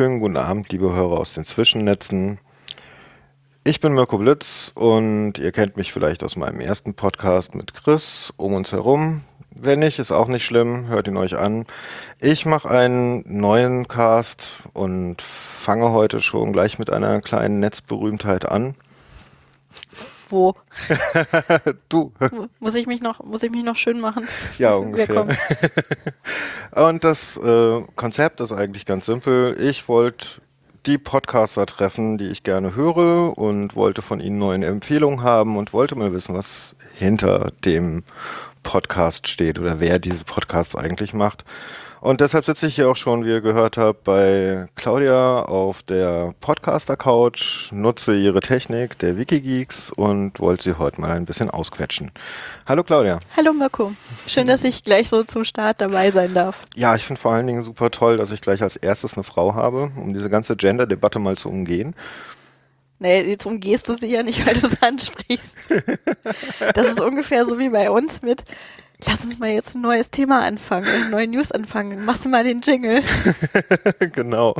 schönen 0.00 0.18
guten 0.18 0.38
Abend, 0.38 0.72
liebe 0.72 0.94
Hörer 0.94 1.18
aus 1.18 1.34
den 1.34 1.44
Zwischennetzen. 1.44 2.38
Ich 3.64 3.80
bin 3.80 3.92
Mirko 3.92 4.16
Blitz 4.16 4.72
und 4.74 5.34
ihr 5.38 5.52
kennt 5.52 5.76
mich 5.76 5.92
vielleicht 5.92 6.24
aus 6.24 6.36
meinem 6.36 6.60
ersten 6.60 6.94
Podcast 6.94 7.54
mit 7.54 7.74
Chris 7.74 8.32
um 8.38 8.54
uns 8.54 8.72
herum. 8.72 9.20
Wenn 9.50 9.80
nicht, 9.80 9.98
ist 9.98 10.10
auch 10.10 10.28
nicht 10.28 10.46
schlimm, 10.46 10.86
hört 10.88 11.06
ihn 11.06 11.18
euch 11.18 11.36
an. 11.36 11.66
Ich 12.18 12.46
mache 12.46 12.70
einen 12.70 13.24
neuen 13.26 13.88
Cast 13.88 14.60
und 14.72 15.20
fange 15.20 15.90
heute 15.90 16.22
schon 16.22 16.54
gleich 16.54 16.78
mit 16.78 16.88
einer 16.88 17.20
kleinen 17.20 17.60
Netzberühmtheit 17.60 18.46
an. 18.46 18.76
Wo? 20.30 20.54
du. 21.88 22.12
Muss 22.60 22.74
ich 22.74 22.86
mich 22.86 23.00
noch, 23.00 23.22
muss 23.24 23.42
ich 23.42 23.50
mich 23.50 23.64
noch 23.64 23.76
schön 23.76 24.00
machen? 24.00 24.26
Ja, 24.58 24.74
ungefähr. 24.74 25.26
Und 26.72 27.04
das 27.04 27.36
äh, 27.36 27.82
Konzept 27.96 28.40
ist 28.40 28.52
eigentlich 28.52 28.86
ganz 28.86 29.06
simpel. 29.06 29.56
Ich 29.60 29.88
wollte 29.88 30.40
die 30.86 30.98
Podcaster 30.98 31.66
treffen, 31.66 32.16
die 32.16 32.28
ich 32.28 32.42
gerne 32.42 32.74
höre 32.74 33.36
und 33.36 33.76
wollte 33.76 34.02
von 34.02 34.20
ihnen 34.20 34.38
neue 34.38 34.64
Empfehlungen 34.64 35.22
haben 35.22 35.56
und 35.56 35.72
wollte 35.72 35.94
mal 35.94 36.12
wissen, 36.12 36.34
was 36.34 36.74
hinter 36.94 37.52
dem 37.64 38.02
Podcast 38.62 39.28
steht 39.28 39.58
oder 39.58 39.80
wer 39.80 39.98
diese 39.98 40.24
Podcasts 40.24 40.76
eigentlich 40.76 41.12
macht. 41.12 41.44
Und 42.00 42.22
deshalb 42.22 42.46
sitze 42.46 42.66
ich 42.66 42.76
hier 42.76 42.88
auch 42.88 42.96
schon, 42.96 43.26
wie 43.26 43.28
ihr 43.28 43.42
gehört 43.42 43.76
habt, 43.76 44.04
bei 44.04 44.64
Claudia 44.74 45.40
auf 45.42 45.82
der 45.82 46.34
Podcaster-Couch, 46.40 47.72
nutze 47.72 48.16
ihre 48.16 48.40
Technik 48.40 48.98
der 48.98 49.18
Wikigeeks 49.18 49.90
und 49.90 50.40
wollte 50.40 50.62
sie 50.62 50.78
heute 50.78 50.98
mal 50.98 51.10
ein 51.10 51.26
bisschen 51.26 51.50
ausquetschen. 51.50 52.10
Hallo 52.64 52.84
Claudia. 52.84 53.18
Hallo 53.36 53.52
Mirko. 53.52 53.92
Schön, 54.26 54.46
dass 54.46 54.64
ich 54.64 54.82
gleich 54.82 55.10
so 55.10 55.24
zum 55.24 55.44
Start 55.44 55.82
dabei 55.82 56.10
sein 56.10 56.32
darf. 56.32 56.64
Ja, 56.74 56.96
ich 56.96 57.04
finde 57.04 57.20
vor 57.20 57.32
allen 57.32 57.46
Dingen 57.46 57.62
super 57.62 57.90
toll, 57.90 58.16
dass 58.16 58.30
ich 58.30 58.40
gleich 58.40 58.62
als 58.62 58.76
erstes 58.76 59.14
eine 59.14 59.24
Frau 59.24 59.54
habe, 59.54 59.92
um 59.96 60.14
diese 60.14 60.30
ganze 60.30 60.56
Gender-Debatte 60.56 61.18
mal 61.18 61.36
zu 61.36 61.50
umgehen. 61.50 61.94
Nee, 62.98 63.22
jetzt 63.22 63.44
umgehst 63.44 63.90
du 63.90 63.94
sie 63.94 64.10
ja 64.10 64.22
nicht, 64.22 64.46
weil 64.46 64.54
du 64.54 64.66
es 64.66 64.80
ansprichst. 64.82 65.70
Das 66.74 66.86
ist 66.86 67.00
ungefähr 67.00 67.44
so 67.44 67.58
wie 67.58 67.70
bei 67.70 67.90
uns 67.90 68.22
mit, 68.22 68.44
Lass 69.06 69.24
uns 69.24 69.38
mal 69.38 69.50
jetzt 69.50 69.74
ein 69.74 69.82
neues 69.82 70.10
Thema 70.10 70.42
anfangen, 70.42 70.86
eine 70.86 71.10
neue 71.10 71.28
News 71.28 71.52
anfangen. 71.52 72.04
Machst 72.04 72.24
du 72.24 72.28
mal 72.28 72.44
den 72.44 72.60
Jingle. 72.60 73.02
genau. 74.12 74.54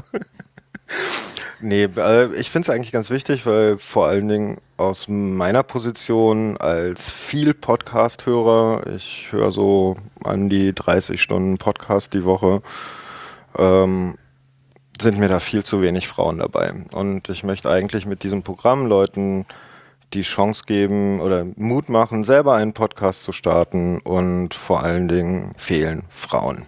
Nee, 1.62 1.84
äh, 1.84 2.34
ich 2.36 2.50
finde 2.50 2.64
es 2.64 2.70
eigentlich 2.70 2.92
ganz 2.92 3.10
wichtig, 3.10 3.44
weil 3.44 3.76
vor 3.76 4.06
allen 4.06 4.28
Dingen 4.28 4.58
aus 4.78 5.08
meiner 5.08 5.62
Position 5.62 6.56
als 6.56 7.10
viel 7.10 7.52
Podcast-Hörer, 7.52 8.86
ich 8.94 9.28
höre 9.30 9.52
so 9.52 9.96
an 10.24 10.48
die 10.48 10.74
30 10.74 11.20
Stunden 11.20 11.58
Podcast 11.58 12.14
die 12.14 12.24
Woche, 12.24 12.62
ähm, 13.58 14.16
sind 15.00 15.18
mir 15.18 15.28
da 15.28 15.38
viel 15.38 15.62
zu 15.62 15.82
wenig 15.82 16.08
Frauen 16.08 16.38
dabei. 16.38 16.72
Und 16.92 17.28
ich 17.28 17.44
möchte 17.44 17.70
eigentlich 17.70 18.06
mit 18.06 18.22
diesem 18.22 18.42
Programm 18.42 18.86
Leuten 18.86 19.44
die 20.12 20.22
Chance 20.22 20.64
geben 20.66 21.20
oder 21.20 21.46
Mut 21.56 21.88
machen, 21.88 22.24
selber 22.24 22.54
einen 22.54 22.72
Podcast 22.72 23.24
zu 23.24 23.32
starten 23.32 23.98
und 24.00 24.54
vor 24.54 24.82
allen 24.82 25.08
Dingen 25.08 25.52
fehlen 25.56 26.04
Frauen. 26.08 26.66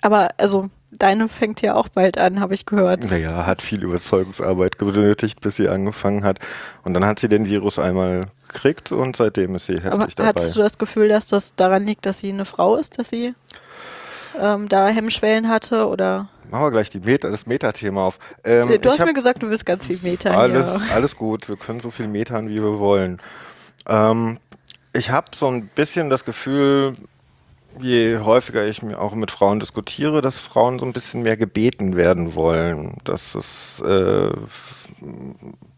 Aber 0.00 0.28
also 0.36 0.70
deine 0.90 1.28
fängt 1.28 1.60
ja 1.62 1.74
auch 1.74 1.88
bald 1.88 2.18
an, 2.18 2.40
habe 2.40 2.54
ich 2.54 2.66
gehört. 2.66 3.08
Naja, 3.10 3.46
hat 3.46 3.62
viel 3.62 3.82
Überzeugungsarbeit 3.82 4.78
benötigt, 4.78 5.40
bis 5.40 5.56
sie 5.56 5.68
angefangen 5.68 6.24
hat. 6.24 6.38
Und 6.84 6.94
dann 6.94 7.04
hat 7.04 7.18
sie 7.18 7.28
den 7.28 7.46
Virus 7.46 7.78
einmal 7.78 8.20
gekriegt 8.48 8.92
und 8.92 9.16
seitdem 9.16 9.54
ist 9.54 9.66
sie 9.66 9.74
heftig 9.74 9.92
Aber 9.92 10.06
dabei. 10.06 10.28
Hattest 10.28 10.56
du 10.56 10.60
das 10.60 10.78
Gefühl, 10.78 11.08
dass 11.08 11.26
das 11.26 11.54
daran 11.54 11.84
liegt, 11.84 12.06
dass 12.06 12.20
sie 12.20 12.30
eine 12.30 12.44
Frau 12.44 12.76
ist, 12.76 12.98
dass 12.98 13.10
sie 13.10 13.34
ähm, 14.40 14.68
da 14.68 14.88
Hemmschwellen 14.88 15.48
hatte 15.48 15.86
oder? 15.86 16.28
Machen 16.50 16.64
wir 16.64 16.70
gleich 16.70 16.90
die 16.90 17.00
Meta, 17.00 17.28
das 17.28 17.46
Metathema 17.46 18.04
auf. 18.04 18.18
Ähm, 18.42 18.80
du 18.80 18.90
hast 18.90 19.04
mir 19.04 19.12
gesagt, 19.12 19.42
du 19.42 19.50
willst 19.50 19.66
ganz 19.66 19.86
viel 19.86 19.98
Meta 20.02 20.30
alles, 20.30 20.82
hier. 20.82 20.94
Alles 20.94 21.16
gut, 21.16 21.48
wir 21.48 21.56
können 21.56 21.80
so 21.80 21.90
viel 21.90 22.08
metern, 22.08 22.48
wie 22.48 22.62
wir 22.62 22.78
wollen. 22.78 23.20
Ähm, 23.86 24.38
ich 24.92 25.10
habe 25.10 25.28
so 25.34 25.48
ein 25.48 25.68
bisschen 25.68 26.08
das 26.08 26.24
Gefühl, 26.24 26.96
je 27.80 28.18
häufiger 28.18 28.66
ich 28.66 28.82
mir 28.82 28.98
auch 28.98 29.14
mit 29.14 29.30
Frauen 29.30 29.60
diskutiere, 29.60 30.22
dass 30.22 30.38
Frauen 30.38 30.78
so 30.78 30.86
ein 30.86 30.94
bisschen 30.94 31.22
mehr 31.22 31.36
gebeten 31.36 31.96
werden 31.96 32.34
wollen. 32.34 32.96
Dass 33.04 33.34
es 33.34 33.82
äh, 33.82 34.30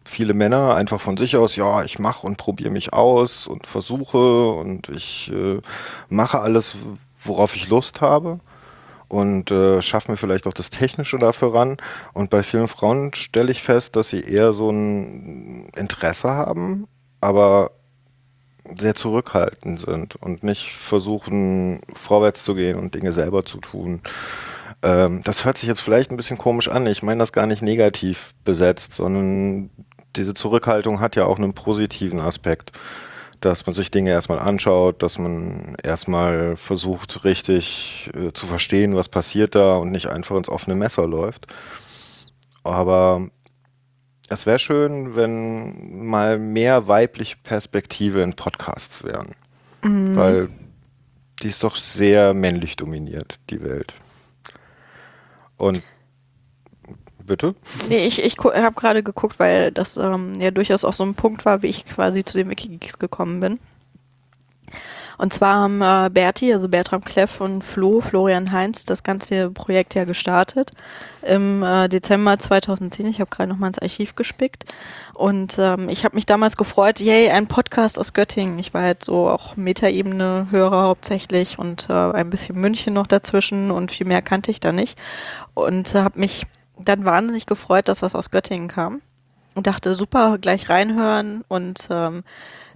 viele 0.05 0.33
Männer 0.33 0.75
einfach 0.75 1.01
von 1.01 1.17
sich 1.17 1.35
aus, 1.35 1.57
ja, 1.57 1.83
ich 1.83 1.99
mache 1.99 2.25
und 2.25 2.37
probiere 2.37 2.71
mich 2.71 2.93
aus 2.93 3.45
und 3.45 3.67
versuche 3.67 4.51
und 4.51 4.87
ich 4.89 5.31
äh, 5.33 5.59
mache 6.07 6.39
alles, 6.39 6.75
worauf 7.19 7.55
ich 7.57 7.67
Lust 7.67 7.99
habe 7.99 8.39
und 9.11 9.51
äh, 9.51 9.81
schaffe 9.81 10.09
mir 10.09 10.17
vielleicht 10.17 10.47
auch 10.47 10.53
das 10.53 10.69
Technische 10.69 11.17
dafür 11.17 11.53
ran. 11.53 11.77
Und 12.13 12.29
bei 12.29 12.43
vielen 12.43 12.69
Frauen 12.69 13.13
stelle 13.13 13.51
ich 13.51 13.61
fest, 13.61 13.97
dass 13.97 14.07
sie 14.07 14.21
eher 14.21 14.53
so 14.53 14.69
ein 14.69 15.67
Interesse 15.75 16.29
haben, 16.29 16.87
aber 17.19 17.71
sehr 18.79 18.95
zurückhaltend 18.95 19.81
sind 19.81 20.15
und 20.15 20.43
nicht 20.43 20.71
versuchen, 20.71 21.81
vorwärts 21.93 22.45
zu 22.45 22.55
gehen 22.55 22.79
und 22.79 22.95
Dinge 22.95 23.11
selber 23.11 23.43
zu 23.43 23.57
tun. 23.57 23.99
Ähm, 24.81 25.23
das 25.25 25.43
hört 25.43 25.57
sich 25.57 25.67
jetzt 25.67 25.81
vielleicht 25.81 26.11
ein 26.11 26.17
bisschen 26.17 26.37
komisch 26.37 26.69
an. 26.69 26.87
Ich 26.87 27.03
meine 27.03 27.19
das 27.19 27.33
gar 27.33 27.47
nicht 27.47 27.61
negativ 27.61 28.33
besetzt, 28.45 28.93
sondern 28.93 29.71
diese 30.15 30.33
Zurückhaltung 30.33 31.01
hat 31.01 31.17
ja 31.17 31.25
auch 31.25 31.37
einen 31.37 31.53
positiven 31.53 32.21
Aspekt 32.21 32.71
dass 33.41 33.65
man 33.65 33.75
sich 33.75 33.91
Dinge 33.91 34.11
erstmal 34.11 34.39
anschaut, 34.39 35.03
dass 35.03 35.17
man 35.17 35.75
erstmal 35.83 36.55
versucht, 36.55 37.25
richtig 37.25 38.09
äh, 38.15 38.31
zu 38.31 38.45
verstehen, 38.45 38.95
was 38.95 39.09
passiert 39.09 39.55
da 39.55 39.77
und 39.77 39.91
nicht 39.91 40.07
einfach 40.07 40.37
ins 40.37 40.47
offene 40.47 40.75
Messer 40.75 41.07
läuft. 41.07 41.47
Aber 42.63 43.27
es 44.29 44.45
wäre 44.45 44.59
schön, 44.59 45.15
wenn 45.15 46.05
mal 46.05 46.37
mehr 46.37 46.87
weibliche 46.87 47.35
Perspektive 47.43 48.21
in 48.21 48.35
Podcasts 48.35 49.03
wären. 49.03 49.35
Mhm. 49.83 50.15
Weil 50.15 50.49
die 51.41 51.49
ist 51.49 51.63
doch 51.63 51.75
sehr 51.75 52.33
männlich 52.35 52.75
dominiert, 52.75 53.39
die 53.49 53.63
Welt. 53.63 53.93
Und 55.57 55.83
Bitte? 57.25 57.55
Nee, 57.89 58.05
ich, 58.05 58.23
ich 58.23 58.37
habe 58.37 58.75
gerade 58.75 59.03
geguckt, 59.03 59.39
weil 59.39 59.71
das 59.71 59.97
ähm, 59.97 60.39
ja 60.39 60.51
durchaus 60.51 60.85
auch 60.85 60.93
so 60.93 61.03
ein 61.03 61.15
Punkt 61.15 61.45
war, 61.45 61.61
wie 61.61 61.67
ich 61.67 61.85
quasi 61.85 62.23
zu 62.23 62.37
den 62.37 62.49
Wikigeeks 62.49 62.99
gekommen 62.99 63.39
bin. 63.39 63.59
Und 65.21 65.31
zwar 65.33 65.53
haben 65.53 65.83
äh, 65.83 66.09
Berti, 66.11 66.51
also 66.51 66.67
Bertram 66.67 67.03
Kleff 67.03 67.41
und 67.41 67.63
Flo, 67.63 68.01
Florian 68.01 68.51
Heinz, 68.51 68.85
das 68.85 69.03
ganze 69.03 69.51
Projekt 69.51 69.93
ja 69.93 70.03
gestartet 70.03 70.71
im 71.21 71.61
äh, 71.61 71.87
Dezember 71.89 72.39
2010. 72.39 73.05
Ich 73.05 73.19
habe 73.19 73.29
gerade 73.29 73.47
noch 73.47 73.59
mal 73.59 73.67
ins 73.67 73.77
Archiv 73.77 74.15
gespickt. 74.15 74.65
Und 75.13 75.59
ähm, 75.59 75.89
ich 75.89 76.05
habe 76.05 76.15
mich 76.15 76.25
damals 76.25 76.57
gefreut, 76.57 76.99
yay, 76.99 77.29
ein 77.29 77.45
Podcast 77.45 77.99
aus 77.99 78.13
Göttingen. 78.13 78.57
Ich 78.57 78.73
war 78.73 78.81
halt 78.81 79.03
so 79.03 79.29
auch 79.29 79.55
Metaebene-Hörer 79.57 80.87
hauptsächlich 80.87 81.59
und 81.59 81.87
äh, 81.91 81.93
ein 81.93 82.31
bisschen 82.31 82.59
München 82.59 82.95
noch 82.95 83.05
dazwischen 83.05 83.69
und 83.69 83.91
viel 83.91 84.07
mehr 84.07 84.23
kannte 84.23 84.49
ich 84.49 84.59
da 84.59 84.71
nicht. 84.71 84.97
Und 85.53 85.93
äh, 85.93 85.99
habe 85.99 86.19
mich 86.19 86.47
dann 86.77 87.05
wahnsinnig 87.05 87.45
gefreut, 87.45 87.87
dass 87.87 88.01
was 88.01 88.15
aus 88.15 88.31
Göttingen 88.31 88.67
kam. 88.67 89.01
Und 89.53 89.67
dachte, 89.67 89.95
super, 89.95 90.37
gleich 90.37 90.69
reinhören 90.69 91.43
und 91.49 91.89
ähm, 91.89 92.23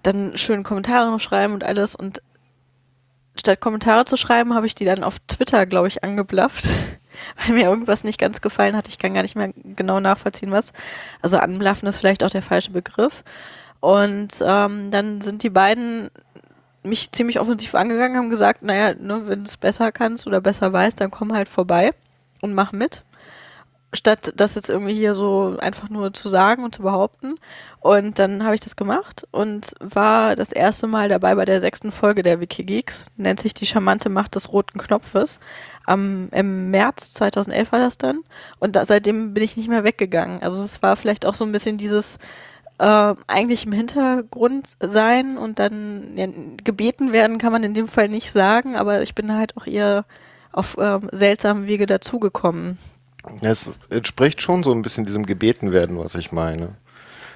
dann 0.04 0.36
schön 0.36 0.64
Kommentare 0.64 1.10
noch 1.10 1.22
schreiben 1.22 1.54
und 1.54 1.64
alles. 1.64 1.96
Und 1.96 2.22
statt 3.38 3.62
Kommentare 3.62 4.04
zu 4.04 4.18
schreiben, 4.18 4.54
habe 4.54 4.66
ich 4.66 4.76
die 4.76 4.84
dann 4.84 5.04
auf 5.04 5.20
Twitter, 5.20 5.66
glaube 5.66 5.88
ich, 5.88 6.04
angeblafft, 6.04 6.68
weil 7.38 7.56
mir 7.56 7.64
irgendwas 7.64 8.04
nicht 8.04 8.20
ganz 8.20 8.42
gefallen 8.42 8.76
hat. 8.76 8.90
Ich 8.90 8.98
kann 8.98 9.14
gar 9.14 9.22
nicht 9.22 9.36
mehr 9.36 9.54
genau 9.56 10.02
nachvollziehen, 10.02 10.52
was. 10.52 10.74
Also 11.22 11.38
anblaffen 11.38 11.88
ist 11.88 11.98
vielleicht 11.98 12.24
auch 12.24 12.30
der 12.30 12.42
falsche 12.42 12.72
Begriff. 12.72 13.24
Und 13.80 14.44
ähm, 14.46 14.92
dann 14.92 15.22
sind 15.22 15.44
die 15.44 15.50
beiden 15.50 16.10
mich 16.86 17.12
ziemlich 17.12 17.40
offensiv 17.40 17.76
angegangen, 17.76 18.18
haben 18.18 18.30
gesagt, 18.30 18.62
naja, 18.62 18.94
ne, 18.94 19.28
wenn 19.28 19.40
du 19.40 19.46
es 19.46 19.58
besser 19.58 19.92
kannst 19.92 20.28
oder 20.28 20.40
besser 20.42 20.72
weißt, 20.72 21.00
dann 21.00 21.12
komm 21.12 21.34
halt 21.34 21.50
vorbei 21.50 21.92
und 22.42 22.54
mach 22.54 22.72
mit 22.72 23.04
statt 23.96 24.34
das 24.36 24.56
jetzt 24.56 24.70
irgendwie 24.70 24.94
hier 24.94 25.14
so 25.14 25.58
einfach 25.60 25.90
nur 25.90 26.14
zu 26.14 26.30
sagen 26.30 26.64
und 26.64 26.76
zu 26.76 26.82
behaupten. 26.82 27.36
Und 27.80 28.20
dann 28.20 28.44
habe 28.44 28.56
ich 28.56 28.62
das 28.62 28.76
gemacht 28.76 29.28
und 29.32 29.74
war 29.80 30.36
das 30.36 30.52
erste 30.52 30.88
Mal 30.88 31.10
dabei 31.10 31.36
bei 31.36 31.46
der 31.46 31.62
sechsten 31.62 31.92
Folge 31.92 32.24
der 32.24 32.40
Wikigeeks. 32.40 33.08
Nennt 33.18 33.40
sich 33.40 33.54
die 33.54 33.66
charmante 33.66 34.10
Macht 34.10 34.36
des 34.36 34.52
roten 34.52 34.80
Knopfes. 34.80 35.40
Am, 35.86 36.30
Im 36.32 36.72
März 36.72 37.14
2011 37.14 37.72
war 37.72 37.80
das 37.80 37.98
dann. 37.98 38.22
Und 38.60 38.76
da, 38.76 38.86
seitdem 38.86 39.34
bin 39.34 39.44
ich 39.44 39.58
nicht 39.58 39.70
mehr 39.70 39.84
weggegangen. 39.84 40.42
Also 40.42 40.64
es 40.64 40.82
war 40.82 40.96
vielleicht 40.96 41.26
auch 41.26 41.36
so 41.36 41.46
ein 41.46 41.52
bisschen 41.52 41.78
dieses 41.78 42.18
äh, 42.78 43.16
eigentlich 43.28 43.66
im 43.66 43.72
Hintergrund 43.72 44.76
sein 44.80 45.38
und 45.38 45.60
dann 45.60 46.18
ja, 46.18 46.28
gebeten 46.64 47.14
werden 47.14 47.38
kann 47.38 47.52
man 47.52 47.64
in 47.64 47.74
dem 47.74 47.88
Fall 47.88 48.10
nicht 48.10 48.32
sagen, 48.32 48.76
aber 48.76 49.02
ich 49.02 49.16
bin 49.16 49.34
halt 49.34 49.56
auch 49.58 49.66
eher 49.66 50.06
auf 50.52 50.78
äh, 50.78 51.00
seltsamen 51.12 51.68
Wege 51.68 51.86
dazugekommen. 51.86 52.78
Es 53.42 53.78
entspricht 53.90 54.42
schon 54.42 54.64
so 54.64 54.72
ein 54.72 54.82
bisschen 54.82 55.06
diesem 55.06 55.26
Gebeten 55.26 55.72
werden, 55.72 55.98
was 55.98 56.16
ich 56.16 56.32
meine. 56.32 56.76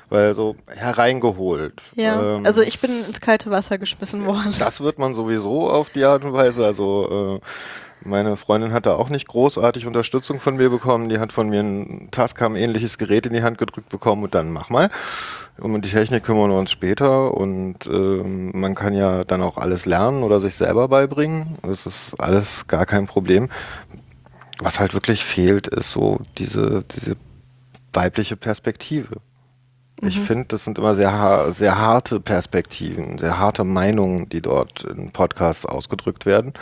Weil 0.09 0.33
so 0.33 0.55
hereingeholt. 0.67 1.81
Ja, 1.95 2.37
ähm, 2.37 2.45
also 2.45 2.61
ich 2.61 2.79
bin 2.79 3.05
ins 3.05 3.21
kalte 3.21 3.51
Wasser 3.51 3.77
geschmissen 3.77 4.25
worden. 4.25 4.55
Das 4.57 4.81
wird 4.81 4.97
man 4.97 5.13
sowieso 5.13 5.69
auf 5.69 5.91
die 5.91 6.03
Art 6.03 6.23
und 6.23 6.33
Weise. 6.33 6.65
Also 6.65 7.39
Meine 8.01 8.37
Freundin 8.37 8.71
hat 8.71 8.85
da 8.85 8.95
auch 8.95 9.09
nicht 9.09 9.27
großartig 9.27 9.85
Unterstützung 9.85 10.39
von 10.39 10.55
mir 10.55 10.69
bekommen. 10.69 11.09
Die 11.09 11.19
hat 11.19 11.33
von 11.33 11.49
mir 11.49 11.59
ein 11.59 12.07
Tascam-ähnliches 12.11 12.97
Gerät 12.97 13.25
in 13.25 13.33
die 13.33 13.43
Hand 13.43 13.57
gedrückt 13.57 13.89
bekommen 13.89 14.23
und 14.23 14.33
dann 14.33 14.51
mach 14.51 14.69
mal. 14.69 14.89
Um 15.59 15.81
die 15.81 15.89
Technik 15.89 16.23
kümmern 16.23 16.49
wir 16.49 16.57
uns 16.57 16.71
später 16.71 17.33
und 17.33 17.85
ähm, 17.87 18.51
man 18.57 18.75
kann 18.75 18.93
ja 18.93 19.25
dann 19.25 19.41
auch 19.41 19.57
alles 19.57 19.85
lernen 19.85 20.23
oder 20.23 20.39
sich 20.39 20.55
selber 20.55 20.87
beibringen. 20.87 21.57
Das 21.61 21.85
ist 21.85 22.15
alles 22.19 22.67
gar 22.67 22.85
kein 22.85 23.05
Problem. 23.05 23.49
Was 24.59 24.79
halt 24.79 24.93
wirklich 24.93 25.23
fehlt, 25.23 25.67
ist 25.67 25.91
so 25.91 26.19
diese, 26.37 26.83
diese 26.95 27.15
weibliche 27.93 28.35
Perspektive. 28.35 29.17
Ich 30.01 30.19
finde, 30.19 30.45
das 30.47 30.63
sind 30.63 30.77
immer 30.77 30.95
sehr, 30.95 31.47
sehr 31.51 31.77
harte 31.77 32.21
Perspektiven, 32.21 33.17
sehr 33.17 33.37
harte 33.37 33.65
Meinungen, 33.65 34.29
die 34.29 34.41
dort 34.41 34.85
in 34.85 35.11
Podcasts 35.11 35.65
ausgedrückt 35.65 36.25
werden. 36.25 36.53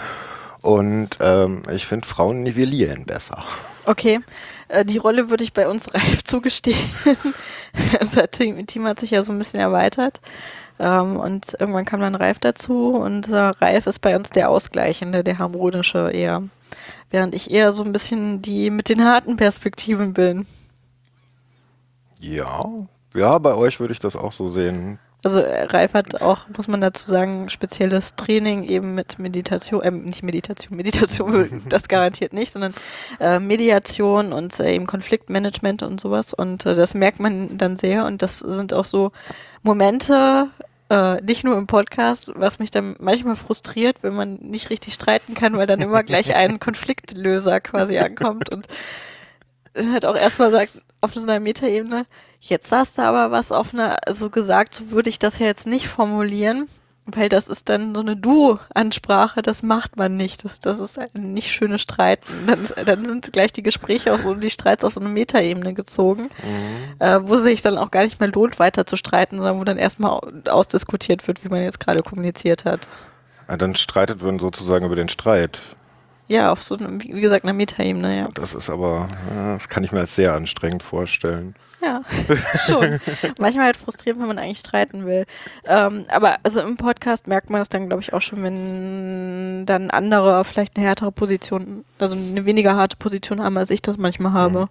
Und 0.62 1.10
ähm, 1.22 1.64
ich 1.72 1.86
finde, 1.86 2.08
Frauen 2.08 2.42
nivellieren 2.42 3.06
besser. 3.06 3.44
Okay, 3.86 4.20
äh, 4.70 4.84
die 4.84 4.98
Rolle 4.98 5.30
würde 5.30 5.44
ich 5.44 5.54
bei 5.54 5.68
uns 5.68 5.88
Ralf 5.94 6.24
zugestehen. 6.24 6.78
das 8.00 8.18
Team, 8.32 8.66
Team 8.66 8.86
hat 8.86 9.00
sich 9.00 9.12
ja 9.12 9.22
so 9.22 9.32
ein 9.32 9.40
bisschen 9.40 9.60
erweitert. 9.60 10.20
Ähm, 10.80 11.18
und 11.18 11.56
irgendwann 11.60 11.86
kam 11.86 12.02
dann 12.02 12.16
Ralf 12.16 12.40
dazu 12.40 12.90
und 12.90 13.30
äh, 13.30 13.36
Ralf 13.36 13.88
ist 13.88 14.00
bei 14.00 14.16
uns 14.16 14.30
der 14.30 14.50
Ausgleichende, 14.50 15.24
der 15.24 15.40
harmonische 15.40 16.12
eher. 16.12 16.44
Während 17.10 17.34
ich 17.36 17.52
eher 17.52 17.72
so 17.72 17.84
ein 17.84 17.94
bisschen 17.94 18.42
die 18.42 18.70
mit 18.70 18.90
den 18.90 19.04
harten 19.04 19.38
Perspektiven 19.38 20.14
bin. 20.14 20.46
Ja, 22.20 22.66
ja, 23.16 23.38
bei 23.38 23.56
euch 23.56 23.80
würde 23.80 23.94
ich 23.94 24.00
das 24.00 24.16
auch 24.16 24.34
so 24.34 24.50
sehen. 24.50 25.00
Also 25.24 25.40
äh, 25.40 25.64
Ralf 25.64 25.94
hat 25.94 26.22
auch, 26.22 26.48
muss 26.56 26.68
man 26.68 26.80
dazu 26.80 27.10
sagen, 27.10 27.50
spezielles 27.50 28.16
Training 28.16 28.64
eben 28.64 28.94
mit 28.94 29.18
Meditation, 29.18 29.82
äh, 29.82 29.92
nicht 29.92 30.24
Meditation, 30.24 30.78
Meditation 30.78 31.64
das 31.70 31.88
garantiert 31.88 32.34
nicht, 32.34 32.54
sondern 32.54 32.74
äh, 33.20 33.40
Mediation 33.40 34.32
und 34.32 34.60
äh, 34.60 34.74
eben 34.74 34.86
Konfliktmanagement 34.86 35.84
und 35.84 36.00
sowas. 36.00 36.34
Und 36.34 36.66
äh, 36.66 36.76
das 36.76 36.94
merkt 36.94 37.20
man 37.20 37.58
dann 37.58 37.78
sehr. 37.78 38.06
Und 38.06 38.22
das 38.22 38.40
sind 38.40 38.74
auch 38.74 38.86
so 38.86 39.12
Momente, 39.64 40.50
äh, 40.90 41.22
nicht 41.22 41.44
nur 41.44 41.58
im 41.58 41.68
Podcast, 41.68 42.32
was 42.36 42.60
mich 42.60 42.72
dann 42.72 42.96
manchmal 43.00 43.36
frustriert, 43.36 44.04
wenn 44.04 44.16
man 44.16 44.36
nicht 44.36 44.70
richtig 44.70 44.94
streiten 44.94 45.34
kann, 45.34 45.58
weil 45.58 45.68
dann 45.68 45.82
immer 45.82 46.04
gleich 46.04 46.36
ein 46.36 46.60
Konfliktlöser 46.62 47.60
quasi 47.60 47.98
ankommt 47.98 48.52
und 48.54 48.68
halt 49.76 50.06
auch 50.06 50.16
erstmal 50.16 50.52
sagt, 50.52 50.82
auf 51.02 51.14
so 51.14 51.22
einer 51.22 51.40
Metaebene, 51.40 52.06
Jetzt 52.40 52.72
hast 52.72 52.98
du 52.98 53.02
aber 53.02 53.32
was 53.32 53.52
auf 53.52 53.74
einer, 53.74 53.98
so 54.10 54.30
gesagt, 54.30 54.76
so 54.76 54.92
würde 54.92 55.10
ich 55.10 55.20
das 55.20 55.40
ja 55.40 55.48
jetzt 55.48 55.68
nicht 55.68 55.88
formulieren, 55.88 56.68
weil 57.16 57.30
das 57.30 57.48
ist 57.48 57.70
dann 57.70 57.96
so 57.96 58.02
eine 58.02 58.16
Du-Ansprache, 58.16 59.42
das 59.42 59.64
macht 59.64 59.98
man 59.98 60.16
nicht. 60.16 60.44
Das, 60.44 60.60
das 60.60 60.80
ist 60.80 61.00
ein 61.00 61.34
nicht 61.34 61.52
schönes 61.52 61.82
Streiten. 61.82 62.28
Dann, 62.46 62.86
dann 62.86 63.06
sind 63.06 63.32
gleich 63.32 63.52
die 63.52 63.64
Gespräche 63.64 64.14
auch 64.14 64.24
und 64.26 64.44
die 64.44 64.50
Streits 64.50 64.84
auf 64.84 64.94
so 64.94 65.00
eine 65.00 65.10
Metaebene 65.10 65.74
gezogen, 65.74 66.24
mhm. 66.24 67.00
äh, 67.00 67.20
wo 67.22 67.38
sich 67.38 67.62
dann 67.62 67.78
auch 67.78 67.92
gar 67.92 68.04
nicht 68.04 68.20
mehr 68.20 68.30
lohnt, 68.30 68.60
weiter 68.60 68.86
zu 68.86 68.98
streiten, 68.98 69.38
sondern 69.38 69.60
wo 69.60 69.64
dann 69.64 69.78
erstmal 69.78 70.20
ausdiskutiert 70.50 71.28
wird, 71.28 71.44
wie 71.44 71.50
man 71.50 71.64
jetzt 71.64 71.80
gerade 71.80 72.04
kommuniziert 72.04 72.66
hat. 72.66 72.88
Ja, 73.48 73.58
dann 73.58 73.76
streitet 73.76 74.22
man 74.22 74.40
sozusagen 74.40 74.86
über 74.86 74.96
den 74.96 75.10
Streit. 75.10 75.62
Ja, 76.30 76.52
auf 76.52 76.62
so, 76.62 76.76
eine, 76.76 77.02
wie 77.02 77.22
gesagt, 77.22 77.46
einer 77.46 77.54
Metaebene, 77.54 78.18
ja. 78.18 78.28
Das 78.34 78.54
ist 78.54 78.70
aber, 78.70 79.08
das 79.34 79.70
kann 79.70 79.86
ich 79.86 79.94
mir 79.94 80.02
als 80.02 80.16
sehr 80.16 80.34
anstrengend 80.34 80.84
vorstellen. 80.84 81.56
Ja, 81.82 82.02
schon. 82.66 83.00
Manchmal 83.40 83.68
halt 83.68 83.78
frustrierend, 83.78 84.20
wenn 84.20 84.28
man 84.28 84.38
eigentlich 84.38 84.60
streiten 84.60 85.06
will. 85.06 85.26
Ähm, 85.66 86.06
aber 86.10 86.38
also 86.44 86.62
im 86.62 86.76
Podcast 86.76 87.28
merkt 87.28 87.50
man 87.50 87.62
es 87.62 87.70
dann, 87.70 87.88
glaube 87.88 88.02
ich, 88.02 88.12
auch 88.12 88.22
schon, 88.22 88.44
wenn 88.44 89.66
dann 89.66 89.90
andere 89.90 90.44
vielleicht 90.44 90.76
eine 90.76 90.86
härtere 90.86 91.14
Position, 91.14 91.86
also 91.98 92.16
eine 92.16 92.46
weniger 92.46 92.76
harte 92.76 92.98
Position 92.98 93.42
haben, 93.42 93.58
als 93.58 93.70
ich 93.70 93.82
das 93.82 93.98
manchmal 93.98 94.34
habe. 94.34 94.62
Mhm. 94.62 94.70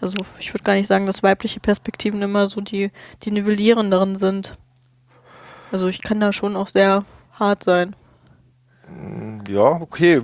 Also 0.00 0.18
ich 0.38 0.54
würde 0.54 0.64
gar 0.64 0.74
nicht 0.74 0.88
sagen, 0.88 1.06
dass 1.06 1.24
weibliche 1.24 1.58
Perspektiven 1.58 2.22
immer 2.22 2.46
so 2.46 2.60
die, 2.60 2.92
die 3.22 3.32
nivellierenderen 3.32 4.14
sind. 4.14 4.56
Also 5.72 5.88
ich 5.88 6.00
kann 6.00 6.20
da 6.20 6.32
schon 6.32 6.54
auch 6.54 6.68
sehr 6.68 7.04
hart 7.38 7.64
sein. 7.64 7.96
Ja, 9.48 9.80
okay, 9.80 10.22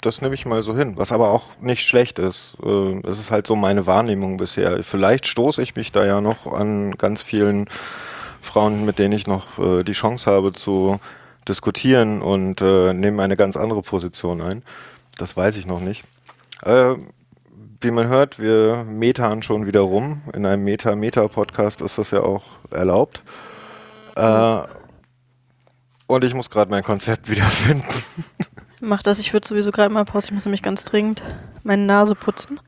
das 0.00 0.20
nehme 0.20 0.34
ich 0.34 0.46
mal 0.46 0.62
so 0.62 0.76
hin. 0.76 0.96
Was 0.96 1.12
aber 1.12 1.30
auch 1.30 1.44
nicht 1.60 1.86
schlecht 1.86 2.18
ist. 2.18 2.56
Äh, 2.62 3.00
es 3.06 3.18
ist 3.18 3.30
halt 3.30 3.46
so 3.46 3.56
meine 3.56 3.86
Wahrnehmung 3.86 4.36
bisher. 4.36 4.82
Vielleicht 4.82 5.26
stoße 5.26 5.62
ich 5.62 5.74
mich 5.76 5.92
da 5.92 6.04
ja 6.04 6.20
noch 6.20 6.46
an 6.52 6.92
ganz 6.92 7.22
vielen 7.22 7.68
Frauen, 8.40 8.84
mit 8.84 8.98
denen 8.98 9.12
ich 9.12 9.26
noch 9.26 9.58
äh, 9.58 9.82
die 9.82 9.92
Chance 9.92 10.30
habe 10.30 10.52
zu 10.52 11.00
diskutieren 11.48 12.22
und 12.22 12.60
äh, 12.60 12.92
nehme 12.92 13.22
eine 13.22 13.36
ganz 13.36 13.56
andere 13.56 13.82
Position 13.82 14.40
ein. 14.40 14.62
Das 15.18 15.36
weiß 15.36 15.56
ich 15.56 15.66
noch 15.66 15.80
nicht. 15.80 16.04
wie 16.64 17.90
man 17.90 18.06
hört, 18.06 18.38
wir 18.38 18.84
metan 18.88 19.42
schon 19.42 19.66
wieder 19.66 19.80
rum. 19.80 20.22
In 20.34 20.46
einem 20.46 20.62
Meta-Meta-Podcast 20.64 21.82
ist 21.82 21.98
das 21.98 22.12
ja 22.12 22.20
auch 22.20 22.44
erlaubt. 22.70 23.22
Äh, 24.14 24.60
und 26.06 26.24
ich 26.24 26.34
muss 26.34 26.50
gerade 26.50 26.70
mein 26.70 26.82
Konzept 26.82 27.30
wiederfinden. 27.30 27.86
Mach 28.80 29.02
das, 29.02 29.18
ich 29.18 29.32
würde 29.32 29.46
sowieso 29.46 29.70
gerade 29.70 29.94
mal 29.94 30.04
Pause. 30.04 30.26
Ich 30.26 30.32
muss 30.32 30.44
nämlich 30.44 30.62
ganz 30.62 30.84
dringend 30.84 31.22
meine 31.62 31.82
Nase 31.82 32.14
putzen. 32.14 32.60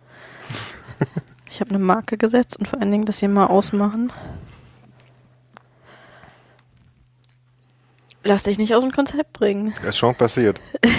Ich 1.54 1.60
habe 1.60 1.70
eine 1.70 1.78
Marke 1.78 2.16
gesetzt 2.16 2.56
und 2.58 2.66
vor 2.66 2.80
allen 2.80 2.90
Dingen 2.90 3.04
das 3.04 3.20
hier 3.20 3.28
mal 3.28 3.46
ausmachen. 3.46 4.12
Lass 8.24 8.42
dich 8.42 8.58
nicht 8.58 8.74
aus 8.74 8.82
dem 8.82 8.90
Konzept 8.90 9.32
bringen. 9.34 9.72
Das 9.76 9.90
ist 9.90 9.98
schon 9.98 10.16
passiert. 10.16 10.60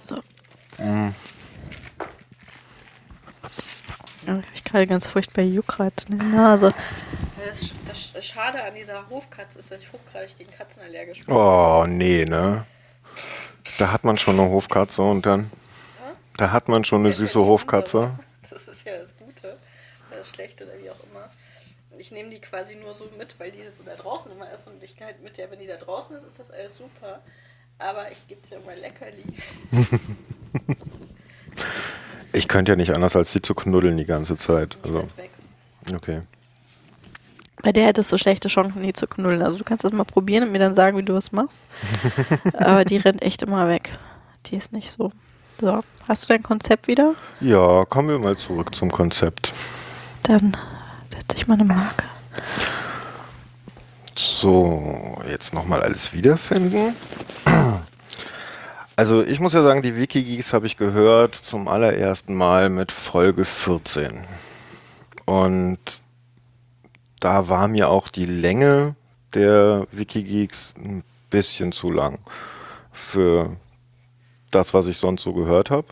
so. 0.00 0.16
Mm. 0.76 1.14
Ja, 4.26 4.32
habe 4.32 4.42
ich 4.54 4.64
gerade 4.64 4.86
ganz 4.86 5.06
furchtbar 5.06 5.44
Juckreiz 5.44 6.04
in 6.10 6.18
der 6.18 6.28
Nase. 6.28 6.74
Das, 7.46 7.70
das 8.12 8.26
Schade 8.26 8.62
an 8.64 8.74
dieser 8.74 9.08
Hofkatze 9.08 9.60
ist, 9.60 9.70
dass 9.70 9.78
ich 9.78 9.92
hochgradig 9.92 10.36
gegen 10.36 10.50
Katzen 10.50 10.82
allergisch 10.82 11.24
bin. 11.24 11.34
Oh, 11.34 11.84
nee, 11.86 12.24
ne? 12.24 12.66
Da 13.78 13.92
hat 13.92 14.04
man 14.04 14.18
schon 14.18 14.38
eine 14.40 14.50
Hofkatze 14.50 15.02
und 15.02 15.24
dann. 15.26 15.50
Ja? 16.00 16.16
Da 16.38 16.52
hat 16.52 16.68
man 16.68 16.84
schon 16.84 17.04
eine 17.04 17.12
süße 17.12 17.38
Hofkatze. 17.38 18.18
Das 18.48 18.68
ist 18.68 18.86
ja 18.86 18.96
das 18.98 19.16
Gute. 19.18 19.58
Das 20.10 20.28
Schlechte 20.30 20.64
oder 20.64 20.72
wie 20.82 20.88
auch 20.88 20.96
immer. 21.10 21.28
Ich 21.98 22.10
nehme 22.10 22.30
die 22.30 22.40
quasi 22.40 22.76
nur 22.76 22.94
so 22.94 23.06
mit, 23.18 23.38
weil 23.38 23.50
die 23.50 23.58
so 23.68 23.82
da 23.84 23.94
draußen 23.94 24.32
immer 24.32 24.50
ist 24.50 24.66
und 24.66 24.82
ich 24.82 24.96
halt 25.00 25.22
mit 25.22 25.36
der, 25.36 25.50
wenn 25.50 25.58
die 25.58 25.66
da 25.66 25.76
draußen 25.76 26.16
ist, 26.16 26.26
ist 26.26 26.38
das 26.38 26.50
alles 26.50 26.78
super. 26.78 27.20
Aber 27.78 28.10
ich 28.10 28.26
gebe 28.28 28.40
dir 28.46 28.60
mal 28.60 28.76
Leckerli. 28.78 29.24
ich 32.32 32.48
könnte 32.48 32.72
ja 32.72 32.76
nicht 32.76 32.92
anders, 32.94 33.14
als 33.14 33.32
sie 33.32 33.42
zu 33.42 33.54
knuddeln 33.54 33.98
die 33.98 34.06
ganze 34.06 34.36
Zeit. 34.36 34.78
Also. 34.82 35.06
Okay. 35.94 36.22
Bei 37.66 37.72
der 37.72 37.86
hättest 37.86 38.12
du 38.12 38.16
schlechte 38.16 38.46
Chancen, 38.46 38.80
die 38.80 38.92
zu 38.92 39.08
knullen. 39.08 39.42
Also 39.42 39.58
du 39.58 39.64
kannst 39.64 39.82
das 39.82 39.90
mal 39.90 40.04
probieren 40.04 40.44
und 40.44 40.52
mir 40.52 40.60
dann 40.60 40.76
sagen, 40.76 40.96
wie 40.98 41.02
du 41.02 41.16
es 41.16 41.32
machst. 41.32 41.64
Aber 42.52 42.84
die 42.84 42.96
rennt 42.96 43.24
echt 43.24 43.42
immer 43.42 43.66
weg. 43.66 43.90
Die 44.46 44.54
ist 44.54 44.72
nicht 44.72 44.92
so. 44.92 45.10
So, 45.60 45.80
hast 46.06 46.22
du 46.22 46.28
dein 46.28 46.44
Konzept 46.44 46.86
wieder? 46.86 47.16
Ja, 47.40 47.84
kommen 47.84 48.08
wir 48.08 48.20
mal 48.20 48.36
zurück 48.36 48.72
zum 48.72 48.92
Konzept. 48.92 49.52
Dann 50.22 50.56
setze 51.12 51.38
ich 51.38 51.48
mal 51.48 51.54
eine 51.54 51.64
Marke. 51.64 52.04
So, 54.14 55.18
jetzt 55.28 55.52
nochmal 55.52 55.82
alles 55.82 56.12
wiederfinden. 56.12 56.94
Also 58.98 59.22
ich 59.22 59.40
muss 59.40 59.52
ja 59.52 59.62
sagen, 59.62 59.82
die 59.82 59.96
Wikigeeks 59.96 60.54
habe 60.54 60.66
ich 60.66 60.78
gehört 60.78 61.34
zum 61.34 61.68
allerersten 61.68 62.34
Mal 62.34 62.70
mit 62.70 62.92
Folge 62.92 63.44
14. 63.44 64.24
Und 65.26 65.78
da 67.26 67.48
war 67.48 67.66
mir 67.66 67.88
auch 67.88 68.06
die 68.06 68.24
Länge 68.24 68.94
der 69.34 69.88
Wikigeeks 69.90 70.76
ein 70.78 71.02
bisschen 71.28 71.72
zu 71.72 71.90
lang 71.90 72.20
für 72.92 73.56
das, 74.52 74.74
was 74.74 74.86
ich 74.86 74.98
sonst 74.98 75.22
so 75.22 75.32
gehört 75.32 75.72
habe. 75.72 75.88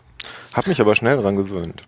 Hab 0.53 0.65
mich 0.67 0.79
aber 0.79 0.95
schnell 0.95 1.17
dran 1.17 1.35
gewöhnt. 1.35 1.83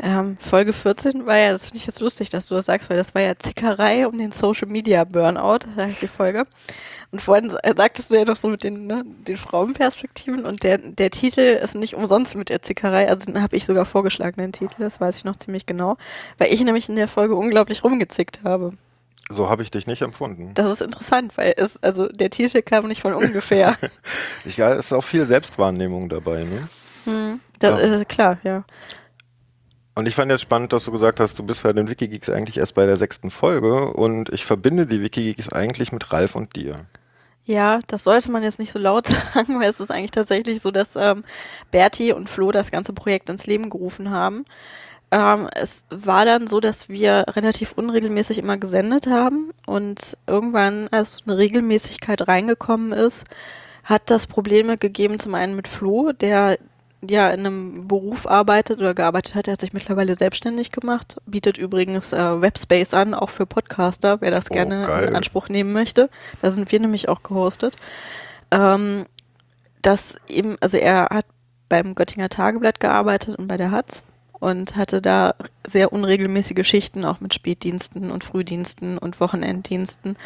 Ähm, 0.00 0.36
Folge 0.38 0.72
14 0.72 1.26
war 1.26 1.38
ja, 1.38 1.50
das 1.50 1.64
finde 1.64 1.78
ich 1.78 1.86
jetzt 1.86 1.98
lustig, 1.98 2.30
dass 2.30 2.46
du 2.46 2.54
das 2.54 2.66
sagst, 2.66 2.88
weil 2.88 2.96
das 2.96 3.16
war 3.16 3.22
ja 3.22 3.34
Zickerei 3.34 4.06
um 4.06 4.16
den 4.16 4.30
Social 4.30 4.68
Media 4.68 5.02
Burnout, 5.02 5.66
da 5.74 5.82
heißt 5.82 6.00
die 6.00 6.06
Folge. 6.06 6.46
Und 7.12 7.20
vorhin 7.20 7.50
sagtest 7.50 8.10
du 8.10 8.16
ja 8.16 8.24
noch 8.24 8.36
so 8.36 8.48
mit 8.48 8.64
den, 8.64 8.86
ne, 8.86 9.04
den 9.28 9.36
Frauenperspektiven 9.36 10.46
und 10.46 10.62
der, 10.62 10.78
der 10.78 11.10
Titel 11.10 11.40
ist 11.40 11.74
nicht 11.74 11.94
umsonst 11.94 12.36
mit 12.36 12.48
der 12.48 12.62
Zickerei, 12.62 13.06
also 13.06 13.30
den 13.30 13.42
habe 13.42 13.54
ich 13.54 13.66
sogar 13.66 13.84
vorgeschlagen, 13.84 14.38
den 14.38 14.52
Titel, 14.52 14.76
das 14.78 14.98
weiß 14.98 15.18
ich 15.18 15.24
noch 15.26 15.36
ziemlich 15.36 15.66
genau, 15.66 15.98
weil 16.38 16.50
ich 16.50 16.64
nämlich 16.64 16.88
in 16.88 16.96
der 16.96 17.08
Folge 17.08 17.34
unglaublich 17.36 17.84
rumgezickt 17.84 18.40
habe. 18.44 18.72
So 19.28 19.50
habe 19.50 19.62
ich 19.62 19.70
dich 19.70 19.86
nicht 19.86 20.00
empfunden. 20.00 20.52
Das 20.54 20.70
ist 20.70 20.80
interessant, 20.80 21.36
weil 21.36 21.52
es, 21.58 21.82
also 21.82 22.08
der 22.08 22.30
Titel 22.30 22.62
kam 22.62 22.88
nicht 22.88 23.02
von 23.02 23.12
ungefähr. 23.12 23.76
ja, 24.56 24.72
es 24.72 24.86
ist 24.86 24.92
auch 24.94 25.04
viel 25.04 25.26
Selbstwahrnehmung 25.26 26.08
dabei, 26.08 26.44
ne? 26.44 26.68
Hm, 27.04 27.40
das, 27.58 27.78
äh, 27.78 28.04
klar, 28.06 28.38
ja. 28.42 28.64
Und 29.94 30.08
ich 30.08 30.14
fand 30.14 30.30
jetzt 30.30 30.40
spannend, 30.40 30.72
dass 30.72 30.86
du 30.86 30.92
gesagt 30.92 31.20
hast, 31.20 31.38
du 31.38 31.42
bist 31.42 31.62
bei 31.62 31.74
den 31.74 31.90
Wikigeeks 31.90 32.30
eigentlich 32.30 32.56
erst 32.56 32.74
bei 32.74 32.86
der 32.86 32.96
sechsten 32.96 33.30
Folge 33.30 33.92
und 33.92 34.30
ich 34.30 34.46
verbinde 34.46 34.86
die 34.86 35.02
Wikigeeks 35.02 35.52
eigentlich 35.52 35.92
mit 35.92 36.10
Ralf 36.12 36.34
und 36.34 36.56
dir. 36.56 36.86
Ja, 37.44 37.80
das 37.88 38.04
sollte 38.04 38.30
man 38.30 38.42
jetzt 38.42 38.58
nicht 38.58 38.72
so 38.72 38.78
laut 38.78 39.06
sagen, 39.34 39.58
weil 39.60 39.68
es 39.68 39.80
ist 39.80 39.90
eigentlich 39.90 40.12
tatsächlich 40.12 40.60
so, 40.60 40.70
dass 40.70 40.96
ähm, 40.96 41.24
Berti 41.70 42.12
und 42.12 42.28
Flo 42.28 42.52
das 42.52 42.70
ganze 42.70 42.92
Projekt 42.92 43.30
ins 43.30 43.46
Leben 43.46 43.68
gerufen 43.70 44.10
haben. 44.10 44.44
Ähm, 45.10 45.48
es 45.54 45.84
war 45.90 46.24
dann 46.24 46.46
so, 46.46 46.60
dass 46.60 46.88
wir 46.88 47.26
relativ 47.30 47.72
unregelmäßig 47.72 48.38
immer 48.38 48.56
gesendet 48.58 49.08
haben 49.08 49.50
und 49.66 50.16
irgendwann, 50.26 50.88
als 50.90 51.18
eine 51.26 51.36
Regelmäßigkeit 51.36 52.26
reingekommen 52.28 52.92
ist, 52.92 53.24
hat 53.84 54.10
das 54.10 54.26
Probleme 54.26 54.76
gegeben, 54.76 55.18
zum 55.18 55.34
einen 55.34 55.56
mit 55.56 55.68
Flo, 55.68 56.12
der 56.12 56.58
ja 57.08 57.30
in 57.30 57.40
einem 57.40 57.88
Beruf 57.88 58.26
arbeitet 58.26 58.78
oder 58.78 58.94
gearbeitet 58.94 59.34
hat, 59.34 59.48
er 59.48 59.52
hat 59.54 59.60
sich 59.60 59.72
mittlerweile 59.72 60.14
selbstständig 60.14 60.70
gemacht, 60.70 61.16
bietet 61.26 61.58
übrigens 61.58 62.12
äh, 62.12 62.40
Webspace 62.40 62.94
an, 62.94 63.14
auch 63.14 63.30
für 63.30 63.46
Podcaster, 63.46 64.20
wer 64.20 64.30
das 64.30 64.50
Oh, 64.50 64.54
gerne 64.54 64.86
geil. 64.86 65.08
in 65.08 65.16
Anspruch 65.16 65.48
nehmen 65.48 65.72
möchte. 65.72 66.08
Da 66.40 66.50
sind 66.50 66.70
wir 66.70 66.80
nämlich 66.80 67.08
auch 67.08 67.22
gehostet. 67.22 67.76
Ähm, 68.50 69.06
dass 69.82 70.16
eben, 70.28 70.56
also 70.60 70.76
er 70.76 71.08
hat 71.10 71.26
beim 71.68 71.94
Göttinger 71.94 72.28
Tageblatt 72.28 72.78
gearbeitet 72.80 73.36
und 73.36 73.48
bei 73.48 73.56
der 73.56 73.70
Hatz 73.72 74.02
und 74.38 74.76
hatte 74.76 75.00
da 75.02 75.34
sehr 75.66 75.92
unregelmäßige 75.92 76.66
Schichten, 76.66 77.04
auch 77.04 77.20
mit 77.20 77.34
Spätdiensten 77.34 78.10
und 78.10 78.24
Frühdiensten 78.24 78.98
und 78.98 79.20
Wochenenddiensten. 79.20 80.16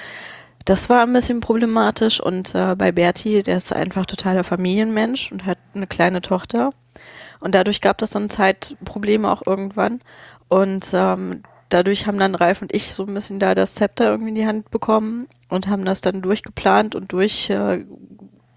Das 0.67 0.91
war 0.91 1.03
ein 1.03 1.13
bisschen 1.13 1.39
problematisch 1.39 2.21
und 2.21 2.53
äh, 2.57 2.75
bei 2.75 2.91
Berti, 2.91 3.45
der 3.45 3.57
ist 3.57 3.73
einfach 3.73 4.05
totaler 4.05 4.43
Familienmensch 4.43 5.31
und 5.31 5.47
hat 5.47 5.59
eine 5.75 5.87
kleine 5.87 6.23
Tochter. 6.23 6.71
Und 7.39 7.55
dadurch 7.55 7.81
gab 7.81 8.03
es 8.03 8.11
dann 8.11 8.29
Zeitprobleme 8.29 9.31
auch 9.31 9.47
irgendwann. 9.47 10.01
Und 10.49 10.91
ähm, 10.93 11.45
dadurch 11.69 12.09
haben 12.09 12.19
dann 12.19 12.35
Ralf 12.35 12.63
und 12.63 12.75
ich 12.75 12.95
so 12.95 13.05
ein 13.05 13.15
bisschen 13.15 13.39
da 13.39 13.55
das 13.55 13.77
Zepter 13.77 14.11
irgendwie 14.11 14.31
in 14.31 14.35
die 14.35 14.47
Hand 14.49 14.73
bekommen 14.73 15.29
und 15.49 15.69
haben 15.69 15.85
das 15.85 16.01
dann 16.01 16.21
durchgeplant 16.21 16.97
und 16.97 17.13
durch 17.13 17.49
äh, 17.49 17.85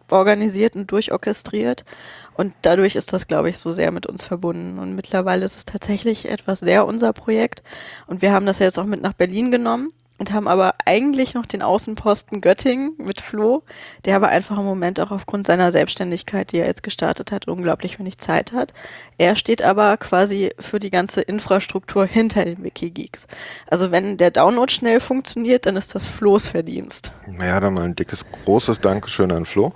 organisiert 0.10 0.76
und 0.76 0.92
durchorchestriert. 0.92 1.86
Und 2.34 2.56
dadurch 2.64 2.96
ist 2.96 3.14
das, 3.14 3.28
glaube 3.28 3.52
ich, 3.52 3.60
so 3.60 3.70
sehr 3.70 3.92
mit 3.92 4.08
uns 4.08 4.24
verbunden. 4.24 4.80
Und 4.80 4.96
mittlerweile 4.96 5.46
ist 5.46 5.58
es 5.58 5.66
tatsächlich 5.66 6.28
etwas 6.28 6.60
sehr 6.60 6.88
unser 6.88 7.14
Projekt. 7.14 7.62
Und 8.08 8.24
wir 8.24 8.32
haben 8.32 8.48
das 8.48 8.58
jetzt 8.58 8.80
auch 8.80 8.86
mit 8.86 9.04
nach 9.04 9.14
Berlin 9.14 9.52
genommen 9.52 9.94
und 10.20 10.34
haben 10.34 10.48
aber 10.48 10.76
eigentlich 10.86 11.34
noch 11.34 11.46
den 11.46 11.62
Außenposten 11.62 12.42
Göttingen 12.42 12.94
mit 12.98 13.22
Flo, 13.22 13.64
der 14.06 14.18
aber 14.18 14.28
einfach 14.28 14.58
im 14.58 14.66
Moment 14.66 15.00
auch 15.00 15.12
aufgrund 15.12 15.48
seiner 15.48 15.72
Selbstständigkeit, 15.72 16.52
die 16.52 16.58
er 16.58 16.68
jetzt 16.68 16.84
gestartet 16.84 17.32
hat, 17.32 17.48
unglaublich 17.48 17.98
wenig 17.98 18.18
Zeit 18.18 18.52
hat. 18.52 18.74
Er 19.18 19.36
steht 19.36 19.64
aber 19.64 19.98
quasi 19.98 20.52
für 20.60 20.80
die 20.80 20.90
ganze 20.90 21.22
Infrastruktur 21.22 22.06
hinter 22.06 22.46
den 22.46 22.64
Wikigeeks. 22.64 23.26
Also 23.68 23.92
wenn 23.92 24.18
der 24.18 24.32
Download 24.32 24.72
schnell 24.72 25.00
funktioniert, 25.00 25.66
dann 25.66 25.78
ist 25.78 25.96
das 25.96 26.08
Flo's 26.08 26.50
Verdienst. 26.50 27.12
Ja, 27.42 27.60
dann 27.60 27.74
mal 27.74 27.86
ein 27.86 27.96
dickes, 27.96 28.26
großes 28.44 28.82
Dankeschön 28.82 29.32
an 29.32 29.46
Flo. 29.46 29.74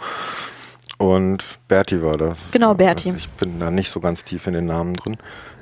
Und 0.98 1.60
Berti 1.68 2.02
war 2.02 2.18
das. 2.18 2.52
Genau, 2.52 2.74
Berti. 2.74 3.14
Ich 3.16 3.30
bin 3.30 3.60
da 3.60 3.72
nicht 3.72 3.90
so 3.90 4.00
ganz 4.00 4.24
tief 4.24 4.48
in 4.48 4.54
den 4.54 4.66
Namen 4.66 4.96
drin. 4.96 5.18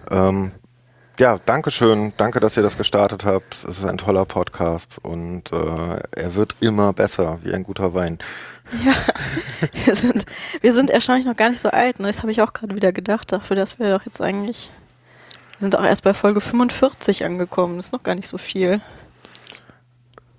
Ähm, 0.10 0.52
ja, 1.22 1.38
Dankeschön. 1.46 2.13
Danke, 2.18 2.40
dass 2.40 2.58
ihr 2.58 2.63
das 2.63 2.80
gestartet 2.80 3.25
habt. 3.25 3.54
Es 3.54 3.78
ist 3.78 3.86
ein 3.86 4.00
toller 4.00 4.25
Podcast 4.25 4.98
und 5.04 5.51
äh, 5.51 6.00
er 6.16 6.34
wird 6.34 6.56
immer 6.62 6.94
besser, 6.94 7.38
wie 7.44 7.54
ein 7.54 7.63
guter 7.63 7.94
Wein. 7.94 8.18
Ja, 8.86 8.94
wir 9.84 9.96
sind, 9.96 10.25
wir 10.62 10.74
sind 10.74 10.90
erstaunlich 10.90 11.25
noch 11.25 11.36
gar 11.36 11.50
nicht 11.50 11.60
so 11.60 11.70
alt. 11.70 12.00
Ne? 12.00 12.08
Das 12.08 12.22
habe 12.22 12.32
ich 12.32 12.42
auch 12.42 12.54
gerade 12.54 12.74
wieder 12.74 12.94
gedacht, 12.94 13.34
dafür, 13.34 13.58
dass 13.58 13.80
wir 13.80 13.92
doch 13.92 14.06
jetzt 14.06 14.22
eigentlich, 14.22 14.72
wir 15.60 15.66
sind 15.66 15.78
auch 15.78 15.84
erst 15.84 16.04
bei 16.04 16.13
Folge 16.13 16.40
45 16.40 17.25
angekommen. 17.25 17.75
Das 17.75 17.88
ist 17.88 17.92
noch 17.92 18.01
gar 18.01 18.16
nicht 18.16 18.30
so 18.30 18.38
viel. 18.38 18.80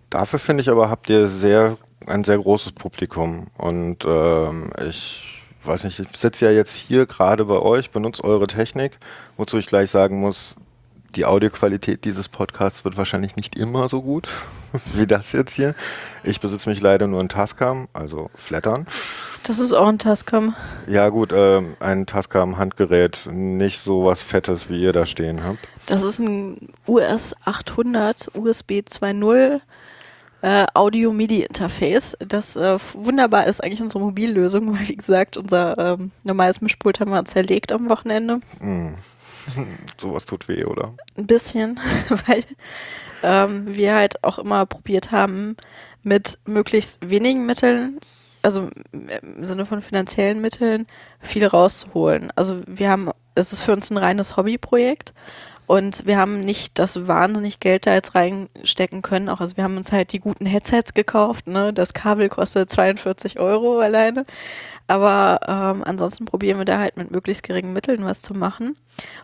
Dafür 0.08 0.38
finde 0.38 0.62
ich 0.62 0.70
aber, 0.70 0.88
habt 0.88 1.10
ihr 1.10 1.26
sehr 1.26 1.76
ein 2.06 2.24
sehr 2.24 2.38
großes 2.38 2.72
Publikum. 2.72 3.48
Und 3.58 4.06
ähm, 4.06 4.70
ich 4.88 5.44
weiß 5.62 5.84
nicht, 5.84 6.00
ich 6.00 6.08
sitze 6.18 6.46
ja 6.46 6.50
jetzt 6.50 6.74
hier 6.74 7.04
gerade 7.04 7.44
bei 7.44 7.58
euch, 7.58 7.90
benutze 7.90 8.24
eure 8.24 8.46
Technik, 8.46 8.98
wozu 9.36 9.58
ich 9.58 9.66
gleich 9.66 9.90
sagen 9.90 10.18
muss, 10.18 10.56
die 11.14 11.24
Audioqualität 11.24 12.04
dieses 12.04 12.28
Podcasts 12.28 12.84
wird 12.84 12.96
wahrscheinlich 12.96 13.36
nicht 13.36 13.58
immer 13.58 13.88
so 13.88 14.02
gut 14.02 14.28
wie 14.94 15.06
das 15.06 15.32
jetzt 15.32 15.54
hier. 15.54 15.74
Ich 16.24 16.40
besitze 16.40 16.68
mich 16.68 16.80
leider 16.80 17.06
nur 17.06 17.20
in 17.20 17.28
Tascam, 17.28 17.88
also 17.92 18.30
Flattern. 18.34 18.86
Das 19.44 19.58
ist 19.58 19.72
auch 19.72 19.88
ein 19.88 19.98
Tascam. 19.98 20.54
Ja 20.86 21.08
gut, 21.08 21.32
ähm, 21.34 21.76
ein 21.80 22.06
Tascam-Handgerät, 22.06 23.26
nicht 23.30 23.80
so 23.80 24.04
was 24.04 24.22
Fettes, 24.22 24.70
wie 24.70 24.80
ihr 24.80 24.92
da 24.92 25.04
stehen 25.04 25.44
habt. 25.44 25.58
Das 25.86 26.02
ist 26.02 26.20
ein 26.20 26.56
US 26.86 27.34
800 27.44 28.30
USB 28.34 28.82
2.0 28.86 29.60
äh, 30.42 30.66
Audio-MIDI-Interface, 30.74 32.16
das 32.20 32.56
äh, 32.56 32.78
wunderbar 32.94 33.46
ist, 33.46 33.62
eigentlich 33.62 33.80
unsere 33.80 34.00
Mobillösung, 34.00 34.72
weil 34.78 34.88
wie 34.88 34.96
gesagt, 34.96 35.36
unser 35.36 35.78
ähm, 35.78 36.10
normales 36.24 36.60
Mischpult 36.60 37.00
haben 37.00 37.10
wir 37.10 37.24
zerlegt 37.24 37.72
am 37.72 37.88
Wochenende. 37.88 38.40
Hm. 38.60 38.94
Sowas 40.00 40.26
tut 40.26 40.48
weh, 40.48 40.64
oder? 40.64 40.94
Ein 41.16 41.26
bisschen, 41.26 41.80
weil 42.26 42.44
ähm, 43.22 43.74
wir 43.74 43.94
halt 43.94 44.22
auch 44.24 44.38
immer 44.38 44.66
probiert 44.66 45.12
haben, 45.12 45.56
mit 46.02 46.38
möglichst 46.46 46.98
wenigen 47.00 47.46
Mitteln, 47.46 48.00
also 48.42 48.68
im 48.92 49.44
Sinne 49.44 49.66
von 49.66 49.82
finanziellen 49.82 50.40
Mitteln, 50.40 50.86
viel 51.20 51.46
rauszuholen. 51.46 52.32
Also 52.34 52.60
wir 52.66 52.90
haben, 52.90 53.10
es 53.34 53.52
ist 53.52 53.62
für 53.62 53.72
uns 53.72 53.90
ein 53.90 53.98
reines 53.98 54.36
Hobbyprojekt 54.36 55.14
und 55.66 56.06
wir 56.06 56.18
haben 56.18 56.44
nicht 56.44 56.78
das 56.78 57.06
wahnsinnig 57.06 57.60
Geld 57.60 57.86
da 57.86 57.94
jetzt 57.94 58.14
reinstecken 58.14 59.00
können. 59.00 59.28
Auch 59.28 59.40
also 59.40 59.56
wir 59.56 59.64
haben 59.64 59.76
uns 59.76 59.92
halt 59.92 60.12
die 60.12 60.18
guten 60.18 60.44
Headsets 60.44 60.92
gekauft. 60.92 61.46
Ne? 61.46 61.72
Das 61.72 61.94
Kabel 61.94 62.28
kostet 62.28 62.68
42 62.68 63.38
Euro 63.38 63.78
alleine. 63.78 64.26
Aber 64.92 65.40
ähm, 65.48 65.82
ansonsten 65.86 66.26
probieren 66.26 66.58
wir 66.58 66.66
da 66.66 66.78
halt 66.78 66.98
mit 66.98 67.10
möglichst 67.10 67.44
geringen 67.44 67.72
Mitteln 67.72 68.04
was 68.04 68.20
zu 68.20 68.34
machen. 68.34 68.76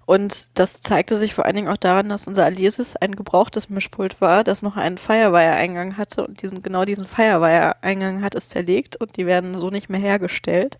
Und 0.06 0.48
das 0.58 0.80
zeigte 0.80 1.14
sich 1.18 1.34
vor 1.34 1.44
allen 1.44 1.56
Dingen 1.56 1.68
auch 1.68 1.76
daran, 1.76 2.08
dass 2.08 2.26
unser 2.26 2.46
Alesis 2.46 2.96
ein 2.96 3.14
gebrauchtes 3.14 3.68
Mischpult 3.68 4.18
war, 4.22 4.44
das 4.44 4.62
noch 4.62 4.78
einen 4.78 4.96
Firewire-Eingang 4.96 5.98
hatte 5.98 6.26
und 6.26 6.42
diesen, 6.42 6.62
genau 6.62 6.86
diesen 6.86 7.04
Firewire-Eingang 7.04 8.22
hat 8.22 8.34
es 8.34 8.48
zerlegt 8.48 8.96
und 8.96 9.18
die 9.18 9.26
werden 9.26 9.60
so 9.60 9.68
nicht 9.68 9.90
mehr 9.90 10.00
hergestellt. 10.00 10.78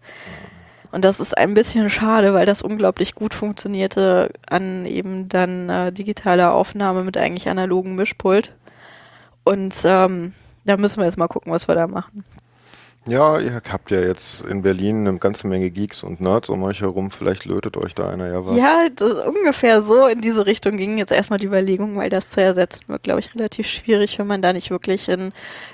Und 0.91 1.05
das 1.05 1.21
ist 1.21 1.37
ein 1.37 1.53
bisschen 1.53 1.91
schade, 1.91 2.33
weil 2.33 2.47
das 2.47 2.63
unglaublich 2.63 3.15
gut 3.15 3.35
funktionierte 3.35 4.31
an 4.49 4.87
eben 4.87 5.29
dann 5.29 5.69
äh, 5.69 5.93
digitaler 5.93 6.55
Aufnahme 6.55 7.05
mit 7.05 7.19
eigentlich 7.19 7.51
analogen 7.51 7.95
Mischpult. 7.95 8.55
Und 9.45 9.83
ähm, 9.85 10.33
da 10.65 10.79
müssen 10.79 11.01
wir 11.01 11.05
jetzt 11.05 11.19
mal 11.19 11.29
gucken, 11.29 11.53
was 11.53 11.69
wir 11.69 11.75
da 11.75 11.87
machen. 11.87 12.25
Ja, 13.09 13.39
ihr 13.39 13.61
habt 13.71 13.91
ja 13.91 14.01
jetzt 14.01 14.43
in 14.43 14.63
Berlin 14.63 15.07
eine 15.09 15.19
ganze 15.19 15.47
Menge 15.47 15.71
Geeks 15.71 16.03
und 16.03 16.21
Nerds 16.21 16.49
um 16.49 16.63
euch 16.63 16.81
herum. 16.81 17.11
Vielleicht 17.11 17.45
lötet 17.45 17.77
euch 17.77 17.95
da 17.95 18.11
einer 18.11 18.27
ja 18.31 18.45
was. 18.47 18.57
Ja, 18.57 18.81
ungefähr 19.27 19.81
so 19.81 20.07
in 20.07 20.21
diese 20.21 20.47
Richtung 20.47 20.77
ging 20.77 20.99
jetzt 20.99 21.13
erstmal 21.13 21.39
die 21.39 21.47
Überlegung, 21.47 21.97
weil 21.97 22.11
das 22.11 22.31
zu 22.31 22.43
ersetzen 22.43 22.89
wird, 22.89 23.03
glaube 23.03 23.21
ich, 23.21 23.35
relativ 23.35 23.67
schwierig, 23.67 24.19
wenn 24.19 24.27
man 24.27 24.43
da 24.43 24.53
nicht 24.53 24.71
wirklich 24.71 25.09
in 25.09 25.33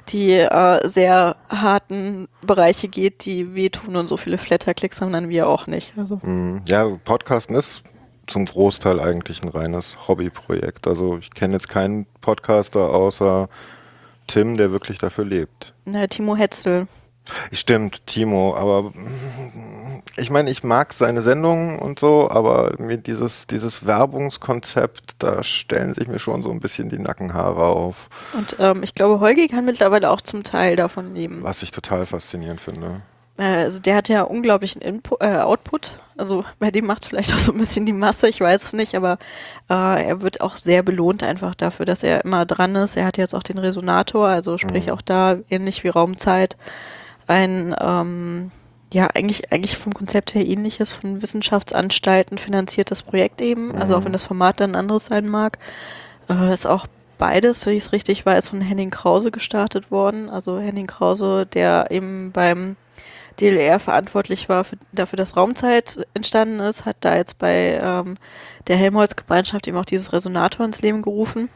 die 0.08 0.32
äh, 0.32 0.86
sehr 0.86 1.36
harten 1.48 2.28
Bereiche 2.42 2.88
geht, 2.88 3.24
die 3.24 3.54
wehtun 3.54 3.96
und 3.96 4.08
so 4.08 4.16
viele 4.16 4.38
Flatterklicks 4.38 5.00
haben 5.00 5.12
dann 5.12 5.28
wir 5.28 5.48
auch 5.48 5.66
nicht. 5.66 5.94
Also. 5.96 6.20
Hm, 6.22 6.62
Ja, 6.66 6.86
Podcasten 7.04 7.56
ist 7.56 7.82
zum 8.26 8.44
Großteil 8.46 9.00
eigentlich 9.00 9.42
ein 9.42 9.48
reines 9.48 10.08
Hobbyprojekt. 10.08 10.86
Also 10.86 11.18
ich 11.18 11.30
kenne 11.30 11.54
jetzt 11.54 11.68
keinen 11.68 12.06
Podcaster 12.20 12.90
außer 12.90 13.48
Tim, 14.26 14.56
der 14.56 14.70
wirklich 14.72 14.98
dafür 14.98 15.24
lebt. 15.24 15.74
Na, 15.84 16.06
Timo 16.06 16.36
Hetzel. 16.36 16.86
Stimmt, 17.52 18.06
Timo, 18.06 18.54
aber 18.56 18.92
ich 20.16 20.30
meine, 20.30 20.50
ich 20.50 20.62
mag 20.62 20.92
seine 20.92 21.22
Sendungen 21.22 21.78
und 21.78 21.98
so, 21.98 22.30
aber 22.30 22.74
mir 22.78 22.98
dieses, 22.98 23.46
dieses 23.46 23.86
Werbungskonzept, 23.86 25.16
da 25.18 25.42
stellen 25.42 25.94
sich 25.94 26.06
mir 26.06 26.18
schon 26.18 26.42
so 26.42 26.50
ein 26.50 26.60
bisschen 26.60 26.88
die 26.88 26.98
Nackenhaare 26.98 27.64
auf, 27.66 28.08
Und 28.34 28.56
ähm, 28.58 28.82
ich 28.82 28.94
glaube, 28.94 29.20
Holgi 29.20 29.48
kann 29.48 29.64
mittlerweile 29.64 30.10
auch 30.10 30.20
zum 30.20 30.42
Teil 30.42 30.76
davon 30.76 31.14
leben. 31.14 31.38
was 31.42 31.62
ich 31.62 31.70
total 31.70 32.04
faszinierend 32.06 32.60
finde. 32.60 33.00
Äh, 33.38 33.42
also 33.44 33.80
der 33.80 33.96
hat 33.96 34.08
ja 34.08 34.22
unglaublichen 34.22 34.82
Input, 34.82 35.22
äh, 35.22 35.38
Output. 35.38 36.00
Also 36.16 36.44
bei 36.58 36.70
dem 36.70 36.86
macht 36.86 37.04
vielleicht 37.06 37.32
auch 37.32 37.38
so 37.38 37.52
ein 37.52 37.58
bisschen 37.58 37.86
die 37.86 37.92
Masse, 37.92 38.28
ich 38.28 38.40
weiß 38.40 38.62
es 38.64 38.72
nicht, 38.74 38.94
aber 38.96 39.18
äh, 39.70 40.06
er 40.08 40.20
wird 40.22 40.42
auch 40.42 40.56
sehr 40.56 40.82
belohnt 40.82 41.22
einfach 41.24 41.54
dafür, 41.54 41.86
dass 41.86 42.02
er 42.02 42.24
immer 42.24 42.44
dran 42.46 42.76
ist. 42.76 42.96
Er 42.96 43.06
hat 43.06 43.16
jetzt 43.16 43.34
auch 43.34 43.42
den 43.42 43.58
Resonator, 43.58 44.28
also 44.28 44.58
sprich 44.58 44.86
Mhm. 44.86 44.92
auch 44.92 45.02
da 45.02 45.36
ähnlich 45.48 45.82
wie 45.84 45.88
Raumzeit 45.88 46.56
ein 47.26 47.74
ähm, 47.80 48.50
ja 48.92 49.08
eigentlich 49.14 49.52
eigentlich 49.52 49.76
vom 49.76 49.92
Konzept 49.92 50.34
her 50.34 50.46
ähnliches 50.46 50.92
von 50.94 51.20
Wissenschaftsanstalten 51.20 52.38
finanziertes 52.38 53.02
Projekt 53.02 53.40
eben. 53.40 53.74
Also 53.74 53.96
auch 53.96 54.04
wenn 54.04 54.12
das 54.12 54.24
Format 54.24 54.60
dann 54.60 54.72
ein 54.72 54.76
anderes 54.76 55.06
sein 55.06 55.28
mag, 55.28 55.58
äh, 56.30 56.52
ist 56.52 56.66
auch 56.66 56.86
beides, 57.18 57.66
wenn 57.66 57.74
ich 57.74 57.84
es 57.84 57.92
richtig 57.92 58.24
weiß, 58.24 58.50
von 58.50 58.60
Henning 58.60 58.90
Krause 58.90 59.30
gestartet 59.30 59.90
worden. 59.90 60.28
Also 60.28 60.58
Henning 60.58 60.86
Krause, 60.86 61.46
der 61.46 61.90
eben 61.90 62.32
beim 62.32 62.76
DLR 63.40 63.80
verantwortlich 63.80 64.48
war 64.48 64.64
für, 64.64 64.76
dafür, 64.92 65.16
dass 65.16 65.36
Raumzeit 65.36 66.06
entstanden 66.14 66.60
ist, 66.60 66.84
hat 66.84 66.96
da 67.00 67.16
jetzt 67.16 67.38
bei 67.38 67.80
ähm, 67.82 68.16
der 68.68 68.76
Helmholtz-Gemeinschaft 68.76 69.66
eben 69.66 69.76
auch 69.76 69.84
dieses 69.84 70.12
Resonator 70.12 70.64
ins 70.64 70.82
Leben 70.82 71.02
gerufen. 71.02 71.48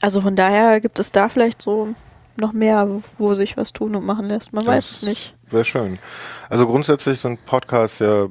Also 0.00 0.20
von 0.20 0.36
daher 0.36 0.80
gibt 0.80 0.98
es 0.98 1.12
da 1.12 1.28
vielleicht 1.28 1.60
so 1.60 1.94
noch 2.36 2.52
mehr, 2.52 2.88
wo 3.18 3.34
sich 3.34 3.56
was 3.56 3.72
tun 3.72 3.94
und 3.94 4.04
machen 4.04 4.26
lässt. 4.26 4.52
Man 4.52 4.64
Das 4.64 4.74
weiß 4.74 4.90
es 4.90 5.02
nicht. 5.02 5.34
Wäre 5.50 5.64
schön. 5.64 5.98
Also 6.48 6.66
grundsätzlich 6.66 7.20
sind 7.20 7.44
Podcasts 7.46 8.00
ja 8.00 8.26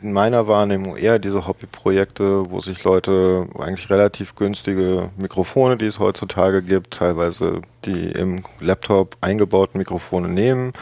in 0.00 0.12
meiner 0.12 0.46
Wahrnehmung 0.48 0.96
eher 0.96 1.18
diese 1.18 1.46
Hobbyprojekte, 1.46 2.50
wo 2.50 2.60
sich 2.60 2.82
Leute 2.84 3.46
eigentlich 3.58 3.90
relativ 3.90 4.34
günstige 4.36 5.10
Mikrofone, 5.16 5.76
die 5.76 5.86
es 5.86 5.98
heutzutage 5.98 6.62
gibt, 6.62 6.94
teilweise 6.94 7.60
die 7.84 8.10
im 8.12 8.42
Laptop 8.60 9.16
eingebauten 9.20 9.78
Mikrofone 9.78 10.28
nehmen 10.28 10.72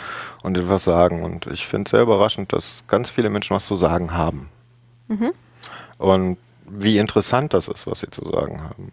und 0.42 0.56
etwas 0.56 0.84
sagen. 0.84 1.22
Und 1.24 1.46
ich 1.46 1.66
finde 1.66 1.88
es 1.88 1.90
sehr 1.90 2.02
überraschend, 2.02 2.52
dass 2.52 2.84
ganz 2.86 3.10
viele 3.10 3.30
Menschen 3.30 3.56
was 3.56 3.66
zu 3.66 3.74
sagen 3.74 4.12
haben. 4.12 4.48
Und 5.98 6.38
wie 6.68 6.98
interessant 6.98 7.52
das 7.52 7.68
ist, 7.68 7.86
was 7.86 8.00
sie 8.00 8.10
zu 8.10 8.24
sagen 8.24 8.62
haben. 8.62 8.92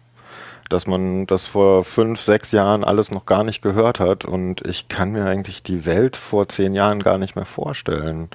Dass 0.68 0.86
man 0.86 1.26
das 1.26 1.46
vor 1.46 1.84
fünf, 1.84 2.20
sechs 2.20 2.52
Jahren 2.52 2.84
alles 2.84 3.10
noch 3.10 3.26
gar 3.26 3.44
nicht 3.44 3.62
gehört 3.62 4.00
hat 4.00 4.24
und 4.24 4.66
ich 4.66 4.88
kann 4.88 5.12
mir 5.12 5.24
eigentlich 5.24 5.62
die 5.62 5.86
Welt 5.86 6.16
vor 6.16 6.48
zehn 6.48 6.74
Jahren 6.74 7.02
gar 7.02 7.18
nicht 7.18 7.36
mehr 7.36 7.46
vorstellen. 7.46 8.28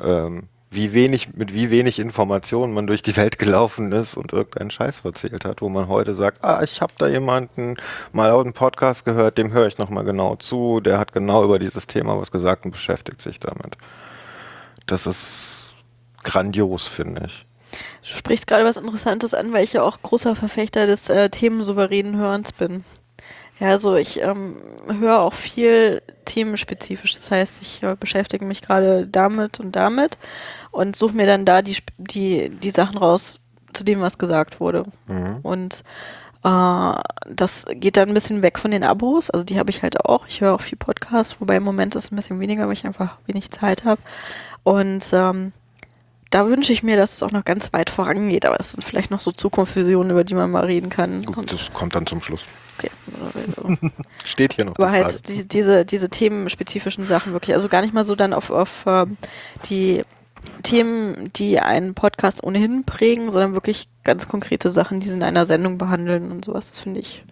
Ähm, 0.00 0.48
wie 0.72 0.94
wenig, 0.94 1.34
mit 1.34 1.52
wie 1.52 1.70
wenig 1.70 1.98
Informationen 1.98 2.72
man 2.72 2.86
durch 2.86 3.02
die 3.02 3.16
Welt 3.16 3.38
gelaufen 3.38 3.92
ist 3.92 4.16
und 4.16 4.32
irgendeinen 4.32 4.70
Scheiß 4.70 5.04
erzählt 5.04 5.44
hat, 5.44 5.60
wo 5.60 5.68
man 5.68 5.88
heute 5.88 6.14
sagt, 6.14 6.42
ah, 6.42 6.62
ich 6.62 6.80
habe 6.80 6.94
da 6.96 7.08
jemanden 7.08 7.76
mal 8.12 8.30
auf 8.30 8.42
einen 8.42 8.54
Podcast 8.54 9.04
gehört, 9.04 9.36
dem 9.36 9.52
höre 9.52 9.66
ich 9.66 9.76
nochmal 9.76 10.04
genau 10.04 10.36
zu, 10.36 10.80
der 10.80 10.98
hat 10.98 11.12
genau 11.12 11.44
über 11.44 11.58
dieses 11.58 11.86
Thema 11.86 12.18
was 12.18 12.32
gesagt 12.32 12.64
und 12.64 12.70
beschäftigt 12.70 13.20
sich 13.20 13.38
damit. 13.38 13.76
Das 14.86 15.06
ist 15.06 15.74
grandios, 16.22 16.86
finde 16.86 17.26
ich. 17.26 17.46
Du 18.02 18.08
sprichst 18.08 18.46
gerade 18.46 18.64
was 18.64 18.76
Interessantes 18.76 19.32
an, 19.32 19.52
weil 19.52 19.64
ich 19.64 19.74
ja 19.74 19.82
auch 19.82 20.02
großer 20.02 20.34
Verfechter 20.34 20.86
des 20.86 21.08
äh, 21.08 21.30
themensouveränen 21.30 22.16
Hörens 22.16 22.52
bin. 22.52 22.84
Ja, 23.60 23.68
also 23.68 23.94
ich 23.94 24.20
ähm, 24.20 24.56
höre 24.88 25.20
auch 25.20 25.34
viel 25.34 26.02
themenspezifisch. 26.24 27.14
Das 27.14 27.30
heißt, 27.30 27.62
ich 27.62 27.82
äh, 27.84 27.96
beschäftige 27.98 28.44
mich 28.44 28.60
gerade 28.62 29.06
damit 29.06 29.60
und 29.60 29.76
damit 29.76 30.18
und 30.72 30.96
suche 30.96 31.14
mir 31.14 31.26
dann 31.26 31.44
da 31.44 31.62
die, 31.62 31.76
die, 31.96 32.48
die 32.48 32.70
Sachen 32.70 32.98
raus, 32.98 33.38
zu 33.72 33.84
dem, 33.84 34.00
was 34.00 34.18
gesagt 34.18 34.60
wurde. 34.60 34.84
Und 35.42 35.84
äh, 36.44 36.92
das 37.30 37.66
geht 37.70 37.96
dann 37.96 38.08
ein 38.08 38.14
bisschen 38.14 38.42
weg 38.42 38.58
von 38.58 38.70
den 38.70 38.84
Abos. 38.84 39.30
Also 39.30 39.44
die 39.44 39.58
habe 39.58 39.70
ich 39.70 39.82
halt 39.82 40.04
auch. 40.04 40.26
Ich 40.26 40.40
höre 40.40 40.54
auch 40.54 40.60
viel 40.60 40.78
Podcasts, 40.78 41.40
wobei 41.40 41.56
im 41.56 41.62
Moment 41.62 41.94
ist 41.94 42.04
es 42.04 42.12
ein 42.12 42.16
bisschen 42.16 42.40
weniger, 42.40 42.66
weil 42.66 42.72
ich 42.72 42.84
einfach 42.84 43.16
wenig 43.26 43.50
Zeit 43.50 43.84
habe. 43.84 44.00
Und 44.64 45.06
ähm, 45.12 45.52
da 46.32 46.48
wünsche 46.48 46.72
ich 46.72 46.82
mir, 46.82 46.96
dass 46.96 47.12
es 47.12 47.22
auch 47.22 47.30
noch 47.30 47.44
ganz 47.44 47.72
weit 47.74 47.90
vorangeht. 47.90 48.46
Aber 48.46 48.56
das 48.56 48.72
sind 48.72 48.82
vielleicht 48.82 49.10
noch 49.10 49.20
so 49.20 49.32
Zukunftsvisionen, 49.32 50.10
über 50.10 50.24
die 50.24 50.34
man 50.34 50.50
mal 50.50 50.64
reden 50.64 50.88
kann. 50.88 51.24
Gut, 51.24 51.52
das 51.52 51.72
kommt 51.72 51.94
dann 51.94 52.06
zum 52.06 52.22
Schluss. 52.22 52.46
okay. 52.78 52.90
Steht 54.24 54.54
hier 54.54 54.64
noch. 54.64 54.76
aber 54.76 54.90
halt 54.90 55.28
die, 55.28 55.46
diese, 55.46 55.84
diese 55.84 56.08
themenspezifischen 56.08 57.06
Sachen 57.06 57.34
wirklich. 57.34 57.54
Also 57.54 57.68
gar 57.68 57.82
nicht 57.82 57.92
mal 57.92 58.04
so 58.04 58.14
dann 58.14 58.32
auf, 58.32 58.50
auf 58.50 58.84
ähm, 58.86 59.18
die 59.68 60.04
Themen, 60.62 61.30
die 61.34 61.60
einen 61.60 61.92
Podcast 61.92 62.42
ohnehin 62.42 62.84
prägen, 62.84 63.30
sondern 63.30 63.52
wirklich 63.52 63.88
ganz 64.02 64.26
konkrete 64.26 64.70
Sachen, 64.70 65.00
die 65.00 65.08
sie 65.08 65.14
in 65.14 65.22
einer 65.22 65.44
Sendung 65.44 65.76
behandeln 65.76 66.32
und 66.32 66.46
sowas. 66.46 66.70
Das 66.70 66.80
finde 66.80 67.00
ich. 67.00 67.24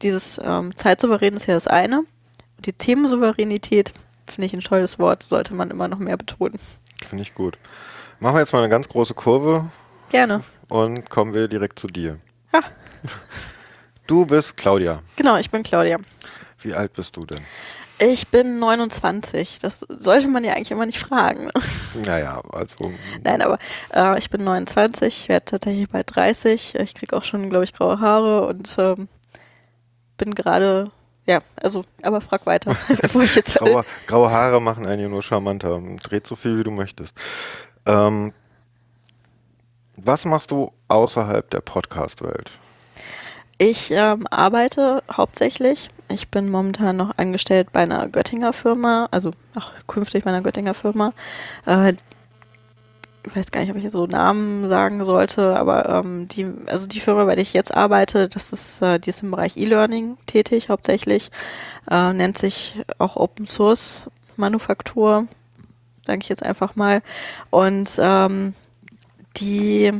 Dieses 0.00 0.40
ähm, 0.42 0.74
Zeitsouverän 0.74 1.34
ist 1.34 1.46
ja 1.46 1.52
das 1.52 1.68
eine. 1.68 1.98
Und 1.98 2.66
die 2.66 2.72
Themensouveränität 2.72 3.92
finde 4.26 4.46
ich 4.46 4.54
ein 4.54 4.60
tolles 4.60 4.98
Wort, 4.98 5.24
sollte 5.24 5.52
man 5.52 5.70
immer 5.70 5.88
noch 5.88 5.98
mehr 5.98 6.16
betonen. 6.16 6.58
Finde 7.04 7.22
ich 7.22 7.34
gut. 7.34 7.58
Machen 8.18 8.36
wir 8.36 8.40
jetzt 8.40 8.52
mal 8.52 8.60
eine 8.60 8.68
ganz 8.68 8.88
große 8.88 9.14
Kurve 9.14 9.70
Gerne. 10.10 10.42
und 10.68 11.08
kommen 11.08 11.34
wir 11.34 11.48
direkt 11.48 11.78
zu 11.78 11.86
dir. 11.86 12.18
Ah. 12.52 12.62
Du 14.06 14.26
bist 14.26 14.56
Claudia. 14.56 15.02
Genau, 15.14 15.36
ich 15.36 15.50
bin 15.50 15.62
Claudia. 15.62 15.96
Wie 16.62 16.74
alt 16.74 16.92
bist 16.94 17.16
du 17.16 17.24
denn? 17.24 17.38
Ich 18.00 18.26
bin 18.26 18.58
29. 18.58 19.60
Das 19.60 19.86
sollte 19.88 20.26
man 20.26 20.42
ja 20.42 20.54
eigentlich 20.54 20.72
immer 20.72 20.84
nicht 20.86 20.98
fragen. 20.98 21.48
Naja, 22.04 22.42
also 22.52 22.92
Nein, 23.22 23.40
aber 23.40 23.56
äh, 23.92 24.18
ich 24.18 24.28
bin 24.30 24.42
29, 24.42 25.28
werde 25.28 25.44
tatsächlich 25.44 25.88
bald 25.88 26.12
30. 26.12 26.74
Ich 26.76 26.94
kriege 26.96 27.16
auch 27.16 27.22
schon, 27.22 27.50
glaube 27.50 27.62
ich, 27.62 27.72
graue 27.72 28.00
Haare 28.00 28.48
und 28.48 28.74
ähm, 28.78 29.08
bin 30.16 30.34
gerade, 30.34 30.90
ja, 31.30 31.40
also, 31.62 31.84
aber 32.02 32.20
frag 32.20 32.44
weiter, 32.44 32.76
bevor 33.00 33.22
ich 33.22 33.36
jetzt. 33.36 33.54
graue, 33.54 33.84
graue 34.06 34.30
Haare 34.30 34.60
machen 34.60 34.84
einen 34.84 35.00
ja 35.00 35.08
nur 35.08 35.22
charmanter. 35.22 35.80
Dreht 36.02 36.26
so 36.26 36.34
viel, 36.34 36.58
wie 36.58 36.64
du 36.64 36.72
möchtest. 36.72 37.16
Ähm, 37.86 38.32
was 39.96 40.24
machst 40.24 40.50
du 40.50 40.72
außerhalb 40.88 41.48
der 41.50 41.60
Podcast-Welt? 41.60 42.50
Ich 43.58 43.90
ähm, 43.90 44.26
arbeite 44.28 45.04
hauptsächlich. 45.12 45.90
Ich 46.08 46.28
bin 46.30 46.48
momentan 46.48 46.96
noch 46.96 47.16
angestellt 47.18 47.68
bei 47.72 47.80
einer 47.80 48.08
Göttinger 48.08 48.52
Firma, 48.52 49.06
also 49.12 49.30
auch 49.54 49.70
künftig 49.86 50.24
bei 50.24 50.30
einer 50.30 50.40
Göttinger 50.40 50.74
Firma. 50.74 51.12
Äh, 51.66 51.92
ich 53.24 53.36
weiß 53.36 53.50
gar 53.50 53.60
nicht, 53.60 53.70
ob 53.70 53.76
ich 53.76 53.90
so 53.90 54.06
Namen 54.06 54.68
sagen 54.68 55.04
sollte, 55.04 55.56
aber 55.56 55.88
ähm, 55.88 56.28
die, 56.28 56.46
also 56.66 56.86
die 56.86 57.00
Firma, 57.00 57.24
bei 57.24 57.34
der 57.34 57.42
ich 57.42 57.52
jetzt 57.52 57.74
arbeite, 57.74 58.28
das 58.28 58.52
ist, 58.52 58.80
äh, 58.82 58.98
die 58.98 59.10
ist 59.10 59.22
im 59.22 59.30
Bereich 59.30 59.56
E-Learning 59.56 60.16
tätig 60.26 60.68
hauptsächlich, 60.68 61.30
äh, 61.90 62.12
nennt 62.12 62.38
sich 62.38 62.80
auch 62.98 63.16
Open 63.16 63.46
Source 63.46 64.08
Manufaktur, 64.36 65.26
sage 66.06 66.20
ich 66.22 66.28
jetzt 66.28 66.44
einfach 66.44 66.76
mal. 66.76 67.02
Und 67.50 67.90
ähm, 67.98 68.54
die 69.36 69.92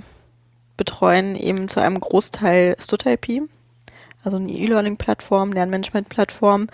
betreuen 0.76 1.36
eben 1.36 1.68
zu 1.68 1.80
einem 1.80 2.00
Großteil 2.00 2.74
StudIP, 2.78 3.48
also 4.24 4.38
eine 4.38 4.50
E-Learning-Plattform, 4.50 5.52
Lernmanagement-Plattform. 5.52 6.68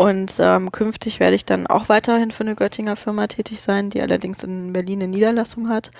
Und 0.00 0.36
ähm, 0.38 0.72
künftig 0.72 1.20
werde 1.20 1.36
ich 1.36 1.44
dann 1.44 1.66
auch 1.66 1.90
weiterhin 1.90 2.30
für 2.30 2.42
eine 2.42 2.54
Göttinger 2.54 2.96
Firma 2.96 3.26
tätig 3.26 3.60
sein, 3.60 3.90
die 3.90 4.00
allerdings 4.00 4.42
in 4.42 4.72
Berlin 4.72 5.02
eine 5.02 5.12
Niederlassung 5.12 5.68
hat. 5.68 5.90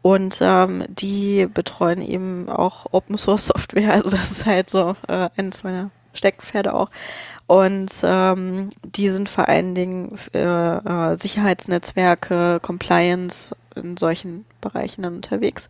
Und 0.00 0.38
ähm, 0.40 0.84
die 0.88 1.46
betreuen 1.52 2.00
eben 2.00 2.48
auch 2.48 2.86
Open 2.92 3.18
Source 3.18 3.48
Software. 3.48 3.92
Also 3.92 4.16
das 4.16 4.30
ist 4.30 4.46
halt 4.46 4.70
so 4.70 4.96
äh, 5.06 5.28
eines 5.36 5.64
meiner 5.64 5.90
Steckpferde 6.14 6.72
auch. 6.72 6.88
Und 7.46 7.92
ähm, 8.04 8.70
die 8.86 9.10
sind 9.10 9.28
vor 9.28 9.46
allen 9.48 9.74
Dingen 9.74 10.16
für 10.16 10.82
äh, 11.12 11.16
Sicherheitsnetzwerke, 11.16 12.58
Compliance 12.62 13.54
in 13.76 13.98
solchen 13.98 14.46
Bereichen 14.62 15.02
dann 15.02 15.16
unterwegs. 15.16 15.68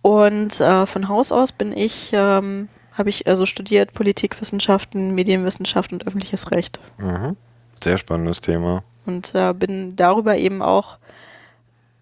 Und 0.00 0.60
äh, 0.60 0.86
von 0.86 1.08
Haus 1.08 1.32
aus 1.32 1.50
bin 1.50 1.76
ich, 1.76 2.12
ähm, 2.12 2.68
habe 2.96 3.10
ich 3.10 3.26
also 3.26 3.46
studiert 3.46 3.92
Politikwissenschaften, 3.92 5.14
Medienwissenschaft 5.14 5.92
und 5.92 6.06
öffentliches 6.06 6.50
Recht. 6.50 6.80
Mhm. 6.98 7.36
Sehr 7.82 7.98
spannendes 7.98 8.40
Thema. 8.40 8.82
Und 9.04 9.34
äh, 9.34 9.52
bin 9.52 9.96
darüber 9.96 10.36
eben 10.36 10.62
auch, 10.62 10.98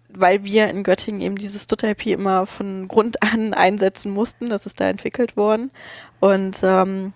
weil 0.09 0.43
wir 0.45 0.69
in 0.69 0.83
Göttingen 0.83 1.21
eben 1.21 1.35
dieses 1.35 1.63
StudIP 1.63 2.05
immer 2.07 2.45
von 2.45 2.87
Grund 2.87 3.21
an 3.21 3.53
einsetzen 3.53 4.13
mussten, 4.13 4.49
das 4.49 4.65
ist 4.65 4.79
da 4.79 4.87
entwickelt 4.87 5.35
worden. 5.35 5.71
Und 6.19 6.61
ähm, 6.63 7.13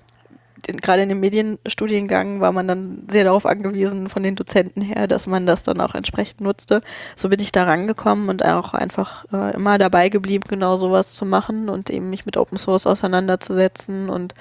gerade 0.68 1.04
in 1.04 1.10
dem 1.10 1.20
Medienstudiengang 1.20 2.40
war 2.40 2.52
man 2.52 2.68
dann 2.68 3.04
sehr 3.10 3.24
darauf 3.24 3.46
angewiesen 3.46 4.10
von 4.10 4.24
den 4.24 4.36
Dozenten 4.36 4.82
her, 4.82 5.08
dass 5.08 5.28
man 5.28 5.46
das 5.46 5.64
dann 5.64 5.82
auch 5.82 5.96
entsprechend 5.96 6.42
nutzte. 6.42 6.82
So 7.16 7.30
bin 7.30 7.40
ich 7.40 7.52
da 7.52 7.64
rangekommen 7.64 8.30
und 8.30 8.44
auch 8.46 8.74
einfach 8.74 9.26
äh, 9.32 9.54
immer 9.56 9.78
dabei 9.78 10.10
geblieben, 10.10 10.44
genau 10.48 10.78
sowas 10.78 11.16
zu 11.16 11.26
machen 11.26 11.70
und 11.70 11.90
eben 11.90 12.10
mich 12.10 12.26
mit 12.26 12.38
Open 12.38 12.58
Source 12.58 12.88
auseinanderzusetzen 12.88 14.10
und 14.10 14.34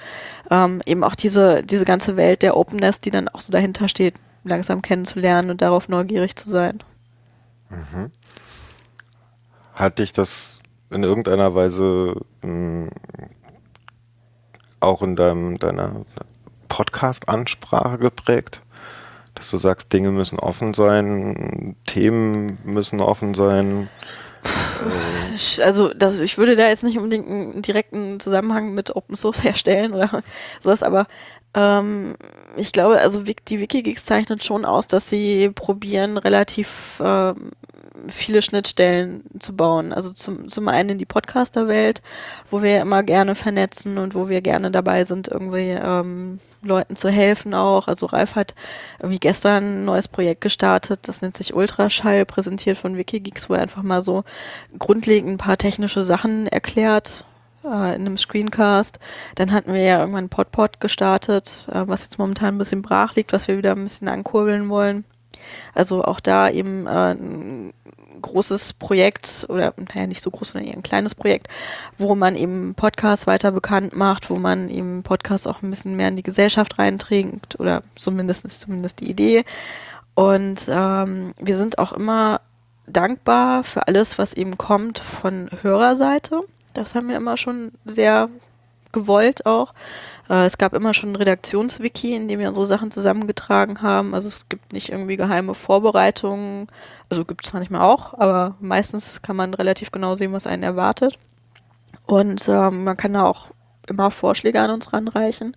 ähm, 0.51 0.81
eben 0.85 1.03
auch 1.03 1.15
diese, 1.15 1.63
diese 1.63 1.85
ganze 1.85 2.17
Welt 2.17 2.41
der 2.41 2.57
Openness, 2.57 3.01
die 3.01 3.11
dann 3.11 3.27
auch 3.27 3.41
so 3.41 3.51
dahinter 3.51 3.87
steht, 3.87 4.15
langsam 4.43 4.81
kennenzulernen 4.81 5.49
und 5.49 5.61
darauf 5.61 5.89
neugierig 5.89 6.35
zu 6.35 6.49
sein. 6.49 6.79
Hat 9.73 9.99
dich 9.99 10.11
das 10.11 10.59
in 10.89 11.03
irgendeiner 11.03 11.53
Weise 11.55 12.15
mh, 12.41 12.89
auch 14.79 15.01
in 15.01 15.15
deinem, 15.15 15.59
deiner 15.59 16.05
Podcast-Ansprache 16.67 17.97
geprägt? 17.97 18.61
Dass 19.35 19.51
du 19.51 19.57
sagst, 19.57 19.93
Dinge 19.93 20.11
müssen 20.11 20.39
offen 20.39 20.73
sein, 20.73 21.75
Themen 21.85 22.57
müssen 22.63 22.99
offen 22.99 23.33
sein. 23.33 23.89
Ich- 25.33 25.63
Also 25.63 25.93
das, 25.93 26.19
ich 26.19 26.37
würde 26.37 26.55
da 26.55 26.67
jetzt 26.67 26.83
nicht 26.83 26.97
unbedingt 26.97 27.27
einen 27.27 27.61
direkten 27.61 28.19
Zusammenhang 28.19 28.73
mit 28.73 28.95
Open 28.95 29.15
Source 29.15 29.43
herstellen 29.43 29.93
oder 29.93 30.09
sowas, 30.59 30.83
aber 30.83 31.07
ähm, 31.53 32.15
ich 32.57 32.71
glaube, 32.71 32.99
also 32.99 33.23
die 33.23 33.59
Wikigeeks 33.59 34.05
zeichnet 34.05 34.43
schon 34.43 34.65
aus, 34.65 34.87
dass 34.87 35.09
sie 35.09 35.49
probieren, 35.49 36.17
relativ 36.17 37.01
ähm, 37.03 37.51
viele 38.07 38.41
Schnittstellen 38.41 39.23
zu 39.39 39.55
bauen. 39.55 39.93
Also 39.93 40.11
zum, 40.11 40.49
zum 40.49 40.67
einen 40.67 40.91
in 40.91 40.97
die 40.97 41.05
Podcaster-Welt, 41.05 42.01
wo 42.49 42.61
wir 42.61 42.81
immer 42.81 43.03
gerne 43.03 43.35
vernetzen 43.35 43.97
und 43.97 44.15
wo 44.15 44.29
wir 44.29 44.41
gerne 44.41 44.71
dabei 44.71 45.03
sind, 45.03 45.27
irgendwie 45.27 45.71
ähm, 45.71 46.39
Leuten 46.61 46.95
zu 46.95 47.09
helfen 47.09 47.53
auch. 47.53 47.87
Also 47.87 48.05
Ralf 48.07 48.35
hat 48.35 48.55
irgendwie 48.99 49.19
gestern 49.19 49.63
ein 49.63 49.85
neues 49.85 50.07
Projekt 50.07 50.41
gestartet, 50.41 51.01
das 51.03 51.21
nennt 51.21 51.35
sich 51.35 51.53
Ultraschall, 51.53 52.25
präsentiert 52.25 52.77
von 52.77 52.97
Wikigeeks, 52.97 53.49
wo 53.49 53.53
er 53.53 53.61
einfach 53.61 53.83
mal 53.83 54.01
so 54.01 54.23
grundlegend 54.77 55.31
ein 55.31 55.37
paar 55.37 55.57
technische 55.57 56.03
Sachen 56.03 56.47
erklärt, 56.47 57.25
äh, 57.63 57.95
in 57.95 58.01
einem 58.01 58.17
Screencast. 58.17 58.99
Dann 59.35 59.51
hatten 59.51 59.73
wir 59.73 59.81
ja 59.81 59.99
irgendwann 59.99 60.29
Podpod 60.29 60.79
gestartet, 60.79 61.67
äh, 61.71 61.83
was 61.87 62.03
jetzt 62.03 62.19
momentan 62.19 62.55
ein 62.55 62.57
bisschen 62.57 62.81
brach 62.81 63.15
liegt, 63.15 63.33
was 63.33 63.47
wir 63.47 63.57
wieder 63.57 63.71
ein 63.71 63.83
bisschen 63.83 64.07
ankurbeln 64.07 64.69
wollen. 64.69 65.05
Also 65.73 66.03
auch 66.03 66.19
da 66.19 66.49
eben 66.49 66.85
äh, 66.87 67.15
großes 68.19 68.73
Projekt 68.73 69.45
oder 69.49 69.73
naja 69.77 70.07
nicht 70.07 70.21
so 70.21 70.31
groß, 70.31 70.49
sondern 70.49 70.69
eher 70.69 70.77
ein 70.77 70.83
kleines 70.83 71.15
Projekt, 71.15 71.47
wo 71.97 72.15
man 72.15 72.35
eben 72.35 72.75
Podcasts 72.75 73.27
weiter 73.27 73.51
bekannt 73.51 73.95
macht, 73.95 74.29
wo 74.29 74.35
man 74.35 74.69
eben 74.69 75.03
Podcasts 75.03 75.47
auch 75.47 75.61
ein 75.61 75.69
bisschen 75.69 75.95
mehr 75.95 76.09
in 76.09 76.17
die 76.17 76.23
Gesellschaft 76.23 76.79
reinträgt 76.79 77.59
oder 77.59 77.81
zumindest 77.95 78.45
ist 78.45 78.61
zumindest 78.61 78.99
die 78.99 79.09
Idee. 79.09 79.43
Und 80.15 80.69
ähm, 80.69 81.33
wir 81.39 81.55
sind 81.55 81.77
auch 81.77 81.93
immer 81.93 82.41
dankbar 82.87 83.63
für 83.63 83.87
alles, 83.87 84.17
was 84.17 84.33
eben 84.33 84.57
kommt 84.57 84.99
von 84.99 85.49
Hörerseite. 85.61 86.41
Das 86.73 86.95
haben 86.95 87.09
wir 87.09 87.17
immer 87.17 87.37
schon 87.37 87.71
sehr 87.85 88.29
gewollt 88.91 89.45
auch. 89.45 89.73
Äh, 90.29 90.45
es 90.45 90.57
gab 90.57 90.73
immer 90.73 90.93
schon 90.93 91.11
ein 91.11 91.15
Redaktionswiki, 91.15 92.15
in 92.15 92.27
dem 92.27 92.39
wir 92.39 92.47
unsere 92.47 92.65
Sachen 92.65 92.91
zusammengetragen 92.91 93.81
haben. 93.81 94.13
Also 94.13 94.27
es 94.27 94.47
gibt 94.47 94.71
nicht 94.73 94.89
irgendwie 94.89 95.17
geheime 95.17 95.55
Vorbereitungen. 95.55 96.67
Also 97.09 97.25
gibt 97.25 97.45
es 97.45 97.53
manchmal 97.53 97.81
auch, 97.81 98.13
aber 98.13 98.55
meistens 98.59 99.21
kann 99.21 99.35
man 99.35 99.53
relativ 99.53 99.91
genau 99.91 100.15
sehen, 100.15 100.33
was 100.33 100.47
einen 100.47 100.63
erwartet. 100.63 101.17
Und 102.05 102.47
ähm, 102.47 102.83
man 102.83 102.97
kann 102.97 103.13
da 103.13 103.25
auch 103.25 103.47
immer 103.87 104.11
Vorschläge 104.11 104.61
an 104.61 104.71
uns 104.71 104.93
ranreichen. 104.93 105.55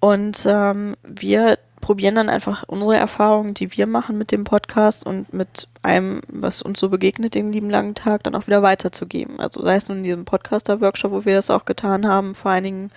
Und 0.00 0.46
ähm, 0.46 0.94
wir 1.02 1.58
probieren 1.86 2.16
dann 2.16 2.28
einfach 2.28 2.64
unsere 2.66 2.96
Erfahrungen, 2.96 3.54
die 3.54 3.76
wir 3.76 3.86
machen 3.86 4.18
mit 4.18 4.32
dem 4.32 4.42
Podcast 4.42 5.06
und 5.06 5.32
mit 5.32 5.68
einem, 5.84 6.20
was 6.26 6.60
uns 6.60 6.80
so 6.80 6.88
begegnet, 6.88 7.36
den 7.36 7.52
lieben 7.52 7.70
langen 7.70 7.94
Tag, 7.94 8.24
dann 8.24 8.34
auch 8.34 8.48
wieder 8.48 8.60
weiterzugeben. 8.60 9.38
Also 9.38 9.62
sei 9.62 9.76
es 9.76 9.86
nun 9.86 9.98
in 9.98 10.02
diesem 10.02 10.24
Podcaster-Workshop, 10.24 11.12
wo 11.12 11.24
wir 11.24 11.36
das 11.36 11.48
auch 11.48 11.64
getan 11.64 12.08
haben 12.08 12.34
vor 12.34 12.50
einigen 12.50 12.90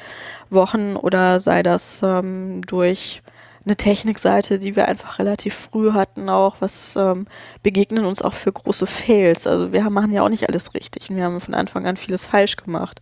Wochen, 0.50 0.96
oder 0.96 1.40
sei 1.40 1.62
das 1.62 2.02
ähm, 2.02 2.64
durch 2.66 3.22
eine 3.64 3.76
Technikseite, 3.76 4.58
die 4.58 4.76
wir 4.76 4.88
einfach 4.88 5.20
relativ 5.20 5.54
früh 5.54 5.92
hatten, 5.92 6.28
auch 6.28 6.56
was 6.60 6.96
ähm, 6.96 7.28
begegnen 7.62 8.06
uns 8.06 8.24
auch 8.24 8.34
für 8.34 8.52
große 8.52 8.88
Fails. 8.88 9.46
Also 9.46 9.72
wir 9.72 9.88
machen 9.92 10.12
ja 10.12 10.24
auch 10.24 10.30
nicht 10.30 10.50
alles 10.50 10.74
richtig 10.74 11.12
und 11.12 11.16
wir 11.16 11.26
haben 11.26 11.42
von 11.42 11.54
Anfang 11.54 11.86
an 11.86 11.96
vieles 11.96 12.26
falsch 12.26 12.56
gemacht. 12.56 13.02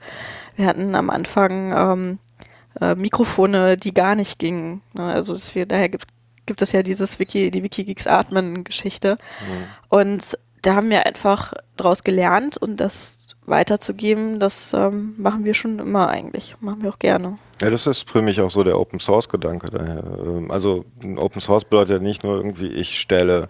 Wir 0.57 0.65
hatten 0.65 0.95
am 0.95 1.09
Anfang 1.09 1.71
ähm, 1.71 2.19
äh, 2.81 2.95
Mikrofone, 2.95 3.77
die 3.77 3.93
gar 3.93 4.15
nicht 4.15 4.39
gingen. 4.39 4.81
Ne? 4.93 5.03
Also 5.03 5.35
wir, 5.55 5.65
daher 5.65 5.89
gibt, 5.89 6.07
gibt 6.45 6.61
es 6.61 6.71
ja 6.71 6.83
dieses 6.83 7.19
Wiki, 7.19 7.51
die 7.51 7.63
Wikigeeks 7.63 8.07
Atmen 8.07 8.63
Geschichte. 8.63 9.17
Mhm. 9.41 9.63
Und 9.89 10.37
da 10.61 10.75
haben 10.75 10.89
wir 10.89 11.05
einfach 11.05 11.53
daraus 11.75 12.03
gelernt 12.03 12.57
und 12.57 12.77
das 12.77 13.27
weiterzugeben, 13.45 14.39
das 14.39 14.73
ähm, 14.73 15.13
machen 15.17 15.45
wir 15.45 15.53
schon 15.53 15.79
immer 15.79 16.09
eigentlich, 16.09 16.55
machen 16.59 16.81
wir 16.81 16.89
auch 16.89 16.99
gerne. 16.99 17.37
Ja, 17.61 17.69
das 17.69 17.87
ist 17.87 18.09
für 18.09 18.21
mich 18.21 18.41
auch 18.41 18.51
so 18.51 18.63
der 18.63 18.77
Open 18.77 18.99
Source 18.99 19.29
Gedanke 19.29 19.69
daher. 19.69 20.03
Ähm, 20.19 20.51
also 20.51 20.83
Open 21.15 21.39
Source 21.39 21.63
bedeutet 21.63 22.01
ja 22.01 22.03
nicht 22.03 22.23
nur 22.23 22.35
irgendwie, 22.35 22.67
ich 22.67 22.99
stelle 22.99 23.47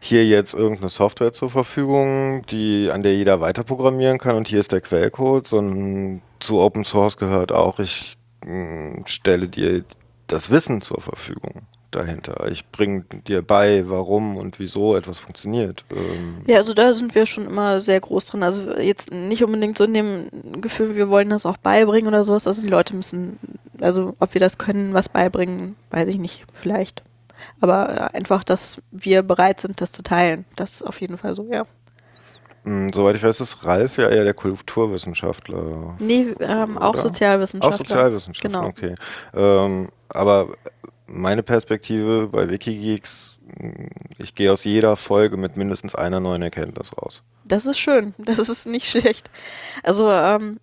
hier 0.00 0.26
jetzt 0.26 0.52
irgendeine 0.52 0.90
Software 0.90 1.32
zur 1.32 1.48
Verfügung, 1.48 2.42
die, 2.50 2.90
an 2.92 3.02
der 3.02 3.16
jeder 3.16 3.40
weiterprogrammieren 3.40 4.18
kann 4.18 4.36
und 4.36 4.48
hier 4.48 4.60
ist 4.60 4.70
der 4.70 4.82
Quellcode, 4.82 5.46
sondern 5.46 6.20
zu 6.44 6.60
Open 6.60 6.84
Source 6.84 7.16
gehört 7.16 7.52
auch, 7.52 7.78
ich 7.78 8.16
mh, 8.44 9.00
mm, 9.00 9.04
stelle 9.06 9.48
dir 9.48 9.84
das 10.26 10.50
Wissen 10.50 10.80
zur 10.80 11.00
Verfügung 11.00 11.62
dahinter. 11.90 12.48
Ich 12.50 12.66
bringe 12.70 13.04
dir 13.26 13.42
bei, 13.42 13.84
warum 13.88 14.36
und 14.36 14.58
wieso 14.58 14.96
etwas 14.96 15.18
funktioniert. 15.18 15.84
Ähm 15.90 16.42
ja, 16.46 16.56
also 16.56 16.74
da 16.74 16.92
sind 16.92 17.14
wir 17.14 17.26
schon 17.26 17.46
immer 17.46 17.80
sehr 17.80 18.00
groß 18.00 18.26
drin. 18.26 18.42
Also 18.42 18.76
jetzt 18.76 19.12
nicht 19.12 19.44
unbedingt 19.44 19.78
so 19.78 19.84
in 19.84 19.94
dem 19.94 20.60
Gefühl, 20.60 20.96
wir 20.96 21.08
wollen 21.08 21.30
das 21.30 21.46
auch 21.46 21.56
beibringen 21.56 22.08
oder 22.08 22.24
sowas. 22.24 22.46
Also 22.46 22.62
die 22.62 22.68
Leute 22.68 22.96
müssen, 22.96 23.38
also 23.80 24.16
ob 24.18 24.34
wir 24.34 24.40
das 24.40 24.58
können, 24.58 24.94
was 24.94 25.08
beibringen, 25.08 25.76
weiß 25.90 26.08
ich 26.08 26.18
nicht, 26.18 26.44
vielleicht. 26.52 27.02
Aber 27.60 28.14
einfach, 28.14 28.44
dass 28.44 28.78
wir 28.90 29.22
bereit 29.22 29.60
sind, 29.60 29.80
das 29.80 29.92
zu 29.92 30.02
teilen. 30.02 30.44
Das 30.56 30.72
ist 30.72 30.82
auf 30.82 31.00
jeden 31.00 31.16
Fall 31.16 31.34
so, 31.34 31.48
ja. 31.50 31.64
Hm, 32.64 32.92
soweit 32.92 33.16
ich 33.16 33.22
weiß, 33.22 33.40
ist 33.40 33.64
Ralf 33.66 33.98
ja 33.98 34.08
eher 34.08 34.24
der 34.24 34.34
Kulturwissenschaftler. 34.34 35.96
Nee, 35.98 36.34
ähm, 36.40 36.78
auch 36.78 36.96
Sozialwissenschaftler. 36.96 37.74
Auch 37.74 37.78
Sozialwissenschaftler, 37.78 38.60
genau. 38.60 38.66
okay. 38.66 38.94
Ähm, 39.34 39.88
aber 40.08 40.48
meine 41.06 41.42
Perspektive 41.42 42.28
bei 42.28 42.48
Wikigeeks, 42.48 43.38
hm, 43.58 43.90
ich 44.18 44.34
gehe 44.34 44.50
aus 44.50 44.64
jeder 44.64 44.96
Folge 44.96 45.36
mit 45.36 45.56
mindestens 45.56 45.94
einer 45.94 46.20
neuen 46.20 46.42
Erkenntnis 46.42 46.96
raus. 46.96 47.22
Das 47.44 47.66
ist 47.66 47.78
schön, 47.78 48.14
das 48.18 48.48
ist 48.48 48.66
nicht 48.66 48.86
schlecht. 48.90 49.30
Also 49.82 50.10
ähm, 50.10 50.58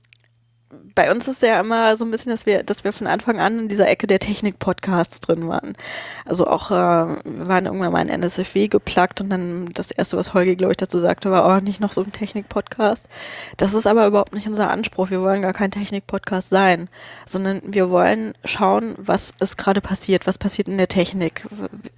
bei 0.96 1.12
uns 1.12 1.28
ist 1.28 1.42
ja 1.42 1.60
immer 1.60 1.96
so 1.96 2.06
ein 2.06 2.12
bisschen, 2.12 2.32
dass 2.32 2.46
wir, 2.46 2.64
dass 2.64 2.84
wir 2.84 2.94
von 2.94 3.08
Anfang 3.08 3.40
an 3.40 3.60
in 3.60 3.68
dieser 3.68 3.88
Ecke 3.88 4.08
der 4.08 4.20
Technik-Podcasts 4.20 5.20
drin 5.22 5.48
waren. 5.48 5.74
Also 6.26 6.48
auch, 6.48 6.72
äh, 6.72 6.74
wir 6.74 7.48
waren 7.48 7.66
irgendwann 7.66 7.92
mal 7.92 8.02
in 8.02 8.10
NSFW 8.10 8.68
geplagt 8.68 9.22
und 9.22 9.30
dann 9.30 9.70
das 9.74 9.92
erste, 9.92 10.18
was 10.18 10.34
Holgi, 10.34 10.56
glaube 10.56 10.74
ich, 10.74 10.78
dazu 10.78 11.00
sagte, 11.00 11.32
war, 11.32 11.48
oh, 11.48 11.62
nicht 11.62 11.80
noch 11.80 11.92
so 11.92 12.02
ein 12.02 12.12
Technik-Podcast. 12.12 13.08
Das 13.58 13.74
ist 13.74 13.88
aber 13.88 14.08
überhaupt 14.08 14.34
nicht 14.34 14.48
unser 14.48 14.70
Anspruch. 14.70 15.10
Wir 15.10 15.22
wollen 15.22 15.42
gar 15.42 15.54
kein 15.54 15.72
Technik-Podcast 15.72 16.50
sein, 16.50 16.90
sondern 17.26 17.62
wir 17.66 17.90
wollen 17.90 18.34
schauen, 18.46 18.96
was 18.98 19.34
ist 19.40 19.58
gerade 19.58 19.82
passiert, 19.82 20.28
was 20.28 20.38
passiert 20.38 20.68
in 20.68 20.78
der 20.78 20.88
Technik, 20.88 21.46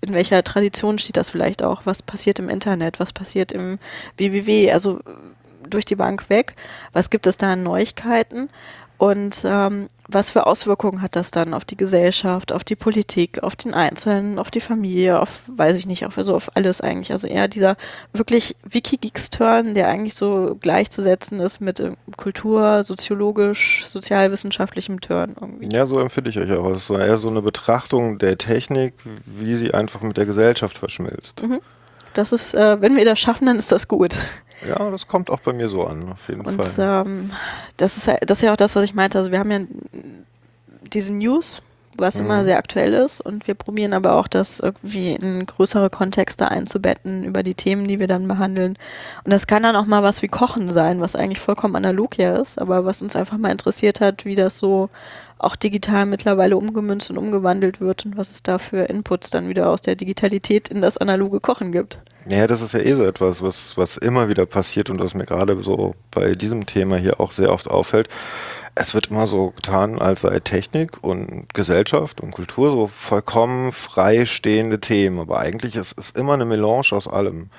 in 0.01 0.13
welcher 0.13 0.43
Tradition 0.43 0.99
steht 0.99 1.17
das 1.17 1.29
vielleicht 1.29 1.63
auch, 1.63 1.81
was 1.85 2.01
passiert 2.01 2.39
im 2.39 2.49
Internet, 2.49 2.99
was 2.99 3.13
passiert 3.13 3.51
im 3.51 3.79
WWW, 4.17 4.71
also 4.71 4.99
durch 5.73 5.85
die 5.85 5.95
Bank 5.95 6.29
weg. 6.29 6.53
Was 6.93 7.09
gibt 7.09 7.27
es 7.27 7.37
da 7.37 7.53
an 7.53 7.63
Neuigkeiten? 7.63 8.49
Und 8.97 9.43
ähm, 9.45 9.87
was 10.07 10.31
für 10.31 10.45
Auswirkungen 10.45 11.01
hat 11.01 11.17
das 11.17 11.31
dann 11.31 11.53
auf 11.53 11.65
die 11.65 11.75
Gesellschaft, 11.75 12.53
auf 12.53 12.63
die 12.63 12.75
Politik, 12.77 13.43
auf 13.43 13.55
den 13.55 13.73
Einzelnen, 13.73 14.39
auf 14.39 14.49
die 14.49 14.61
Familie, 14.61 15.19
auf, 15.19 15.41
weiß 15.47 15.75
ich 15.75 15.87
nicht, 15.87 16.05
auf, 16.05 16.17
also 16.17 16.35
auf 16.35 16.55
alles 16.55 16.79
eigentlich. 16.79 17.11
Also 17.11 17.27
eher 17.27 17.47
dieser 17.47 17.75
wirklich 18.13 18.55
Wikigeeks-Turn, 18.63 19.73
der 19.75 19.89
eigentlich 19.89 20.15
so 20.15 20.57
gleichzusetzen 20.61 21.41
ist 21.41 21.59
mit 21.59 21.81
äh, 21.81 21.91
Kultur, 22.15 22.85
soziologisch, 22.85 23.85
sozialwissenschaftlichem 23.87 25.01
Turn 25.01 25.35
irgendwie. 25.39 25.75
Ja, 25.75 25.85
so 25.85 25.99
empfinde 25.99 26.29
ich 26.29 26.39
euch 26.39 26.51
auch. 26.53 26.69
Es 26.71 26.89
ist 26.89 26.91
eher 26.91 27.17
so 27.17 27.27
eine 27.27 27.41
Betrachtung 27.41 28.19
der 28.19 28.37
Technik, 28.37 28.93
wie 29.25 29.55
sie 29.55 29.73
einfach 29.73 30.01
mit 30.01 30.15
der 30.15 30.25
Gesellschaft 30.25 30.77
verschmilzt. 30.77 31.43
Mhm. 31.43 31.59
Das 32.13 32.31
ist, 32.31 32.53
äh, 32.53 32.79
wenn 32.79 32.95
wir 32.95 33.03
das 33.05 33.19
schaffen, 33.19 33.47
dann 33.47 33.57
ist 33.57 33.71
das 33.71 33.87
gut. 33.87 34.15
Ja, 34.67 34.89
das 34.91 35.07
kommt 35.07 35.29
auch 35.29 35.39
bei 35.39 35.53
mir 35.53 35.69
so 35.69 35.85
an, 35.85 36.11
auf 36.11 36.27
jeden 36.27 36.41
und, 36.41 36.61
Fall. 36.61 37.05
Ähm, 37.05 37.31
das, 37.77 37.97
ist, 37.97 38.07
das 38.25 38.37
ist 38.37 38.43
ja 38.43 38.51
auch 38.51 38.57
das, 38.57 38.75
was 38.75 38.83
ich 38.83 38.93
meinte. 38.93 39.17
Also 39.17 39.31
wir 39.31 39.39
haben 39.39 39.51
ja 39.51 39.59
diese 40.93 41.13
News, 41.13 41.61
was 41.97 42.19
mhm. 42.19 42.25
immer 42.25 42.43
sehr 42.43 42.57
aktuell 42.57 42.93
ist 42.93 43.21
und 43.21 43.47
wir 43.47 43.53
probieren 43.53 43.93
aber 43.93 44.15
auch, 44.15 44.27
das 44.27 44.59
irgendwie 44.59 45.13
in 45.13 45.45
größere 45.45 45.89
Kontexte 45.89 46.49
einzubetten 46.49 47.23
über 47.23 47.43
die 47.43 47.55
Themen, 47.55 47.87
die 47.87 47.99
wir 47.99 48.07
dann 48.07 48.27
behandeln. 48.27 48.77
Und 49.23 49.31
das 49.31 49.47
kann 49.47 49.63
dann 49.63 49.75
auch 49.75 49.85
mal 49.85 50.03
was 50.03 50.21
wie 50.21 50.27
Kochen 50.27 50.71
sein, 50.71 51.01
was 51.01 51.15
eigentlich 51.15 51.39
vollkommen 51.39 51.75
analog 51.75 52.17
ja 52.17 52.35
ist, 52.35 52.57
aber 52.57 52.85
was 52.85 53.01
uns 53.01 53.15
einfach 53.15 53.37
mal 53.37 53.51
interessiert 53.51 54.01
hat, 54.01 54.25
wie 54.25 54.35
das 54.35 54.57
so 54.57 54.89
auch 55.43 55.55
digital 55.55 56.05
mittlerweile 56.05 56.57
umgemünzt 56.57 57.09
und 57.09 57.17
umgewandelt 57.17 57.81
wird 57.81 58.05
und 58.05 58.17
was 58.17 58.31
es 58.31 58.43
da 58.43 58.57
für 58.57 58.85
Inputs 58.85 59.29
dann 59.29 59.49
wieder 59.49 59.69
aus 59.69 59.81
der 59.81 59.95
Digitalität 59.95 60.69
in 60.69 60.81
das 60.81 60.97
analoge 60.97 61.39
Kochen 61.39 61.71
gibt. 61.71 61.99
Ja, 62.29 62.47
das 62.47 62.61
ist 62.61 62.73
ja 62.73 62.79
eh 62.79 62.93
so 62.93 63.03
etwas, 63.03 63.41
was, 63.41 63.77
was 63.77 63.97
immer 63.97 64.29
wieder 64.29 64.45
passiert 64.45 64.89
und 64.89 64.99
was 65.01 65.13
mir 65.13 65.25
gerade 65.25 65.61
so 65.61 65.93
bei 66.11 66.35
diesem 66.35 66.65
Thema 66.65 66.95
hier 66.95 67.19
auch 67.19 67.31
sehr 67.31 67.51
oft 67.51 67.69
auffällt. 67.69 68.07
Es 68.75 68.93
wird 68.93 69.07
immer 69.07 69.27
so 69.27 69.51
getan, 69.51 69.99
als 69.99 70.21
sei 70.21 70.39
Technik 70.39 71.03
und 71.03 71.53
Gesellschaft 71.53 72.21
und 72.21 72.31
Kultur 72.31 72.71
so 72.71 72.87
vollkommen 72.87 73.71
freistehende 73.71 74.79
Themen. 74.79 75.19
Aber 75.19 75.39
eigentlich 75.39 75.75
ist 75.75 75.97
es 75.97 76.11
immer 76.11 76.33
eine 76.33 76.45
Melange 76.45 76.91
aus 76.91 77.07
allem. 77.07 77.49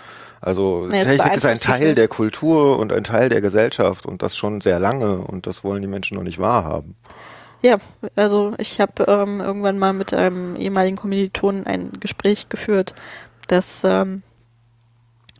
Also 0.40 0.86
nee, 0.90 1.04
Technik 1.04 1.36
ist 1.36 1.46
ein 1.46 1.58
Teil 1.58 1.94
der 1.94 2.08
Kultur 2.08 2.78
und 2.78 2.92
ein 2.92 3.04
Teil 3.04 3.28
der 3.28 3.40
Gesellschaft 3.40 4.04
und 4.04 4.22
das 4.22 4.36
schon 4.36 4.60
sehr 4.60 4.78
lange 4.78 5.18
und 5.18 5.46
das 5.46 5.64
wollen 5.64 5.80
die 5.80 5.88
Menschen 5.88 6.16
noch 6.16 6.24
nicht 6.24 6.38
wahrhaben. 6.38 6.96
Ja, 7.62 7.78
also 8.14 8.52
ich 8.58 8.78
habe 8.78 9.04
ähm, 9.08 9.40
irgendwann 9.40 9.78
mal 9.78 9.94
mit 9.94 10.12
einem 10.12 10.54
ehemaligen 10.56 10.96
Kommilitonen 10.96 11.66
ein 11.66 11.92
Gespräch 11.98 12.50
geführt, 12.50 12.94
dass 13.46 13.84
ähm, 13.84 14.22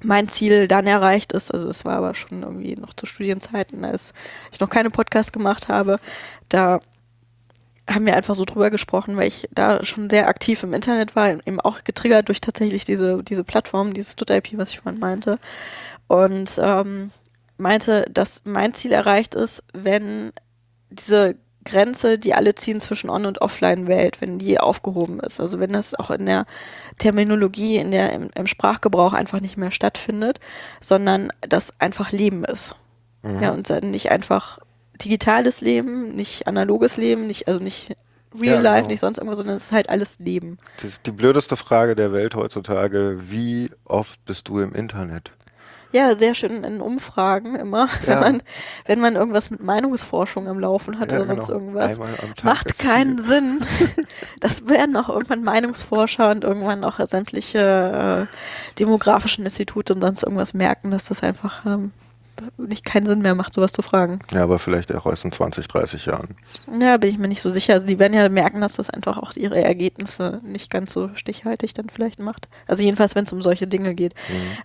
mein 0.05 0.29
Ziel 0.29 0.69
dann 0.69 0.87
erreicht 0.87 1.33
ist, 1.33 1.51
also 1.53 1.69
es 1.69 1.85
war 1.85 1.97
aber 1.97 2.15
schon 2.15 2.43
irgendwie 2.43 2.75
noch 2.77 2.95
zu 2.95 3.07
Studienzeiten, 3.07 3.85
als 3.85 4.13
ich 4.53 4.61
noch 4.61 4.71
keine 4.71 4.91
Podcast 4.91 5.33
gemacht 5.33 5.69
habe, 5.69 5.99
da 6.49 6.81
haben 7.89 8.07
wir 8.07 8.17
einfach 8.17 8.35
so 8.35 8.45
drüber 8.45 8.71
gesprochen, 8.71 9.17
weil 9.17 9.29
ich 9.29 9.49
da 9.53 9.85
schon 9.85 10.09
sehr 10.09 10.29
aktiv 10.29 10.63
im 10.63 10.73
Internet 10.73 11.17
war, 11.17 11.29
eben 11.31 11.61
auch 11.61 11.85
getriggert 11.85 12.29
durch 12.29 12.41
tatsächlich 12.41 12.85
diese, 12.85 13.23
diese 13.23 13.45
Plattform, 13.45 13.93
dieses 13.93 14.13
Stut-IP, 14.13 14.57
was 14.57 14.71
ich 14.71 14.81
vorhin 14.81 15.01
meinte. 15.01 15.39
Und 16.07 16.59
ähm, 16.63 17.11
meinte, 17.59 18.07
dass 18.11 18.43
mein 18.45 18.73
Ziel 18.73 18.93
erreicht 18.93 19.35
ist, 19.35 19.65
wenn 19.73 20.33
diese 20.91 21.37
Grenze, 21.65 22.19
die 22.19 22.35
alle 22.35 22.55
ziehen 22.55 22.81
zwischen 22.81 23.11
On- 23.11 23.27
und 23.27 23.41
Offline-Welt, 23.41 24.21
wenn 24.21 24.39
die 24.39 24.59
aufgehoben 24.59 25.21
ist. 25.21 25.41
Also 25.41 25.61
wenn 25.61 25.73
das 25.73 25.95
auch 25.95 26.11
in 26.11 26.27
der 26.27 26.47
Terminologie, 26.99 27.77
in 27.77 27.91
der, 27.91 28.13
im, 28.13 28.31
im 28.35 28.47
Sprachgebrauch 28.47 29.13
einfach 29.13 29.41
nicht 29.41 29.57
mehr 29.57 29.71
stattfindet, 29.71 30.41
sondern 30.81 31.31
das 31.41 31.81
einfach 31.81 32.13
Leben 32.13 32.45
ist. 32.45 32.77
Mhm. 33.23 33.41
Ja, 33.41 33.51
und 33.53 33.69
nicht 33.85 34.11
einfach 34.11 34.59
digitales 35.03 35.61
Leben, 35.61 36.15
nicht 36.15 36.47
analoges 36.47 36.97
Leben, 36.97 37.27
nicht, 37.27 37.49
also 37.49 37.59
nicht 37.61 37.97
Real 38.41 38.57
Ja, 38.57 38.61
Life, 38.61 38.77
genau. 38.79 38.89
nicht 38.89 39.01
sonst 39.01 39.19
irgendwas, 39.19 39.39
sondern 39.39 39.57
es 39.57 39.65
ist 39.65 39.73
halt 39.73 39.89
alles 39.89 40.19
Leben. 40.19 40.59
Das 40.77 40.85
ist 40.85 41.07
die 41.07 41.13
blödeste 41.13 41.57
Frage 41.57 41.95
der 41.95 42.13
Welt 42.13 42.35
heutzutage. 42.35 43.19
Wie 43.31 43.71
oft 43.85 44.25
bist 44.25 44.49
du 44.49 44.59
im 44.59 44.75
Internet? 44.75 45.33
Ja, 45.95 46.17
sehr 46.17 46.35
schön 46.35 46.65
in 46.65 46.81
Umfragen 46.81 47.55
immer, 47.55 47.89
wenn 48.05 48.15
Ja. 48.15 48.21
man, 48.21 48.43
wenn 48.87 49.01
man 49.01 49.15
irgendwas 49.15 49.51
mit 49.51 49.63
Meinungsforschung 49.63 50.49
am 50.49 50.59
Laufen 50.59 50.99
hat 50.99 51.13
Ja, 51.13 51.19
oder 51.19 51.25
sonst 51.25 51.47
genau. 51.47 51.61
irgendwas. 51.61 52.01
Macht 52.43 52.79
keinen 52.81 53.19
viel. 53.19 53.27
Sinn. 53.27 53.61
Das 54.41 54.67
werden 54.69 54.97
auch 54.97 55.09
irgendwann 55.09 55.43
Meinungsforscher 55.45 56.31
und 56.31 56.45
irgendwann 56.45 56.85
auch 56.85 56.99
sämtliche 57.07 58.27
äh, 58.29 58.75
demografischen 58.79 59.45
Institute 59.45 59.95
und 59.95 60.01
sonst 60.03 60.23
irgendwas 60.23 60.53
merken, 60.53 60.91
dass 60.91 61.07
das 61.07 61.23
einfach 61.23 61.65
ähm, 61.65 61.93
nicht 62.57 62.85
keinen 62.85 63.07
Sinn 63.07 63.21
mehr 63.21 63.35
macht, 63.35 63.55
sowas 63.55 63.73
zu 63.73 63.83
fragen. 63.83 64.19
Ja, 64.33 64.43
aber 64.43 64.59
vielleicht 64.59 64.95
auch 64.95 65.07
erst 65.07 65.25
in 65.25 65.33
20, 65.33 65.67
30 65.69 66.07
Jahren. 66.07 66.37
Ja, 66.81 66.97
bin 66.97 67.11
ich 67.11 67.19
mir 67.19 67.29
nicht 67.29 67.43
so 67.43 67.51
sicher. 67.51 67.75
Also 67.75 67.87
die 67.87 67.99
werden 67.99 68.15
ja 68.15 68.29
merken, 68.29 68.61
dass 68.61 68.75
das 68.75 68.91
einfach 68.91 69.19
auch 69.19 69.33
ihre 69.37 69.63
Ergebnisse 69.63 70.41
nicht 70.43 70.71
ganz 70.71 70.93
so 70.93 71.11
stichhaltig 71.15 71.75
dann 71.75 71.89
vielleicht 71.89 72.21
macht. 72.21 72.49
Also 72.67 72.83
jedenfalls, 72.83 73.15
wenn 73.15 73.25
es 73.25 73.33
um 73.33 73.43
solche 73.43 73.67
Dinge 73.67 73.95
geht. 73.95 74.15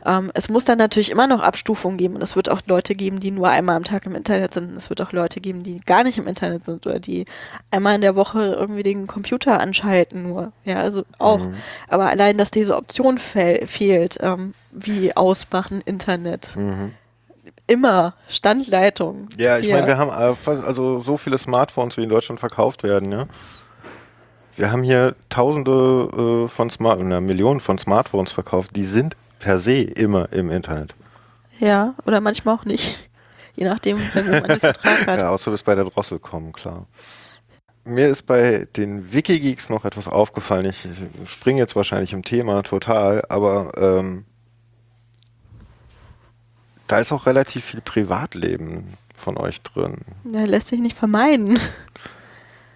Ähm, 0.05 0.31
es 0.33 0.49
muss 0.49 0.65
dann 0.65 0.77
natürlich 0.77 1.11
immer 1.11 1.27
noch 1.27 1.41
Abstufungen 1.41 1.97
geben 1.97 2.15
und 2.15 2.23
es 2.23 2.35
wird 2.35 2.49
auch 2.49 2.61
Leute 2.65 2.95
geben, 2.95 3.19
die 3.19 3.31
nur 3.31 3.49
einmal 3.49 3.75
am 3.75 3.83
Tag 3.83 4.05
im 4.05 4.15
Internet 4.15 4.53
sind. 4.53 4.71
Und 4.71 4.77
es 4.77 4.89
wird 4.89 5.01
auch 5.01 5.11
Leute 5.11 5.41
geben, 5.41 5.63
die 5.63 5.79
gar 5.79 6.03
nicht 6.03 6.17
im 6.17 6.27
Internet 6.27 6.65
sind 6.65 6.85
oder 6.85 6.99
die 6.99 7.25
einmal 7.71 7.95
in 7.95 8.01
der 8.01 8.15
Woche 8.15 8.55
irgendwie 8.59 8.83
den 8.83 9.07
Computer 9.07 9.59
anschalten 9.59 10.23
nur. 10.23 10.51
Ja, 10.65 10.81
also 10.81 11.03
auch. 11.17 11.41
Aber 11.87 12.07
allein, 12.09 12.37
dass 12.37 12.51
diese 12.51 12.75
Option 12.75 13.17
fe 13.17 13.63
fehlt, 13.65 14.17
ähm, 14.21 14.53
wie 14.71 15.15
ausmachen 15.15 15.81
Internet. 15.85 16.55
Immer 17.69 18.15
Standleitung. 18.27 19.27
Ja, 19.37 19.59
ich 19.59 19.71
meine, 19.71 19.85
wir 19.85 19.99
haben 19.99 20.09
äh, 20.09 20.65
also 20.65 20.99
so 21.01 21.17
viele 21.17 21.37
Smartphones, 21.37 21.97
wie 21.97 22.03
in 22.03 22.09
Deutschland 22.09 22.39
verkauft 22.39 22.81
werden, 22.81 23.11
ja. 23.11 23.25
Wir 24.55 24.71
haben 24.71 24.81
hier 24.81 25.15
Tausende 25.29 26.45
äh, 26.45 26.47
von 26.47 26.71
Smart, 26.71 26.99
na, 27.03 27.21
Millionen 27.21 27.59
von 27.59 27.77
Smartphones 27.77 28.31
verkauft, 28.31 28.75
die 28.75 28.85
sind 28.85 29.15
per 29.37 29.59
se 29.59 29.81
immer 29.81 30.33
im 30.33 30.49
Internet. 30.49 30.95
Ja, 31.59 31.93
oder 32.07 32.21
manchmal 32.21 32.55
auch 32.55 32.65
nicht. 32.65 33.07
Je 33.55 33.65
nachdem, 33.65 33.99
wenn 34.13 34.29
man 34.29 34.45
einen 34.45 34.59
Vertrag 34.59 35.07
hat. 35.07 35.19
Ja, 35.21 35.29
außer 35.29 35.45
du 35.45 35.51
bist 35.51 35.65
bei 35.65 35.75
der 35.75 35.85
Drossel 35.85 36.17
kommen, 36.17 36.53
klar. 36.53 36.87
Mir 37.83 38.07
ist 38.07 38.23
bei 38.23 38.67
den 38.75 39.13
Wikigeeks 39.13 39.69
noch 39.69 39.85
etwas 39.85 40.07
aufgefallen. 40.07 40.65
Ich, 40.65 40.85
ich 40.85 41.29
springe 41.29 41.59
jetzt 41.59 41.75
wahrscheinlich 41.75 42.13
im 42.13 42.23
Thema 42.23 42.63
total, 42.63 43.23
aber 43.29 43.71
ähm, 43.77 44.25
da 46.89 46.99
ist 46.99 47.11
auch 47.13 47.27
relativ 47.27 47.65
viel 47.65 47.81
Privatleben 47.81 48.97
von 49.15 49.37
euch 49.37 49.61
drin. 49.61 50.01
Ja, 50.25 50.43
lässt 50.43 50.69
sich 50.69 50.79
nicht 50.79 50.97
vermeiden. 50.97 51.59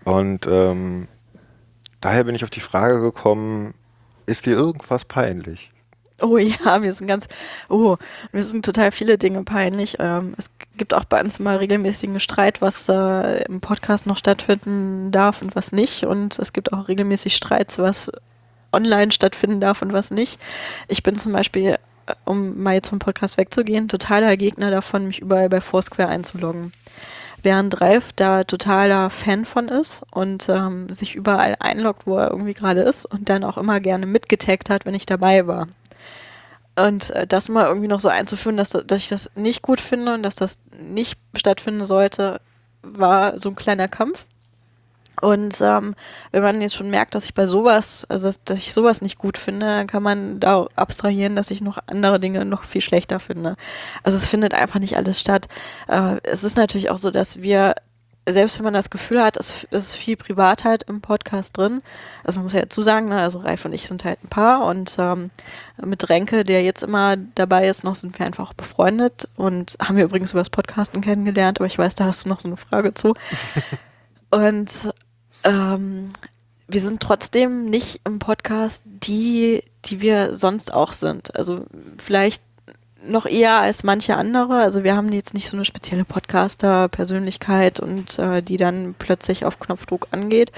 Und 0.06 0.46
ähm, 0.48 1.08
daher 2.00 2.24
bin 2.26 2.36
ich 2.36 2.44
auf 2.44 2.52
die 2.52 2.60
Frage 2.60 3.00
gekommen, 3.02 3.74
ist 4.28 4.46
dir 4.46 4.54
irgendwas 4.54 5.06
peinlich? 5.06 5.72
Oh 6.22 6.38
ja, 6.38 6.78
mir 6.78 6.94
sind 6.94 7.08
ganz, 7.08 7.28
oh, 7.70 7.98
mir 8.32 8.44
sind 8.44 8.64
total 8.64 8.92
viele 8.92 9.18
Dinge 9.18 9.44
peinlich. 9.44 9.98
Ähm, 10.00 10.36
es 10.38 10.52
gibt 10.78 10.94
auch 10.94 11.06
bei 11.06 11.20
uns 11.20 11.40
immer 11.40 11.60
regelmäßigen 11.60 12.20
Streit, 12.20 12.62
was 12.62 12.88
äh, 12.90 13.44
im 13.46 13.62
Podcast 13.62 14.06
noch 14.06 14.18
stattfinden 14.18 15.12
darf 15.12 15.42
und 15.42 15.56
was 15.56 15.72
nicht. 15.72 16.06
Und 16.06 16.38
es 16.38 16.54
gibt 16.54 16.72
auch 16.72 16.88
regelmäßig 16.88 17.36
Streits, 17.36 17.80
was 17.80 18.12
online 18.72 19.12
stattfinden 19.12 19.60
darf 19.60 19.82
und 19.82 19.92
was 19.92 20.12
nicht. 20.12 20.40
Ich 20.88 21.02
bin 21.02 21.18
zum 21.18 21.32
Beispiel, 21.32 21.80
um 22.26 22.62
mal 22.62 22.76
jetzt 22.76 22.90
vom 22.90 23.00
Podcast 23.00 23.38
wegzugehen, 23.38 23.88
totaler 23.88 24.38
Gegner 24.38 24.72
davon, 24.72 25.08
mich 25.08 25.20
überall 25.20 25.50
bei 25.50 25.62
Foursquare 25.62 26.10
einzuloggen. 26.10 26.74
Während 27.42 27.82
Ralf 27.82 28.14
da 28.14 28.44
totaler 28.46 29.10
Fan 29.10 29.44
von 29.44 29.68
ist 29.68 30.02
und 30.12 30.48
ähm, 30.48 30.88
sich 30.90 31.16
überall 31.16 31.56
einloggt, 31.60 32.08
wo 32.08 32.18
er 32.18 32.32
irgendwie 32.32 32.54
gerade 32.54 32.82
ist 32.82 33.06
und 33.06 33.28
dann 33.28 33.44
auch 33.44 33.58
immer 33.58 33.82
gerne 33.82 34.06
mitgetaggt 34.06 34.70
hat, 34.70 34.86
wenn 34.86 34.96
ich 34.96 35.06
dabei 35.06 35.46
war. 35.46 35.68
Und 36.76 37.12
äh, 37.12 37.28
das 37.28 37.50
mal 37.50 37.66
irgendwie 37.66 37.90
noch 37.90 38.00
so 38.00 38.10
einzuführen, 38.10 38.58
dass, 38.58 38.70
dass 38.72 39.02
ich 39.02 39.10
das 39.10 39.30
nicht 39.36 39.62
gut 39.62 39.82
finde 39.82 40.14
und 40.14 40.24
dass 40.24 40.36
das 40.36 40.58
nicht 40.80 41.20
stattfinden 41.36 41.86
sollte, 41.86 42.40
war 42.82 43.40
so 43.40 43.50
ein 43.50 43.56
kleiner 43.56 43.88
Kampf. 43.88 44.26
Und 45.22 45.62
ähm, 45.62 45.96
wenn 46.32 46.44
man 46.44 46.62
jetzt 46.62 46.76
schon 46.76 46.90
merkt, 46.90 47.16
dass 47.16 47.26
ich 47.26 47.34
bei 47.34 47.48
sowas, 47.48 48.06
also 48.10 48.28
dass, 48.28 48.44
dass 48.44 48.58
ich 48.58 48.74
sowas 48.74 49.02
nicht 49.02 49.18
gut 49.18 49.38
finde, 49.38 49.66
dann 49.66 49.88
kann 49.88 50.04
man 50.04 50.40
da 50.40 50.68
abstrahieren, 50.76 51.36
dass 51.36 51.52
ich 51.52 51.62
noch 51.62 51.78
andere 51.88 52.20
Dinge 52.20 52.46
noch 52.46 52.64
viel 52.64 52.82
schlechter 52.82 53.20
finde. 53.20 53.56
Also 54.04 54.18
es 54.18 54.28
findet 54.28 54.54
einfach 54.54 54.80
nicht 54.80 54.98
alles 54.98 55.20
statt. 55.20 55.48
Äh, 55.88 56.18
es 56.24 56.44
ist 56.44 56.58
natürlich 56.58 56.90
auch 56.90 56.98
so, 56.98 57.12
dass 57.12 57.42
wir 57.42 57.76
selbst 58.28 58.58
wenn 58.58 58.64
man 58.64 58.74
das 58.74 58.90
Gefühl 58.90 59.22
hat, 59.22 59.38
es 59.38 59.66
ist 59.66 59.96
viel 59.96 60.16
Privatheit 60.16 60.84
im 60.84 61.02
Podcast 61.02 61.58
drin, 61.58 61.82
also 62.24 62.40
man 62.40 62.46
muss 62.46 62.54
ja 62.54 62.62
dazu 62.62 62.82
sagen, 62.82 63.10
ne, 63.10 63.22
also 63.22 63.40
Ralf 63.40 63.66
und 63.66 63.74
ich 63.74 63.88
sind 63.88 64.06
halt 64.06 64.24
ein 64.24 64.30
Paar 64.30 64.66
und 64.66 64.96
ähm, 64.98 65.30
mit 65.84 66.10
Renke, 66.10 66.44
der 66.44 66.64
jetzt 66.64 66.84
immer 66.84 67.18
dabei 67.18 67.68
ist, 67.68 67.84
noch 67.84 67.96
sind 67.96 68.18
wir 68.18 68.26
einfach 68.26 68.50
auch 68.50 68.54
befreundet 68.54 69.28
und 69.36 69.78
haben 69.82 69.98
wir 69.98 70.06
übrigens 70.06 70.32
über 70.32 70.40
das 70.42 70.50
Podcasten 70.50 71.02
kennengelernt, 71.02 71.60
aber 71.60 71.68
ich 71.68 71.78
weiß, 71.78 71.96
da 71.96 72.06
hast 72.06 72.26
du 72.26 72.30
noch 72.30 72.40
so 72.40 72.48
eine 72.48 72.58
Frage 72.58 72.94
zu. 72.94 73.14
und 74.32 74.94
ähm, 75.44 76.12
wir 76.68 76.82
sind 76.82 77.02
trotzdem 77.02 77.70
nicht 77.70 78.02
im 78.06 78.20
Podcast 78.20 78.84
die, 78.86 79.64
die 79.86 80.02
wir 80.02 80.34
sonst 80.34 80.74
auch 80.74 80.94
sind. 80.94 81.36
Also 81.36 81.66
vielleicht 81.98 82.42
noch 83.06 83.26
eher 83.26 83.60
als 83.60 83.84
manche 83.84 84.16
andere. 84.16 84.62
Also 84.62 84.86
wir 84.86 84.96
haben 84.96 85.12
jetzt 85.12 85.34
nicht 85.34 85.50
so 85.50 85.58
eine 85.58 85.66
spezielle 85.66 86.06
Podcaster-Persönlichkeit 86.06 87.82
und 87.82 88.18
äh, 88.18 88.42
die 88.42 88.56
dann 88.56 88.96
plötzlich 88.98 89.46
auf 89.46 89.60
Knopfdruck 89.60 90.08
angeht. 90.12 90.54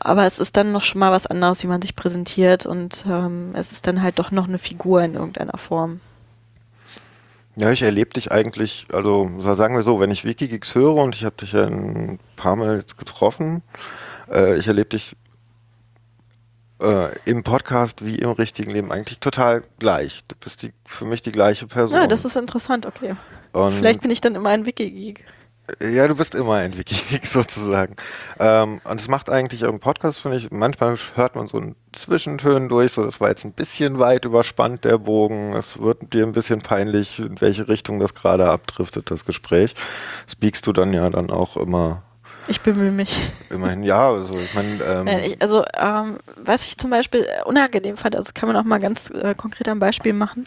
Aber 0.00 0.24
es 0.24 0.40
ist 0.40 0.56
dann 0.56 0.72
noch 0.72 0.82
schon 0.82 0.98
mal 0.98 1.12
was 1.12 1.28
anderes, 1.28 1.62
wie 1.62 1.68
man 1.68 1.80
sich 1.80 1.94
präsentiert 1.94 2.66
und 2.66 3.04
ähm, 3.08 3.50
es 3.54 3.70
ist 3.70 3.86
dann 3.86 4.02
halt 4.02 4.18
doch 4.18 4.32
noch 4.32 4.48
eine 4.48 4.58
Figur 4.58 5.02
in 5.02 5.14
irgendeiner 5.14 5.56
Form. 5.56 6.00
Ja, 7.54 7.70
ich 7.70 7.82
erlebe 7.82 8.10
dich 8.10 8.32
eigentlich, 8.32 8.86
also 8.92 9.30
sa- 9.38 9.54
sagen 9.54 9.76
wir 9.76 9.84
so, 9.84 10.00
wenn 10.00 10.10
ich 10.10 10.24
Wikigeeks 10.24 10.74
höre 10.74 10.96
und 10.96 11.14
ich 11.14 11.24
habe 11.24 11.36
dich 11.36 11.52
ja 11.52 11.64
ein 11.66 12.18
paar 12.34 12.56
Mal 12.56 12.78
jetzt 12.78 12.98
getroffen, 12.98 13.62
äh, 14.34 14.56
ich 14.56 14.66
erlebe 14.68 14.90
dich 14.90 15.16
äh, 16.82 17.08
im 17.24 17.42
Podcast 17.44 18.04
wie 18.04 18.16
im 18.16 18.30
richtigen 18.30 18.70
Leben 18.70 18.90
eigentlich 18.92 19.20
total 19.20 19.62
gleich. 19.78 20.22
Du 20.28 20.34
bist 20.40 20.62
die, 20.62 20.72
für 20.84 21.04
mich 21.04 21.22
die 21.22 21.32
gleiche 21.32 21.66
Person. 21.66 21.98
Ja, 21.98 22.06
das 22.06 22.24
ist 22.24 22.36
interessant, 22.36 22.86
okay. 22.86 23.14
Und- 23.52 23.72
Vielleicht 23.72 24.00
bin 24.02 24.10
ich 24.10 24.20
dann 24.20 24.34
immer 24.34 24.50
ein 24.50 24.66
Wikigeek. 24.66 25.24
Ja, 25.82 26.06
du 26.08 26.14
bist 26.14 26.34
immer 26.34 26.56
ein 26.56 26.76
Wikigeek 26.76 27.24
sozusagen. 27.26 27.96
Ähm, 28.38 28.82
und 28.84 29.00
es 29.00 29.08
macht 29.08 29.30
eigentlich 29.30 29.62
im 29.62 29.80
Podcast, 29.80 30.20
finde 30.20 30.36
ich, 30.36 30.50
manchmal 30.50 30.98
hört 31.14 31.36
man 31.36 31.48
so 31.48 31.56
einen 31.56 31.74
Zwischentönen 31.92 32.68
durch, 32.68 32.92
so 32.92 33.02
das 33.02 33.18
war 33.22 33.30
jetzt 33.30 33.46
ein 33.46 33.52
bisschen 33.54 33.98
weit 33.98 34.26
überspannt, 34.26 34.84
der 34.84 34.98
Bogen. 34.98 35.54
Es 35.54 35.78
wird 35.80 36.12
dir 36.12 36.26
ein 36.26 36.32
bisschen 36.32 36.60
peinlich, 36.60 37.18
in 37.18 37.40
welche 37.40 37.66
Richtung 37.68 37.98
das 37.98 38.12
gerade 38.14 38.50
abdriftet, 38.50 39.10
das 39.10 39.24
Gespräch. 39.24 39.74
Speakst 40.28 40.66
du 40.66 40.74
dann 40.74 40.92
ja 40.92 41.08
dann 41.08 41.30
auch 41.30 41.56
immer, 41.56 42.02
Ich 42.46 42.60
bemühe 42.60 42.90
mich. 42.90 43.30
immerhin, 43.50 43.82
ja, 43.82 44.10
also 44.10 44.34
ich 44.36 44.54
meine, 44.54 44.82
ähm, 44.84 45.08
ich, 45.24 45.40
also, 45.40 45.64
ähm, 45.76 46.18
was 46.36 46.66
ich 46.68 46.76
zum 46.76 46.90
Beispiel 46.90 47.22
äh, 47.22 47.42
unangenehm 47.44 47.96
fand, 47.96 48.14
also 48.16 48.26
das 48.26 48.34
kann 48.34 48.48
man 48.48 48.56
auch 48.56 48.64
mal 48.64 48.78
ganz 48.80 49.10
äh, 49.10 49.34
konkret 49.34 49.68
am 49.68 49.78
Beispiel 49.78 50.12
machen. 50.12 50.46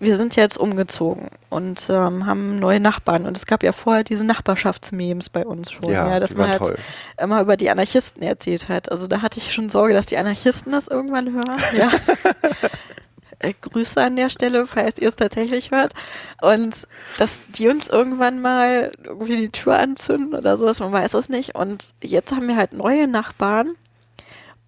Wir 0.00 0.16
sind 0.16 0.36
jetzt 0.36 0.58
umgezogen 0.58 1.28
und 1.50 1.86
ähm, 1.88 2.26
haben 2.26 2.58
neue 2.58 2.80
Nachbarn 2.80 3.26
und 3.26 3.36
es 3.36 3.46
gab 3.46 3.62
ja 3.62 3.72
vorher 3.72 4.04
diese 4.04 4.24
Nachbarschaftsmemes 4.24 5.30
bei 5.30 5.46
uns 5.46 5.70
schon, 5.70 5.90
Ja, 5.90 6.08
ja, 6.08 6.20
dass 6.20 6.34
man 6.34 6.48
halt 6.48 6.58
toll. 6.58 6.76
immer 7.20 7.40
über 7.40 7.56
die 7.56 7.70
Anarchisten 7.70 8.22
erzählt 8.22 8.68
hat. 8.68 8.90
Also 8.90 9.06
da 9.06 9.22
hatte 9.22 9.38
ich 9.38 9.52
schon 9.52 9.70
Sorge, 9.70 9.94
dass 9.94 10.06
die 10.06 10.16
Anarchisten 10.18 10.72
das 10.72 10.88
irgendwann 10.88 11.32
hören. 11.32 11.60
Ja. 11.76 11.90
Äh, 13.44 13.54
Grüße 13.60 14.02
an 14.02 14.16
der 14.16 14.30
Stelle, 14.30 14.66
falls 14.66 14.98
ihr 14.98 15.08
es 15.08 15.16
tatsächlich 15.16 15.70
hört. 15.70 15.92
Und 16.40 16.86
dass 17.18 17.46
die 17.48 17.68
uns 17.68 17.88
irgendwann 17.88 18.40
mal 18.40 18.92
irgendwie 19.04 19.36
die 19.36 19.50
Tür 19.50 19.78
anzünden 19.78 20.34
oder 20.34 20.56
sowas, 20.56 20.80
man 20.80 20.92
weiß 20.92 21.14
es 21.14 21.28
nicht. 21.28 21.54
Und 21.54 21.94
jetzt 22.02 22.32
haben 22.32 22.48
wir 22.48 22.56
halt 22.56 22.72
neue 22.72 23.06
Nachbarn 23.06 23.74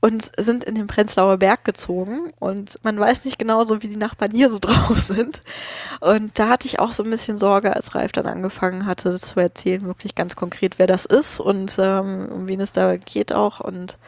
und 0.00 0.30
sind 0.36 0.64
in 0.64 0.74
den 0.74 0.86
Prenzlauer 0.86 1.38
Berg 1.38 1.64
gezogen 1.64 2.32
und 2.38 2.78
man 2.84 3.00
weiß 3.00 3.24
nicht 3.24 3.38
genau 3.38 3.64
so, 3.64 3.82
wie 3.82 3.88
die 3.88 3.96
Nachbarn 3.96 4.30
hier 4.30 4.50
so 4.50 4.58
drauf 4.60 4.98
sind. 4.98 5.42
Und 6.00 6.38
da 6.38 6.48
hatte 6.48 6.68
ich 6.68 6.78
auch 6.78 6.92
so 6.92 7.02
ein 7.02 7.10
bisschen 7.10 7.38
Sorge, 7.38 7.74
als 7.74 7.94
Ralf 7.94 8.12
dann 8.12 8.26
angefangen 8.26 8.86
hatte 8.86 9.18
zu 9.18 9.40
erzählen, 9.40 9.86
wirklich 9.86 10.14
ganz 10.14 10.36
konkret, 10.36 10.78
wer 10.78 10.86
das 10.86 11.06
ist 11.06 11.40
und 11.40 11.76
ähm, 11.78 12.28
um 12.30 12.46
wen 12.46 12.60
es 12.60 12.72
da 12.72 12.96
geht 12.96 13.32
auch. 13.32 13.60
Und 13.60 13.98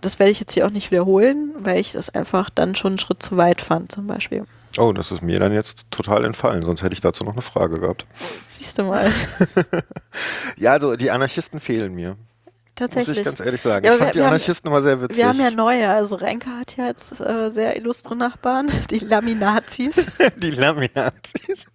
das 0.00 0.18
werde 0.18 0.30
ich 0.32 0.40
jetzt 0.40 0.52
hier 0.54 0.66
auch 0.66 0.70
nicht 0.70 0.90
wiederholen, 0.90 1.52
weil 1.58 1.78
ich 1.80 1.92
das 1.92 2.10
einfach 2.10 2.50
dann 2.50 2.74
schon 2.74 2.92
einen 2.92 2.98
Schritt 2.98 3.22
zu 3.22 3.36
weit 3.36 3.60
fand, 3.60 3.92
zum 3.92 4.06
Beispiel. 4.06 4.44
oh, 4.78 4.92
das 4.92 5.10
ist 5.12 5.22
mir 5.22 5.38
dann 5.40 5.52
jetzt 5.52 5.84
total 5.90 6.24
entfallen, 6.24 6.64
sonst 6.64 6.82
hätte 6.82 6.92
ich 6.94 7.00
dazu 7.00 7.24
noch 7.24 7.32
eine 7.32 7.42
Frage 7.42 7.80
gehabt. 7.80 8.06
Siehst 8.46 8.78
du 8.78 8.84
mal. 8.84 9.10
Ja, 10.56 10.72
also 10.72 10.96
die 10.96 11.10
Anarchisten 11.10 11.60
fehlen 11.60 11.94
mir, 11.94 12.10
muss 12.10 12.16
Tatsächlich. 12.74 13.18
ich 13.18 13.24
ganz 13.24 13.40
ehrlich 13.40 13.60
sagen. 13.60 13.84
Ja, 13.86 13.92
ich 13.92 13.98
fand 13.98 14.08
wir- 14.08 14.12
die 14.12 14.18
wir 14.18 14.24
haben- 14.24 14.28
Anarchisten 14.34 14.70
immer 14.70 14.82
sehr 14.82 15.00
witzig. 15.00 15.16
Wir 15.18 15.28
haben 15.28 15.40
ja 15.40 15.50
neue, 15.50 15.88
also 15.88 16.16
Renke 16.16 16.50
hat 16.50 16.76
ja 16.76 16.86
jetzt 16.86 17.20
äh, 17.20 17.48
sehr 17.50 17.76
illustre 17.76 18.16
Nachbarn, 18.16 18.70
die 18.90 18.98
Laminazis. 19.00 20.06
die 20.36 20.50
Laminazis. 20.50 21.66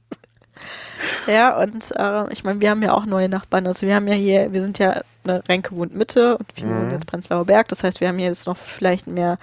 Ja, 1.27 1.57
und 1.57 1.91
äh, 1.95 2.31
ich 2.31 2.43
meine, 2.43 2.61
wir 2.61 2.69
haben 2.69 2.81
ja 2.81 2.93
auch 2.93 3.05
neue 3.05 3.29
Nachbarn. 3.29 3.67
Also 3.67 3.85
wir 3.87 3.95
haben 3.95 4.07
ja 4.07 4.13
hier, 4.13 4.53
wir 4.53 4.61
sind 4.61 4.79
ja 4.79 5.01
eine 5.23 5.43
Renke 5.47 5.75
wohnt 5.75 5.95
Mitte 5.95 6.37
und 6.37 6.47
wir 6.55 6.65
wohnen 6.65 6.91
jetzt 6.91 7.07
Prenzlauer 7.07 7.45
Berg. 7.45 7.67
Das 7.69 7.83
heißt, 7.83 8.01
wir 8.01 8.07
haben 8.07 8.17
hier 8.17 8.27
jetzt 8.27 8.47
noch 8.47 8.57
vielleicht 8.57 9.07
mehr 9.07 9.37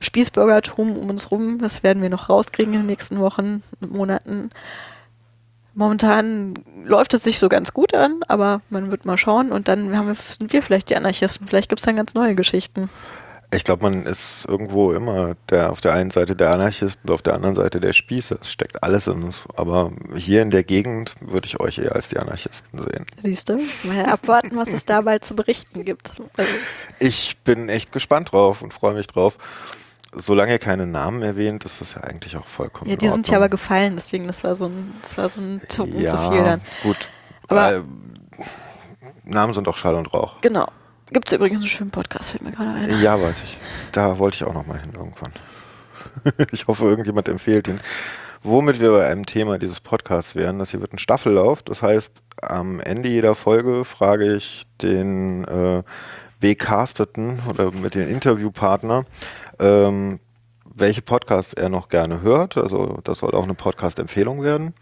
Spießbürgertum 0.00 0.96
um 0.96 1.10
uns 1.10 1.30
rum. 1.30 1.58
Das 1.60 1.82
werden 1.82 2.02
wir 2.02 2.10
noch 2.10 2.28
rauskriegen 2.28 2.74
in 2.74 2.80
den 2.80 2.86
nächsten 2.86 3.18
Wochen 3.18 3.62
Monaten. 3.80 4.50
Momentan 5.74 6.54
läuft 6.84 7.14
es 7.14 7.22
sich 7.22 7.38
so 7.38 7.48
ganz 7.48 7.72
gut 7.72 7.94
an, 7.94 8.20
aber 8.26 8.62
man 8.68 8.90
wird 8.90 9.04
mal 9.04 9.16
schauen 9.16 9.52
und 9.52 9.68
dann 9.68 9.92
wir, 9.92 10.14
sind 10.14 10.52
wir 10.52 10.62
vielleicht 10.62 10.90
die 10.90 10.96
Anarchisten. 10.96 11.46
Vielleicht 11.46 11.68
gibt 11.68 11.80
es 11.80 11.86
dann 11.86 11.96
ganz 11.96 12.14
neue 12.14 12.34
Geschichten. 12.34 12.90
Ich 13.50 13.64
glaube, 13.64 13.82
man 13.84 14.04
ist 14.04 14.44
irgendwo 14.46 14.92
immer 14.92 15.34
der 15.48 15.70
auf 15.72 15.80
der 15.80 15.94
einen 15.94 16.10
Seite 16.10 16.36
der 16.36 16.52
Anarchist 16.52 17.00
und 17.04 17.10
auf 17.12 17.22
der 17.22 17.34
anderen 17.34 17.54
Seite 17.54 17.80
der 17.80 17.94
Spießer. 17.94 18.36
Es 18.40 18.52
steckt 18.52 18.82
alles 18.82 19.06
in 19.06 19.22
uns. 19.22 19.44
Aber 19.56 19.90
hier 20.14 20.42
in 20.42 20.50
der 20.50 20.64
Gegend 20.64 21.14
würde 21.20 21.46
ich 21.46 21.58
euch 21.58 21.78
eher 21.78 21.94
als 21.94 22.08
die 22.08 22.18
Anarchisten 22.18 22.78
sehen. 22.78 23.06
Siehst 23.16 23.48
du? 23.48 23.58
Mal 23.84 24.04
abwarten, 24.04 24.54
was 24.56 24.68
es 24.68 24.84
da 24.84 25.00
bald 25.00 25.24
zu 25.24 25.34
berichten 25.34 25.84
gibt. 25.86 26.12
Also, 26.36 26.50
Ich 26.98 27.38
bin 27.42 27.70
echt 27.70 27.90
gespannt 27.92 28.32
drauf 28.32 28.60
und 28.60 28.74
freue 28.74 28.92
mich 28.92 29.06
drauf. 29.06 29.38
Solange 30.14 30.52
ihr 30.52 30.58
keine 30.58 30.86
Namen 30.86 31.22
erwähnt, 31.22 31.64
ist 31.64 31.80
das 31.80 31.94
ja 31.94 32.02
eigentlich 32.02 32.36
auch 32.36 32.46
vollkommen 32.46 32.90
ja, 32.90 32.96
die 32.96 33.06
in 33.06 33.12
sind 33.12 33.28
ja 33.28 33.36
aber 33.36 33.48
gefallen, 33.48 33.94
deswegen 33.96 34.26
das 34.26 34.42
war 34.42 34.54
so 34.54 34.66
ein, 34.66 34.94
das 35.02 35.16
war 35.18 35.28
so 35.28 35.40
ein 35.40 35.60
Tucken 35.68 36.00
ja, 36.00 36.10
zu 36.16 36.30
viel 36.32 36.44
dann. 36.44 36.60
gut. 36.82 36.96
Aber- 37.48 37.76
äh, 37.76 37.82
Namen 39.24 39.52
sind 39.52 39.66
doch 39.66 39.76
Schall 39.76 39.94
und 39.94 40.12
Rauch. 40.12 40.40
Genau. 40.40 40.66
Gibt 41.10 41.28
es 41.28 41.34
übrigens 41.34 41.60
einen 41.60 41.68
schönen 41.68 41.90
Podcast, 41.90 42.30
fällt 42.30 42.42
mir 42.42 42.50
gerade 42.50 42.78
ein. 42.78 43.02
Ja, 43.02 43.20
weiß 43.20 43.42
ich. 43.42 43.58
Da 43.92 44.18
wollte 44.18 44.36
ich 44.36 44.44
auch 44.44 44.52
noch 44.52 44.66
mal 44.66 44.78
hin 44.78 44.92
irgendwann. 44.94 45.32
ich 46.52 46.66
hoffe, 46.66 46.84
irgendjemand 46.84 47.28
empfiehlt 47.28 47.68
ihn. 47.68 47.80
Womit 48.42 48.80
wir 48.80 48.92
bei 48.92 49.06
einem 49.06 49.26
Thema 49.26 49.58
dieses 49.58 49.80
Podcasts 49.80 50.36
wären, 50.36 50.58
das 50.58 50.70
hier 50.70 50.80
wird 50.80 50.92
ein 50.92 50.98
Staffellauf. 50.98 51.62
Das 51.62 51.82
heißt, 51.82 52.22
am 52.42 52.80
Ende 52.80 53.08
jeder 53.08 53.34
Folge 53.34 53.84
frage 53.84 54.34
ich 54.34 54.64
den 54.80 55.44
äh, 55.44 55.82
Becasteten 56.40 57.40
oder 57.48 57.72
mit 57.72 57.94
dem 57.94 58.08
Interviewpartner, 58.08 59.04
ähm, 59.58 60.20
welche 60.64 61.02
Podcasts 61.02 61.52
er 61.54 61.68
noch 61.68 61.88
gerne 61.88 62.22
hört. 62.22 62.56
Also 62.56 63.00
das 63.02 63.20
soll 63.20 63.34
auch 63.34 63.42
eine 63.42 63.54
Podcast-Empfehlung 63.54 64.42
werden. 64.42 64.74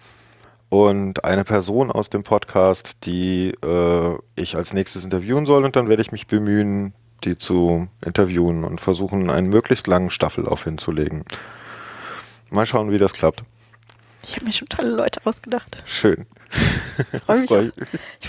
Und 0.68 1.24
eine 1.24 1.44
Person 1.44 1.90
aus 1.92 2.10
dem 2.10 2.24
Podcast, 2.24 2.96
die 3.04 3.50
äh, 3.64 4.14
ich 4.34 4.56
als 4.56 4.72
nächstes 4.72 5.04
interviewen 5.04 5.46
soll. 5.46 5.64
Und 5.64 5.76
dann 5.76 5.88
werde 5.88 6.02
ich 6.02 6.10
mich 6.12 6.26
bemühen, 6.26 6.92
die 7.24 7.38
zu 7.38 7.88
interviewen 8.04 8.64
und 8.64 8.80
versuchen, 8.80 9.30
einen 9.30 9.48
möglichst 9.48 9.86
langen 9.86 10.10
Staffellauf 10.10 10.64
hinzulegen. 10.64 11.24
Mal 12.50 12.66
schauen, 12.66 12.90
wie 12.90 12.98
das 12.98 13.12
klappt. 13.14 13.44
Ich 14.24 14.34
habe 14.34 14.44
mir 14.46 14.52
schon 14.52 14.68
tolle 14.68 14.90
Leute 14.90 15.20
ausgedacht. 15.24 15.82
Schön. 15.86 16.26
Ich 17.12 17.20
freue 17.22 17.40
mich, 17.40 17.48
Freu- 17.48 17.70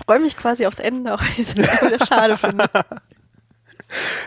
freu 0.06 0.20
mich 0.20 0.38
quasi 0.38 0.68
aufs 0.68 0.80
Ende, 0.80 1.14
auch 1.16 1.22
wenn 1.22 1.32
ich 1.32 1.40
es 1.40 1.58
wieder 1.58 2.06
schade 2.06 2.38
finde. 2.38 2.70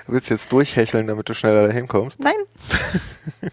Du 0.07 0.13
willst 0.15 0.31
jetzt 0.31 0.51
durchhecheln, 0.51 1.07
damit 1.07 1.29
du 1.29 1.35
schneller 1.35 1.67
dahin 1.69 1.87
kommst. 1.87 2.19
Nein, 2.19 2.33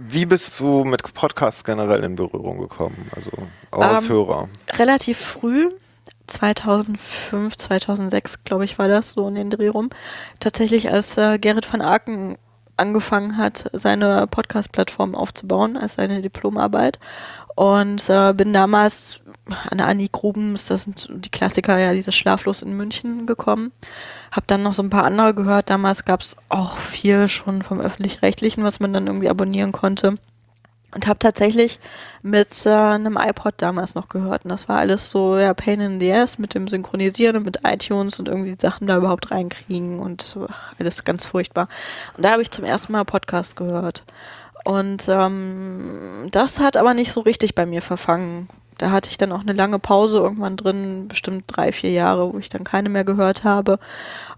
Wie 0.00 0.26
bist 0.26 0.60
du 0.60 0.84
mit 0.84 1.02
Podcasts 1.12 1.64
generell 1.64 2.04
in 2.04 2.14
Berührung 2.14 2.58
gekommen? 2.58 3.10
Also 3.16 3.32
auch 3.72 3.80
als 3.80 4.04
Ähm, 4.04 4.10
Hörer. 4.10 4.48
relativ 4.76 5.18
früh, 5.18 5.70
2005, 6.28 7.56
2006, 7.56 8.44
glaube 8.44 8.64
ich, 8.64 8.78
war 8.78 8.86
das 8.86 9.12
so 9.12 9.26
in 9.26 9.34
den 9.34 9.50
Dreh 9.50 9.68
rum. 9.68 9.90
Tatsächlich, 10.38 10.92
als 10.92 11.18
äh, 11.18 11.38
Gerrit 11.38 11.70
van 11.72 11.80
Aken 11.80 12.36
angefangen 12.76 13.36
hat, 13.36 13.68
seine 13.72 14.28
Podcast-Plattform 14.28 15.16
aufzubauen, 15.16 15.76
als 15.76 15.94
seine 15.94 16.22
Diplomarbeit. 16.22 17.00
Und 17.58 18.08
äh, 18.08 18.34
bin 18.34 18.52
damals 18.52 19.20
an 19.68 19.80
Annie 19.80 20.08
Grubens, 20.08 20.68
das 20.68 20.84
sind 20.84 21.08
die 21.10 21.28
Klassiker, 21.28 21.76
ja, 21.76 21.92
dieses 21.92 22.14
Schlaflos 22.14 22.62
in 22.62 22.76
München 22.76 23.26
gekommen. 23.26 23.72
Hab 24.30 24.46
dann 24.46 24.62
noch 24.62 24.72
so 24.72 24.84
ein 24.84 24.90
paar 24.90 25.02
andere 25.02 25.34
gehört. 25.34 25.68
Damals 25.68 26.04
gab 26.04 26.20
es 26.20 26.36
auch 26.50 26.76
viel 26.76 27.26
schon 27.26 27.62
vom 27.62 27.80
Öffentlich-Rechtlichen, 27.80 28.62
was 28.62 28.78
man 28.78 28.92
dann 28.92 29.08
irgendwie 29.08 29.28
abonnieren 29.28 29.72
konnte. 29.72 30.14
Und 30.94 31.08
habe 31.08 31.18
tatsächlich 31.18 31.80
mit 32.22 32.64
äh, 32.64 32.70
einem 32.70 33.18
iPod 33.20 33.54
damals 33.56 33.96
noch 33.96 34.08
gehört. 34.08 34.44
Und 34.44 34.50
das 34.50 34.68
war 34.68 34.78
alles 34.78 35.10
so, 35.10 35.36
ja, 35.36 35.52
Pain 35.52 35.80
in 35.80 35.98
the 35.98 36.12
Ass 36.12 36.38
mit 36.38 36.54
dem 36.54 36.68
Synchronisieren 36.68 37.38
und 37.38 37.44
mit 37.44 37.62
iTunes 37.64 38.20
und 38.20 38.28
irgendwie 38.28 38.54
die 38.54 38.60
Sachen 38.60 38.86
da 38.86 38.96
überhaupt 38.96 39.32
reinkriegen 39.32 39.98
und 39.98 40.36
ach, 40.48 40.74
alles 40.78 41.02
ganz 41.02 41.26
furchtbar. 41.26 41.66
Und 42.16 42.24
da 42.24 42.30
habe 42.30 42.42
ich 42.42 42.52
zum 42.52 42.64
ersten 42.64 42.92
Mal 42.92 43.04
Podcast 43.04 43.56
gehört. 43.56 44.04
Und 44.64 45.08
ähm, 45.08 46.28
das 46.30 46.60
hat 46.60 46.76
aber 46.76 46.94
nicht 46.94 47.12
so 47.12 47.20
richtig 47.20 47.54
bei 47.54 47.66
mir 47.66 47.82
verfangen. 47.82 48.48
Da 48.76 48.90
hatte 48.90 49.10
ich 49.10 49.18
dann 49.18 49.32
auch 49.32 49.40
eine 49.40 49.52
lange 49.52 49.80
Pause 49.80 50.18
irgendwann 50.18 50.56
drin, 50.56 51.08
bestimmt 51.08 51.44
drei, 51.48 51.72
vier 51.72 51.90
Jahre, 51.90 52.32
wo 52.32 52.38
ich 52.38 52.48
dann 52.48 52.62
keine 52.62 52.88
mehr 52.88 53.04
gehört 53.04 53.42
habe. 53.42 53.78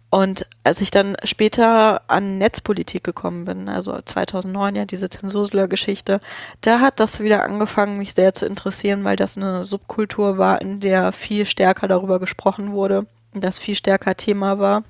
Und 0.09 0.47
als 0.65 0.81
ich 0.81 0.91
dann 0.91 1.17
später 1.23 2.03
an 2.09 2.39
Netzpolitik 2.39 3.05
gekommen 3.05 3.45
bin, 3.45 3.69
also 3.69 3.97
2009 4.05 4.75
ja 4.75 4.85
diese 4.85 5.09
Zensursler-Geschichte, 5.09 6.21
da 6.63 6.81
hat 6.81 6.99
das 6.99 7.21
wieder 7.21 7.45
angefangen, 7.45 7.97
mich 7.97 8.15
sehr 8.15 8.35
zu 8.35 8.45
interessieren, 8.45 9.05
weil 9.05 9.15
das 9.15 9.37
eine 9.37 9.65
Subkultur 9.65 10.37
war, 10.37 10.61
in 10.63 10.81
der 10.81 11.13
viel 11.13 11.47
stärker 11.47 11.87
darüber 11.87 12.19
gesprochen 12.19 12.73
wurde, 12.73 13.07
das 13.35 13.61
viel 13.61 13.77
stärker 13.77 14.17
Thema 14.17 14.59
war, 14.59 14.83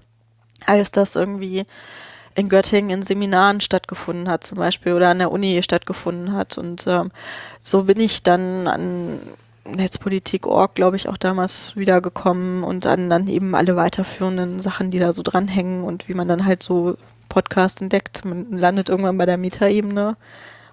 als 0.64 0.90
das 0.90 1.16
irgendwie 1.16 1.66
in 2.34 2.48
Göttingen 2.48 2.90
in 2.90 3.02
Seminaren 3.02 3.60
stattgefunden 3.60 4.28
hat 4.28 4.44
zum 4.44 4.58
Beispiel 4.58 4.92
oder 4.92 5.08
an 5.10 5.18
der 5.18 5.32
Uni 5.32 5.62
stattgefunden 5.62 6.32
hat. 6.32 6.58
Und 6.58 6.86
ähm, 6.86 7.10
so 7.60 7.84
bin 7.84 8.00
ich 8.00 8.22
dann 8.22 8.66
an 8.66 9.18
Netzpolitik.org, 9.66 10.74
glaube 10.74 10.96
ich, 10.96 11.08
auch 11.08 11.16
damals 11.16 11.76
wiedergekommen 11.76 12.62
und 12.64 12.86
an 12.86 13.10
dann 13.10 13.28
eben 13.28 13.54
alle 13.54 13.76
weiterführenden 13.76 14.62
Sachen, 14.62 14.90
die 14.90 14.98
da 14.98 15.12
so 15.12 15.22
dranhängen 15.22 15.84
und 15.84 16.08
wie 16.08 16.14
man 16.14 16.28
dann 16.28 16.46
halt 16.46 16.62
so 16.62 16.96
Podcasts 17.28 17.80
entdeckt. 17.80 18.24
Man 18.24 18.52
landet 18.52 18.88
irgendwann 18.88 19.18
bei 19.18 19.26
der 19.26 19.36
Mieterebene 19.36 20.16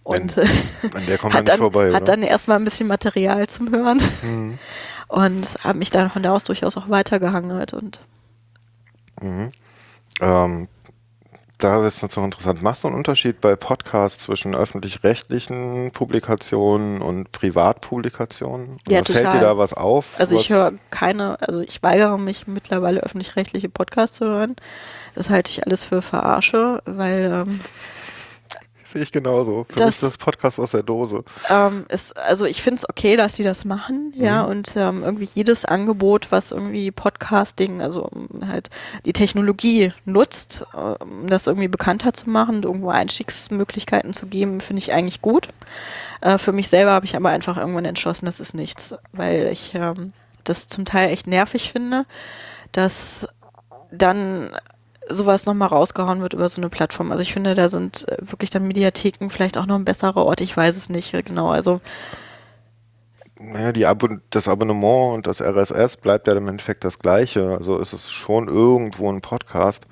und 0.03 0.37
An 0.93 1.05
der 1.07 1.17
kommt 1.17 1.33
hat 1.33 1.49
dann, 1.49 1.57
vorbei, 1.59 1.91
hat 1.93 2.07
dann 2.07 2.23
erstmal 2.23 2.57
ein 2.57 2.63
bisschen 2.63 2.87
Material 2.87 3.47
zum 3.47 3.71
Hören 3.71 4.01
Mhm. 4.21 4.57
und 5.09 5.57
habe 5.63 5.79
mich 5.79 5.89
dann 5.89 6.09
von 6.09 6.23
da 6.23 6.33
aus 6.33 6.43
durchaus 6.45 6.77
auch 6.77 6.89
weitergehangelt 6.89 7.73
und 7.73 7.99
Mhm. 9.19 9.51
Ähm, 10.21 10.67
da 11.57 11.85
ist 11.85 12.03
es 12.03 12.15
noch 12.15 12.23
interessant. 12.23 12.61
Machst 12.61 12.83
du 12.83 12.87
einen 12.87 12.97
Unterschied 12.97 13.41
bei 13.41 13.55
Podcasts 13.55 14.23
zwischen 14.23 14.55
öffentlich-rechtlichen 14.55 15.91
Publikationen 15.91 17.01
und 17.01 17.31
Privatpublikationen? 17.31 18.77
Ja, 18.87 18.99
Oder 18.99 19.11
Fällt 19.11 19.25
total. 19.25 19.39
dir 19.39 19.45
da 19.45 19.57
was 19.57 19.73
auf? 19.73 20.19
Also 20.19 20.35
was, 20.35 20.43
ich 20.43 20.49
höre 20.51 20.73
keine, 20.91 21.41
also 21.41 21.61
ich 21.61 21.81
weigere 21.81 22.17
mich 22.19 22.47
mittlerweile 22.47 23.01
öffentlich-rechtliche 23.01 23.69
Podcasts 23.69 24.17
zu 24.17 24.25
hören. 24.25 24.55
Das 25.15 25.29
halte 25.31 25.49
ich 25.49 25.65
alles 25.65 25.83
für 25.83 26.03
Verarsche, 26.03 26.81
weil 26.85 27.45
ähm, 27.47 27.59
Sehe 28.87 29.01
ich 29.03 29.11
genauso. 29.11 29.65
Für 29.67 29.75
Das- 29.79 29.85
mich 29.85 29.95
ist 29.95 30.03
das 30.03 30.17
Podcast 30.17 30.59
aus 30.61 30.71
der 30.71 30.81
Dose. 30.83 31.23
ähm, 31.49 31.85
es, 31.89 32.13
also 32.13 32.45
ich 32.45 32.61
finde 32.61 32.77
es 32.77 32.89
okay, 32.89 33.17
dass 33.17 33.35
sie 33.35 33.43
das 33.43 33.65
machen, 33.65 34.13
ja, 34.15 34.43
und 34.43 34.75
ähm, 34.77 35.03
irgendwie 35.03 35.27
jedes 35.33 35.65
Angebot, 35.65 36.27
was 36.31 36.53
irgendwie 36.53 36.91
Podcasting, 36.91 37.81
also 37.81 38.05
um 38.05 38.47
halt 38.47 38.69
die 39.05 39.11
Technologie 39.11 39.91
nutzt, 40.05 40.65
äh, 40.73 40.77
um 41.03 41.27
das 41.27 41.47
irgendwie 41.47 41.67
bekannter 41.67 42.13
zu 42.13 42.29
machen 42.29 42.55
und 42.57 42.65
irgendwo 42.65 42.89
Einstiegsmöglichkeiten 42.89 44.13
zu 44.13 44.27
geben, 44.27 44.61
finde 44.61 44.79
ich 44.81 44.93
eigentlich 44.93 45.21
gut. 45.21 45.49
Äh, 46.21 46.37
für 46.37 46.53
mich 46.53 46.69
selber 46.69 46.91
habe 46.91 47.05
ich 47.05 47.17
aber 47.17 47.27
einfach 47.29 47.57
irgendwann 47.57 47.83
entschlossen, 47.85 48.25
das 48.25 48.39
ist 48.39 48.53
nichts, 48.53 48.95
weil 49.11 49.47
ich 49.51 49.73
ähm, 49.75 50.13
das 50.45 50.69
zum 50.69 50.85
Teil 50.85 51.09
echt 51.09 51.27
nervig 51.27 51.73
finde, 51.73 52.05
dass 52.71 53.27
dann 53.91 54.51
sowas 55.09 55.45
nochmal 55.45 55.69
rausgehauen 55.69 56.21
wird 56.21 56.33
über 56.33 56.49
so 56.49 56.61
eine 56.61 56.69
Plattform. 56.69 57.11
Also 57.11 57.21
ich 57.23 57.33
finde, 57.33 57.53
da 57.53 57.67
sind 57.67 58.07
äh, 58.07 58.17
wirklich 58.21 58.49
dann 58.49 58.67
Mediatheken 58.67 59.29
vielleicht 59.29 59.57
auch 59.57 59.65
noch 59.65 59.75
ein 59.75 59.85
besserer 59.85 60.25
Ort. 60.25 60.41
Ich 60.41 60.55
weiß 60.55 60.75
es 60.75 60.89
nicht 60.89 61.11
genau. 61.25 61.49
Also 61.49 61.81
Naja, 63.39 63.71
die 63.71 63.85
Abo 63.85 64.09
das 64.29 64.47
Abonnement 64.47 65.13
und 65.15 65.27
das 65.27 65.41
RSS 65.41 65.97
bleibt 65.97 66.27
ja 66.27 66.35
im 66.35 66.47
Endeffekt 66.47 66.83
das 66.83 66.99
gleiche. 66.99 67.57
Also 67.57 67.79
es 67.79 67.93
ist 67.93 68.11
schon 68.11 68.47
irgendwo 68.47 69.11
ein 69.11 69.21
Podcast. 69.21 69.85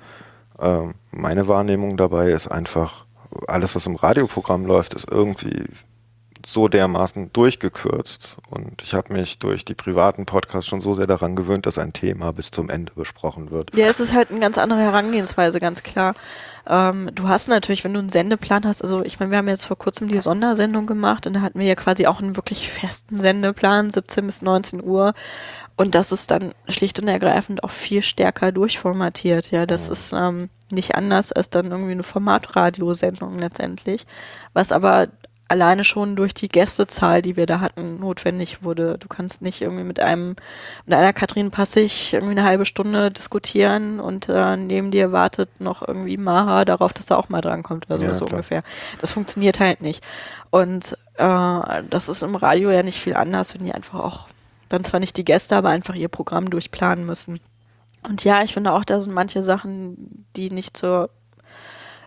Ähm, 0.58 0.94
meine 1.10 1.48
Wahrnehmung 1.48 1.96
dabei 1.96 2.30
ist 2.30 2.48
einfach, 2.48 3.06
alles, 3.48 3.74
was 3.74 3.86
im 3.86 3.96
Radioprogramm 3.96 4.64
läuft, 4.66 4.94
ist 4.94 5.10
irgendwie 5.10 5.64
so 6.46 6.68
dermaßen 6.68 7.32
durchgekürzt. 7.32 8.36
Und 8.48 8.80
ich 8.80 8.94
habe 8.94 9.12
mich 9.12 9.40
durch 9.40 9.64
die 9.64 9.74
privaten 9.74 10.26
Podcasts 10.26 10.68
schon 10.68 10.80
so 10.80 10.94
sehr 10.94 11.08
daran 11.08 11.34
gewöhnt, 11.34 11.66
dass 11.66 11.76
ein 11.76 11.92
Thema 11.92 12.32
bis 12.32 12.52
zum 12.52 12.70
Ende 12.70 12.92
besprochen 12.94 13.50
wird. 13.50 13.76
ja, 13.76 13.86
es 13.86 13.98
ist 13.98 14.14
halt 14.14 14.30
eine 14.30 14.38
ganz 14.38 14.56
andere 14.56 14.78
Herangehensweise, 14.78 15.58
ganz 15.58 15.82
klar. 15.82 16.14
Ähm, 16.68 17.10
du 17.12 17.26
hast 17.26 17.48
natürlich, 17.48 17.82
wenn 17.82 17.94
du 17.94 17.98
einen 17.98 18.10
Sendeplan 18.10 18.64
hast, 18.64 18.82
also 18.82 19.04
ich 19.04 19.18
meine, 19.18 19.32
wir 19.32 19.38
haben 19.38 19.48
jetzt 19.48 19.64
vor 19.64 19.76
kurzem 19.76 20.06
die 20.06 20.20
Sondersendung 20.20 20.86
gemacht 20.86 21.26
und 21.26 21.34
da 21.34 21.40
hatten 21.40 21.58
wir 21.58 21.66
ja 21.66 21.74
quasi 21.74 22.06
auch 22.06 22.20
einen 22.20 22.36
wirklich 22.36 22.70
festen 22.70 23.20
Sendeplan, 23.20 23.90
17 23.90 24.24
bis 24.24 24.40
19 24.40 24.84
Uhr. 24.84 25.14
Und 25.76 25.96
das 25.96 26.12
ist 26.12 26.30
dann 26.30 26.54
schlicht 26.68 27.00
und 27.00 27.08
ergreifend 27.08 27.64
auch 27.64 27.70
viel 27.70 28.02
stärker 28.02 28.52
durchformatiert. 28.52 29.50
Ja, 29.50 29.66
das 29.66 29.88
ist 29.88 30.12
ähm, 30.12 30.48
nicht 30.70 30.94
anders 30.94 31.32
als 31.32 31.50
dann 31.50 31.66
irgendwie 31.72 31.92
eine 31.92 32.04
Formatradiosendung 32.04 33.34
letztendlich. 33.34 34.06
Was 34.54 34.72
aber 34.72 35.08
alleine 35.48 35.84
schon 35.84 36.16
durch 36.16 36.34
die 36.34 36.48
Gästezahl, 36.48 37.22
die 37.22 37.36
wir 37.36 37.46
da 37.46 37.60
hatten, 37.60 38.00
notwendig 38.00 38.62
wurde. 38.62 38.98
Du 38.98 39.06
kannst 39.08 39.42
nicht 39.42 39.60
irgendwie 39.62 39.84
mit 39.84 40.00
einem, 40.00 40.36
mit 40.86 40.94
einer 40.94 41.12
Katrin 41.12 41.50
Passig 41.50 42.12
irgendwie 42.12 42.32
eine 42.32 42.44
halbe 42.44 42.64
Stunde 42.64 43.10
diskutieren 43.10 44.00
und 44.00 44.28
äh, 44.28 44.56
neben 44.56 44.90
dir 44.90 45.12
wartet 45.12 45.48
noch 45.60 45.86
irgendwie 45.86 46.16
Maha 46.16 46.64
darauf, 46.64 46.92
dass 46.92 47.10
er 47.10 47.18
auch 47.18 47.28
mal 47.28 47.40
drankommt 47.40 47.86
oder 47.86 47.98
so, 47.98 48.04
ja, 48.04 48.14
so 48.14 48.26
ungefähr. 48.26 48.62
Das 49.00 49.12
funktioniert 49.12 49.60
halt 49.60 49.82
nicht. 49.82 50.02
Und 50.50 50.98
äh, 51.16 51.82
das 51.90 52.08
ist 52.08 52.22
im 52.22 52.34
Radio 52.34 52.70
ja 52.70 52.82
nicht 52.82 53.00
viel 53.00 53.14
anders, 53.14 53.54
wenn 53.54 53.64
die 53.64 53.72
einfach 53.72 54.00
auch 54.00 54.26
dann 54.68 54.82
zwar 54.82 54.98
nicht 54.98 55.16
die 55.16 55.24
Gäste, 55.24 55.56
aber 55.56 55.68
einfach 55.68 55.94
ihr 55.94 56.08
Programm 56.08 56.50
durchplanen 56.50 57.06
müssen. 57.06 57.38
Und 58.02 58.24
ja, 58.24 58.42
ich 58.42 58.52
finde 58.54 58.72
auch, 58.72 58.84
da 58.84 59.00
sind 59.00 59.14
manche 59.14 59.42
Sachen, 59.42 60.26
die 60.36 60.50
nicht 60.50 60.76
zur 60.76 61.10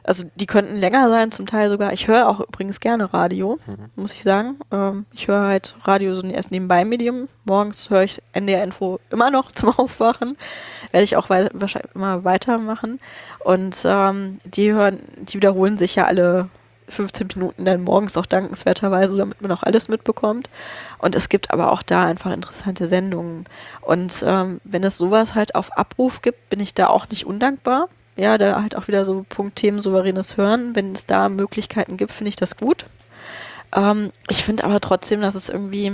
also 0.04 0.26
die 0.36 0.46
könnten 0.46 0.76
länger 0.78 1.10
sein, 1.10 1.32
zum 1.32 1.46
Teil 1.46 1.70
sogar. 1.70 1.94
Ich 1.94 2.08
höre 2.08 2.28
auch 2.28 2.40
übrigens 2.40 2.80
gerne 2.80 3.14
Radio, 3.14 3.60
mhm. 3.66 3.90
muss 3.96 4.12
ich 4.12 4.24
sagen. 4.24 4.58
Ähm, 4.72 5.06
ich 5.14 5.28
höre 5.28 5.42
halt 5.42 5.76
Radio 5.84 6.16
so 6.16 6.24
erst 6.24 6.52
nebenbei 6.52 6.86
Medium. 6.86 7.28
Morgens 7.46 7.90
höre 7.90 8.04
ich 8.04 8.22
NDR 8.34 8.64
Info 8.64 9.00
immer 9.10 9.32
noch 9.32 9.52
zum 9.54 9.70
Aufwachen. 9.70 10.38
Werde 10.92 11.04
ich 11.04 11.18
auch 11.18 11.30
wei 11.30 11.50
wahrscheinlich 11.54 11.96
immer 11.96 12.24
weitermachen. 12.24 13.00
Und 13.40 13.82
ähm, 13.86 14.40
die 14.46 14.72
hören, 14.72 15.00
die 15.18 15.36
wiederholen 15.36 15.78
sich 15.78 15.96
ja 15.96 16.06
alle 16.06 16.50
15 16.90 17.28
Minuten 17.36 17.66
dann 17.66 17.84
morgens 17.84 18.18
auch 18.18 18.26
dankenswerterweise, 18.26 19.16
damit 19.16 19.42
man 19.42 19.52
auch 19.52 19.64
alles 19.64 19.88
mitbekommt. 19.88 20.50
Und 20.98 21.16
es 21.16 21.30
gibt 21.30 21.52
aber 21.52 21.72
auch 21.72 21.84
da 21.84 22.06
einfach 22.06 22.32
interessante 22.32 22.88
Sendungen. 22.88 23.46
Und 23.82 24.24
ähm, 24.26 24.60
wenn 24.64 24.84
es 24.84 24.98
sowas 24.98 25.36
halt 25.36 25.56
auf 25.56 25.78
Abruf 25.78 26.22
gibt, 26.22 26.50
bin 26.50 26.60
ich 26.60 26.74
da 26.74 26.88
auch 26.88 27.10
nicht 27.10 27.26
undankbar. 27.26 27.90
Ja, 28.20 28.38
da 28.38 28.62
halt 28.62 28.76
auch 28.76 28.90
wieder 28.90 29.06
so 29.06 29.26
Punkt 29.30 29.56
Themen 29.56 29.82
souveränes 29.82 30.36
Hören. 30.36 30.76
Wenn 30.76 30.92
es 30.92 31.06
da 31.06 31.30
Möglichkeiten 31.30 31.96
gibt, 31.96 32.12
finde 32.12 32.28
ich 32.28 32.36
das 32.36 32.58
gut. 32.58 32.86
Ähm, 33.74 34.12
ich 34.30 34.44
finde 34.44 34.66
aber 34.66 34.82
trotzdem, 34.82 35.22
dass 35.22 35.36
es 35.36 35.48
irgendwie, 35.48 35.94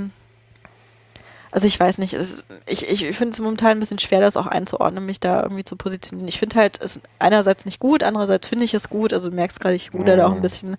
also 1.51 1.67
ich 1.67 1.80
weiß 1.80 1.99
nicht, 1.99 2.13
es, 2.13 2.43
ich, 2.65 2.89
ich 2.89 3.15
finde 3.15 3.34
es 3.34 3.39
momentan 3.39 3.71
ein 3.71 3.80
bisschen 3.80 3.99
schwer, 3.99 4.21
das 4.21 4.38
auch 4.38 4.47
einzuordnen, 4.47 5.05
mich 5.05 5.19
da 5.19 5.43
irgendwie 5.43 5.65
zu 5.65 5.76
positionieren. 5.76 6.28
Ich 6.28 6.39
finde 6.39 6.55
halt, 6.55 6.82
es 6.82 6.99
einerseits 7.19 7.65
nicht 7.65 7.80
gut, 7.80 8.01
andererseits 8.01 8.47
finde 8.47 8.65
ich 8.65 8.73
es 8.73 8.89
gut. 8.89 9.13
Also 9.13 9.30
du 9.30 9.36
merkst 9.36 9.59
gerade, 9.59 9.76
ich 9.76 9.93
ruder 9.93 10.17
da 10.17 10.26
auch 10.26 10.36
ein 10.36 10.41
bisschen. 10.41 10.78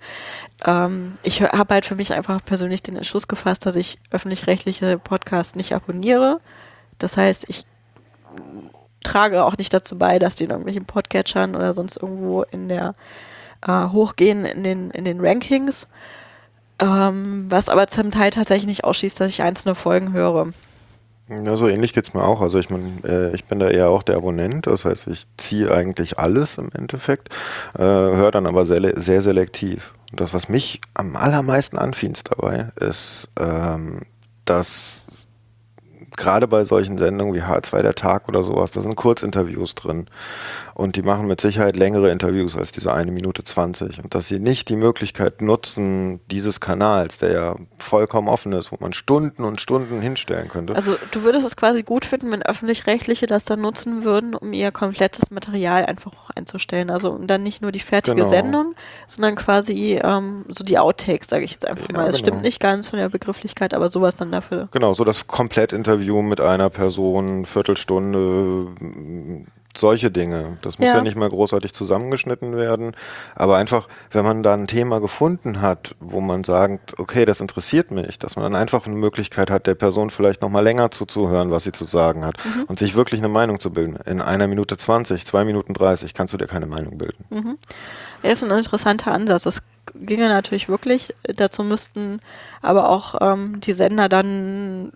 Ähm, 0.64 1.14
ich 1.22 1.42
habe 1.42 1.74
halt 1.74 1.86
für 1.86 1.94
mich 1.94 2.12
einfach 2.12 2.44
persönlich 2.44 2.82
den 2.82 2.96
Entschluss 2.96 3.28
gefasst, 3.28 3.66
dass 3.66 3.76
ich 3.76 3.98
öffentlich-rechtliche 4.10 4.98
Podcasts 4.98 5.54
nicht 5.54 5.76
abonniere. 5.76 6.40
Das 6.98 7.16
heißt, 7.16 7.44
ich 7.48 7.66
trage 9.06 9.44
auch 9.44 9.56
nicht 9.56 9.72
dazu 9.72 9.96
bei, 9.96 10.18
dass 10.18 10.34
die 10.34 10.44
in 10.44 10.50
irgendwelchen 10.50 10.84
Podcatchern 10.84 11.54
oder 11.54 11.72
sonst 11.72 11.96
irgendwo 11.96 12.42
in 12.42 12.68
der 12.68 12.94
äh, 13.66 13.86
hochgehen 13.88 14.44
in 14.44 14.64
den, 14.64 14.90
in 14.90 15.04
den 15.04 15.20
Rankings. 15.20 15.86
Ähm, 16.78 17.46
was 17.48 17.70
aber 17.70 17.88
zum 17.88 18.10
Teil 18.10 18.30
tatsächlich 18.30 18.66
nicht 18.66 18.84
ausschließt, 18.84 19.18
dass 19.20 19.28
ich 19.28 19.42
einzelne 19.42 19.74
Folgen 19.74 20.12
höre. 20.12 20.48
Ja, 21.28 21.56
so 21.56 21.66
ähnlich 21.66 21.92
geht 21.92 22.06
es 22.06 22.14
mir 22.14 22.22
auch. 22.22 22.40
Also 22.40 22.58
ich 22.58 22.70
mein, 22.70 23.02
äh, 23.04 23.34
ich 23.34 23.46
bin 23.46 23.58
da 23.58 23.68
eher 23.68 23.88
auch 23.88 24.02
der 24.02 24.16
Abonnent, 24.16 24.66
das 24.66 24.84
heißt, 24.84 25.08
ich 25.08 25.26
ziehe 25.36 25.72
eigentlich 25.72 26.18
alles 26.18 26.58
im 26.58 26.68
Endeffekt, 26.72 27.30
äh, 27.76 27.82
höre 27.82 28.30
dann 28.30 28.46
aber 28.46 28.64
sehr, 28.66 28.92
sehr 28.96 29.22
selektiv. 29.22 29.92
Und 30.12 30.20
das, 30.20 30.34
was 30.34 30.48
mich 30.48 30.80
am 30.94 31.16
allermeisten 31.16 31.78
anfienst 31.78 32.30
dabei, 32.30 32.68
ist, 32.78 33.30
ähm, 33.40 34.02
dass 34.44 35.25
gerade 36.16 36.48
bei 36.48 36.64
solchen 36.64 36.98
Sendungen 36.98 37.34
wie 37.34 37.42
H2 37.42 37.82
der 37.82 37.94
Tag 37.94 38.28
oder 38.28 38.42
sowas, 38.42 38.70
da 38.70 38.80
sind 38.80 38.96
Kurzinterviews 38.96 39.74
drin. 39.74 40.08
Und 40.76 40.96
die 40.96 41.02
machen 41.02 41.26
mit 41.26 41.40
Sicherheit 41.40 41.74
längere 41.74 42.10
Interviews 42.10 42.54
als 42.54 42.70
diese 42.70 42.92
eine 42.92 43.10
Minute 43.10 43.42
20. 43.42 44.04
Und 44.04 44.14
dass 44.14 44.28
sie 44.28 44.38
nicht 44.38 44.68
die 44.68 44.76
Möglichkeit 44.76 45.40
nutzen, 45.40 46.20
dieses 46.30 46.60
Kanals, 46.60 47.16
der 47.16 47.32
ja 47.32 47.56
vollkommen 47.78 48.28
offen 48.28 48.52
ist, 48.52 48.72
wo 48.72 48.76
man 48.80 48.92
Stunden 48.92 49.44
und 49.44 49.58
Stunden 49.58 50.02
hinstellen 50.02 50.48
könnte. 50.48 50.74
Also 50.74 50.96
du 51.12 51.22
würdest 51.22 51.46
es 51.46 51.56
quasi 51.56 51.82
gut 51.82 52.04
finden, 52.04 52.30
wenn 52.30 52.42
öffentlich-rechtliche 52.42 53.26
das 53.26 53.46
dann 53.46 53.62
nutzen 53.62 54.04
würden, 54.04 54.34
um 54.34 54.52
ihr 54.52 54.70
komplettes 54.70 55.30
Material 55.30 55.86
einfach 55.86 56.12
auch 56.12 56.28
einzustellen. 56.36 56.90
Also 56.90 57.10
um 57.10 57.26
dann 57.26 57.42
nicht 57.42 57.62
nur 57.62 57.72
die 57.72 57.80
fertige 57.80 58.16
genau. 58.16 58.28
Sendung, 58.28 58.74
sondern 59.06 59.36
quasi 59.36 59.98
ähm, 60.04 60.44
so 60.48 60.62
die 60.62 60.78
Outtakes, 60.78 61.28
sage 61.28 61.44
ich 61.44 61.52
jetzt 61.52 61.66
einfach 61.66 61.88
ja, 61.90 61.96
mal. 61.96 62.08
Es 62.08 62.16
genau. 62.16 62.26
stimmt 62.26 62.42
nicht 62.42 62.60
ganz 62.60 62.90
von 62.90 62.98
der 62.98 63.08
Begrifflichkeit, 63.08 63.72
aber 63.72 63.88
sowas 63.88 64.16
dann 64.16 64.30
dafür. 64.30 64.68
Genau, 64.72 64.92
so 64.92 65.04
das 65.04 65.26
Komplettinterview 65.26 66.05
mit 66.14 66.40
einer 66.40 66.70
Person, 66.70 67.46
Viertelstunde, 67.46 68.68
solche 69.78 70.10
Dinge. 70.10 70.58
Das 70.62 70.78
muss 70.78 70.88
ja. 70.88 70.96
ja. 70.96 71.02
nicht 71.02 71.16
mal 71.16 71.28
großartig 71.28 71.72
zusammengeschnitten 71.72 72.56
werden. 72.56 72.92
Aber 73.34 73.56
einfach, 73.56 73.88
wenn 74.10 74.24
man 74.24 74.42
da 74.42 74.54
ein 74.54 74.66
Thema 74.66 75.00
gefunden 75.00 75.60
hat, 75.60 75.94
wo 76.00 76.20
man 76.20 76.44
sagt, 76.44 76.98
okay, 76.98 77.24
das 77.24 77.40
interessiert 77.40 77.90
mich, 77.90 78.18
dass 78.18 78.36
man 78.36 78.44
dann 78.44 78.60
einfach 78.60 78.86
eine 78.86 78.96
Möglichkeit 78.96 79.50
hat, 79.50 79.66
der 79.66 79.74
Person 79.74 80.10
vielleicht 80.10 80.42
noch 80.42 80.50
mal 80.50 80.60
länger 80.60 80.90
zuzuhören, 80.90 81.50
was 81.50 81.64
sie 81.64 81.72
zu 81.72 81.84
sagen 81.84 82.24
hat 82.24 82.36
mhm. 82.44 82.64
und 82.64 82.78
sich 82.78 82.94
wirklich 82.94 83.20
eine 83.20 83.28
Meinung 83.28 83.60
zu 83.60 83.70
bilden. 83.70 83.96
In 84.06 84.20
einer 84.20 84.46
Minute 84.46 84.76
20, 84.76 85.24
zwei 85.26 85.44
Minuten 85.44 85.74
30 85.74 86.14
kannst 86.14 86.34
du 86.34 86.38
dir 86.38 86.46
keine 86.46 86.66
Meinung 86.66 86.98
bilden. 86.98 87.24
Mhm. 87.30 87.58
Ja, 88.22 88.30
ist 88.30 88.44
ein 88.44 88.56
interessanter 88.56 89.12
Ansatz. 89.12 89.44
Das 89.44 89.62
ginge 89.94 90.28
natürlich 90.28 90.68
wirklich. 90.68 91.14
Dazu 91.22 91.62
müssten 91.62 92.20
aber 92.62 92.88
auch 92.88 93.16
ähm, 93.20 93.60
die 93.60 93.72
Sender 93.72 94.08
dann 94.08 94.92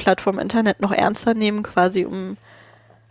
Plattform 0.00 0.38
Internet 0.38 0.80
noch 0.80 0.92
ernster 0.92 1.34
nehmen, 1.34 1.62
quasi 1.62 2.06
um 2.06 2.38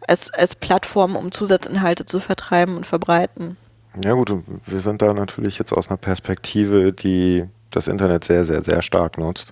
als, 0.08 0.34
als 0.34 0.56
Plattform, 0.56 1.16
um 1.16 1.32
Zusatzinhalte 1.32 2.06
zu 2.06 2.20
vertreiben 2.20 2.76
und 2.76 2.88
verbreiten. 2.88 3.58
Ja 4.04 4.14
gut, 4.14 4.34
wir 4.66 4.80
sind 4.80 5.04
da 5.04 5.14
natürlich 5.14 5.60
jetzt 5.60 5.72
aus 5.72 5.90
einer 5.90 5.98
Perspektive, 5.98 6.92
die 6.92 7.46
das 7.70 7.88
Internet 7.88 8.24
sehr, 8.24 8.44
sehr, 8.44 8.64
sehr 8.64 8.82
stark 8.82 9.20
nutzt 9.20 9.52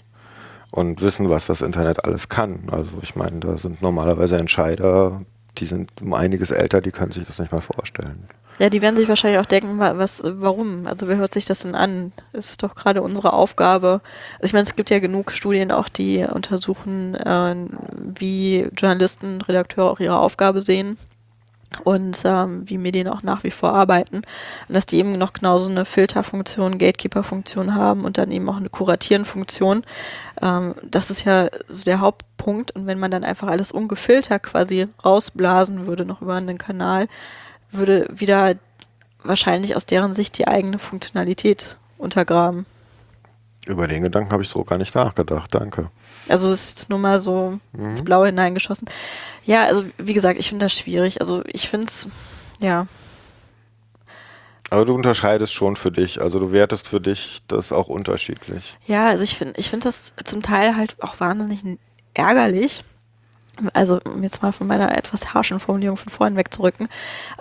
und 0.72 1.02
wissen, 1.02 1.30
was 1.30 1.46
das 1.46 1.62
Internet 1.62 2.04
alles 2.06 2.28
kann. 2.28 2.70
Also 2.72 2.94
ich 3.04 3.16
meine, 3.16 3.40
da 3.40 3.56
sind 3.58 3.84
normalerweise 3.84 4.38
Entscheider, 4.38 5.22
die 5.58 5.66
sind 5.66 5.92
um 6.02 6.14
einiges 6.16 6.50
älter, 6.50 6.82
die 6.82 6.92
können 6.92 7.12
sich 7.12 7.26
das 7.26 7.38
nicht 7.38 7.52
mal 7.52 7.62
vorstellen. 7.62 8.28
Ja, 8.60 8.72
die 8.72 8.82
werden 8.82 8.98
sich 8.98 9.08
wahrscheinlich 9.08 9.40
auch 9.40 9.46
denken, 9.46 9.78
was, 9.78 10.24
warum? 10.26 10.88
Also 10.88 11.08
wer 11.08 11.18
hört 11.18 11.32
sich 11.34 11.46
das 11.46 11.60
denn 11.60 11.76
an? 11.76 12.12
Es 12.34 12.50
ist 12.50 12.64
doch 12.64 12.74
gerade 12.74 13.04
unsere 13.04 13.34
Aufgabe. 13.34 14.02
Also 14.36 14.46
ich 14.46 14.54
meine, 14.54 14.64
es 14.64 14.76
gibt 14.76 14.90
ja 14.90 14.98
genug 14.98 15.32
Studien 15.32 15.72
auch, 15.72 15.90
die 15.90 16.24
untersuchen, 16.24 17.14
äh, 17.14 17.56
wie 18.20 18.68
Journalisten, 18.76 19.42
Redakteure 19.42 19.92
auch 19.92 20.00
ihre 20.00 20.18
Aufgabe 20.18 20.62
sehen 20.62 20.98
und 21.84 22.22
ähm, 22.26 22.64
wie 22.66 22.78
Medien 22.78 23.08
auch 23.08 23.24
nach 23.24 23.44
wie 23.44 23.52
vor 23.52 23.74
arbeiten. 23.74 24.18
Und 24.18 24.76
dass 24.76 24.86
die 24.86 24.98
eben 24.98 25.18
noch 25.18 25.34
genauso 25.34 25.70
eine 25.70 25.86
Filterfunktion, 25.86 26.78
Gatekeeper-Funktion 26.78 27.76
haben 27.76 28.06
und 28.06 28.18
dann 28.18 28.32
eben 28.32 28.50
auch 28.50 28.58
eine 28.58 28.70
Kuratieren-Funktion. 28.70 29.84
Ähm, 30.42 30.74
das 30.84 31.12
ist 31.12 31.26
ja 31.26 31.48
so 31.68 31.84
der 31.84 32.00
Hauptpunkt. 32.00 32.72
Und 32.72 32.88
wenn 32.88 33.00
man 33.00 33.12
dann 33.12 33.24
einfach 33.24 33.50
alles 33.50 33.72
ungefiltert 33.72 34.44
quasi 34.44 34.88
rausblasen 35.04 35.86
würde, 35.86 36.06
noch 36.06 36.22
über 36.22 36.36
einen 36.36 36.58
Kanal, 36.58 37.08
würde 37.72 38.08
wieder 38.12 38.56
wahrscheinlich 39.24 39.76
aus 39.76 39.86
deren 39.86 40.14
Sicht 40.14 40.38
die 40.38 40.48
eigene 40.48 40.80
Funktionalität 40.80 41.78
untergraben. 41.98 42.66
Über 43.66 43.88
den 43.88 44.04
Gedanken 44.04 44.32
habe 44.32 44.44
ich 44.44 44.50
so 44.50 44.64
gar 44.64 44.78
nicht 44.78 44.96
nachgedacht, 44.96 45.54
danke. 45.54 45.92
Also 46.30 46.50
es 46.52 46.70
ist 46.70 46.80
jetzt 46.80 46.90
nur 46.90 47.00
mal 47.00 47.20
so 47.20 47.60
mhm. 47.74 47.90
ins 47.90 48.02
Blaue 48.02 48.28
hineingeschossen. 48.28 48.88
Ja, 49.46 49.66
also 49.66 49.84
wie 49.98 50.14
gesagt, 50.14 50.40
ich 50.40 50.48
finde 50.48 50.66
das 50.66 50.74
schwierig. 50.74 51.20
Also 51.20 51.44
ich 51.48 51.68
finde 51.68 51.88
es, 51.88 52.08
ja. 52.60 52.88
Aber 54.70 54.86
du 54.86 54.94
unterscheidest 54.94 55.54
schon 55.54 55.76
für 55.76 55.92
dich, 55.92 56.22
also 56.22 56.40
du 56.40 56.52
wertest 56.52 56.88
für 56.88 57.00
dich 57.00 57.40
das 57.48 57.72
auch 57.72 57.88
unterschiedlich. 57.88 58.78
Ja, 58.86 59.08
also 59.08 59.24
ich 59.24 59.38
finde 59.38 59.54
ich 59.58 59.70
finde 59.70 59.86
das 59.86 60.14
zum 60.24 60.42
Teil 60.42 60.76
halt 60.76 61.02
auch 61.02 61.20
wahnsinnig 61.20 61.62
ärgerlich, 62.14 62.84
also 63.74 64.00
um 64.06 64.24
jetzt 64.24 64.42
mal 64.42 64.52
von 64.52 64.68
meiner 64.68 64.96
etwas 64.98 65.34
harschen 65.34 65.60
Formulierung 65.60 65.98
von 65.98 66.12
vorhin 66.12 66.36
wegzurücken, 66.36 66.88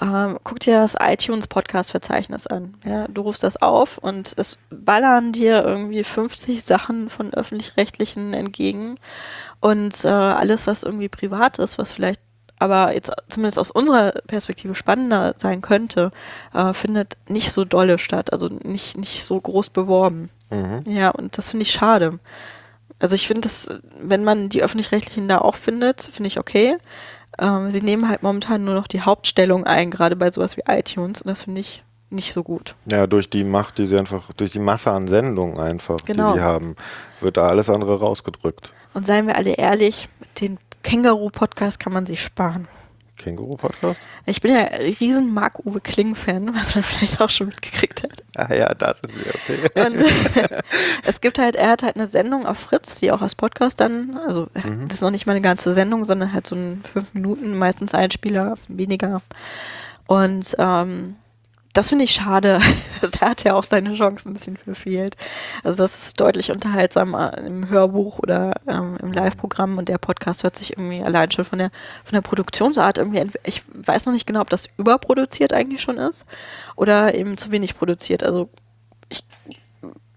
ähm, 0.00 0.38
guck 0.44 0.60
dir 0.60 0.80
das 0.80 0.96
iTunes 1.00 1.46
Podcast-Verzeichnis 1.46 2.46
an. 2.46 2.74
Ja, 2.84 3.06
du 3.08 3.22
rufst 3.22 3.42
das 3.42 3.60
auf 3.60 3.98
und 3.98 4.32
es 4.36 4.58
ballern 4.70 5.32
dir 5.32 5.64
irgendwie 5.64 6.04
50 6.04 6.62
Sachen 6.64 7.08
von 7.10 7.32
öffentlich-rechtlichen 7.32 8.34
entgegen 8.34 8.96
und 9.60 10.04
äh, 10.04 10.08
alles, 10.08 10.66
was 10.66 10.82
irgendwie 10.82 11.08
privat 11.08 11.58
ist, 11.58 11.78
was 11.78 11.92
vielleicht 11.92 12.20
aber 12.58 12.94
jetzt 12.94 13.12
zumindest 13.28 13.58
aus 13.58 13.70
unserer 13.70 14.12
Perspektive 14.26 14.74
spannender 14.74 15.34
sein 15.36 15.60
könnte, 15.60 16.10
äh, 16.54 16.72
findet 16.72 17.18
nicht 17.28 17.52
so 17.52 17.64
dolle 17.64 17.98
statt, 17.98 18.32
also 18.32 18.48
nicht, 18.48 18.96
nicht 18.96 19.24
so 19.24 19.40
groß 19.40 19.70
beworben. 19.70 20.30
Mhm. 20.50 20.82
Ja, 20.86 21.10
und 21.10 21.36
das 21.36 21.50
finde 21.50 21.64
ich 21.64 21.72
schade. 21.72 22.18
Also 22.98 23.14
ich 23.14 23.26
finde 23.26 23.42
das, 23.42 23.70
wenn 24.00 24.24
man 24.24 24.48
die 24.48 24.62
öffentlich-rechtlichen 24.62 25.28
da 25.28 25.38
auch 25.38 25.54
findet, 25.54 26.02
finde 26.12 26.28
ich 26.28 26.38
okay. 26.38 26.76
Ähm, 27.38 27.70
sie 27.70 27.82
nehmen 27.82 28.08
halt 28.08 28.22
momentan 28.22 28.64
nur 28.64 28.74
noch 28.74 28.86
die 28.86 29.02
Hauptstellung 29.02 29.64
ein, 29.64 29.90
gerade 29.90 30.16
bei 30.16 30.30
sowas 30.30 30.56
wie 30.56 30.62
iTunes 30.66 31.22
und 31.22 31.28
das 31.28 31.42
finde 31.42 31.60
ich 31.60 31.82
nicht 32.08 32.32
so 32.32 32.42
gut. 32.42 32.74
Ja, 32.86 33.06
durch 33.06 33.28
die 33.28 33.44
Macht, 33.44 33.78
die 33.78 33.86
sie 33.86 33.98
einfach, 33.98 34.32
durch 34.32 34.52
die 34.52 34.60
Masse 34.60 34.90
an 34.90 35.08
Sendungen 35.08 35.58
einfach, 35.58 35.98
genau. 36.04 36.32
die 36.32 36.38
sie 36.38 36.44
haben, 36.44 36.76
wird 37.20 37.36
da 37.36 37.48
alles 37.48 37.68
andere 37.68 37.98
rausgedrückt. 37.98 38.72
Und 38.94 39.06
seien 39.06 39.26
wir 39.26 39.36
alle 39.36 39.54
ehrlich, 39.54 40.08
den 40.40 40.58
Känguru-Podcast 40.82 41.80
kann 41.80 41.92
man 41.92 42.06
sich 42.06 42.22
sparen. 42.22 42.68
Känguru-Podcast? 43.16 44.00
Ich 44.26 44.40
bin 44.40 44.52
ja 44.54 44.62
riesen 45.00 45.32
Marc-Uwe 45.34 45.80
Kling-Fan, 45.80 46.54
was 46.54 46.74
man 46.74 46.84
vielleicht 46.84 47.20
auch 47.20 47.30
schon 47.30 47.48
mitgekriegt 47.48 48.02
hat. 48.02 48.22
Ah 48.36 48.54
ja, 48.54 48.68
da 48.74 48.94
sind 48.94 49.12
wir, 49.14 49.34
okay. 49.34 49.86
Und 49.86 50.04
es 51.06 51.20
gibt 51.20 51.38
halt, 51.38 51.56
er 51.56 51.70
hat 51.70 51.82
halt 51.82 51.96
eine 51.96 52.06
Sendung 52.06 52.46
auf 52.46 52.58
Fritz, 52.58 53.00
die 53.00 53.10
auch 53.12 53.22
als 53.22 53.34
Podcast 53.34 53.80
dann, 53.80 54.16
also 54.26 54.48
Mhm. 54.54 54.86
das 54.86 54.96
ist 54.96 55.00
noch 55.02 55.10
nicht 55.10 55.26
mal 55.26 55.32
eine 55.32 55.40
ganze 55.42 55.72
Sendung, 55.72 56.04
sondern 56.04 56.32
halt 56.32 56.46
so 56.46 56.54
ein 56.54 56.82
fünf 56.92 57.12
Minuten, 57.14 57.58
meistens 57.58 57.94
ein 57.94 58.10
Spieler, 58.10 58.54
weniger. 58.68 59.22
Und 60.06 60.54
ähm, 60.58 61.16
das 61.76 61.90
finde 61.90 62.04
ich 62.04 62.12
schade. 62.12 62.60
da 63.20 63.30
hat 63.30 63.44
ja 63.44 63.54
auch 63.54 63.62
seine 63.62 63.94
Chance 63.94 64.28
ein 64.28 64.34
bisschen 64.34 64.56
verfehlt. 64.56 65.16
Also 65.62 65.82
das 65.82 66.06
ist 66.06 66.20
deutlich 66.20 66.50
unterhaltsamer 66.50 67.36
im 67.38 67.68
Hörbuch 67.68 68.18
oder 68.18 68.54
ähm, 68.66 68.96
im 69.02 69.12
Live-Programm 69.12 69.76
und 69.76 69.88
der 69.88 69.98
Podcast 69.98 70.42
hört 70.42 70.56
sich 70.56 70.72
irgendwie 70.72 71.02
allein 71.02 71.30
schon 71.30 71.44
von 71.44 71.58
der 71.58 71.70
von 72.04 72.14
der 72.14 72.22
Produktionsart 72.22 72.98
irgendwie. 72.98 73.30
Ich 73.44 73.62
weiß 73.74 74.06
noch 74.06 74.14
nicht 74.14 74.26
genau, 74.26 74.40
ob 74.40 74.50
das 74.50 74.68
überproduziert 74.78 75.52
eigentlich 75.52 75.82
schon 75.82 75.98
ist 75.98 76.24
oder 76.76 77.14
eben 77.14 77.36
zu 77.36 77.50
wenig 77.50 77.76
produziert. 77.76 78.22
Also 78.22 78.48
ich 79.10 79.22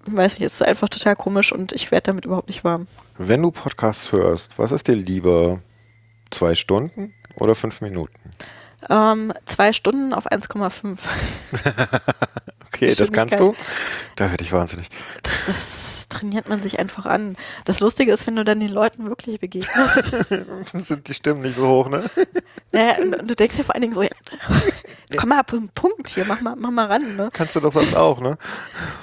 weiß 0.05 0.39
nicht, 0.39 0.45
es 0.45 0.53
ist 0.53 0.63
einfach 0.63 0.87
total 0.87 1.15
komisch 1.15 1.51
und 1.51 1.73
ich 1.73 1.91
werde 1.91 2.05
damit 2.05 2.25
überhaupt 2.25 2.47
nicht 2.47 2.63
warm. 2.63 2.87
Wenn 3.17 3.41
du 3.41 3.51
Podcasts 3.51 4.13
hörst, 4.13 4.57
was 4.57 4.71
ist 4.71 4.87
dir 4.87 4.95
lieber? 4.95 5.61
Zwei 6.31 6.53
Stunden 6.53 7.13
oder 7.39 7.55
fünf 7.55 7.81
Minuten? 7.81 8.19
Ähm, 8.89 9.33
zwei 9.45 9.73
Stunden 9.73 10.13
auf 10.13 10.31
1,5. 10.31 10.97
Okay, 12.81 12.95
das 12.95 13.11
kannst 13.11 13.39
du? 13.39 13.55
Da 14.15 14.31
werde 14.31 14.43
ich 14.43 14.53
wahnsinnig. 14.53 14.87
Das, 15.23 15.43
das 15.45 16.07
trainiert 16.07 16.47
man 16.47 16.61
sich 16.61 16.79
einfach 16.79 17.05
an. 17.05 17.35
Das 17.65 17.81
Lustige 17.81 18.11
ist, 18.13 18.25
wenn 18.25 18.37
du 18.37 18.45
dann 18.45 18.59
den 18.61 18.69
Leuten 18.69 19.09
wirklich 19.09 19.39
begegnest. 19.39 20.03
Sind 20.85 21.09
die 21.09 21.13
Stimmen 21.13 21.41
nicht 21.41 21.55
so 21.55 21.67
hoch, 21.67 21.89
ne? 21.89 22.09
naja, 22.71 22.97
und, 22.99 23.29
du 23.29 23.35
denkst 23.35 23.57
dir 23.57 23.65
vor 23.65 23.75
allen 23.75 23.81
Dingen 23.81 23.95
so, 23.95 24.01
ja, 24.01 24.09
komm 25.17 25.29
mal 25.29 25.41
auf 25.41 25.47
den 25.47 25.67
Punkt 25.69 26.07
hier, 26.09 26.23
mach 26.25 26.39
mal, 26.39 26.55
mach 26.55 26.71
mal 26.71 26.85
ran. 26.85 27.17
Ne? 27.17 27.29
Kannst 27.33 27.55
du 27.57 27.59
doch 27.59 27.73
sonst 27.73 27.95
auch, 27.97 28.21
ne? 28.21 28.37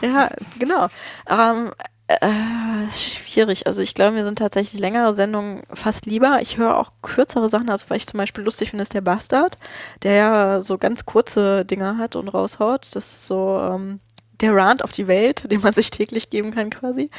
Ja, 0.00 0.30
genau. 0.58 0.86
Ähm, 1.28 1.72
äh, 2.08 2.88
schwierig. 2.90 3.66
Also 3.66 3.82
ich 3.82 3.94
glaube, 3.94 4.12
mir 4.12 4.24
sind 4.24 4.38
tatsächlich 4.38 4.80
längere 4.80 5.12
Sendungen 5.12 5.62
fast 5.72 6.06
lieber. 6.06 6.38
Ich 6.40 6.56
höre 6.56 6.78
auch 6.78 6.92
kürzere 7.02 7.48
Sachen. 7.48 7.68
Also 7.68 7.86
was 7.88 7.96
ich 7.96 8.06
zum 8.06 8.18
Beispiel 8.18 8.44
lustig 8.44 8.70
finde, 8.70 8.82
ist 8.82 8.94
der 8.94 9.00
Bastard, 9.00 9.58
der 10.02 10.14
ja 10.14 10.60
so 10.60 10.78
ganz 10.78 11.04
kurze 11.04 11.64
Dinger 11.64 11.98
hat 11.98 12.14
und 12.14 12.28
raushaut. 12.28 12.82
Das 12.94 12.96
ist 12.96 13.26
so 13.26 13.58
ähm, 13.60 14.00
der 14.40 14.54
Rant 14.54 14.84
auf 14.84 14.92
die 14.92 15.08
Welt, 15.08 15.50
den 15.50 15.60
man 15.62 15.72
sich 15.72 15.90
täglich 15.90 16.30
geben 16.30 16.54
kann 16.54 16.70
quasi. 16.70 17.10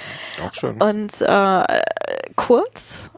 Auch 0.46 0.54
schön. 0.54 0.82
Und 0.82 1.22
äh, 1.22 1.82
kurz. 2.36 3.10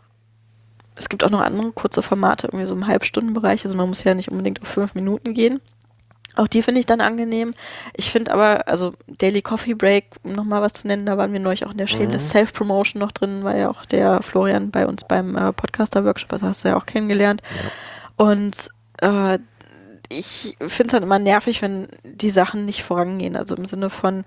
Es 0.96 1.08
gibt 1.08 1.24
auch 1.24 1.30
noch 1.30 1.40
andere 1.40 1.72
kurze 1.72 2.02
Formate, 2.02 2.48
irgendwie 2.48 2.66
so 2.66 2.74
im 2.74 2.86
Halbstundenbereich. 2.86 3.64
Also 3.64 3.78
man 3.78 3.88
muss 3.88 4.04
ja 4.04 4.14
nicht 4.16 4.30
unbedingt 4.30 4.62
auf 4.62 4.68
fünf 4.68 4.96
Minuten 4.96 5.34
gehen. 5.34 5.62
Auch 6.40 6.48
die 6.48 6.62
finde 6.62 6.80
ich 6.80 6.86
dann 6.86 7.02
angenehm. 7.02 7.54
Ich 7.98 8.12
finde 8.12 8.32
aber, 8.32 8.66
also 8.66 8.94
Daily 9.08 9.42
Coffee 9.42 9.74
Break, 9.74 10.06
um 10.24 10.32
nochmal 10.32 10.62
was 10.62 10.72
zu 10.72 10.88
nennen, 10.88 11.06
da 11.06 11.18
waren 11.18 11.34
wir 11.34 11.40
neulich 11.42 11.66
auch 11.66 11.72
in 11.72 11.78
der 11.78 11.86
Shameless 11.86 12.30
Self-Promotion 12.30 13.02
noch 13.02 13.12
drin, 13.12 13.44
war 13.44 13.58
ja 13.58 13.70
auch 13.70 13.86
der 13.86 14.22
Florian 14.22 14.72
bei 14.72 14.88
uns 14.88 15.04
beim 15.04 15.36
äh, 15.36 15.52
Podcaster-Workshop, 15.52 16.30
das 16.30 16.42
hast 16.42 16.64
du 16.64 16.70
ja 16.70 16.78
auch 16.78 16.86
kennengelernt. 16.86 17.42
Und 18.16 18.70
äh, 19.02 19.40
ich 20.08 20.56
finde 20.60 20.88
es 20.88 20.92
dann 20.92 21.04
immer 21.04 21.20
nervig, 21.20 21.62
wenn 21.62 21.90
die 22.06 22.30
Sachen 22.30 22.66
nicht 22.66 22.84
vorangehen. 22.84 23.36
Also 23.36 23.56
im 23.56 23.66
Sinne 23.66 23.90
von, 23.90 24.24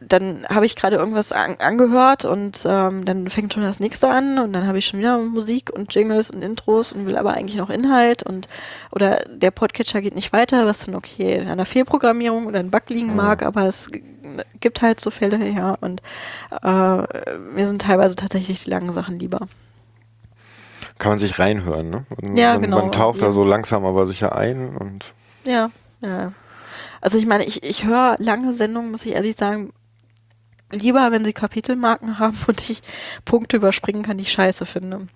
dann 0.00 0.46
habe 0.48 0.64
ich 0.64 0.76
gerade 0.76 0.96
irgendwas 0.96 1.30
an, 1.30 1.56
angehört 1.58 2.24
und 2.24 2.62
ähm, 2.64 3.04
dann 3.04 3.28
fängt 3.28 3.52
schon 3.52 3.62
das 3.62 3.80
nächste 3.80 4.08
an 4.08 4.38
und 4.38 4.52
dann 4.54 4.66
habe 4.66 4.78
ich 4.78 4.86
schon 4.86 4.98
wieder 4.98 5.18
Musik 5.18 5.70
und 5.70 5.94
Jingles 5.94 6.30
und 6.30 6.42
Intros 6.42 6.92
und 6.92 7.04
will 7.06 7.16
aber 7.16 7.34
eigentlich 7.34 7.56
noch 7.56 7.68
Inhalt 7.68 8.22
und 8.22 8.48
oder 8.92 9.22
der 9.28 9.50
Podcatcher 9.50 10.00
geht 10.00 10.14
nicht 10.14 10.32
weiter, 10.32 10.64
was 10.66 10.86
dann 10.86 10.94
okay 10.94 11.38
an 11.38 11.48
einer 11.48 11.66
Fehlprogrammierung 11.66 12.46
oder 12.46 12.60
ein 12.60 12.70
Bug 12.70 12.88
liegen 12.88 13.14
mag, 13.14 13.42
aber 13.42 13.66
es 13.66 13.90
gibt 14.58 14.80
halt 14.80 15.00
so 15.00 15.10
Fälle, 15.10 15.46
ja 15.48 15.76
und 15.80 16.00
äh, 16.62 17.36
mir 17.54 17.66
sind 17.66 17.82
teilweise 17.82 18.16
tatsächlich 18.16 18.64
die 18.64 18.70
langen 18.70 18.92
Sachen 18.92 19.18
lieber. 19.18 19.40
Kann 20.98 21.12
man 21.12 21.18
sich 21.18 21.38
reinhören, 21.38 21.90
ne? 21.90 22.04
Und 22.20 22.36
Ja, 22.36 22.54
man, 22.54 22.62
genau, 22.62 22.78
Man 22.78 22.92
taucht 22.92 23.20
ja. 23.20 23.26
da 23.26 23.32
so 23.32 23.44
langsam 23.44 23.84
aber 23.84 24.06
sicher 24.06 24.34
ein 24.36 24.76
und 24.76 25.14
Ja, 25.44 25.70
ja. 26.00 26.32
Also 27.02 27.16
ich 27.16 27.26
meine, 27.26 27.44
ich, 27.44 27.62
ich 27.62 27.84
höre 27.84 28.16
lange 28.18 28.52
Sendungen, 28.52 28.90
muss 28.90 29.06
ich 29.06 29.14
ehrlich 29.14 29.36
sagen, 29.36 29.72
lieber, 30.70 31.10
wenn 31.12 31.24
sie 31.24 31.32
Kapitelmarken 31.32 32.18
haben 32.18 32.36
und 32.46 32.68
ich 32.70 32.82
Punkte 33.24 33.56
überspringen 33.56 34.02
kann, 34.02 34.18
die 34.18 34.22
ich 34.22 34.32
scheiße 34.32 34.66
finde. 34.66 35.06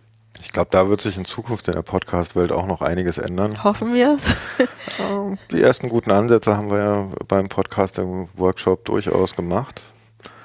ich 0.41 0.53
glaube, 0.53 0.69
da 0.71 0.89
wird 0.89 1.01
sich 1.01 1.17
in 1.17 1.25
Zukunft 1.25 1.69
in 1.69 1.75
der 1.75 1.83
Podcast-Welt 1.83 2.53
auch 2.53 2.67
noch 2.67 2.83
einiges 2.83 3.19
ändern. 3.19 3.63
Hoffen 3.65 3.95
wir 3.95 4.15
es. 4.17 4.35
Ähm, 5.01 5.39
Die 5.51 5.61
ersten 5.61 5.89
guten 5.89 6.13
Ansätze 6.13 6.57
haben 6.57 6.71
wir 6.71 6.79
ja 6.79 7.09
beim 7.27 7.49
Podcast-Workshop 7.49 8.85
durchaus 8.85 9.35
gemacht. 9.35 9.81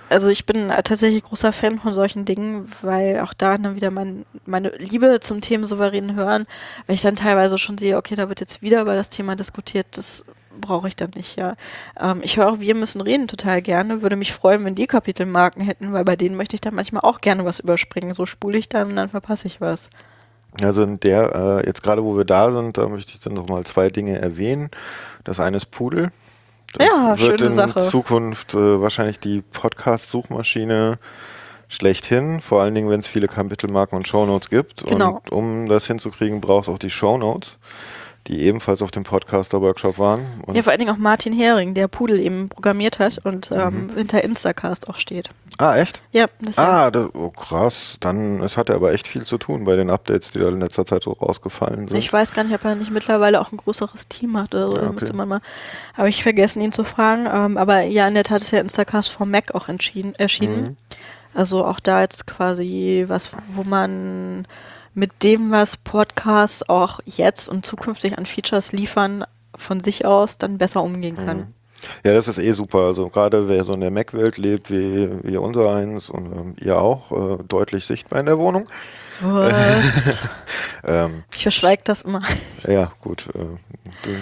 Also 0.09 0.29
ich 0.29 0.47
bin 0.47 0.69
tatsächlich 0.69 1.23
großer 1.23 1.53
Fan 1.53 1.77
von 1.77 1.93
solchen 1.93 2.25
Dingen, 2.25 2.67
weil 2.81 3.19
auch 3.19 3.33
da 3.35 3.55
dann 3.59 3.75
wieder 3.75 3.91
mein, 3.91 4.25
meine 4.47 4.69
Liebe 4.69 5.19
zum 5.19 5.39
Thema 5.39 5.67
souverän 5.67 6.15
hören, 6.15 6.47
wenn 6.87 6.95
ich 6.95 7.03
dann 7.03 7.15
teilweise 7.15 7.59
schon 7.59 7.77
sehe, 7.77 7.95
okay, 7.95 8.15
da 8.15 8.27
wird 8.27 8.39
jetzt 8.39 8.63
wieder 8.63 8.81
über 8.81 8.95
das 8.95 9.09
Thema 9.09 9.35
diskutiert, 9.35 9.85
das 9.91 10.25
brauche 10.59 10.87
ich 10.87 10.95
dann 10.95 11.11
nicht, 11.15 11.37
ja. 11.37 11.55
Ähm, 11.99 12.19
ich 12.21 12.37
höre 12.37 12.51
auch 12.51 12.59
Wir 12.59 12.75
müssen 12.75 13.01
reden 13.01 13.27
total 13.27 13.61
gerne, 13.61 14.01
würde 14.01 14.15
mich 14.15 14.33
freuen, 14.33 14.65
wenn 14.65 14.75
die 14.75 14.87
Kapitelmarken 14.87 15.61
hätten, 15.63 15.93
weil 15.93 16.03
bei 16.05 16.15
denen 16.15 16.35
möchte 16.35 16.55
ich 16.55 16.61
dann 16.61 16.75
manchmal 16.75 17.03
auch 17.03 17.21
gerne 17.21 17.45
was 17.45 17.59
überspringen. 17.59 18.13
So 18.13 18.25
spule 18.25 18.57
ich 18.57 18.69
dann 18.69 18.89
und 18.89 18.95
dann 18.95 19.09
verpasse 19.09 19.47
ich 19.47 19.61
was. 19.61 19.89
Also 20.61 20.83
in 20.83 20.99
der, 20.99 21.35
äh, 21.63 21.67
jetzt 21.67 21.83
gerade 21.83 22.03
wo 22.03 22.17
wir 22.17 22.25
da 22.25 22.51
sind, 22.51 22.77
da 22.77 22.87
möchte 22.87 23.11
ich 23.13 23.19
dann 23.19 23.33
noch 23.33 23.47
mal 23.47 23.63
zwei 23.65 23.89
Dinge 23.89 24.19
erwähnen. 24.19 24.69
Das 25.23 25.39
eine 25.39 25.57
ist 25.57 25.71
Pudel. 25.71 26.11
Das 26.73 26.87
Ja, 26.87 27.19
wird 27.19 27.41
in 27.41 27.51
Sache. 27.51 27.81
Zukunft 27.81 28.53
äh, 28.53 28.81
wahrscheinlich 28.81 29.19
die 29.19 29.41
Podcast-Suchmaschine 29.41 30.99
schlechthin, 31.67 32.41
vor 32.41 32.61
allen 32.61 32.73
Dingen, 32.73 32.89
wenn 32.89 32.99
es 32.99 33.07
viele 33.07 33.27
Kapitelmarken 33.27 33.95
und 33.95 34.07
Shownotes 34.07 34.49
gibt. 34.49 34.85
Genau. 34.87 35.21
Und 35.23 35.31
um 35.31 35.69
das 35.69 35.85
hinzukriegen, 35.85 36.41
brauchst 36.41 36.67
du 36.67 36.73
auch 36.73 36.79
die 36.79 36.89
Shownotes, 36.89 37.57
die 38.29 38.39
ebenfalls 38.43 38.81
auf 38.81 38.91
dem 38.91 39.03
Podcaster-Workshop 39.03 39.97
waren. 39.97 40.25
Und 40.45 40.55
Ja, 40.55 40.61
vor 40.63 40.71
allen 40.71 40.79
Dingen 40.79 40.93
auch 40.93 40.97
Martin 40.99 41.33
Hering, 41.33 41.73
der 41.73 41.87
Pudel 41.87 42.19
eben 42.19 42.47
programmiert 42.47 42.99
hat 42.99 43.17
und 43.25 43.49
ähm, 43.51 43.89
hinter 43.95 44.23
Instacast 44.23 44.87
auch 44.89 44.95
steht. 44.97 45.29
ah, 45.57 45.75
echt? 45.75 46.01
Ja, 46.11 46.27
das 46.39 46.57
Ah, 46.59 46.91
das, 46.91 47.07
oh 47.15 47.29
krass. 47.31 47.97
Dann 47.99 48.41
es 48.41 48.55
hat 48.55 48.69
er 48.69 48.75
aber 48.75 48.93
echt 48.93 49.07
viel 49.07 49.25
zu 49.25 49.37
tun 49.39 49.65
bei 49.65 49.75
den 49.75 49.89
Updates, 49.89 50.29
die 50.31 50.39
da 50.39 50.47
in 50.49 50.59
letzter 50.59 50.85
Zeit 50.85 51.03
so 51.03 51.11
rausgefallen 51.11 51.87
sind. 51.87 51.97
Ich 51.97 52.13
weiß 52.13 52.33
gar 52.33 52.43
nicht, 52.43 52.53
ob 52.53 52.63
er 52.63 52.75
nicht 52.75 52.91
mittlerweile 52.91 53.41
auch 53.41 53.51
ein 53.51 53.57
größeres 53.57 54.07
Team 54.07 54.37
hat. 54.37 54.53
Also 54.53 54.75
Ja, 54.75 54.83
okay. 54.83 54.93
müsste 54.93 55.13
man 55.15 55.27
mal. 55.27 55.41
Habe 55.97 56.09
ich 56.09 56.21
vergessen, 56.23 56.61
ihn 56.61 56.71
zu 56.71 56.83
fragen. 56.83 57.27
Ähm, 57.31 57.57
aber 57.57 57.81
ja, 57.81 58.07
in 58.07 58.13
der 58.13 58.23
Tat 58.23 58.41
ist 58.43 58.51
ja 58.51 58.59
Instacast 58.59 59.09
for 59.09 59.25
Mac 59.25 59.55
auch 59.55 59.67
erschienen. 59.67 60.13
Mhm. 60.19 60.77
Also 61.33 61.65
auch 61.65 61.79
da 61.79 62.01
jetzt 62.01 62.27
quasi 62.27 63.05
was, 63.07 63.31
wo 63.55 63.63
man 63.63 64.45
mit 64.93 65.23
dem, 65.23 65.51
was 65.51 65.77
Podcasts 65.77 66.67
auch 66.67 66.99
jetzt 67.05 67.49
und 67.49 67.65
zukünftig 67.65 68.17
an 68.17 68.25
Features 68.25 68.71
liefern, 68.71 69.23
von 69.55 69.81
sich 69.81 70.05
aus 70.05 70.37
dann 70.37 70.57
besser 70.57 70.83
umgehen 70.83 71.17
kann. 71.17 71.37
Mhm. 71.37 71.53
Ja, 72.03 72.13
das 72.13 72.27
ist 72.27 72.39
eh 72.39 72.51
super. 72.51 72.79
Also 72.79 73.09
gerade 73.09 73.47
wer 73.47 73.63
so 73.63 73.73
in 73.73 73.81
der 73.81 73.91
Mac-Welt 73.91 74.37
lebt, 74.37 74.69
wie, 74.69 75.09
wie 75.23 75.37
unser 75.37 75.73
eins 75.73 76.09
und 76.09 76.25
ähm, 76.31 76.55
ihr 76.59 76.79
auch, 76.79 77.11
äh, 77.11 77.43
deutlich 77.47 77.85
sichtbar 77.85 78.19
in 78.19 78.25
der 78.25 78.37
Wohnung. 78.37 78.65
Was? 79.21 80.23
Ähm, 80.81 81.25
ich 81.35 81.41
verschweige 81.41 81.81
das 81.83 82.03
immer. 82.03 82.21
ja, 82.65 82.89
gut. 83.01 83.27
Äh, 83.35 83.57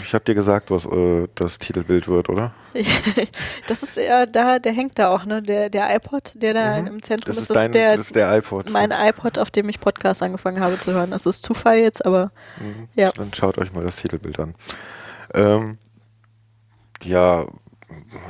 ich 0.04 0.14
habe 0.16 0.26
dir 0.26 0.34
gesagt, 0.34 0.72
was 0.72 0.88
äh, 0.88 1.28
das 1.36 1.60
Titelbild 1.60 2.08
wird, 2.08 2.30
oder? 2.30 2.52
das 3.68 3.84
ist 3.84 3.98
ja 3.98 4.26
da, 4.26 4.58
der 4.58 4.74
hängt 4.74 4.98
da 4.98 5.10
auch, 5.10 5.24
ne? 5.24 5.44
Der, 5.44 5.70
der 5.70 5.96
iPod, 5.96 6.32
der 6.34 6.56
da 6.56 6.78
im 6.80 7.04
Zentrum 7.04 7.36
Mhm. 7.36 7.36
Das 7.36 7.38
ist, 7.38 7.50
ist, 7.52 7.56
dein, 7.56 7.72
der, 7.74 7.96
das 7.96 8.08
ist 8.08 8.16
der 8.16 8.36
iPod. 8.36 8.72
mein 8.72 8.90
iPod, 8.92 9.38
auf 9.38 9.52
dem 9.52 9.70
ich 9.70 9.80
Podcast 9.80 10.24
angefangen 10.24 10.60
habe 10.60 10.80
zu 10.80 10.94
hören. 10.94 11.12
Das 11.12 11.28
ist 11.28 11.44
Zufall 11.44 11.78
jetzt, 11.78 12.04
aber 12.04 12.32
Mhm. 12.60 12.88
ja. 12.96 13.12
Dann 13.12 13.32
schaut 13.36 13.60
euch 13.60 13.72
mal 13.72 13.84
das 13.84 13.98
Titelbild 13.98 14.40
an. 14.40 14.56
Ähm, 15.36 15.78
ja, 17.04 17.46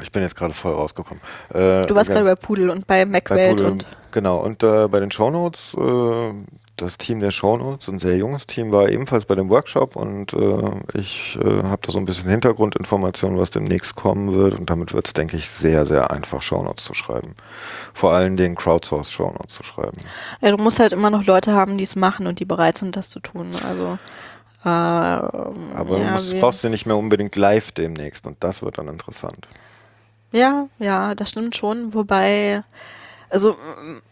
ich 0.01 0.11
bin 0.11 0.21
jetzt 0.23 0.35
gerade 0.35 0.53
voll 0.53 0.73
rausgekommen. 0.73 1.21
Äh, 1.53 1.85
Du 1.85 1.95
warst 1.95 2.09
ja. 2.09 2.15
gerade 2.15 2.29
bei 2.29 2.35
Pudel 2.35 2.69
und 2.69 2.87
bei 2.87 3.05
MacWelt 3.05 3.61
und 3.61 3.85
genau, 4.11 4.39
und 4.39 4.63
äh, 4.63 4.87
bei 4.87 4.99
den 4.99 5.11
Shownotes, 5.11 5.75
äh, 5.75 6.33
das 6.75 6.97
Team 6.97 7.19
der 7.19 7.31
Shownotes, 7.31 7.87
ein 7.87 7.97
sehr 7.97 8.17
junges 8.17 8.45
Team, 8.45 8.71
war 8.71 8.89
ebenfalls 8.89 9.25
bei 9.25 9.33
dem 9.33 9.49
Workshop 9.49 9.95
und 9.95 10.33
äh, 10.33 10.97
ich 10.99 11.37
äh, 11.41 11.63
habe 11.63 11.81
da 11.85 11.91
so 11.91 11.97
ein 11.97 12.05
bisschen 12.05 12.29
Hintergrundinformationen, 12.29 13.39
was 13.39 13.49
demnächst 13.49 13.95
kommen 13.95 14.33
wird 14.33 14.53
und 14.53 14.69
damit 14.69 14.93
wird 14.93 15.07
es, 15.07 15.13
denke 15.13 15.37
ich, 15.37 15.49
sehr, 15.49 15.85
sehr 15.85 16.11
einfach, 16.11 16.41
Shownotes 16.41 16.85
zu 16.85 16.93
schreiben. 16.93 17.35
Vor 17.93 18.13
allem 18.13 18.37
den 18.37 18.55
Crowdsource 18.55 19.11
Shownotes 19.11 19.55
zu 19.55 19.63
schreiben. 19.63 19.97
ja, 20.41 20.51
du 20.51 20.63
musst 20.63 20.79
halt 20.79 20.93
immer 20.93 21.09
noch 21.09 21.25
Leute 21.25 21.53
haben, 21.53 21.77
die 21.77 21.83
es 21.83 21.95
machen 21.95 22.27
und 22.27 22.39
die 22.39 22.45
bereit 22.45 22.77
sind, 22.77 22.95
das 22.95 23.09
zu 23.09 23.19
tun. 23.19 23.47
Also 23.67 23.97
äh, 24.63 24.69
Aber 24.69 25.97
ja, 25.97 26.05
du 26.05 26.11
musst, 26.11 26.39
brauchst 26.39 26.61
sie 26.61 26.69
nicht 26.69 26.85
mehr 26.85 26.97
unbedingt 26.97 27.35
live 27.35 27.71
demnächst 27.71 28.27
und 28.27 28.37
das 28.41 28.61
wird 28.61 28.77
dann 28.77 28.87
interessant. 28.87 29.47
Ja, 30.37 30.67
ja, 30.79 31.15
das 31.15 31.29
stimmt 31.31 31.55
schon. 31.55 31.93
Wobei 31.93 32.63
Also 33.29 33.57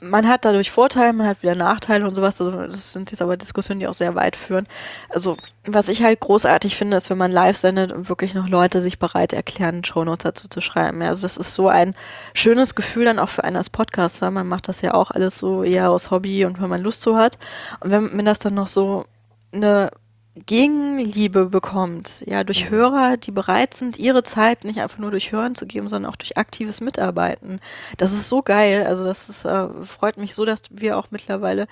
man 0.01 0.27
hat 0.27 0.43
dadurch 0.43 0.71
Vorteile, 0.71 1.13
man 1.13 1.27
hat 1.27 1.41
wieder 1.41 1.55
Nachteile 1.55 2.05
und 2.05 2.15
sowas. 2.15 2.41
Also 2.41 2.51
das 2.51 2.91
sind 2.91 3.11
jetzt 3.11 3.21
aber 3.21 3.37
Diskussionen, 3.37 3.79
die 3.79 3.87
auch 3.87 3.93
sehr 3.93 4.13
weit 4.15 4.35
führen. 4.35 4.67
Also 5.09 5.37
was 5.65 5.87
ich 5.87 6.03
halt 6.03 6.19
großartig 6.19 6.75
finde, 6.75 6.97
ist, 6.97 7.09
wenn 7.09 7.17
man 7.17 7.31
live 7.31 7.55
sendet 7.55 7.93
und 7.93 8.09
wirklich 8.09 8.33
noch 8.33 8.49
Leute 8.49 8.81
sich 8.81 8.99
bereit 8.99 9.31
erklären, 9.31 9.85
Shownotes 9.85 10.23
dazu 10.23 10.47
zu 10.49 10.59
schreiben. 10.59 11.01
Also 11.01 11.21
das 11.21 11.37
ist 11.37 11.53
so 11.53 11.69
ein 11.69 11.95
schönes 12.33 12.75
Gefühl 12.75 13.05
dann 13.05 13.19
auch 13.19 13.29
für 13.29 13.45
einen 13.45 13.55
als 13.55 13.69
Podcaster. 13.69 14.31
Man 14.31 14.47
macht 14.47 14.67
das 14.67 14.81
ja 14.81 14.93
auch 14.93 15.11
alles 15.11 15.37
so 15.37 15.63
eher 15.63 15.91
aus 15.91 16.11
Hobby 16.11 16.43
und 16.45 16.61
wenn 16.61 16.69
man 16.69 16.81
Lust 16.81 17.01
zu 17.01 17.15
hat. 17.15 17.37
Und 17.79 17.91
wenn, 17.91 18.17
wenn 18.17 18.25
das 18.25 18.39
dann 18.39 18.55
noch 18.55 18.67
so 18.67 19.05
eine 19.53 19.91
Gegenliebe 20.35 21.45
bekommt, 21.45 22.21
ja, 22.25 22.43
durch 22.43 22.69
Hörer, 22.69 23.15
die 23.15 23.31
bereit 23.31 23.73
sind, 23.73 23.97
ihre 23.97 24.21
Zeit 24.23 24.65
nicht 24.65 24.81
einfach 24.81 24.97
nur 24.97 25.11
durch 25.11 25.31
Hören 25.31 25.55
zu 25.55 25.65
geben, 25.65 25.87
sondern 25.87 26.11
auch 26.11 26.17
durch 26.17 26.37
aktives 26.37 26.81
Mitarbeiten. 26.81 27.61
Das 27.97 28.11
ist 28.11 28.27
so 28.27 28.41
geil. 28.41 28.85
Also 28.85 29.05
das 29.05 29.29
ist, 29.29 29.45
äh, 29.45 29.69
freut 29.83 30.17
mich 30.17 30.35
so, 30.35 30.43
dass 30.43 30.63
wir 30.71 30.97
auch 30.97 31.07
mittlerweile 31.09 31.67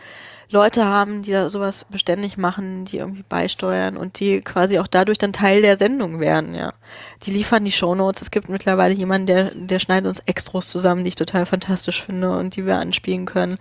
Leute 0.53 0.85
haben, 0.85 1.23
die 1.23 1.31
da 1.31 1.49
sowas 1.49 1.83
beständig 1.89 2.37
machen, 2.37 2.85
die 2.85 2.97
irgendwie 2.97 3.25
beisteuern 3.27 3.97
und 3.97 4.19
die 4.19 4.39
quasi 4.39 4.77
auch 4.77 4.85
dadurch 4.85 5.17
dann 5.17 5.33
Teil 5.33 5.63
der 5.63 5.77
Sendung 5.77 6.19
werden, 6.19 6.53
ja. 6.53 6.73
Die 7.23 7.31
liefern 7.31 7.65
die 7.65 7.71
Shownotes. 7.71 8.21
Es 8.21 8.29
gibt 8.29 8.49
mittlerweile 8.49 8.93
jemanden, 8.93 9.25
der, 9.25 9.51
der 9.55 9.79
schneidet 9.79 10.07
uns 10.07 10.19
Extros 10.19 10.69
zusammen, 10.69 11.03
die 11.03 11.09
ich 11.09 11.15
total 11.15 11.47
fantastisch 11.47 12.03
finde 12.03 12.37
und 12.37 12.55
die 12.55 12.67
wir 12.67 12.77
anspielen 12.77 13.25
können. 13.25 13.57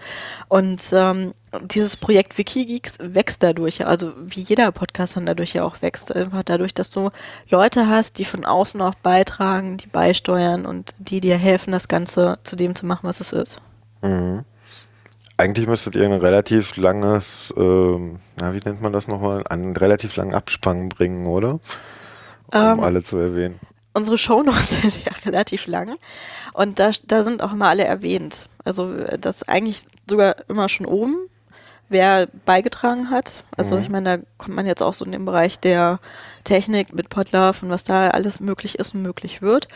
Und 0.49 0.83
ähm, 0.93 1.33
dieses 1.63 1.97
Projekt 1.97 2.37
Wikigeeks 2.37 2.99
wächst 3.01 3.43
dadurch, 3.43 3.87
also 3.87 4.13
wie 4.19 4.41
jeder 4.41 4.71
Podcast 4.71 5.17
dann 5.17 5.25
dadurch 5.25 5.55
ja 5.55 5.65
auch 5.65 5.81
wächst, 5.81 6.15
einfach 6.15 6.43
dadurch, 6.43 6.75
dass 6.75 6.91
du 6.91 7.09
Leute 7.49 7.89
hast, 7.89 8.19
die 8.19 8.27
von 8.27 8.45
außen 8.45 8.83
auch 8.83 8.95
beitragen, 8.97 9.79
die 9.79 9.87
beisteuern 9.87 10.67
und 10.67 10.95
die 10.99 11.21
dir 11.21 11.39
helfen, 11.39 11.73
das 11.73 11.89
Ganze 11.89 12.39
zu 12.45 12.55
dem 12.55 12.75
zu 12.75 12.85
machen, 12.85 13.09
was 13.09 13.21
es 13.21 13.33
ist. 13.33 13.63
Mhm. 14.03 14.45
Eigentlich 15.43 15.67
müsstet 15.67 15.97
ihr 15.97 16.05
ein 16.05 16.13
relativ 16.13 16.77
langes, 16.77 17.53
ähm, 17.57 18.21
na, 18.37 18.55
wie 18.55 18.61
nennt 18.65 18.81
man 18.81 18.93
das 18.93 19.09
nochmal, 19.09 19.45
einen 19.49 19.75
relativ 19.77 20.15
langen 20.17 20.35
Abspann 20.35 20.89
bringen, 20.89 21.27
oder? 21.27 21.55
Um 21.55 21.61
Ähm, 22.53 22.81
alle 22.81 23.03
zu 23.03 23.17
erwähnen. 23.17 23.59
unsere 23.95 24.19
Shownotes 24.19 24.71
sind 24.83 25.05
ja 25.05 25.13
relativ 25.27 25.67
lang 25.67 25.97
und 26.53 26.79
da, 26.79 26.91
da 27.07 27.25
sind 27.25 27.43
auch 27.43 27.53
immer 27.53 27.69
alle 27.69 27.85
erwähnt. 27.85 28.47
Also 28.65 28.95
das 29.19 29.43
eigentlich 29.49 29.83
sogar 30.09 30.37
immer 30.49 30.69
schon 30.69 30.87
oben, 30.87 31.17
wer 31.89 32.29
beigetragen 32.47 33.11
hat. 33.11 33.45
Also 33.57 33.77
Mhm. 33.77 33.83
ich 33.83 33.89
meine, 33.91 34.19
da 34.19 34.25
kommt 34.39 34.55
man 34.57 34.67
jetzt 34.67 34.83
auch 34.83 34.95
so 34.95 35.05
in 35.05 35.13
den 35.13 35.25
Bereich 35.25 35.59
der 35.59 35.99
Technik 36.45 36.95
mit 36.95 37.09
Podlove 37.11 37.63
und 37.63 37.71
was 37.71 37.85
da 37.85 38.09
alles 38.09 38.39
möglich 38.41 38.79
ist 38.79 38.95
und 38.95 39.03
möglich 39.03 39.43
wird. 39.43 39.67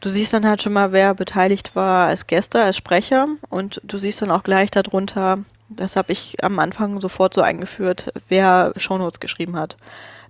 Du 0.00 0.10
siehst 0.10 0.32
dann 0.32 0.46
halt 0.46 0.62
schon 0.62 0.72
mal, 0.72 0.92
wer 0.92 1.14
beteiligt 1.14 1.74
war 1.74 2.06
als 2.06 2.28
Gäste, 2.28 2.62
als 2.62 2.76
Sprecher 2.76 3.26
und 3.48 3.80
du 3.82 3.98
siehst 3.98 4.22
dann 4.22 4.30
auch 4.30 4.44
gleich 4.44 4.70
darunter, 4.70 5.38
das 5.68 5.96
habe 5.96 6.12
ich 6.12 6.42
am 6.42 6.58
Anfang 6.58 7.00
sofort 7.00 7.34
so 7.34 7.42
eingeführt, 7.42 8.12
wer 8.28 8.72
Shownotes 8.76 9.20
geschrieben 9.20 9.56
hat. 9.56 9.76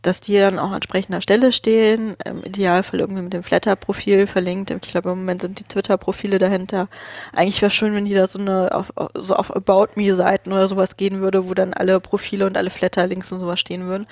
Dass 0.02 0.20
die 0.20 0.38
dann 0.38 0.60
auch 0.60 0.68
an 0.68 0.74
entsprechender 0.74 1.20
Stelle 1.20 1.50
stehen, 1.50 2.14
im 2.24 2.44
Idealfall 2.44 3.00
irgendwie 3.00 3.22
mit 3.22 3.32
dem 3.32 3.42
Flatter-Profil 3.42 4.28
verlinkt. 4.28 4.70
Ich 4.70 4.80
glaube, 4.92 5.10
im 5.10 5.18
Moment 5.18 5.40
sind 5.40 5.58
die 5.58 5.64
Twitter-Profile 5.64 6.38
dahinter. 6.38 6.88
Eigentlich 7.32 7.60
wäre 7.60 7.70
schön, 7.70 7.94
wenn 7.94 8.04
die 8.04 8.14
da 8.14 8.28
so 8.28 8.38
eine 8.38 8.72
auf, 8.72 8.92
so 9.14 9.34
auf 9.34 9.54
About 9.54 9.88
Me-Seiten 9.96 10.52
oder 10.52 10.68
sowas 10.68 10.96
gehen 10.96 11.20
würde, 11.20 11.48
wo 11.48 11.54
dann 11.54 11.74
alle 11.74 11.98
Profile 11.98 12.46
und 12.46 12.56
alle 12.56 12.70
Flatter-Links 12.70 13.32
und 13.32 13.40
sowas 13.40 13.58
stehen 13.58 13.86
würden. 13.86 14.06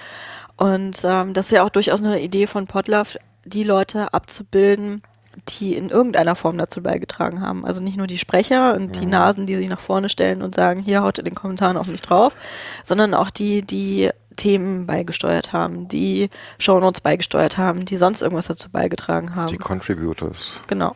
Und 0.57 1.03
ähm, 1.05 1.35
das 1.35 1.47
ist 1.47 1.53
ja 1.53 1.63
auch 1.63 1.71
durchaus 1.71 2.03
eine 2.03 2.21
Idee 2.21 2.49
von 2.49 2.67
Podlove, 2.67 3.19
die 3.45 3.63
Leute 3.63 4.13
abzubilden, 4.13 5.03
die 5.49 5.77
in 5.77 5.91
irgendeiner 5.91 6.35
Form 6.35 6.59
dazu 6.59 6.83
beigetragen 6.83 7.41
haben. 7.41 7.65
Also 7.65 7.83
nicht 7.83 7.97
nur 7.97 8.07
die 8.07 8.19
Sprecher 8.19 8.75
und 8.75 9.01
die 9.01 9.07
Nasen, 9.07 9.47
die 9.47 9.55
sich 9.55 9.69
nach 9.69 9.81
vorne 9.81 10.09
stellen 10.09 10.43
und 10.43 10.55
sagen, 10.55 10.81
hier 10.83 11.03
haut 11.03 11.19
in 11.19 11.25
den 11.25 11.35
Kommentaren 11.35 11.77
auf 11.77 11.89
mich 11.89 12.03
drauf, 12.03 12.35
sondern 12.83 13.15
auch 13.15 13.31
die, 13.31 13.63
die 13.63 14.11
Themen 14.37 14.87
beigesteuert 14.87 15.53
haben, 15.53 15.89
die 15.89 16.29
Shownotes 16.59 17.01
beigesteuert 17.01 17.57
haben, 17.59 17.85
die 17.85 17.97
sonst 17.97 18.23
irgendwas 18.23 18.49
dazu 18.49 18.71
beigetragen 18.71 19.35
haben. 19.35 19.49
Die 19.49 19.57
Contributors. 19.57 20.61
genau. 20.67 20.95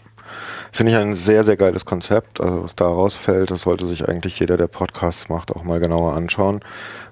Finde 0.71 0.93
ich 0.93 0.99
ein 0.99 1.15
sehr, 1.15 1.43
sehr 1.43 1.57
geiles 1.57 1.85
Konzept. 1.85 2.41
Also 2.41 2.63
was 2.63 2.77
da 2.77 2.87
rausfällt, 2.87 3.51
das 3.51 3.63
sollte 3.63 3.87
sich 3.87 4.09
eigentlich 4.09 4.39
jeder, 4.39 4.57
der 4.57 4.69
Podcasts 4.69 5.29
macht, 5.29 5.51
auch 5.51 5.65
mal 5.65 5.81
genauer 5.81 6.15
anschauen. 6.15 6.61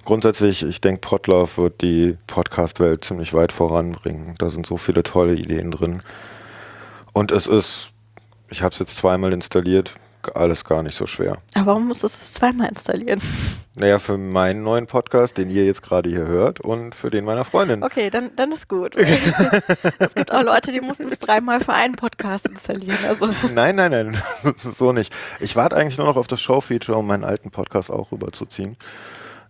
Grundsätzlich, 0.05 0.63
ich 0.63 0.79
denke, 0.79 1.01
Podlove 1.01 1.57
wird 1.57 1.81
die 1.81 2.17
Podcast-Welt 2.27 3.03
ziemlich 3.03 3.33
weit 3.33 3.51
voranbringen. 3.51 4.35
Da 4.37 4.49
sind 4.49 4.65
so 4.65 4.77
viele 4.77 5.03
tolle 5.03 5.35
Ideen 5.35 5.71
drin. 5.71 6.01
Und 7.19 7.33
es 7.33 7.47
ist, 7.47 7.89
ich 8.49 8.63
habe 8.63 8.71
es 8.71 8.79
jetzt 8.79 8.97
zweimal 8.97 9.33
installiert, 9.33 9.95
alles 10.35 10.63
gar 10.63 10.83
nicht 10.83 10.95
so 10.95 11.05
schwer. 11.05 11.37
Aber 11.53 11.65
warum 11.65 11.89
musst 11.89 12.03
du 12.03 12.07
es 12.07 12.33
zweimal 12.33 12.69
installieren? 12.69 13.21
Naja, 13.75 13.99
für 13.99 14.17
meinen 14.17 14.63
neuen 14.63 14.87
Podcast, 14.87 15.37
den 15.37 15.49
ihr 15.49 15.65
jetzt 15.65 15.83
gerade 15.83 16.09
hier 16.09 16.27
hört 16.27 16.59
und 16.59 16.93
für 16.93 17.09
den 17.09 17.23
meiner 17.23 17.45
Freundin. 17.45 17.81
Okay, 17.81 18.09
dann, 18.09 18.31
dann 18.35 18.51
ist 18.51 18.67
gut. 18.67 18.93
es 19.99 20.15
gibt 20.15 20.33
auch 20.33 20.43
Leute, 20.43 20.73
die 20.73 20.81
mussten 20.81 21.07
es 21.09 21.19
dreimal 21.19 21.61
für 21.61 21.71
einen 21.71 21.95
Podcast 21.95 22.45
installieren. 22.45 22.97
Also 23.07 23.27
Nein, 23.53 23.77
nein, 23.77 23.91
nein, 23.91 24.17
das 24.43 24.65
ist 24.65 24.77
so 24.77 24.91
nicht. 24.91 25.15
Ich 25.39 25.55
warte 25.55 25.77
eigentlich 25.77 25.97
nur 25.97 26.07
noch 26.07 26.17
auf 26.17 26.27
das 26.27 26.41
Show-Feature, 26.41 26.97
um 26.97 27.07
meinen 27.07 27.23
alten 27.23 27.51
Podcast 27.51 27.89
auch 27.89 28.11
rüberzuziehen. 28.11 28.75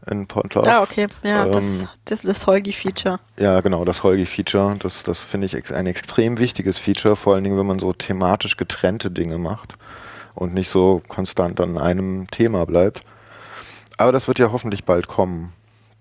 In 0.07 0.27
Podlove. 0.27 0.67
Ah, 0.71 0.81
okay. 0.81 1.07
Ja, 1.23 1.45
das, 1.45 1.81
Ähm, 1.81 1.87
das 2.05 2.23
ist 2.23 2.29
das 2.29 2.47
Holgi-Feature. 2.47 3.19
Ja, 3.37 3.59
genau, 3.61 3.83
das 3.85 4.01
Holgi-Feature, 4.03 4.77
das, 4.79 5.03
das 5.03 5.21
finde 5.21 5.45
ich 5.47 5.71
ein 5.73 5.87
extrem 5.87 6.37
wichtiges 6.39 6.77
Feature, 6.77 7.15
vor 7.15 7.35
allen 7.35 7.43
Dingen, 7.43 7.57
wenn 7.59 7.65
man 7.65 7.79
so 7.79 7.91
thematisch 7.93 8.55
getrennte 8.57 9.11
Dinge 9.11 9.37
macht 9.37 9.73
und 10.35 10.53
nicht 10.53 10.69
so 10.69 11.01
konstant 11.09 11.59
an 11.59 11.77
einem 11.77 12.27
Thema 12.31 12.65
bleibt. 12.65 13.03
Aber 13.97 14.11
das 14.13 14.27
wird 14.29 14.39
ja 14.39 14.51
hoffentlich 14.53 14.85
bald 14.85 15.07
kommen. 15.07 15.51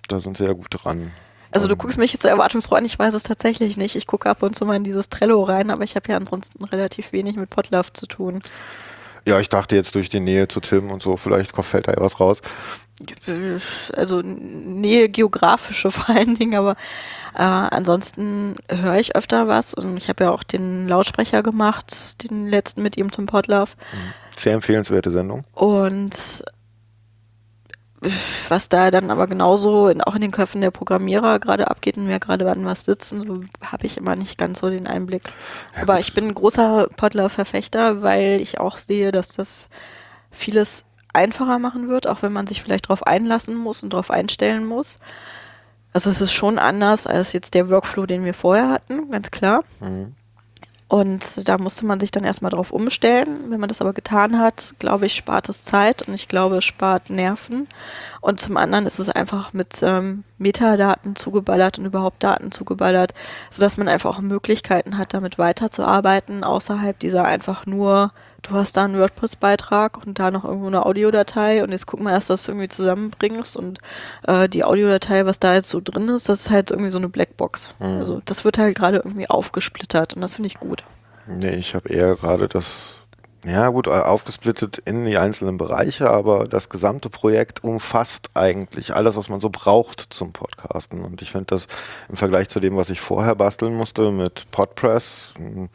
Da 0.07 0.21
sind 0.21 0.39
sie 0.39 0.45
ja 0.45 0.53
gut 0.53 0.69
dran. 0.71 1.11
Also 1.51 1.67
du 1.67 1.75
Ähm, 1.75 1.79
guckst 1.79 1.99
mich 1.99 2.13
jetzt 2.13 2.25
erwartungsfroh 2.25 2.77
an, 2.77 2.85
ich 2.85 2.99
weiß 2.99 3.15
es 3.15 3.25
tatsächlich 3.25 3.77
nicht. 3.77 3.97
Ich 3.97 4.07
gucke 4.07 4.31
ab 4.31 4.43
und 4.43 4.55
zu 4.55 4.65
mal 4.65 4.77
in 4.77 4.85
dieses 4.85 5.09
Trello 5.09 5.43
rein, 5.43 5.71
aber 5.71 5.83
ich 5.83 5.97
habe 5.97 6.09
ja 6.11 6.17
ansonsten 6.17 6.63
relativ 6.65 7.13
wenig 7.13 7.37
mit 7.37 7.51
Podlove 7.51 7.93
zu 7.93 8.07
tun. 8.07 8.43
Ja, 9.27 9.39
ich 9.41 9.49
dachte 9.49 9.77
jetzt 9.77 9.95
durch 9.95 10.09
die 10.09 10.21
Nähe 10.21 10.49
zu 10.49 10.61
Tim 10.61 10.91
und 10.91 11.03
so, 11.03 11.17
vielleicht 11.17 11.55
fällt 11.57 11.89
da 11.89 11.93
ja 11.93 12.01
was 12.01 12.21
raus. 12.21 12.41
Also 13.97 14.21
Nähe 14.23 15.09
geografische 15.09 15.91
vor 15.93 16.15
allen 16.15 16.35
Dingen, 16.35 16.59
aber 16.59 16.73
äh, 17.35 17.43
ansonsten 17.43 18.57
höre 18.69 18.97
ich 18.97 19.15
öfter 19.15 19.49
was 19.49 19.75
und 19.75 19.97
ich 19.97 20.09
habe 20.09 20.25
ja 20.25 20.31
auch 20.31 20.43
den 20.43 20.89
Lautsprecher 20.89 21.43
gemacht, 21.43 22.23
den 22.23 22.47
letzten 22.47 22.83
mit 22.83 22.97
ihm 22.97 23.13
zum 23.13 23.27
Podlove. 23.27 23.71
Sehr 24.37 24.55
empfehlenswerte 24.55 25.11
Sendung. 25.11 25.45
Und 25.55 26.45
was 28.49 28.69
da 28.69 28.91
dann 28.91 29.11
aber 29.11 29.27
genauso 29.27 29.89
in, 29.89 30.01
auch 30.01 30.15
in 30.15 30.21
den 30.21 30.31
Köpfen 30.31 30.61
der 30.61 30.71
Programmierer 30.71 31.39
gerade 31.39 31.69
abgeht 31.71 31.97
und 31.97 32.09
wer 32.09 32.21
gerade 32.21 32.45
wann 32.45 32.65
was 32.65 32.85
sitzt, 32.85 33.11
so 33.11 33.41
habe 33.67 33.87
ich 33.87 33.97
immer 33.97 34.17
nicht 34.17 34.39
ganz 34.39 34.61
so 34.61 34.71
den 34.71 34.87
Einblick. 34.87 35.23
Ja, 35.75 35.83
aber 35.83 36.01
ich 36.01 36.15
bin 36.15 36.29
ein 36.29 36.35
großer 36.35 36.89
Podler-Verfechter, 36.97 38.03
weil 38.03 38.41
ich 38.41 38.61
auch 38.61 38.77
sehe, 38.77 39.13
dass 39.13 39.35
das 39.35 39.69
vieles 40.31 40.85
einfacher 41.13 41.59
machen 41.59 41.89
wird, 41.89 42.07
auch 42.07 42.23
wenn 42.23 42.33
man 42.33 42.47
sich 42.47 42.63
vielleicht 42.63 42.87
darauf 42.87 43.07
einlassen 43.07 43.57
muss 43.57 43.83
und 43.83 43.93
darauf 43.93 44.11
einstellen 44.11 44.65
muss. 44.65 44.99
Also 45.93 46.11
es 46.11 46.21
ist 46.21 46.33
schon 46.33 46.59
anders 46.59 47.07
als 47.07 47.33
jetzt 47.33 47.55
der 47.55 47.71
Workflow, 47.71 48.07
den 48.07 48.25
wir 48.25 48.35
vorher 48.35 48.71
hatten, 48.71 49.11
ganz 49.11 49.31
klar. 49.31 49.65
Mhm. 49.81 50.15
Und 50.89 51.47
da 51.47 51.59
musste 51.59 51.85
man 51.85 52.01
sich 52.01 52.11
dann 52.11 52.25
erstmal 52.25 52.51
drauf 52.51 52.73
umstellen. 52.73 53.51
Wenn 53.51 53.61
man 53.61 53.69
das 53.69 53.83
aber 53.83 53.93
getan 53.93 54.39
hat, 54.39 54.75
glaube 54.79 55.05
ich, 55.05 55.15
spart 55.15 55.51
es 55.51 55.67
Zeit 55.67 56.09
und 56.09 56.15
ich 56.15 56.29
glaube, 56.29 56.57
es 56.57 56.65
spart 56.65 57.11
Nerven. 57.11 57.69
Und 58.23 58.41
zum 58.41 58.57
anderen 58.57 58.87
ist 58.87 58.99
es 58.99 59.11
einfach 59.11 59.53
mit 59.53 59.83
ähm, 59.83 60.25
Metadaten 60.39 61.15
zugeballert 61.15 61.79
und 61.79 61.85
überhaupt 61.85 62.25
Daten 62.25 62.53
zugeballert, 62.53 63.13
sodass 63.51 63.77
man 63.77 63.87
einfach 63.87 64.17
auch 64.17 64.23
Möglichkeiten 64.23 64.97
hat, 64.97 65.13
damit 65.13 65.39
weiterzuarbeiten, 65.39 66.43
außerhalb 66.43 66.99
dieser 66.99 67.25
einfach 67.25 67.67
nur, 67.67 68.11
du 68.43 68.51
hast 68.53 68.77
da 68.77 68.85
einen 68.85 68.99
WordPress-Beitrag 68.99 69.99
und 70.07 70.19
da 70.19 70.31
noch 70.31 70.45
irgendwo 70.45 70.69
eine 70.69 70.87
Audiodatei 70.87 71.63
und 71.63 71.71
jetzt 71.71 71.87
guck 71.87 72.01
mal, 72.01 72.13
dass 72.13 72.29
du 72.29 72.35
das 72.35 72.49
irgendwie 72.49 72.69
zusammenbringst 72.69 73.57
und 73.57 73.79
äh, 74.27 74.49
die 74.49 74.65
Audiodatei, 74.65 75.27
was 75.27 75.39
da 75.39 75.55
jetzt 75.55 75.71
so 75.71 75.81
drin 75.83 76.09
ist, 76.09 76.29
das 76.29 76.43
ist 76.43 76.51
halt 76.51 76.71
irgendwie 76.71 76.91
so 76.91 76.99
eine 76.99 77.09
Blackbox. 77.09 77.75
Mhm. 77.79 77.99
Also 77.99 78.21
das 78.25 78.45
wird 78.45 78.59
halt 78.59 78.77
gerade 78.77 78.99
irgendwie 78.99 79.29
aufgesplittert 79.29 80.15
und 80.15 80.23
das 80.23 80.37
finde 80.37 80.49
ich 80.49 80.61
gut. 80.61 80.83
Nee, 81.27 81.57
ich 81.57 81.75
habe 81.75 81.91
eher 81.91 82.15
gerade 82.15 82.49
das, 82.49 82.77
ja 83.45 83.69
gut, 83.69 83.87
äh, 83.87 83.91
aufgesplittet 83.91 84.79
in 84.79 85.05
die 85.05 85.19
einzelnen 85.19 85.59
Bereiche, 85.59 86.09
aber 86.09 86.45
das 86.45 86.71
gesamte 86.71 87.11
Projekt 87.11 87.63
umfasst 87.65 88.31
eigentlich 88.35 88.95
alles, 88.95 89.17
was 89.17 89.29
man 89.29 89.41
so 89.41 89.51
braucht 89.51 90.07
zum 90.11 90.33
Podcasten. 90.33 91.05
Und 91.05 91.21
ich 91.21 91.33
finde 91.33 91.47
das 91.47 91.67
im 92.09 92.17
Vergleich 92.17 92.49
zu 92.49 92.61
dem, 92.61 92.77
was 92.77 92.89
ich 92.89 93.01
vorher 93.01 93.35
basteln 93.35 93.75
musste 93.75 94.11
mit 94.11 94.51
Podpress, 94.53 95.35
mh, 95.39 95.69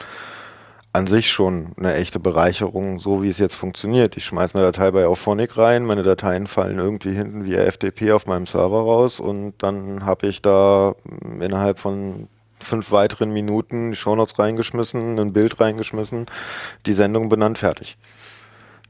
an 0.94 1.08
sich 1.08 1.32
schon 1.32 1.74
eine 1.76 1.96
echte 1.96 2.20
Bereicherung, 2.20 3.00
so 3.00 3.24
wie 3.24 3.28
es 3.28 3.40
jetzt 3.40 3.56
funktioniert. 3.56 4.16
Ich 4.16 4.26
schmeiße 4.26 4.58
eine 4.58 4.68
Datei 4.68 4.92
bei 4.92 5.08
Auphonic 5.08 5.58
rein, 5.58 5.86
meine 5.86 6.04
Dateien 6.04 6.46
fallen 6.46 6.78
irgendwie 6.78 7.14
hinten 7.14 7.46
via 7.46 7.64
FTP 7.64 8.12
auf 8.12 8.28
meinem 8.28 8.46
Server 8.46 8.82
raus 8.82 9.20
und 9.20 9.56
dann 9.58 10.06
habe 10.06 10.28
ich 10.28 10.44
da 10.44 10.94
mh, 11.04 11.44
innerhalb 11.44 11.80
von 11.80 12.28
fünf 12.60 12.92
weiteren 12.92 13.34
Minuten 13.34 13.92
die 13.92 13.98
Shownotes 13.98 14.38
reingeschmissen, 14.38 15.20
ein 15.20 15.34
Bild 15.34 15.60
reingeschmissen, 15.60 16.28
die 16.86 16.94
Sendung 16.94 17.28
benannt, 17.28 17.58
fertig. 17.58 17.98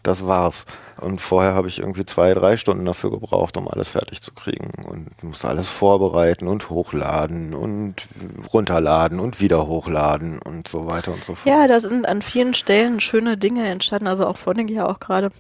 Das 0.04 0.28
war's. 0.28 0.66
Und 0.98 1.22
vorher 1.22 1.54
habe 1.54 1.70
ich 1.70 1.80
irgendwie 1.80 2.06
zwei, 2.06 2.34
drei 2.34 2.58
Stunden 2.58 2.86
dafür 2.86 3.10
gebraucht, 3.10 3.56
um 3.56 3.70
alles 3.70 3.90
fertig 3.90 4.22
zu 4.22 4.34
kriegen. 4.34 4.72
Und 4.86 5.24
musste 5.24 5.48
alles 5.48 5.70
vorbereiten 5.70 6.48
und 6.48 6.70
hochladen 6.70 7.54
und 7.54 8.08
runterladen 8.54 9.22
und 9.22 9.40
wieder 9.40 9.66
hochladen 9.66 10.40
und 10.46 10.68
so 10.68 10.88
weiter 10.88 11.14
und 11.14 11.24
so 11.24 11.36
fort. 11.36 11.48
Ja, 11.48 11.68
da 11.68 11.80
sind 11.80 12.06
an 12.06 12.22
vielen 12.22 12.54
Stellen 12.54 13.00
schöne 13.00 13.38
Dinge 13.38 13.68
entstanden, 13.68 14.08
also 14.08 14.28
auch 14.28 14.38
vorhin 14.38 14.68
ja 14.68 14.86
auch 14.86 15.00
gerade, 15.00 15.32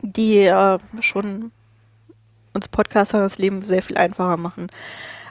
die 0.00 0.38
äh, 0.38 0.78
schon 1.00 1.52
uns 2.54 2.68
Podcaster 2.68 3.18
das 3.18 3.38
Leben 3.38 3.62
sehr 3.62 3.82
viel 3.82 3.98
einfacher 3.98 4.38
machen. 4.38 4.68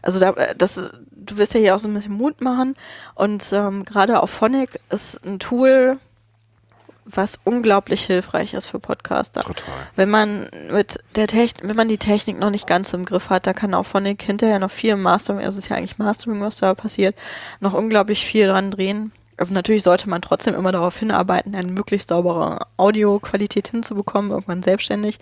Also 0.01 0.19
da, 0.19 0.31
das, 0.57 0.91
du 1.11 1.37
wirst 1.37 1.53
ja 1.53 1.59
hier 1.59 1.75
auch 1.75 1.79
so 1.79 1.89
ein 1.89 1.93
bisschen 1.93 2.13
Mut 2.13 2.41
machen 2.41 2.75
und 3.15 3.51
ähm, 3.51 3.83
gerade 3.83 4.21
auf 4.21 4.29
Phonic 4.29 4.79
ist 4.89 5.25
ein 5.25 5.39
Tool, 5.39 5.97
was 7.09 7.39
unglaublich 7.43 8.05
hilfreich 8.05 8.53
ist 8.53 8.67
für 8.67 8.79
Podcaster. 8.79 9.41
Total. 9.41 9.73
Wenn 9.95 10.09
man 10.09 10.47
mit 10.71 10.99
der 11.15 11.27
Technik, 11.27 11.67
wenn 11.67 11.75
man 11.75 11.87
die 11.87 11.97
Technik 11.97 12.39
noch 12.39 12.49
nicht 12.49 12.67
ganz 12.67 12.93
im 12.93 13.05
Griff 13.05 13.29
hat, 13.29 13.47
da 13.47 13.53
kann 13.53 13.73
auch 13.73 13.85
Phonic 13.85 14.21
hinterher 14.21 14.59
noch 14.59 14.71
viel 14.71 14.95
Mastering, 14.95 15.43
also 15.43 15.57
es 15.57 15.65
ist 15.65 15.69
ja 15.69 15.77
eigentlich 15.77 15.97
Mastering, 15.97 16.41
was 16.41 16.57
da 16.57 16.75
passiert, 16.75 17.15
noch 17.59 17.73
unglaublich 17.73 18.25
viel 18.25 18.47
dran 18.47 18.71
drehen. 18.71 19.11
Also 19.37 19.53
natürlich 19.53 19.83
sollte 19.83 20.09
man 20.09 20.21
trotzdem 20.21 20.55
immer 20.55 20.71
darauf 20.71 20.97
hinarbeiten, 20.97 21.55
eine 21.55 21.71
möglichst 21.71 22.09
saubere 22.09 22.59
Audioqualität 22.75 23.69
hinzubekommen, 23.69 24.31
irgendwann 24.31 24.63
selbstständig. 24.63 25.19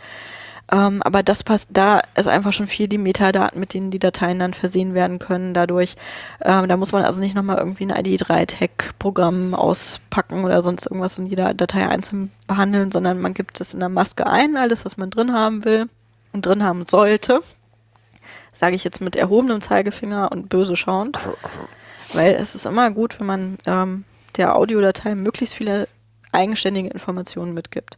Ähm, 0.71 1.03
aber 1.03 1.21
das 1.21 1.43
passt, 1.43 1.69
da 1.71 2.01
ist 2.15 2.27
einfach 2.27 2.51
schon 2.51 2.65
viel 2.65 2.87
die 2.87 2.97
Metadaten, 2.97 3.59
mit 3.59 3.73
denen 3.73 3.91
die 3.91 3.99
Dateien 3.99 4.39
dann 4.39 4.53
versehen 4.53 4.93
werden 4.95 5.19
können. 5.19 5.53
Dadurch, 5.53 5.95
ähm, 6.41 6.67
da 6.67 6.75
muss 6.77 6.91
man 6.91 7.03
also 7.03 7.21
nicht 7.21 7.35
nochmal 7.35 7.57
irgendwie 7.57 7.85
ein 7.85 7.91
ID3-Tag-Programm 7.91 9.53
auspacken 9.53 10.43
oder 10.43 10.61
sonst 10.61 10.87
irgendwas 10.87 11.19
und 11.19 11.27
jeder 11.27 11.53
Datei 11.53 11.87
einzeln 11.87 12.31
behandeln, 12.47 12.91
sondern 12.91 13.21
man 13.21 13.35
gibt 13.35 13.61
es 13.61 13.73
in 13.73 13.79
der 13.79 13.89
Maske 13.89 14.25
ein, 14.25 14.57
alles, 14.57 14.85
was 14.85 14.97
man 14.97 15.11
drin 15.11 15.33
haben 15.33 15.65
will 15.65 15.87
und 16.33 16.45
drin 16.45 16.63
haben 16.63 16.85
sollte. 16.85 17.41
Sage 18.51 18.75
ich 18.75 18.83
jetzt 18.83 19.01
mit 19.01 19.15
erhobenem 19.15 19.61
Zeigefinger 19.61 20.31
und 20.31 20.49
böse 20.49 20.75
schauend. 20.75 21.19
Weil 22.13 22.35
es 22.35 22.55
ist 22.55 22.65
immer 22.65 22.89
gut, 22.91 23.19
wenn 23.19 23.27
man 23.27 23.57
ähm, 23.67 24.03
der 24.37 24.55
Audiodatei 24.55 25.13
möglichst 25.13 25.55
viele 25.55 25.87
eigenständige 26.31 26.89
Informationen 26.89 27.53
mitgibt. 27.53 27.97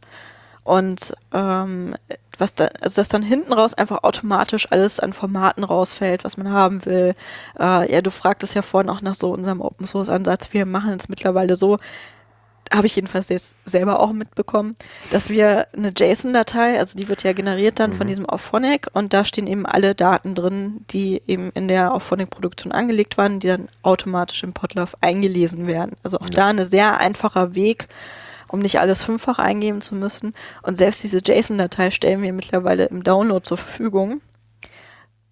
Und 0.64 1.14
ähm, 1.32 1.94
was 2.38 2.54
da, 2.54 2.68
also 2.80 3.00
dass 3.00 3.08
dann 3.08 3.22
hinten 3.22 3.52
raus 3.52 3.74
einfach 3.74 4.02
automatisch 4.04 4.70
alles 4.70 5.00
an 5.00 5.12
Formaten 5.12 5.64
rausfällt, 5.64 6.24
was 6.24 6.36
man 6.36 6.50
haben 6.50 6.84
will. 6.84 7.14
Äh, 7.58 7.92
ja, 7.92 8.00
du 8.00 8.10
fragtest 8.10 8.54
ja 8.54 8.62
vorhin 8.62 8.90
auch 8.90 9.02
nach 9.02 9.14
so 9.14 9.30
unserem 9.30 9.60
Open 9.60 9.86
Source 9.86 10.08
Ansatz. 10.08 10.48
Wir 10.52 10.66
machen 10.66 10.96
es 10.98 11.08
mittlerweile 11.08 11.56
so, 11.56 11.78
habe 12.72 12.86
ich 12.86 12.96
jedenfalls 12.96 13.28
jetzt 13.28 13.54
selber 13.64 14.00
auch 14.00 14.12
mitbekommen, 14.12 14.76
dass 15.10 15.30
wir 15.30 15.66
eine 15.76 15.92
JSON-Datei, 15.96 16.78
also 16.78 16.98
die 16.98 17.08
wird 17.08 17.22
ja 17.22 17.32
generiert 17.32 17.80
dann 17.80 17.90
mhm. 17.90 17.94
von 17.94 18.06
diesem 18.06 18.26
Auphonic 18.26 18.88
und 18.92 19.12
da 19.12 19.24
stehen 19.24 19.46
eben 19.46 19.66
alle 19.66 19.94
Daten 19.94 20.34
drin, 20.34 20.84
die 20.90 21.22
eben 21.26 21.50
in 21.54 21.68
der 21.68 21.94
Auphonic-Produktion 21.94 22.72
angelegt 22.72 23.16
waren, 23.16 23.40
die 23.40 23.48
dann 23.48 23.68
automatisch 23.82 24.42
im 24.42 24.52
Podlove 24.52 24.96
eingelesen 25.00 25.66
werden. 25.66 25.96
Also 26.02 26.18
auch 26.18 26.26
ja. 26.26 26.34
da 26.34 26.46
ein 26.48 26.64
sehr 26.64 26.98
einfacher 26.98 27.54
Weg, 27.54 27.88
um 28.48 28.60
nicht 28.60 28.80
alles 28.80 29.02
fünffach 29.02 29.38
eingeben 29.38 29.80
zu 29.80 29.94
müssen. 29.94 30.34
Und 30.62 30.76
selbst 30.76 31.02
diese 31.04 31.20
JSON-Datei 31.24 31.90
stellen 31.90 32.22
wir 32.22 32.32
mittlerweile 32.32 32.86
im 32.86 33.02
Download 33.02 33.44
zur 33.44 33.58
Verfügung. 33.58 34.20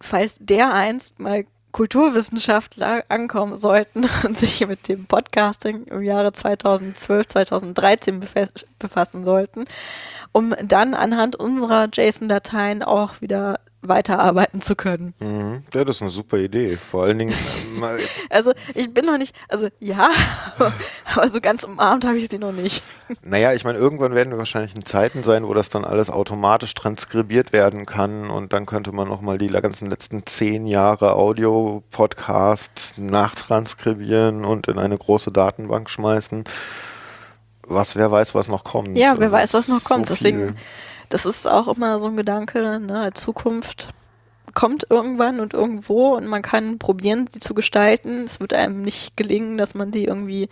Falls 0.01 0.37
der 0.41 0.73
einst 0.73 1.19
mal 1.19 1.47
Kulturwissenschaftler 1.77 3.05
ankommen 3.11 3.57
sollten 3.57 4.09
und 4.25 4.39
sich 4.39 4.67
mit 4.67 4.89
dem 4.89 5.05
Podcasting 5.05 5.85
im 5.85 6.03
Jahre 6.03 6.33
2012, 6.33 7.27
2013 7.27 8.23
befassen 8.79 9.25
sollten, 9.25 9.67
um 10.33 10.55
dann 10.63 10.95
anhand 10.95 11.37
unserer 11.37 11.89
JSON-Dateien 11.93 12.83
auch 12.83 13.21
wieder 13.21 13.61
weiterarbeiten 13.89 14.63
zu 14.63 14.77
können. 14.77 15.15
Mhm. 15.19 15.63
Ja, 15.75 15.85
das 15.85 15.97
ist 15.97 16.03
eine 16.03 16.11
super 16.11 16.39
Idee. 16.39 16.77
Vor 16.77 17.05
allen 17.05 17.19
Dingen. 17.19 17.35
also 18.31 18.53
ich 18.75 18.93
bin 18.93 19.05
noch 19.05 19.19
nicht, 19.19 19.35
also 19.49 19.69
ja, 19.81 20.11
aber 21.15 21.29
so 21.29 21.41
ganz 21.41 21.65
umarmt 21.65 22.05
habe 22.05 22.17
ich 22.17 22.29
sie 22.29 22.39
noch 22.39 22.53
nicht. 22.53 22.83
Naja, 23.23 23.53
ich 23.53 23.63
meine, 23.65 23.79
irgendwann 23.79 24.17
werden 24.17 24.31
wir 24.31 24.39
wahrscheinlich 24.39 24.75
in 24.75 24.85
Zeiten 24.85 25.23
sein, 25.23 25.47
wo 25.47 25.55
das 25.55 25.69
dann 25.69 25.85
alles 25.85 26.11
automatisch 26.11 26.75
transkribiert 26.75 27.53
werden 27.53 27.87
kann 27.87 28.31
und 28.31 28.53
dann 28.53 28.67
könnte 28.67 28.91
man 28.91 29.07
nochmal 29.07 29.39
die 29.39 29.47
ganzen 29.47 29.89
letzten 29.89 30.27
zehn 30.27 30.67
Jahre 30.67 31.15
Audio-Podcast 31.15 32.99
nachtranskribieren 32.99 34.45
und 34.45 34.67
in 34.67 34.81
eine 34.81 34.99
große 34.99 35.31
Datenbank 35.31 35.89
schmeißen. 35.89 36.43
Was, 37.69 37.97
wer 37.97 38.11
weiß, 38.11 38.35
was 38.35 38.49
noch 38.49 38.65
kommt. 38.65 38.97
Ja, 38.97 39.15
wer 39.19 39.33
also 39.33 39.37
weiß, 39.37 39.55
was 39.55 39.69
noch 39.69 39.85
kommt. 39.85 40.09
So 40.09 40.15
Deswegen 40.15 40.57
das 41.09 41.27
ist 41.27 41.47
auch 41.47 41.69
immer 41.69 41.99
so 41.99 42.07
ein 42.07 42.17
Gedanke, 42.17 42.81
ne? 42.81 43.11
Zukunft 43.15 43.89
kommt 44.55 44.87
irgendwann 44.89 45.41
und 45.41 45.53
irgendwo 45.53 46.17
und 46.17 46.27
man 46.27 46.43
kann 46.43 46.79
probieren, 46.79 47.29
sie 47.31 47.41
zu 47.41 47.53
gestalten. 47.53 48.25
Es 48.25 48.41
wird 48.41 48.55
einem 48.55 48.83
nicht 48.83 49.17
gelingen, 49.17 49.59
dass 49.59 49.75
man 49.75 49.91
die 49.91 50.05
irgendwie 50.05 50.49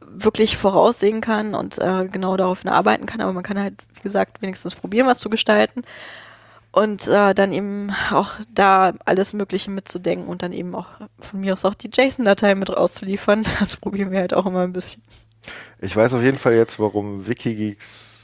wirklich 0.00 0.56
voraussehen 0.56 1.20
kann 1.20 1.54
und 1.54 1.78
äh, 1.78 2.08
genau 2.10 2.36
darauf 2.36 2.66
arbeiten 2.66 3.06
kann, 3.06 3.20
aber 3.20 3.32
man 3.32 3.44
kann 3.44 3.58
halt, 3.58 3.74
wie 3.94 4.02
gesagt, 4.02 4.42
wenigstens 4.42 4.74
probieren, 4.74 5.06
was 5.06 5.18
zu 5.18 5.30
gestalten 5.30 5.82
und 6.72 7.06
äh, 7.08 7.34
dann 7.34 7.52
eben 7.52 7.90
auch 8.10 8.34
da 8.52 8.92
alles 9.04 9.32
Mögliche 9.32 9.70
mitzudenken 9.70 10.28
und 10.28 10.42
dann 10.42 10.52
eben 10.52 10.74
auch 10.74 10.86
von 11.18 11.40
mir 11.40 11.52
aus 11.52 11.64
auch 11.64 11.74
die 11.74 11.90
JSON-Datei 11.92 12.54
mit 12.54 12.70
rauszuliefern. 12.70 13.44
Das 13.60 13.76
probieren 13.76 14.10
wir 14.10 14.20
halt 14.20 14.34
auch 14.34 14.46
immer 14.46 14.62
ein 14.62 14.72
bisschen. 14.72 15.02
Ich 15.80 15.96
weiß 15.96 16.14
auf 16.14 16.22
jeden 16.22 16.38
Fall 16.38 16.54
jetzt, 16.54 16.78
warum 16.78 17.26
Wikigeeks 17.26 18.17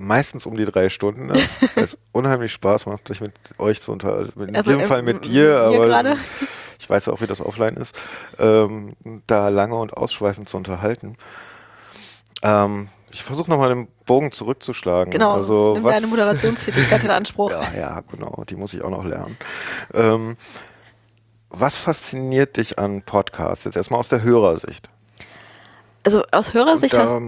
meistens 0.00 0.46
um 0.46 0.56
die 0.56 0.64
drei 0.64 0.88
Stunden 0.88 1.30
ist, 1.30 1.60
es 1.76 1.98
unheimlich 2.12 2.52
Spaß 2.52 2.86
macht, 2.86 3.08
sich 3.08 3.20
mit 3.20 3.34
euch 3.58 3.80
zu 3.80 3.92
unterhalten. 3.92 4.48
In 4.48 4.56
also, 4.56 4.72
dem 4.72 4.80
Fall 4.80 5.02
mit 5.02 5.26
dir, 5.26 5.60
aber 5.60 5.86
grade? 5.86 6.16
ich 6.78 6.88
weiß 6.88 7.08
auch, 7.08 7.20
wie 7.20 7.26
das 7.26 7.40
offline 7.40 7.76
ist, 7.76 7.96
ähm, 8.38 8.96
da 9.26 9.48
lange 9.48 9.76
und 9.76 9.96
ausschweifend 9.96 10.48
zu 10.48 10.56
unterhalten. 10.56 11.16
Ähm, 12.42 12.88
ich 13.12 13.22
versuche 13.22 13.50
nochmal 13.50 13.68
den 13.70 13.88
Bogen 14.06 14.32
zurückzuschlagen. 14.32 15.12
Genau, 15.12 15.34
also, 15.34 15.74
nimm 15.74 15.84
was, 15.84 15.96
deine 15.96 16.06
Moderationstätigkeit 16.06 17.04
in 17.04 17.10
Anspruch. 17.10 17.50
ja, 17.50 17.62
ja, 17.76 18.00
genau, 18.10 18.44
die 18.48 18.56
muss 18.56 18.72
ich 18.72 18.82
auch 18.82 18.90
noch 18.90 19.04
lernen. 19.04 19.36
Ähm, 19.92 20.36
was 21.50 21.76
fasziniert 21.76 22.56
dich 22.56 22.78
an 22.78 23.02
Podcasts? 23.02 23.64
Jetzt 23.64 23.76
erstmal 23.76 24.00
aus 24.00 24.08
der 24.08 24.22
Hörersicht. 24.22 24.88
Also 26.04 26.24
aus 26.30 26.54
Hörersicht. 26.54 26.94
Da, 26.94 27.20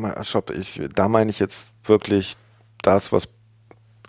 ich, 0.55 0.81
da 0.95 1.09
meine 1.09 1.31
ich 1.31 1.39
jetzt 1.39 1.67
wirklich 1.85 2.37
das, 2.83 3.13
was 3.13 3.29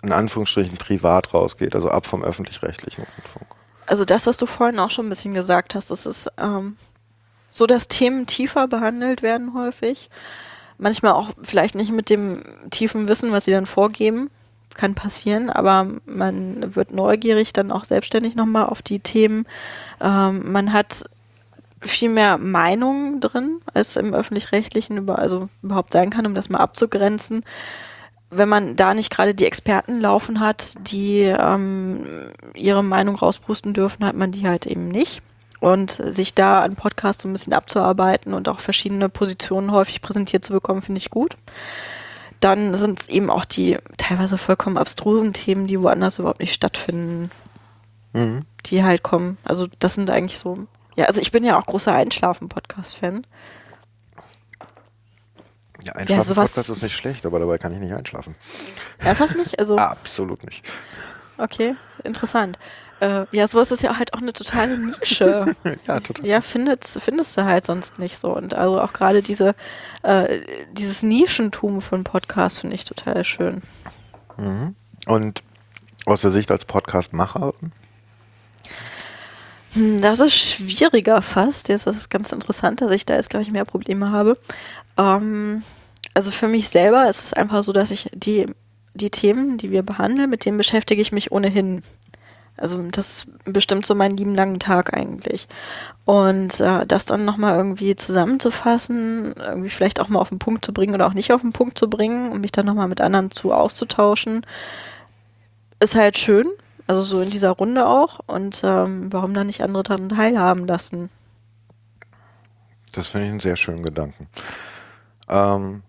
in 0.02 0.12
Anführungsstrichen 0.12 0.76
privat 0.76 1.32
rausgeht, 1.32 1.74
also 1.74 1.88
ab 1.88 2.06
vom 2.06 2.22
öffentlich-rechtlichen 2.22 3.04
Rundfunk. 3.04 3.46
Also 3.86 4.04
das, 4.04 4.26
was 4.26 4.36
du 4.36 4.46
vorhin 4.46 4.78
auch 4.78 4.90
schon 4.90 5.06
ein 5.06 5.10
bisschen 5.10 5.34
gesagt 5.34 5.74
hast, 5.74 5.90
das 5.90 6.06
ist 6.06 6.30
ähm, 6.38 6.76
so, 7.50 7.66
dass 7.66 7.88
Themen 7.88 8.26
tiefer 8.26 8.68
behandelt 8.68 9.22
werden 9.22 9.54
häufig. 9.54 10.10
Manchmal 10.78 11.12
auch 11.12 11.30
vielleicht 11.42 11.74
nicht 11.74 11.92
mit 11.92 12.10
dem 12.10 12.42
tiefen 12.70 13.08
Wissen, 13.08 13.32
was 13.32 13.44
sie 13.44 13.52
dann 13.52 13.66
vorgeben. 13.66 14.30
Kann 14.74 14.96
passieren, 14.96 15.50
aber 15.50 15.86
man 16.04 16.74
wird 16.74 16.92
neugierig 16.92 17.52
dann 17.52 17.70
auch 17.70 17.84
selbstständig 17.84 18.34
nochmal 18.34 18.66
auf 18.66 18.82
die 18.82 18.98
Themen. 18.98 19.46
Ähm, 20.00 20.50
man 20.50 20.72
hat 20.72 21.04
viel 21.80 22.08
mehr 22.08 22.38
Meinungen 22.38 23.20
drin, 23.20 23.60
als 23.72 23.96
im 23.96 24.14
öffentlich-rechtlichen 24.14 24.96
über, 24.96 25.18
also 25.18 25.48
überhaupt 25.62 25.92
sein 25.92 26.10
kann, 26.10 26.26
um 26.26 26.34
das 26.34 26.48
mal 26.48 26.58
abzugrenzen 26.58 27.44
wenn 28.36 28.48
man 28.48 28.76
da 28.76 28.94
nicht 28.94 29.10
gerade 29.10 29.34
die 29.34 29.46
Experten 29.46 30.00
laufen 30.00 30.40
hat, 30.40 30.74
die 30.88 31.22
ähm, 31.22 32.04
ihre 32.54 32.84
Meinung 32.84 33.16
rauspusten 33.16 33.74
dürfen, 33.74 34.04
hat 34.04 34.16
man 34.16 34.32
die 34.32 34.46
halt 34.46 34.66
eben 34.66 34.88
nicht. 34.88 35.22
Und 35.60 35.90
sich 35.90 36.34
da 36.34 36.60
an 36.60 36.76
Podcasts 36.76 37.22
so 37.22 37.28
ein 37.28 37.32
bisschen 37.32 37.54
abzuarbeiten 37.54 38.34
und 38.34 38.48
auch 38.48 38.60
verschiedene 38.60 39.08
Positionen 39.08 39.72
häufig 39.72 40.02
präsentiert 40.02 40.44
zu 40.44 40.52
bekommen, 40.52 40.82
finde 40.82 40.98
ich 40.98 41.10
gut. 41.10 41.36
Dann 42.40 42.74
sind 42.74 43.00
es 43.00 43.08
eben 43.08 43.30
auch 43.30 43.46
die 43.46 43.78
teilweise 43.96 44.36
vollkommen 44.36 44.76
abstrusen 44.76 45.32
Themen, 45.32 45.66
die 45.66 45.80
woanders 45.80 46.18
überhaupt 46.18 46.40
nicht 46.40 46.52
stattfinden, 46.52 47.30
mhm. 48.12 48.42
die 48.66 48.84
halt 48.84 49.02
kommen. 49.02 49.38
Also 49.44 49.66
das 49.78 49.94
sind 49.94 50.10
eigentlich 50.10 50.38
so. 50.38 50.66
Ja, 50.96 51.06
also 51.06 51.22
ich 51.22 51.32
bin 51.32 51.44
ja 51.44 51.58
auch 51.58 51.64
großer 51.64 51.94
Einschlafen-Podcast-Fan. 51.94 53.26
Ja, 55.84 55.92
einschlafen 55.92 56.28
ja, 56.28 56.34
Podcast 56.34 56.70
ist 56.70 56.82
nicht 56.82 56.96
schlecht, 56.96 57.26
aber 57.26 57.38
dabei 57.38 57.58
kann 57.58 57.72
ich 57.72 57.78
nicht 57.78 57.92
einschlafen. 57.92 58.34
Ernsthaft 58.98 59.36
nicht? 59.36 59.58
Also 59.58 59.76
Absolut 59.76 60.42
nicht. 60.44 60.66
Okay, 61.36 61.74
interessant. 62.04 62.58
Äh, 63.00 63.26
ja, 63.32 63.46
sowas 63.46 63.70
ist 63.70 63.82
ja 63.82 63.98
halt 63.98 64.14
auch 64.14 64.22
eine 64.22 64.32
totale 64.32 64.78
Nische. 64.78 65.54
ja, 65.86 66.00
total. 66.00 66.26
Ja, 66.26 66.40
findet, 66.40 66.84
findest 66.84 67.36
du 67.36 67.44
halt 67.44 67.66
sonst 67.66 67.98
nicht 67.98 68.18
so. 68.18 68.34
Und 68.34 68.54
also 68.54 68.80
auch 68.80 68.92
gerade 68.92 69.20
diese, 69.20 69.54
äh, 70.02 70.40
dieses 70.72 71.02
Nischentum 71.02 71.80
von 71.80 72.04
Podcasts 72.04 72.60
finde 72.60 72.76
ich 72.76 72.84
total 72.84 73.22
schön. 73.24 73.62
Mhm. 74.38 74.74
Und 75.06 75.42
aus 76.06 76.22
der 76.22 76.30
Sicht 76.30 76.50
als 76.50 76.64
Podcastmacher? 76.64 77.52
Hm, 79.74 80.00
das 80.00 80.20
ist 80.20 80.34
schwieriger 80.34 81.20
fast. 81.20 81.68
Jetzt 81.68 81.86
ist 81.86 82.10
ganz 82.10 82.32
interessant, 82.32 82.80
dass 82.80 82.90
ich 82.90 83.04
da 83.04 83.14
jetzt, 83.14 83.28
glaube 83.28 83.42
ich, 83.42 83.50
mehr 83.50 83.64
Probleme 83.64 84.12
habe. 84.12 84.38
Ähm, 84.96 85.62
also 86.14 86.30
für 86.30 86.48
mich 86.48 86.68
selber 86.68 87.08
ist 87.08 87.24
es 87.24 87.32
einfach 87.34 87.64
so, 87.64 87.72
dass 87.72 87.90
ich 87.90 88.08
die, 88.14 88.46
die 88.94 89.10
Themen, 89.10 89.58
die 89.58 89.70
wir 89.70 89.82
behandeln, 89.82 90.30
mit 90.30 90.44
denen 90.44 90.56
beschäftige 90.56 91.02
ich 91.02 91.12
mich 91.12 91.32
ohnehin. 91.32 91.82
Also 92.56 92.80
das 92.88 93.26
bestimmt 93.44 93.84
so 93.84 93.96
meinen 93.96 94.16
lieben 94.16 94.34
langen 94.34 94.60
Tag 94.60 94.94
eigentlich. 94.94 95.48
Und 96.04 96.60
äh, 96.60 96.86
das 96.86 97.04
dann 97.04 97.24
nochmal 97.24 97.56
irgendwie 97.56 97.96
zusammenzufassen, 97.96 99.34
irgendwie 99.36 99.70
vielleicht 99.70 99.98
auch 100.00 100.08
mal 100.08 100.20
auf 100.20 100.28
den 100.28 100.38
Punkt 100.38 100.64
zu 100.64 100.72
bringen 100.72 100.94
oder 100.94 101.08
auch 101.08 101.14
nicht 101.14 101.32
auf 101.32 101.40
den 101.40 101.52
Punkt 101.52 101.76
zu 101.76 101.90
bringen 101.90 102.30
und 102.30 102.40
mich 102.40 102.52
dann 102.52 102.66
nochmal 102.66 102.88
mit 102.88 103.00
anderen 103.00 103.32
zu 103.32 103.52
auszutauschen, 103.52 104.46
ist 105.80 105.96
halt 105.96 106.16
schön. 106.16 106.46
Also 106.86 107.02
so 107.02 107.20
in 107.20 107.30
dieser 107.30 107.50
Runde 107.50 107.86
auch. 107.86 108.20
Und 108.26 108.60
ähm, 108.62 109.12
warum 109.12 109.34
dann 109.34 109.48
nicht 109.48 109.62
andere 109.62 109.82
daran 109.82 110.10
teilhaben 110.10 110.66
lassen? 110.66 111.10
Das 112.92 113.08
finde 113.08 113.26
ich 113.26 113.32
einen 113.32 113.40
sehr 113.40 113.56
schönen 113.56 113.82
Gedanken. 113.82 114.28
Ähm, 115.28 115.82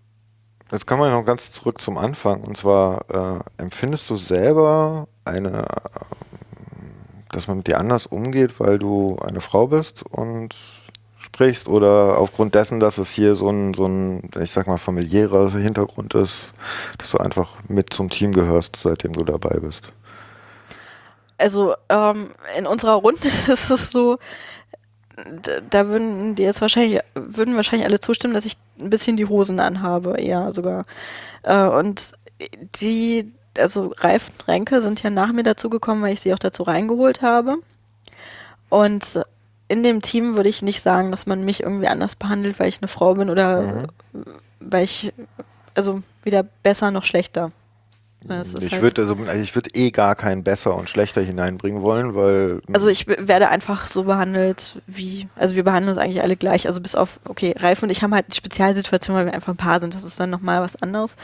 jetzt 0.72 0.86
kommen 0.86 1.02
wir 1.02 1.10
noch 1.10 1.24
ganz 1.24 1.52
zurück 1.52 1.80
zum 1.80 1.98
Anfang. 1.98 2.42
Und 2.42 2.56
zwar, 2.56 3.04
äh, 3.10 3.62
empfindest 3.62 4.10
du 4.10 4.16
selber 4.16 5.08
eine, 5.24 5.64
äh, 5.64 5.66
dass 7.30 7.48
man 7.48 7.58
mit 7.58 7.66
dir 7.66 7.78
anders 7.78 8.06
umgeht, 8.06 8.58
weil 8.60 8.78
du 8.78 9.18
eine 9.20 9.40
Frau 9.40 9.66
bist 9.66 10.04
und 10.04 10.54
sprichst 11.18 11.68
oder 11.68 12.18
aufgrund 12.18 12.54
dessen, 12.54 12.80
dass 12.80 12.98
es 12.98 13.10
hier 13.10 13.34
so 13.34 13.48
ein, 13.50 13.74
so 13.74 13.86
ein, 13.86 14.30
ich 14.40 14.52
sag 14.52 14.66
mal, 14.66 14.78
familiärer 14.78 15.50
Hintergrund 15.50 16.14
ist, 16.14 16.54
dass 16.98 17.10
du 17.10 17.18
einfach 17.18 17.56
mit 17.68 17.92
zum 17.92 18.10
Team 18.10 18.32
gehörst, 18.32 18.76
seitdem 18.76 19.12
du 19.12 19.24
dabei 19.24 19.58
bist? 19.60 19.92
Also 21.38 21.74
ähm, 21.90 22.30
in 22.56 22.66
unserer 22.66 22.94
Runde 22.94 23.28
ist 23.48 23.70
es 23.70 23.90
so, 23.90 24.18
da 25.70 25.88
würden 25.88 26.34
die 26.34 26.42
jetzt 26.42 26.60
wahrscheinlich, 26.60 27.00
würden 27.14 27.56
wahrscheinlich 27.56 27.86
alle 27.86 28.00
zustimmen, 28.00 28.34
dass 28.34 28.44
ich 28.44 28.56
ein 28.78 28.90
bisschen 28.90 29.16
die 29.16 29.26
Hosen 29.26 29.60
anhabe, 29.60 30.20
eher 30.20 30.52
sogar. 30.52 30.84
Äh, 31.42 31.64
und 31.64 32.12
die, 32.80 33.32
also 33.58 33.94
Reifen 33.96 34.34
Ränke 34.46 34.82
sind 34.82 35.02
ja 35.02 35.10
nach 35.10 35.32
mir 35.32 35.42
dazugekommen, 35.42 36.02
weil 36.02 36.12
ich 36.12 36.20
sie 36.20 36.34
auch 36.34 36.38
dazu 36.38 36.62
reingeholt 36.64 37.22
habe. 37.22 37.56
Und 38.68 39.20
in 39.68 39.82
dem 39.82 40.02
Team 40.02 40.36
würde 40.36 40.48
ich 40.48 40.62
nicht 40.62 40.80
sagen, 40.80 41.10
dass 41.10 41.26
man 41.26 41.44
mich 41.44 41.62
irgendwie 41.62 41.88
anders 41.88 42.16
behandelt, 42.16 42.60
weil 42.60 42.68
ich 42.68 42.80
eine 42.80 42.88
Frau 42.88 43.14
bin 43.14 43.30
oder 43.30 43.86
mhm. 44.12 44.24
weil 44.60 44.84
ich, 44.84 45.12
also 45.74 46.02
weder 46.22 46.42
besser 46.42 46.90
noch 46.90 47.04
schlechter 47.04 47.52
ich 48.24 48.72
halt 48.72 48.82
würde 48.82 49.02
also, 49.02 49.14
also 49.14 49.42
ich 49.42 49.54
würde 49.54 49.70
eh 49.74 49.90
gar 49.90 50.14
keinen 50.14 50.42
besser 50.42 50.74
und 50.74 50.90
schlechter 50.90 51.20
hineinbringen 51.20 51.82
wollen, 51.82 52.14
weil 52.14 52.60
also 52.72 52.88
ich 52.88 53.06
werde 53.06 53.48
einfach 53.48 53.86
so 53.86 54.04
behandelt 54.04 54.82
wie 54.86 55.28
also 55.36 55.54
wir 55.54 55.64
behandeln 55.64 55.90
uns 55.90 55.98
eigentlich 55.98 56.22
alle 56.22 56.36
gleich, 56.36 56.66
also 56.66 56.80
bis 56.80 56.96
auf 56.96 57.20
okay 57.24 57.54
Ralf 57.56 57.82
und 57.82 57.90
ich 57.90 58.02
haben 58.02 58.14
halt 58.14 58.26
eine 58.26 58.34
Spezialsituation, 58.34 59.16
weil 59.16 59.26
wir 59.26 59.34
einfach 59.34 59.52
ein 59.52 59.58
Paar 59.58 59.78
sind, 59.78 59.94
das 59.94 60.04
ist 60.04 60.18
dann 60.18 60.30
nochmal 60.30 60.60
was 60.60 60.80
anderes. 60.80 61.16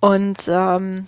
Und 0.00 0.38
ähm, 0.48 1.06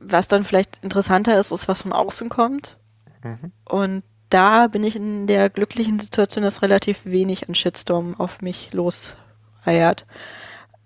was 0.00 0.28
dann 0.28 0.44
vielleicht 0.44 0.82
interessanter 0.82 1.38
ist, 1.38 1.52
ist 1.52 1.68
was 1.68 1.82
von 1.82 1.92
außen 1.92 2.28
kommt. 2.28 2.78
Mhm. 3.22 3.52
und 3.64 4.02
da 4.28 4.66
bin 4.66 4.82
ich 4.84 4.96
in 4.96 5.26
der 5.26 5.48
glücklichen 5.48 6.00
Situation, 6.00 6.42
dass 6.44 6.60
relativ 6.60 7.02
wenig 7.04 7.48
an 7.48 7.54
Shitstorm 7.54 8.18
auf 8.18 8.40
mich 8.40 8.72
loseiert 8.72 10.06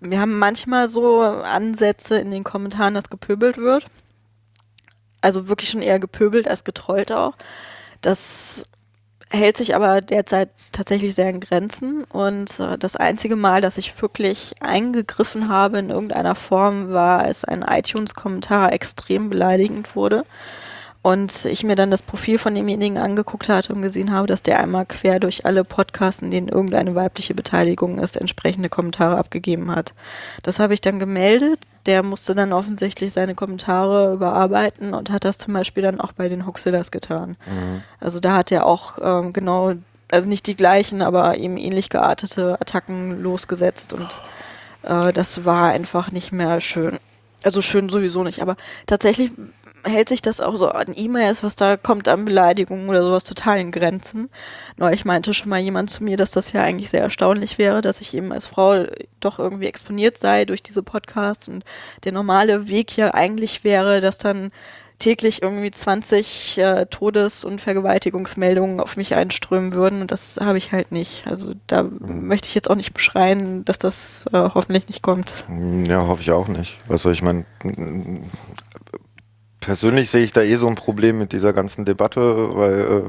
wir 0.01 0.19
haben 0.19 0.37
manchmal 0.37 0.87
so 0.87 1.21
Ansätze 1.21 2.19
in 2.19 2.31
den 2.31 2.43
Kommentaren, 2.43 2.93
dass 2.93 3.09
gepöbelt 3.09 3.57
wird. 3.57 3.85
Also 5.21 5.49
wirklich 5.49 5.69
schon 5.69 5.81
eher 5.81 5.99
gepöbelt 5.99 6.47
als 6.47 6.63
getrollt 6.63 7.11
auch. 7.11 7.35
Das 8.01 8.65
hält 9.29 9.57
sich 9.57 9.75
aber 9.75 10.01
derzeit 10.01 10.49
tatsächlich 10.71 11.13
sehr 11.13 11.29
in 11.29 11.39
Grenzen. 11.39 12.03
Und 12.05 12.59
äh, 12.59 12.77
das 12.77 12.95
einzige 12.95 13.35
Mal, 13.35 13.61
dass 13.61 13.77
ich 13.77 14.01
wirklich 14.01 14.55
eingegriffen 14.61 15.49
habe 15.49 15.79
in 15.79 15.89
irgendeiner 15.89 16.35
Form, 16.35 16.91
war, 16.91 17.19
als 17.19 17.45
ein 17.45 17.61
iTunes-Kommentar 17.61 18.73
extrem 18.73 19.29
beleidigend 19.29 19.95
wurde. 19.95 20.25
Und 21.01 21.45
ich 21.45 21.63
mir 21.63 21.77
dann 21.77 21.91
das 21.91 22.01
Profil 22.01 22.37
von 22.37 22.55
demjenigen 22.55 22.97
angeguckt 22.97 23.47
hatte 23.47 23.71
und 23.73 23.81
gesehen 23.81 24.11
habe, 24.11 24.27
dass 24.27 24.43
der 24.43 24.59
einmal 24.59 24.85
quer 24.85 25.21
durch 25.21 25.45
alle 25.45 25.63
Podcasts, 25.63 26.21
in 26.21 26.29
denen 26.29 26.49
irgendeine 26.49 26.93
weibliche 26.93 27.33
Beteiligung 27.33 27.99
ist, 27.99 28.17
entsprechende 28.17 28.67
Kommentare 28.67 29.17
abgegeben 29.17 29.73
hat. 29.73 29.93
Das 30.43 30.59
habe 30.59 30.73
ich 30.73 30.81
dann 30.81 30.99
gemeldet. 30.99 31.59
Der 31.85 32.03
musste 32.03 32.35
dann 32.35 32.51
offensichtlich 32.51 33.13
seine 33.13 33.33
Kommentare 33.33 34.13
überarbeiten 34.13 34.93
und 34.93 35.09
hat 35.09 35.23
das 35.23 35.37
zum 35.37 35.53
Beispiel 35.53 35.83
dann 35.83 36.01
auch 36.01 36.11
bei 36.11 36.27
den 36.27 36.45
Hoxillas 36.45 36.91
getan. 36.91 37.37
Mhm. 37.45 37.81
Also 38.01 38.19
da 38.19 38.35
hat 38.35 38.51
er 38.51 38.65
auch 38.65 38.97
ähm, 39.01 39.31
genau, 39.31 39.75
also 40.11 40.27
nicht 40.27 40.47
die 40.47 40.57
gleichen, 40.57 41.01
aber 41.01 41.37
eben 41.37 41.55
ähnlich 41.55 41.89
geartete 41.89 42.59
Attacken 42.59 43.23
losgesetzt 43.23 43.93
und 43.93 44.19
äh, 44.83 45.13
das 45.13 45.45
war 45.45 45.69
einfach 45.69 46.11
nicht 46.11 46.33
mehr 46.33 46.59
schön. 46.59 46.99
Also 47.43 47.61
schön 47.61 47.87
sowieso 47.87 48.23
nicht, 48.23 48.41
aber 48.41 48.57
tatsächlich 48.85 49.31
hält 49.83 50.09
sich 50.09 50.21
das 50.21 50.41
auch 50.41 50.55
so 50.55 50.69
an 50.69 50.93
E-Mails, 50.95 51.43
was 51.43 51.55
da 51.55 51.77
kommt 51.77 52.07
an 52.07 52.25
Beleidigungen 52.25 52.89
oder 52.89 53.03
sowas 53.03 53.23
total 53.23 53.59
in 53.59 53.71
Grenzen. 53.71 54.29
Neulich 54.77 55.05
meinte 55.05 55.33
schon 55.33 55.49
mal 55.49 55.59
jemand 55.59 55.89
zu 55.89 56.03
mir, 56.03 56.17
dass 56.17 56.31
das 56.31 56.51
ja 56.51 56.63
eigentlich 56.63 56.89
sehr 56.89 57.01
erstaunlich 57.01 57.57
wäre, 57.57 57.81
dass 57.81 58.01
ich 58.01 58.13
eben 58.13 58.31
als 58.31 58.47
Frau 58.47 58.85
doch 59.19 59.39
irgendwie 59.39 59.67
exponiert 59.67 60.17
sei 60.17 60.45
durch 60.45 60.63
diese 60.63 60.83
Podcasts 60.83 61.47
und 61.47 61.63
der 62.03 62.11
normale 62.11 62.67
Weg 62.67 62.95
ja 62.97 63.13
eigentlich 63.13 63.63
wäre, 63.63 64.01
dass 64.01 64.17
dann 64.17 64.51
täglich 64.99 65.41
irgendwie 65.41 65.71
20 65.71 66.57
äh, 66.57 66.85
Todes- 66.87 67.45
und 67.45 67.61
Vergewaltigungsmeldungen 67.61 68.81
auf 68.81 68.97
mich 68.97 69.15
einströmen 69.15 69.73
würden 69.73 70.01
und 70.01 70.11
das 70.11 70.37
habe 70.41 70.57
ich 70.57 70.73
halt 70.73 70.91
nicht. 70.91 71.25
Also 71.25 71.53
da 71.67 71.83
mhm. 71.83 72.27
möchte 72.27 72.49
ich 72.49 72.55
jetzt 72.55 72.69
auch 72.69 72.75
nicht 72.75 72.93
beschreien, 72.93 73.63
dass 73.65 73.79
das 73.79 74.25
äh, 74.33 74.37
hoffentlich 74.37 74.87
nicht 74.87 75.01
kommt. 75.01 75.33
Ja, 75.87 76.05
hoffe 76.05 76.21
ich 76.21 76.31
auch 76.31 76.49
nicht. 76.49 76.77
Also 76.89 77.09
ich 77.09 77.21
meine, 77.21 77.45
persönlich 79.59 80.09
sehe 80.09 80.23
ich 80.23 80.31
da 80.31 80.41
eh 80.41 80.55
so 80.55 80.67
ein 80.67 80.75
Problem 80.75 81.19
mit 81.19 81.33
dieser 81.33 81.53
ganzen 81.53 81.85
Debatte, 81.85 82.55
weil 82.55 82.79
äh, 82.79 83.01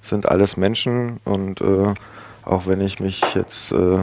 sind 0.00 0.28
alles 0.28 0.56
Menschen 0.56 1.20
und 1.24 1.60
äh, 1.60 1.94
auch 2.44 2.66
wenn 2.66 2.80
ich 2.80 3.00
mich 3.00 3.22
jetzt, 3.34 3.72
äh, 3.72 3.98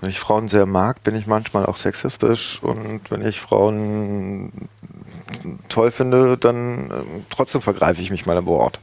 wenn 0.00 0.10
ich 0.10 0.18
Frauen 0.18 0.48
sehr 0.48 0.66
mag, 0.66 1.02
bin 1.04 1.14
ich 1.14 1.26
manchmal 1.26 1.66
auch 1.66 1.76
sexistisch 1.76 2.62
und 2.62 3.02
wenn 3.10 3.26
ich 3.26 3.40
Frauen 3.40 4.52
toll 5.68 5.90
finde, 5.90 6.36
dann 6.36 6.90
äh, 6.90 7.20
trotzdem 7.30 7.62
vergreife 7.62 8.00
ich 8.00 8.10
mich 8.10 8.26
mal 8.26 8.36
im 8.36 8.46
Wort. 8.46 8.80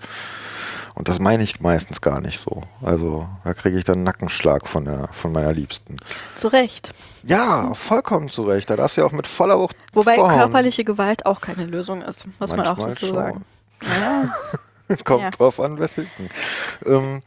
Und 1.00 1.08
das 1.08 1.18
meine 1.18 1.42
ich 1.44 1.62
meistens 1.62 2.02
gar 2.02 2.20
nicht 2.20 2.40
so. 2.40 2.62
Also 2.82 3.26
da 3.46 3.54
kriege 3.54 3.78
ich 3.78 3.86
dann 3.86 3.96
einen 3.96 4.04
Nackenschlag 4.04 4.68
von, 4.68 4.84
der, 4.84 5.08
von 5.14 5.32
meiner 5.32 5.54
Liebsten. 5.54 5.96
Zu 6.36 6.50
Recht. 6.50 6.94
Ja, 7.24 7.74
vollkommen 7.74 8.28
zu 8.28 8.42
Recht. 8.42 8.70
Da 8.70 8.76
darfst 8.76 8.98
du 8.98 9.02
ja 9.02 9.08
auch 9.08 9.14
mit 9.14 9.26
voller 9.26 9.58
Wucht. 9.58 9.78
Wobei 9.94 10.16
vorhauen. 10.16 10.38
körperliche 10.38 10.84
Gewalt 10.84 11.26
auch 11.26 11.40
keine 11.40 11.64
Lösung 11.64 12.02
ist, 12.02 12.28
muss 12.28 12.52
Manchmal 12.52 12.58
man 12.58 12.68
auch 12.68 12.88
dazu 12.90 13.14
sagen. 13.14 13.46
Ja. 13.82 14.96
Kommt 15.06 15.22
ja. 15.22 15.30
drauf 15.30 15.62
an, 15.62 15.80
weswegen. 15.80 16.30
Ähm, 16.86 17.22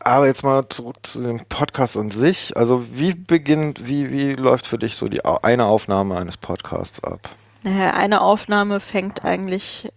aber 0.00 0.26
jetzt 0.26 0.42
mal 0.42 0.68
zurück 0.68 0.96
zu 1.04 1.22
dem 1.22 1.38
Podcast 1.44 1.96
an 1.96 2.10
sich. 2.10 2.56
Also 2.56 2.84
wie 2.98 3.14
beginnt, 3.14 3.86
wie, 3.86 4.10
wie 4.10 4.32
läuft 4.32 4.66
für 4.66 4.78
dich 4.78 4.96
so 4.96 5.08
die 5.08 5.24
eine 5.24 5.66
Aufnahme 5.66 6.16
eines 6.16 6.36
Podcasts 6.36 7.04
ab? 7.04 7.28
Naja, 7.62 7.92
eine 7.92 8.22
Aufnahme 8.22 8.80
fängt 8.80 9.24
eigentlich, 9.24 9.92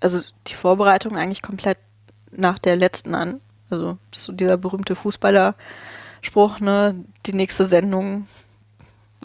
also 0.00 0.18
die 0.48 0.54
Vorbereitung 0.54 1.16
eigentlich 1.16 1.42
komplett 1.42 1.78
nach 2.32 2.58
der 2.58 2.76
letzten 2.76 3.14
an. 3.14 3.40
Also 3.70 3.98
so 4.14 4.32
dieser 4.32 4.56
berühmte 4.56 4.94
Fußballerspruch, 4.94 6.60
ne? 6.60 6.94
Die 7.26 7.32
nächste 7.32 7.66
Sendung. 7.66 8.26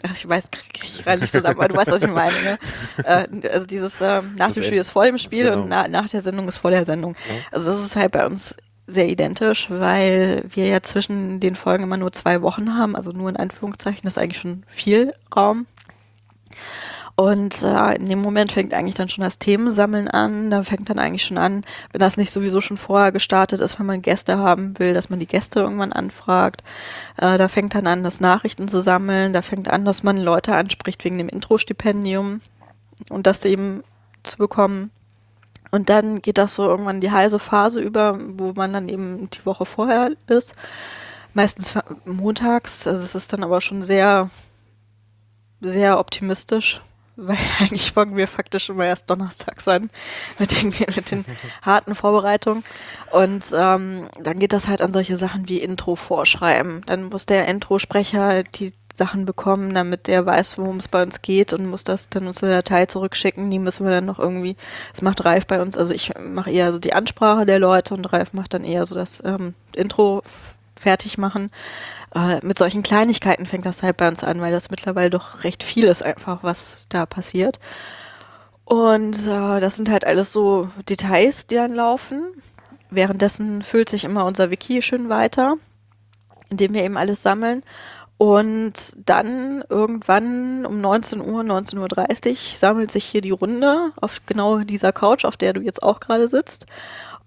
Ach, 0.04 0.14
ich 0.14 0.28
weiß, 0.28 0.50
kriege 0.50 0.84
ich 0.84 1.04
gerade 1.04 1.20
nicht 1.20 1.32
zusammen, 1.32 1.58
aber 1.58 1.68
du 1.68 1.76
weißt, 1.76 1.92
was 1.92 2.02
ich 2.02 2.10
meine. 2.10 2.34
Ne? 2.42 2.58
Äh, 3.04 3.26
also 3.48 3.66
dieses 3.66 4.00
äh, 4.00 4.22
nach 4.36 4.48
das 4.48 4.54
dem 4.54 4.64
Spiel 4.64 4.78
ist 4.78 4.90
vor 4.90 5.04
dem 5.04 5.18
Spiel 5.18 5.44
genau. 5.44 5.62
und 5.62 5.68
na, 5.68 5.88
nach 5.88 6.08
der 6.08 6.20
Sendung 6.20 6.46
ist 6.48 6.58
vor 6.58 6.70
der 6.70 6.84
Sendung. 6.84 7.16
Also 7.50 7.70
das 7.70 7.82
ist 7.82 7.96
halt 7.96 8.12
bei 8.12 8.26
uns 8.26 8.56
sehr 8.86 9.08
identisch, 9.08 9.68
weil 9.70 10.44
wir 10.48 10.66
ja 10.66 10.82
zwischen 10.82 11.40
den 11.40 11.56
Folgen 11.56 11.84
immer 11.84 11.96
nur 11.96 12.12
zwei 12.12 12.42
Wochen 12.42 12.74
haben, 12.76 12.96
also 12.96 13.12
nur 13.12 13.30
in 13.30 13.36
Anführungszeichen, 13.36 14.02
das 14.02 14.16
ist 14.16 14.22
eigentlich 14.22 14.40
schon 14.40 14.64
viel 14.66 15.14
Raum. 15.34 15.66
Und 17.14 17.62
äh, 17.62 17.96
in 17.96 18.08
dem 18.08 18.22
Moment 18.22 18.52
fängt 18.52 18.72
eigentlich 18.72 18.94
dann 18.94 19.08
schon 19.08 19.22
das 19.22 19.38
Themensammeln 19.38 20.08
an. 20.08 20.50
Da 20.50 20.62
fängt 20.62 20.88
dann 20.88 20.98
eigentlich 20.98 21.24
schon 21.24 21.38
an, 21.38 21.62
wenn 21.92 21.98
das 21.98 22.16
nicht 22.16 22.32
sowieso 22.32 22.60
schon 22.60 22.78
vorher 22.78 23.12
gestartet 23.12 23.60
ist, 23.60 23.78
wenn 23.78 23.86
man 23.86 24.02
Gäste 24.02 24.38
haben 24.38 24.78
will, 24.78 24.94
dass 24.94 25.10
man 25.10 25.18
die 25.18 25.26
Gäste 25.26 25.60
irgendwann 25.60 25.92
anfragt. 25.92 26.62
Äh, 27.18 27.36
da 27.36 27.48
fängt 27.48 27.74
dann 27.74 27.86
an, 27.86 28.02
das 28.02 28.20
Nachrichten 28.20 28.66
zu 28.66 28.80
sammeln. 28.80 29.34
Da 29.34 29.42
fängt 29.42 29.68
an, 29.68 29.84
dass 29.84 30.02
man 30.02 30.16
Leute 30.16 30.54
anspricht 30.54 31.04
wegen 31.04 31.18
dem 31.18 31.28
Intro-Stipendium 31.28 32.40
und 33.10 33.26
das 33.26 33.44
eben 33.44 33.82
zu 34.22 34.38
bekommen. 34.38 34.90
Und 35.70 35.90
dann 35.90 36.22
geht 36.22 36.38
das 36.38 36.54
so 36.54 36.64
irgendwann 36.68 37.00
die 37.00 37.10
heiße 37.10 37.38
Phase 37.38 37.80
über, 37.80 38.18
wo 38.20 38.52
man 38.54 38.72
dann 38.72 38.88
eben 38.88 39.28
die 39.30 39.44
Woche 39.44 39.66
vorher 39.66 40.12
ist. 40.28 40.54
Meistens 41.34 41.78
montags. 42.04 42.86
Also 42.86 43.04
es 43.04 43.14
ist 43.14 43.32
dann 43.32 43.44
aber 43.44 43.60
schon 43.60 43.84
sehr, 43.84 44.30
sehr 45.60 45.98
optimistisch 45.98 46.80
weil 47.16 47.38
eigentlich 47.60 47.92
fangen 47.92 48.16
wir 48.16 48.28
faktisch 48.28 48.68
immer 48.68 48.86
erst 48.86 49.08
donnerstags 49.10 49.68
an 49.68 49.90
mit 50.38 50.60
den, 50.60 50.74
mit 50.94 51.10
den 51.10 51.24
harten 51.62 51.94
Vorbereitungen. 51.94 52.64
Und 53.10 53.52
ähm, 53.54 54.08
dann 54.20 54.38
geht 54.38 54.52
das 54.52 54.68
halt 54.68 54.82
an 54.82 54.92
solche 54.92 55.16
Sachen 55.16 55.48
wie 55.48 55.58
Intro 55.58 55.96
vorschreiben. 55.96 56.82
Dann 56.86 57.04
muss 57.04 57.26
der 57.26 57.48
Intro-Sprecher 57.48 58.42
die 58.44 58.72
Sachen 58.94 59.24
bekommen, 59.24 59.74
damit 59.74 60.06
der 60.06 60.26
weiß, 60.26 60.58
worum 60.58 60.76
es 60.76 60.88
bei 60.88 61.02
uns 61.02 61.22
geht 61.22 61.52
und 61.52 61.66
muss 61.66 61.84
das 61.84 62.08
dann 62.10 62.26
uns 62.26 62.42
eine 62.42 62.52
Datei 62.52 62.86
zurückschicken. 62.86 63.50
Die 63.50 63.58
müssen 63.58 63.86
wir 63.86 63.92
dann 63.92 64.04
noch 64.04 64.18
irgendwie, 64.18 64.56
das 64.92 65.02
macht 65.02 65.24
Ralf 65.24 65.46
bei 65.46 65.62
uns, 65.62 65.78
also 65.78 65.94
ich 65.94 66.12
mache 66.20 66.50
eher 66.50 66.72
so 66.72 66.78
die 66.78 66.92
Ansprache 66.92 67.46
der 67.46 67.58
Leute 67.58 67.94
und 67.94 68.12
Ralf 68.12 68.34
macht 68.34 68.54
dann 68.54 68.64
eher 68.64 68.84
so 68.84 68.94
das 68.94 69.22
ähm, 69.24 69.54
Intro 69.74 70.22
fertig 70.82 71.18
machen. 71.18 71.50
Äh, 72.14 72.44
mit 72.44 72.58
solchen 72.58 72.82
Kleinigkeiten 72.82 73.46
fängt 73.46 73.66
das 73.66 73.82
halt 73.82 73.96
bei 73.96 74.08
uns 74.08 74.22
an, 74.22 74.40
weil 74.40 74.52
das 74.52 74.70
mittlerweile 74.70 75.10
doch 75.10 75.44
recht 75.44 75.62
viel 75.62 75.84
ist 75.84 76.02
einfach, 76.02 76.42
was 76.42 76.86
da 76.88 77.06
passiert. 77.06 77.58
Und 78.64 79.26
äh, 79.26 79.60
das 79.60 79.76
sind 79.76 79.90
halt 79.90 80.06
alles 80.06 80.32
so 80.32 80.68
Details, 80.88 81.46
die 81.46 81.56
dann 81.56 81.74
laufen. 81.74 82.22
Währenddessen 82.90 83.62
füllt 83.62 83.88
sich 83.88 84.04
immer 84.04 84.24
unser 84.24 84.50
Wiki 84.50 84.82
schön 84.82 85.08
weiter, 85.08 85.56
indem 86.50 86.74
wir 86.74 86.84
eben 86.84 86.96
alles 86.96 87.22
sammeln. 87.22 87.62
Und 88.18 88.96
dann 89.04 89.64
irgendwann 89.68 90.64
um 90.64 90.80
19 90.80 91.20
Uhr, 91.20 91.42
19.30 91.42 92.30
Uhr 92.30 92.36
sammelt 92.56 92.92
sich 92.92 93.04
hier 93.04 93.20
die 93.20 93.32
Runde 93.32 93.90
auf 94.00 94.20
genau 94.26 94.58
dieser 94.58 94.92
Couch, 94.92 95.24
auf 95.24 95.36
der 95.36 95.54
du 95.54 95.60
jetzt 95.60 95.82
auch 95.82 95.98
gerade 95.98 96.28
sitzt. 96.28 96.66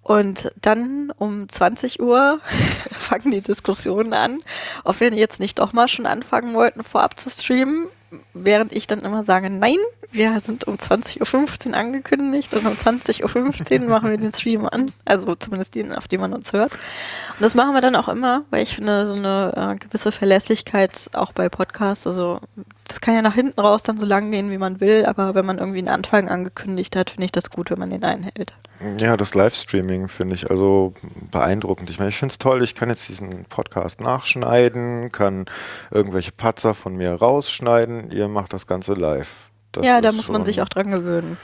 Und 0.06 0.52
dann 0.62 1.12
um 1.18 1.50
20 1.50 2.00
Uhr 2.00 2.40
fangen 2.92 3.32
die 3.32 3.42
Diskussionen 3.42 4.14
an, 4.14 4.38
ob 4.84 5.00
wir 5.00 5.12
jetzt 5.12 5.40
nicht 5.40 5.58
doch 5.58 5.74
mal 5.74 5.88
schon 5.88 6.06
anfangen 6.06 6.54
wollten, 6.54 6.84
vorab 6.84 7.20
zu 7.20 7.32
streamen, 7.32 7.88
während 8.36 8.72
ich 8.72 8.86
dann 8.86 9.00
immer 9.00 9.24
sage, 9.24 9.50
nein, 9.50 9.80
wir 10.12 10.40
sind 10.40 10.66
um 10.68 10.76
20.15 10.76 11.70
Uhr 11.70 11.76
angekündigt 11.76 12.54
und 12.54 12.68
um 12.68 12.74
20.15 12.74 13.82
Uhr 13.82 13.90
machen 13.90 14.12
wir 14.12 14.18
den 14.18 14.32
Stream 14.32 14.68
an. 14.68 14.92
Also 15.06 15.34
zumindest 15.34 15.74
den, 15.74 15.92
auf 15.92 16.08
dem 16.08 16.22
man 16.22 16.34
uns 16.34 16.54
hört. 16.54 16.74
Und 16.74 17.42
das 17.42 17.56
machen 17.56 17.74
wir 17.74 17.82
dann 17.82 17.96
auch 17.96 18.08
immer, 18.08 18.44
weil 18.52 18.62
ich 18.62 18.76
finde, 18.76 19.08
so 19.08 19.16
eine 19.16 19.74
äh, 19.74 19.84
gewisse 19.84 20.12
Verlässlichkeit 20.12 21.10
auch 21.14 21.32
bei 21.34 21.50
Podcasts, 21.50 22.06
also 22.06 22.42
das 22.88 23.02
kann 23.02 23.16
ja 23.16 23.22
nach 23.22 23.34
hinten 23.34 23.60
raus 23.60 23.84
dann 23.84 23.98
so 23.98 24.06
lang 24.06 24.32
gehen, 24.32 24.52
wie 24.52 24.58
man 24.58 24.80
will, 24.80 25.06
aber 25.06 25.36
wenn 25.36 25.46
man 25.46 25.58
irgendwie 25.58 25.80
einen 25.80 25.90
Anfang 25.90 26.30
angekündigt 26.30 26.96
hat, 26.96 27.10
finde 27.10 27.26
ich 27.26 27.32
das 27.32 27.50
gut, 27.50 27.72
wenn 27.72 27.80
man 27.80 27.90
den 27.90 28.04
einhält. 28.04 28.54
Ja, 29.00 29.18
das 29.18 29.34
Livestreaming 29.34 30.08
finde 30.08 30.36
ich 30.36 30.52
also 30.52 30.94
beeindruckend. 31.32 31.90
Ich 31.90 31.98
meine, 31.98 32.10
ich 32.10 32.18
finde 32.18 32.34
es 32.34 32.38
toll, 32.38 32.62
ich 32.62 32.76
kann 32.76 32.90
jetzt 32.90 33.08
diesen 33.10 33.46
Podcast 33.46 34.02
nachschneiden, 34.02 35.12
kann 35.12 35.46
irgendwelche 35.92 36.32
Patzer 36.32 36.74
von 36.74 36.96
mir 36.96 37.14
rausschneiden, 37.14 38.12
ihr 38.12 38.28
macht 38.28 38.54
das 38.54 38.68
Ganze 38.68 38.94
live. 38.94 39.50
Das 39.72 39.86
ja, 39.86 40.02
da 40.02 40.12
muss 40.12 40.30
man 40.30 40.46
sich 40.46 40.62
auch 40.62 40.70
dran 40.70 40.92
gewöhnen. 40.92 41.38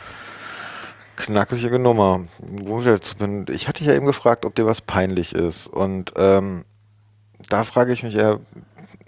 Knackige 1.15 1.79
Nummer. 1.79 2.21
Ich 3.49 3.67
hatte 3.67 3.83
ja 3.83 3.93
eben 3.93 4.05
gefragt, 4.05 4.45
ob 4.45 4.55
dir 4.55 4.65
was 4.65 4.81
peinlich 4.81 5.33
ist. 5.33 5.67
Und 5.67 6.11
ähm, 6.17 6.65
da 7.49 7.63
frage 7.63 7.93
ich 7.93 8.03
mich 8.03 8.15
ja, 8.15 8.37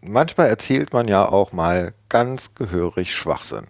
manchmal 0.02 0.48
erzählt 0.48 0.94
man 0.94 1.08
ja 1.08 1.28
auch 1.28 1.54
mal 1.54 1.94
ganz 2.14 2.54
gehörig 2.54 3.14
Schwachsinn. 3.14 3.68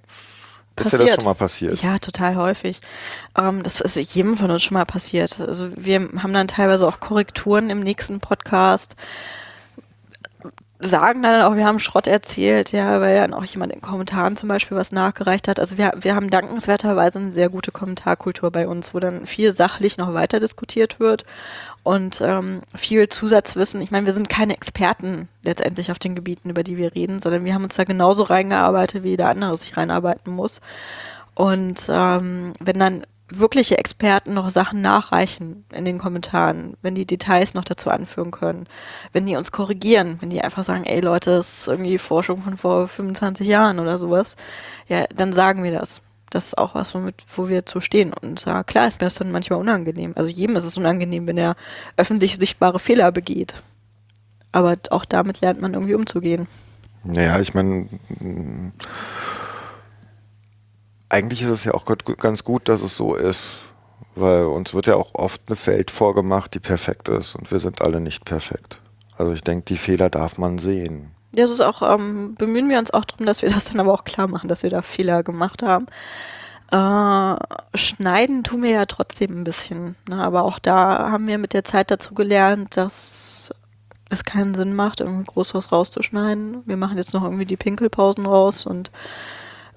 Passiert. 0.76 0.94
Ist 0.94 1.00
dir 1.00 1.06
das 1.06 1.16
schon 1.16 1.26
mal 1.26 1.34
passiert? 1.34 1.82
Ja, 1.82 1.98
total 1.98 2.36
häufig. 2.36 2.82
Ähm, 3.38 3.64
das 3.64 3.80
ist 3.80 4.16
jedem 4.16 4.36
von 4.36 4.52
uns 4.52 4.64
schon 4.64 4.74
mal 4.74 4.86
passiert. 4.86 5.40
Also 5.40 5.70
wir 5.78 6.10
haben 6.22 6.34
dann 6.34 6.48
teilweise 6.48 6.88
auch 6.88 7.00
Korrekturen 7.00 7.70
im 7.70 7.80
nächsten 7.80 8.20
Podcast 8.20 8.96
sagen 10.86 11.24
dann 11.24 11.44
auch, 11.44 11.56
wir 11.56 11.66
haben 11.66 11.80
Schrott 11.80 12.08
erzählt, 12.08 12.74
ja, 12.74 13.00
weil 13.00 13.16
dann 13.16 13.34
auch 13.34 13.46
jemand 13.46 13.72
in 13.72 13.80
Kommentaren 13.80 14.36
zum 14.36 14.50
Beispiel 14.50 14.76
was 14.76 14.92
nachgereicht 14.92 15.48
hat. 15.48 15.60
Also 15.60 15.78
wir, 15.78 15.94
wir 15.98 16.16
haben 16.16 16.30
dankenswerterweise 16.30 17.20
eine 17.20 17.32
sehr 17.32 17.48
gute 17.50 17.72
Kommentarkultur 17.72 18.52
bei 18.52 18.68
uns, 18.68 18.94
wo 18.94 19.00
dann 19.00 19.26
viel 19.26 19.54
sachlich 19.54 19.98
noch 19.98 20.14
weiter 20.14 20.42
diskutiert 20.42 21.00
wird 21.00 21.24
und 21.84 22.22
ähm, 22.22 22.62
viel 22.76 23.10
Zusatzwissen. 23.10 23.82
Ich 23.82 23.92
meine, 23.92 24.06
wir 24.06 24.14
sind 24.14 24.30
keine 24.30 24.54
Experten 24.54 25.28
letztendlich 25.44 25.92
auf 25.92 26.00
den 26.00 26.16
Gebieten, 26.16 26.50
über 26.50 26.64
die 26.64 26.78
wir 26.78 26.96
reden, 26.96 27.20
sondern 27.20 27.44
wir 27.44 27.54
haben 27.54 27.64
uns 27.64 27.76
da 27.76 27.84
genauso 27.84 28.24
reingearbeitet, 28.24 29.04
wie 29.04 29.10
jeder 29.10 29.30
andere 29.30 29.56
sich 29.58 29.76
reinarbeiten 29.76 30.34
muss. 30.34 30.62
Und 31.36 31.88
ähm, 31.90 32.54
wenn 32.60 32.80
dann 32.80 33.04
wirkliche 33.30 33.78
Experten 33.78 34.34
noch 34.34 34.50
Sachen 34.50 34.82
nachreichen 34.82 35.66
in 35.74 35.86
den 35.86 35.98
Kommentaren, 35.98 36.76
wenn 36.82 36.96
die 36.96 37.06
Details 37.06 37.54
noch 37.54 37.66
dazu 37.66 37.90
anführen 37.90 38.32
können, 38.32 38.68
wenn 39.12 39.26
die 39.26 39.36
uns 39.36 39.52
korrigieren, 39.52 40.18
wenn 40.20 40.30
die 40.30 40.42
einfach 40.42 40.64
sagen, 40.64 40.86
ey 40.86 41.02
Leute, 41.02 41.32
das 41.32 41.60
ist 41.60 41.68
irgendwie 41.68 41.98
Forschung 41.98 42.42
von 42.44 42.58
vor 42.58 42.88
25 42.88 43.48
Jahren 43.48 43.80
oder 43.80 43.98
sowas, 43.98 44.38
ja, 44.88 45.06
dann 45.14 45.34
sagen 45.34 45.64
wir 45.64 45.72
das. 45.72 46.02
Das 46.30 46.48
ist 46.48 46.58
auch 46.58 46.74
was, 46.76 46.96
womit, 46.96 47.16
wo 47.36 47.48
wir 47.48 47.66
zu 47.66 47.80
stehen. 47.80 48.12
Und 48.14 48.44
ja, 48.46 48.64
klar 48.64 48.88
ist 48.88 49.00
mir 49.00 49.06
das 49.06 49.16
dann 49.16 49.32
manchmal 49.32 49.60
unangenehm. 49.60 50.14
Also 50.16 50.30
jedem 50.30 50.56
ist 50.56 50.64
es 50.64 50.78
unangenehm, 50.78 51.28
wenn 51.28 51.38
er 51.38 51.56
öffentlich 51.96 52.38
sichtbare 52.38 52.80
Fehler 52.80 53.12
begeht. 53.12 53.54
Aber 54.52 54.76
auch 54.90 55.06
damit 55.06 55.42
lernt 55.42 55.62
man 55.62 55.74
irgendwie 55.74 55.96
umzugehen. 55.96 56.48
Naja, 57.04 57.40
ich 57.40 57.54
meine, 57.54 57.88
eigentlich 61.10 61.42
ist 61.42 61.50
es 61.50 61.64
ja 61.66 61.74
auch 61.74 61.86
ganz 61.86 62.44
gut, 62.44 62.70
dass 62.70 62.82
es 62.82 62.98
so 62.98 63.14
ist, 63.14 63.74
weil 64.16 64.46
uns 64.46 64.74
wird 64.74 64.88
ja 64.88 64.96
auch 64.96 65.14
oft 65.14 65.42
eine 65.48 65.58
Welt 65.66 65.92
vorgemacht, 65.92 66.54
die 66.54 66.60
perfekt 66.60 67.10
ist 67.10 67.36
und 67.36 67.52
wir 67.52 67.60
sind 67.60 67.82
alle 67.82 68.00
nicht 68.00 68.26
perfekt. 68.26 68.80
Also 69.18 69.34
ich 69.34 69.42
denke, 69.42 69.66
die 69.66 69.78
Fehler 69.78 70.10
darf 70.10 70.38
man 70.38 70.60
sehen. 70.60 71.12
Das 71.34 71.50
ist 71.50 71.62
auch, 71.62 71.82
ähm, 71.82 72.36
bemühen 72.36 72.70
wir 72.70 72.80
uns 72.80 72.92
auch 72.92 73.06
darum, 73.06 73.26
dass 73.26 73.42
wir 73.42 73.50
das 73.50 73.66
dann 73.66 73.80
aber 73.80 73.94
auch 73.94 74.04
klar 74.04 74.28
machen, 74.28 74.48
dass 74.48 74.64
wir 74.64 74.70
da 74.70 74.82
Fehler 74.82 75.24
gemacht 75.24 75.64
haben. 75.64 75.88
Äh, 76.72 77.78
schneiden 77.78 78.44
tun 78.44 78.64
wir 78.64 78.72
ja 78.72 78.86
trotzdem 78.86 79.42
ein 79.42 79.44
bisschen. 79.44 79.96
Ne? 80.08 80.24
Aber 80.24 80.44
auch 80.44 80.60
da 80.60 81.12
haben 81.12 81.28
wir 81.28 81.38
mit 81.38 81.54
der 81.54 81.64
Zeit 81.64 81.92
dazu 81.92 82.14
gelernt, 82.14 82.78
dass 82.78 83.52
es 84.10 84.24
keinen 84.24 84.56
Sinn 84.56 84.76
macht, 84.76 85.02
irgendwie 85.02 85.26
groß 85.26 85.56
was 85.56 85.72
rauszuschneiden. 85.72 86.64
Wir 86.66 86.78
machen 86.78 86.98
jetzt 86.98 87.14
noch 87.14 87.24
irgendwie 87.24 87.46
die 87.46 87.58
Pinkelpausen 87.58 88.26
raus 88.26 88.66
und 88.66 88.92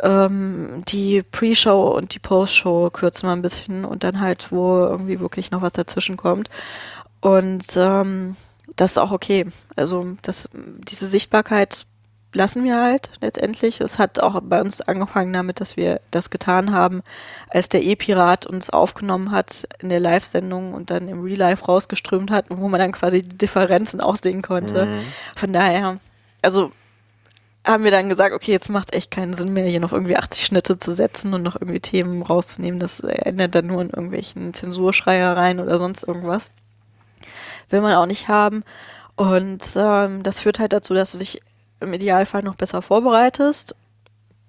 ähm, 0.02 0.82
die 0.88 1.22
Pre-Show 1.22 1.88
und 1.88 2.14
die 2.14 2.18
Post-Show 2.18 2.90
kürzen 2.90 3.28
wir 3.28 3.32
ein 3.32 3.42
bisschen 3.42 3.84
und 3.84 4.04
dann 4.04 4.20
halt, 4.20 4.52
wo 4.52 4.78
irgendwie 4.78 5.20
wirklich 5.20 5.50
noch 5.50 5.62
was 5.62 5.72
dazwischen 5.72 6.16
kommt. 6.16 6.48
Und 7.20 7.66
ähm, 7.76 8.36
das 8.74 8.92
ist 8.92 8.98
auch 8.98 9.12
okay. 9.12 9.46
Also 9.76 10.16
das, 10.22 10.48
diese 10.52 11.06
Sichtbarkeit 11.06 11.86
lassen 12.36 12.64
wir 12.64 12.80
halt 12.80 13.10
letztendlich. 13.20 13.80
Es 13.80 13.98
hat 13.98 14.20
auch 14.20 14.40
bei 14.42 14.60
uns 14.60 14.80
angefangen 14.80 15.32
damit, 15.32 15.60
dass 15.60 15.76
wir 15.76 16.00
das 16.10 16.30
getan 16.30 16.72
haben, 16.72 17.02
als 17.48 17.68
der 17.68 17.82
E-Pirat 17.82 18.46
uns 18.46 18.70
aufgenommen 18.70 19.30
hat 19.30 19.66
in 19.80 19.88
der 19.88 20.00
Live-Sendung 20.00 20.74
und 20.74 20.90
dann 20.90 21.08
im 21.08 21.22
Real 21.22 21.38
Life 21.38 21.64
rausgeströmt 21.64 22.30
hat, 22.30 22.46
wo 22.50 22.68
man 22.68 22.80
dann 22.80 22.92
quasi 22.92 23.22
die 23.22 23.38
Differenzen 23.38 24.00
auch 24.00 24.16
sehen 24.16 24.42
konnte. 24.42 24.86
Mhm. 24.86 25.00
Von 25.34 25.52
daher, 25.52 25.98
also 26.42 26.70
haben 27.64 27.84
wir 27.84 27.90
dann 27.90 28.08
gesagt, 28.08 28.32
okay, 28.32 28.52
jetzt 28.52 28.70
macht 28.70 28.94
echt 28.94 29.10
keinen 29.10 29.34
Sinn 29.34 29.52
mehr, 29.52 29.66
hier 29.66 29.80
noch 29.80 29.92
irgendwie 29.92 30.16
80 30.16 30.44
Schnitte 30.44 30.78
zu 30.78 30.94
setzen 30.94 31.34
und 31.34 31.42
noch 31.42 31.56
irgendwie 31.56 31.80
Themen 31.80 32.22
rauszunehmen. 32.22 32.78
Das 32.78 33.00
endet 33.00 33.54
dann 33.54 33.66
nur 33.66 33.80
in 33.82 33.90
irgendwelchen 33.90 34.54
Zensurschreiereien 34.54 35.58
oder 35.58 35.78
sonst 35.78 36.04
irgendwas. 36.04 36.50
Will 37.68 37.80
man 37.80 37.94
auch 37.94 38.06
nicht 38.06 38.28
haben. 38.28 38.64
Und 39.16 39.64
ähm, 39.76 40.22
das 40.22 40.40
führt 40.40 40.58
halt 40.58 40.72
dazu, 40.72 40.94
dass 40.94 41.12
du 41.12 41.18
dich 41.18 41.40
im 41.80 41.92
Idealfall 41.92 42.42
noch 42.42 42.56
besser 42.56 42.82
vorbereitest, 42.82 43.74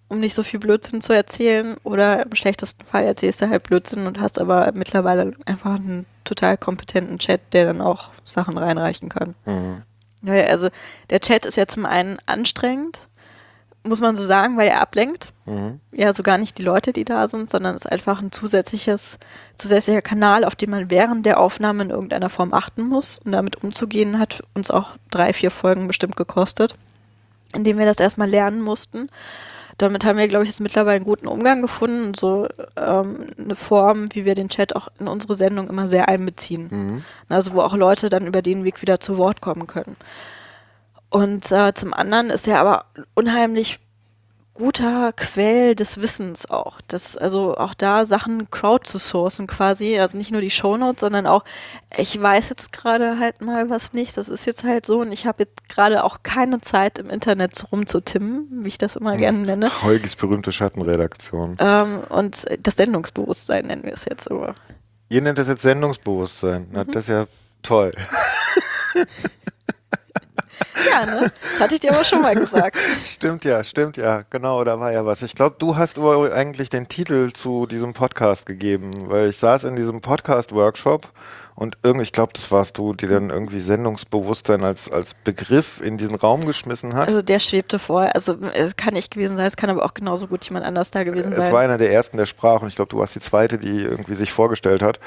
um 0.10 0.20
nicht 0.20 0.36
so 0.36 0.44
viel 0.44 0.60
Blödsinn 0.60 1.02
zu 1.02 1.14
erzählen. 1.14 1.76
Oder 1.84 2.26
im 2.26 2.36
schlechtesten 2.36 2.86
Fall 2.86 3.04
erzählst 3.06 3.42
du 3.42 3.50
halt 3.50 3.64
Blödsinn 3.64 4.08
und 4.08 4.20
hast 4.20 4.40
aber 4.40 4.72
mittlerweile 4.74 5.34
einfach 5.46 5.76
einen 5.76 6.06
total 6.24 6.58
kompetenten 6.58 7.20
Chat, 7.20 7.42
der 7.54 7.66
dann 7.66 7.82
auch 7.82 8.12
Sachen 8.26 8.58
reinreichen 8.58 9.10
kann. 9.10 9.36
Mhm. 9.46 9.84
Also 10.26 10.70
der 11.10 11.20
Chat 11.20 11.46
ist 11.46 11.58
ja 11.58 11.68
zum 11.68 11.86
einen 11.86 12.18
anstrengend, 12.26 13.08
muss 13.88 14.02
man 14.02 14.18
so 14.18 14.24
sagen, 14.24 14.58
weil 14.58 14.68
er 14.68 14.82
ablenkt. 14.82 15.34
Mhm. 15.46 15.80
Ja, 15.92 16.14
so 16.14 16.24
gar 16.24 16.38
nicht 16.38 16.58
die 16.58 16.64
Leute, 16.64 16.94
die 16.94 17.06
da 17.06 17.28
sind, 17.28 17.50
sondern 17.50 17.76
es 17.76 17.86
ist 17.86 17.92
einfach 17.92 18.22
ein 18.22 18.32
zusätzliches, 18.32 19.20
zusätzlicher 19.56 20.02
Kanal, 20.02 20.44
auf 20.44 20.56
den 20.56 20.70
man 20.70 20.90
während 20.90 21.26
der 21.26 21.40
Aufnahme 21.40 21.84
in 21.84 21.90
irgendeiner 21.90 22.30
Form 22.30 22.54
achten 22.54 22.84
muss. 22.84 23.20
Und 23.24 23.32
damit 23.32 23.64
umzugehen 23.64 24.20
hat 24.20 24.44
uns 24.54 24.72
auch 24.72 24.92
drei, 25.12 25.34
vier 25.34 25.52
Folgen 25.52 25.88
bestimmt 25.88 26.16
gekostet, 26.16 26.76
indem 27.56 27.78
wir 27.78 27.86
das 27.86 28.00
erstmal 28.00 28.30
lernen 28.30 28.62
mussten. 28.62 29.10
Damit 29.78 30.06
haben 30.06 30.18
wir, 30.18 30.28
glaube 30.28 30.44
ich, 30.44 30.50
jetzt 30.50 30.60
mittlerweile 30.60 30.96
einen 30.96 31.06
guten 31.06 31.28
Umgang 31.28 31.62
gefunden 31.62 32.08
und 32.08 32.20
so 32.20 32.48
ähm, 32.76 33.28
eine 33.38 33.56
Form, 33.56 34.08
wie 34.14 34.26
wir 34.26 34.34
den 34.34 34.50
Chat 34.50 34.76
auch 34.76 34.88
in 35.00 35.08
unsere 35.08 35.36
Sendung 35.36 35.70
immer 35.70 35.88
sehr 35.88 36.08
einbeziehen. 36.08 36.68
Mhm. 36.72 37.04
Also 37.30 37.54
wo 37.54 37.62
auch 37.62 37.76
Leute 37.76 38.10
dann 38.10 38.26
über 38.26 38.42
den 38.42 38.64
Weg 38.64 38.82
wieder 38.82 39.00
zu 39.00 39.18
Wort 39.18 39.40
kommen 39.40 39.68
können. 39.68 39.96
Und 41.10 41.52
äh, 41.52 41.74
zum 41.74 41.94
anderen 41.94 42.30
ist 42.30 42.48
ja 42.48 42.60
aber 42.60 42.86
unheimlich 43.14 43.80
guter 44.58 45.14
Quell 45.14 45.76
des 45.76 46.02
Wissens 46.02 46.50
auch. 46.50 46.82
Das, 46.88 47.16
also 47.16 47.56
auch 47.58 47.74
da 47.74 48.06
Sachen 48.06 48.50
crowd 48.50 48.90
zu 48.90 48.98
sourcen 48.98 49.48
quasi, 49.48 50.00
also 50.00 50.18
nicht 50.18 50.32
nur 50.32 50.42
die 50.42 50.50
Shownotes, 50.50 51.02
sondern 51.02 51.28
auch, 51.28 51.44
ich 51.96 52.20
weiß 52.20 52.50
jetzt 52.50 52.74
gerade 52.74 53.20
halt 53.20 53.42
mal 53.42 53.70
was 53.70 53.94
nicht, 53.94 54.18
das 54.18 54.30
ist 54.30 54.46
jetzt 54.46 54.64
halt 54.64 54.86
so 54.86 55.02
und 55.02 55.12
ich 55.12 55.28
habe 55.28 55.44
jetzt 55.44 55.70
gerade 55.70 56.04
auch 56.04 56.24
keine 56.24 56.60
Zeit 56.62 56.98
im 56.98 57.10
Internet 57.10 57.72
rumzutimmen, 57.72 58.48
wie 58.64 58.68
ich 58.68 58.78
das 58.78 58.96
immer 58.96 59.16
gerne 59.16 59.40
nenne. 59.40 59.70
Heugis 59.84 60.16
berühmte 60.16 60.52
Schattenredaktion. 60.52 61.58
Ähm, 61.60 62.02
und 62.10 62.46
das 62.60 62.76
Sendungsbewusstsein 62.76 63.68
nennen 63.68 63.84
wir 63.84 63.94
es 63.94 64.06
jetzt 64.06 64.28
immer. 64.28 64.56
Ihr 65.10 65.22
nennt 65.22 65.38
das 65.38 65.48
jetzt 65.48 65.62
Sendungsbewusstsein. 65.62 66.68
Na, 66.72 66.84
mhm. 66.84 66.92
Das 66.92 67.06
ist 67.06 67.10
ja 67.10 67.26
toll. 67.62 67.92
Ja, 70.90 71.06
ne? 71.06 71.32
Das 71.42 71.60
hatte 71.60 71.76
ich 71.76 71.82
dir 71.82 71.92
aber 71.94 72.04
schon 72.04 72.22
mal 72.22 72.36
gesagt. 72.36 72.78
stimmt 73.04 73.46
ja, 73.46 73.64
stimmt 73.64 73.98
ja. 73.98 74.22
Genau, 74.30 74.64
da 74.64 74.80
war 74.80 74.92
ja 74.92 75.06
was. 75.06 75.22
Ich 75.22 75.36
glaube, 75.36 75.56
du 75.60 75.76
hast 75.76 75.98
eigentlich 76.00 76.70
den 76.70 76.88
Titel 76.88 77.32
zu 77.34 77.66
diesem 77.66 77.94
Podcast 77.94 78.46
gegeben, 78.46 78.92
weil 79.10 79.30
ich 79.30 79.38
saß 79.38 79.66
in 79.66 79.76
diesem 79.76 80.02
Podcast-Workshop 80.02 81.12
und 81.56 81.76
irgendwie, 81.82 82.04
ich 82.04 82.12
glaube, 82.12 82.34
das 82.34 82.52
warst 82.52 82.78
du, 82.78 82.94
die 82.94 83.08
dann 83.08 83.32
irgendwie 83.32 83.60
Sendungsbewusstsein 83.60 84.64
als, 84.64 84.92
als 84.92 85.16
Begriff 85.16 85.82
in 85.82 85.98
diesen 85.98 86.14
Raum 86.14 86.46
geschmissen 86.46 86.94
hat. 86.94 87.08
Also 87.08 87.24
der 87.24 87.40
schwebte 87.40 87.80
vor. 87.80 88.12
Also 88.14 88.38
es 88.54 88.76
kann 88.76 88.96
ich 88.96 89.10
gewesen 89.10 89.38
sein, 89.38 89.48
es 89.48 89.58
kann 89.58 89.72
aber 89.72 89.84
auch 89.84 89.96
genauso 89.96 90.28
gut 90.28 90.46
jemand 90.46 90.68
anders 90.68 90.92
da 90.92 91.04
gewesen 91.04 91.34
sein. 91.34 91.42
Es 91.42 91.52
war 91.52 91.62
einer 91.62 91.80
der 91.80 91.92
ersten, 91.92 92.18
der 92.18 92.28
sprach 92.28 92.62
und 92.62 92.68
ich 92.68 92.76
glaube, 92.76 92.90
du 92.90 93.00
warst 93.00 93.16
die 93.16 93.20
zweite, 93.20 93.58
die 93.58 93.82
irgendwie 93.82 94.14
sich 94.14 94.32
vorgestellt 94.32 94.84
hat. 94.84 95.00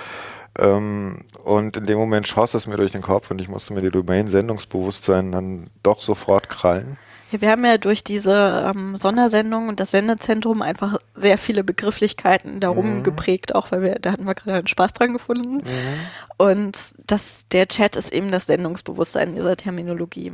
Ähm, 0.58 1.24
und 1.44 1.76
in 1.76 1.86
dem 1.86 1.98
Moment 1.98 2.26
schoss 2.26 2.54
es 2.54 2.66
mir 2.66 2.76
durch 2.76 2.92
den 2.92 3.02
Kopf 3.02 3.30
und 3.30 3.40
ich 3.40 3.48
musste 3.48 3.72
mir 3.72 3.82
die 3.82 3.90
Domain 3.90 4.28
Sendungsbewusstsein 4.28 5.32
dann 5.32 5.70
doch 5.82 6.02
sofort 6.02 6.48
krallen. 6.48 6.98
Ja, 7.30 7.40
wir 7.40 7.50
haben 7.50 7.64
ja 7.64 7.78
durch 7.78 8.02
diese 8.02 8.72
ähm, 8.74 8.96
Sondersendung 8.96 9.68
und 9.68 9.78
das 9.78 9.92
Sendezentrum 9.92 10.62
einfach 10.62 10.98
sehr 11.14 11.38
viele 11.38 11.62
Begrifflichkeiten 11.62 12.58
darum 12.58 12.98
mhm. 12.98 13.02
geprägt, 13.04 13.54
auch 13.54 13.70
weil 13.70 13.82
wir, 13.82 13.94
da 14.00 14.12
hatten 14.12 14.24
wir 14.24 14.34
gerade 14.34 14.58
einen 14.58 14.66
Spaß 14.66 14.92
dran 14.94 15.12
gefunden. 15.12 15.58
Mhm. 15.58 15.64
Und 16.38 16.94
das, 17.06 17.44
der 17.52 17.68
Chat 17.68 17.94
ist 17.94 18.12
eben 18.12 18.32
das 18.32 18.46
Sendungsbewusstsein 18.46 19.36
dieser 19.36 19.56
Terminologie. 19.56 20.32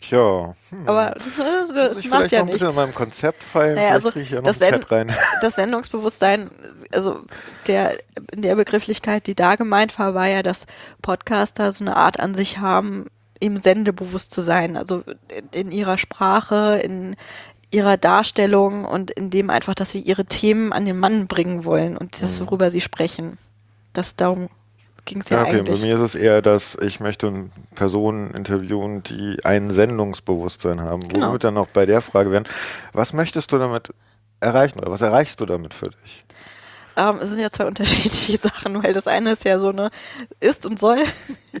Tja. 0.00 0.54
Hm. 0.70 0.88
Aber 0.88 1.10
das, 1.12 1.36
das, 1.36 1.72
das 1.72 1.98
ich 1.98 2.10
macht 2.10 2.30
ja 2.30 2.40
noch 2.40 2.48
ein 2.48 2.52
bisschen 2.52 2.68
an 2.68 2.74
meinem 2.74 2.94
Konzept 2.94 3.42
feilen, 3.42 3.76
naja, 3.76 3.92
also 3.92 4.14
ich 4.14 4.30
ja 4.30 4.40
das, 4.40 4.58
Chat 4.58 4.90
rein. 4.92 5.12
das 5.40 5.54
Sendungsbewusstsein, 5.54 6.50
also 6.92 7.20
der, 7.66 7.98
in 8.32 8.42
der 8.42 8.54
Begrifflichkeit, 8.56 9.26
die 9.26 9.34
da 9.34 9.56
gemeint 9.56 9.98
war, 9.98 10.14
war 10.14 10.28
ja, 10.28 10.42
dass 10.42 10.66
Podcaster 11.02 11.72
so 11.72 11.84
eine 11.84 11.96
Art 11.96 12.20
an 12.20 12.34
sich 12.34 12.58
haben, 12.58 13.06
eben 13.40 13.60
sendebewusst 13.60 14.32
zu 14.32 14.42
sein. 14.42 14.76
Also 14.76 15.02
in, 15.28 15.48
in 15.52 15.72
ihrer 15.72 15.98
Sprache, 15.98 16.80
in 16.84 17.16
ihrer 17.70 17.96
Darstellung 17.96 18.84
und 18.84 19.10
in 19.10 19.30
dem 19.30 19.50
einfach, 19.50 19.74
dass 19.74 19.92
sie 19.92 20.00
ihre 20.00 20.24
Themen 20.24 20.72
an 20.72 20.84
den 20.84 20.98
Mann 20.98 21.26
bringen 21.26 21.64
wollen 21.64 21.96
und 21.96 22.22
das, 22.22 22.38
mhm. 22.38 22.46
worüber 22.46 22.70
sie 22.70 22.80
sprechen. 22.80 23.38
Das 23.92 24.16
darum 24.16 24.48
ging 25.06 25.20
es 25.20 25.30
ja, 25.30 25.38
ja 25.38 25.42
okay. 25.44 25.58
eigentlich. 25.58 25.80
Bei 25.80 25.86
mir 25.86 25.94
ist 25.94 26.00
es 26.00 26.14
eher, 26.14 26.42
dass 26.42 26.76
ich 26.76 27.00
möchte 27.00 27.48
Personen 27.74 28.32
interviewen, 28.34 29.02
die 29.02 29.38
ein 29.44 29.70
Sendungsbewusstsein 29.70 30.82
haben. 30.82 31.08
Genau. 31.08 31.28
Wo 31.28 31.32
wir 31.32 31.38
dann 31.38 31.56
auch 31.56 31.68
bei 31.68 31.86
der 31.86 32.02
Frage 32.02 32.30
werden, 32.30 32.44
was 32.92 33.14
möchtest 33.14 33.52
du 33.52 33.58
damit 33.58 33.94
erreichen 34.40 34.78
oder 34.78 34.90
was 34.90 35.00
erreichst 35.00 35.40
du 35.40 35.46
damit 35.46 35.72
für 35.72 35.90
dich? 35.90 36.22
Ähm, 36.96 37.18
es 37.20 37.30
sind 37.30 37.40
ja 37.40 37.50
zwei 37.50 37.66
unterschiedliche 37.66 38.36
Sachen, 38.36 38.82
weil 38.82 38.92
das 38.92 39.06
eine 39.06 39.32
ist 39.32 39.44
ja 39.44 39.58
so 39.58 39.68
eine 39.68 39.90
ist 40.40 40.66
und 40.66 40.78
soll. 40.78 41.04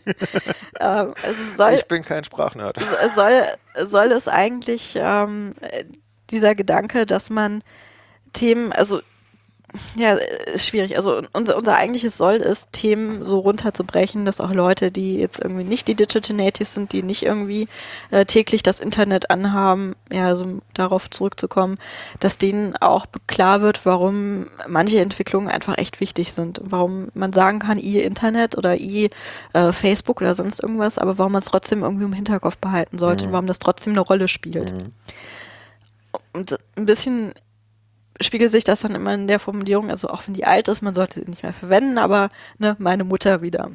ähm, 0.80 1.14
soll 1.54 1.72
ich 1.72 1.86
bin 1.86 2.02
kein 2.02 2.24
Sprachnerd. 2.24 2.78
Soll, 3.14 3.42
soll 3.86 4.12
es 4.12 4.28
eigentlich 4.28 4.94
ähm, 4.96 5.54
dieser 6.30 6.54
Gedanke, 6.54 7.06
dass 7.06 7.30
man 7.30 7.62
Themen, 8.32 8.72
also 8.72 9.00
ja, 9.96 10.14
ist 10.52 10.68
schwierig. 10.68 10.96
Also 10.96 11.22
unser, 11.32 11.56
unser 11.56 11.74
eigentliches 11.76 12.16
Soll 12.16 12.36
ist, 12.36 12.72
Themen 12.72 13.24
so 13.24 13.38
runterzubrechen, 13.40 14.24
dass 14.24 14.40
auch 14.40 14.52
Leute, 14.52 14.90
die 14.90 15.16
jetzt 15.16 15.40
irgendwie 15.40 15.64
nicht 15.64 15.88
die 15.88 15.94
Digital 15.94 16.36
Natives 16.36 16.74
sind, 16.74 16.92
die 16.92 17.02
nicht 17.02 17.24
irgendwie 17.24 17.68
äh, 18.10 18.24
täglich 18.24 18.62
das 18.62 18.80
Internet 18.80 19.30
anhaben, 19.30 19.94
ja, 20.12 20.26
also 20.26 20.60
darauf 20.74 21.10
zurückzukommen, 21.10 21.78
dass 22.20 22.38
denen 22.38 22.76
auch 22.76 23.06
klar 23.26 23.62
wird, 23.62 23.86
warum 23.86 24.46
manche 24.66 25.00
Entwicklungen 25.00 25.48
einfach 25.48 25.78
echt 25.78 26.00
wichtig 26.00 26.32
sind. 26.32 26.60
Warum 26.62 27.08
man 27.14 27.32
sagen 27.32 27.58
kann, 27.58 27.78
ihr 27.78 28.04
Internet 28.04 28.56
oder 28.56 28.76
ihr 28.76 29.10
äh, 29.52 29.72
Facebook 29.72 30.20
oder 30.20 30.34
sonst 30.34 30.60
irgendwas, 30.60 30.98
aber 30.98 31.18
warum 31.18 31.32
man 31.32 31.40
es 31.40 31.46
trotzdem 31.46 31.82
irgendwie 31.82 32.04
im 32.04 32.12
Hinterkopf 32.12 32.58
behalten 32.58 32.98
sollte 32.98 33.24
mhm. 33.24 33.28
und 33.28 33.32
warum 33.32 33.46
das 33.46 33.58
trotzdem 33.58 33.92
eine 33.92 34.00
Rolle 34.00 34.28
spielt. 34.28 34.72
Mhm. 34.72 34.92
Und 36.32 36.56
ein 36.76 36.86
bisschen 36.86 37.32
spiegelt 38.20 38.50
sich 38.50 38.64
das 38.64 38.80
dann 38.80 38.94
immer 38.94 39.14
in 39.14 39.28
der 39.28 39.38
Formulierung, 39.38 39.90
also 39.90 40.08
auch 40.08 40.22
wenn 40.26 40.34
die 40.34 40.44
alt 40.44 40.68
ist, 40.68 40.82
man 40.82 40.94
sollte 40.94 41.20
sie 41.20 41.28
nicht 41.28 41.42
mehr 41.42 41.52
verwenden, 41.52 41.98
aber 41.98 42.30
ne, 42.58 42.76
meine 42.78 43.04
Mutter 43.04 43.42
wieder. 43.42 43.70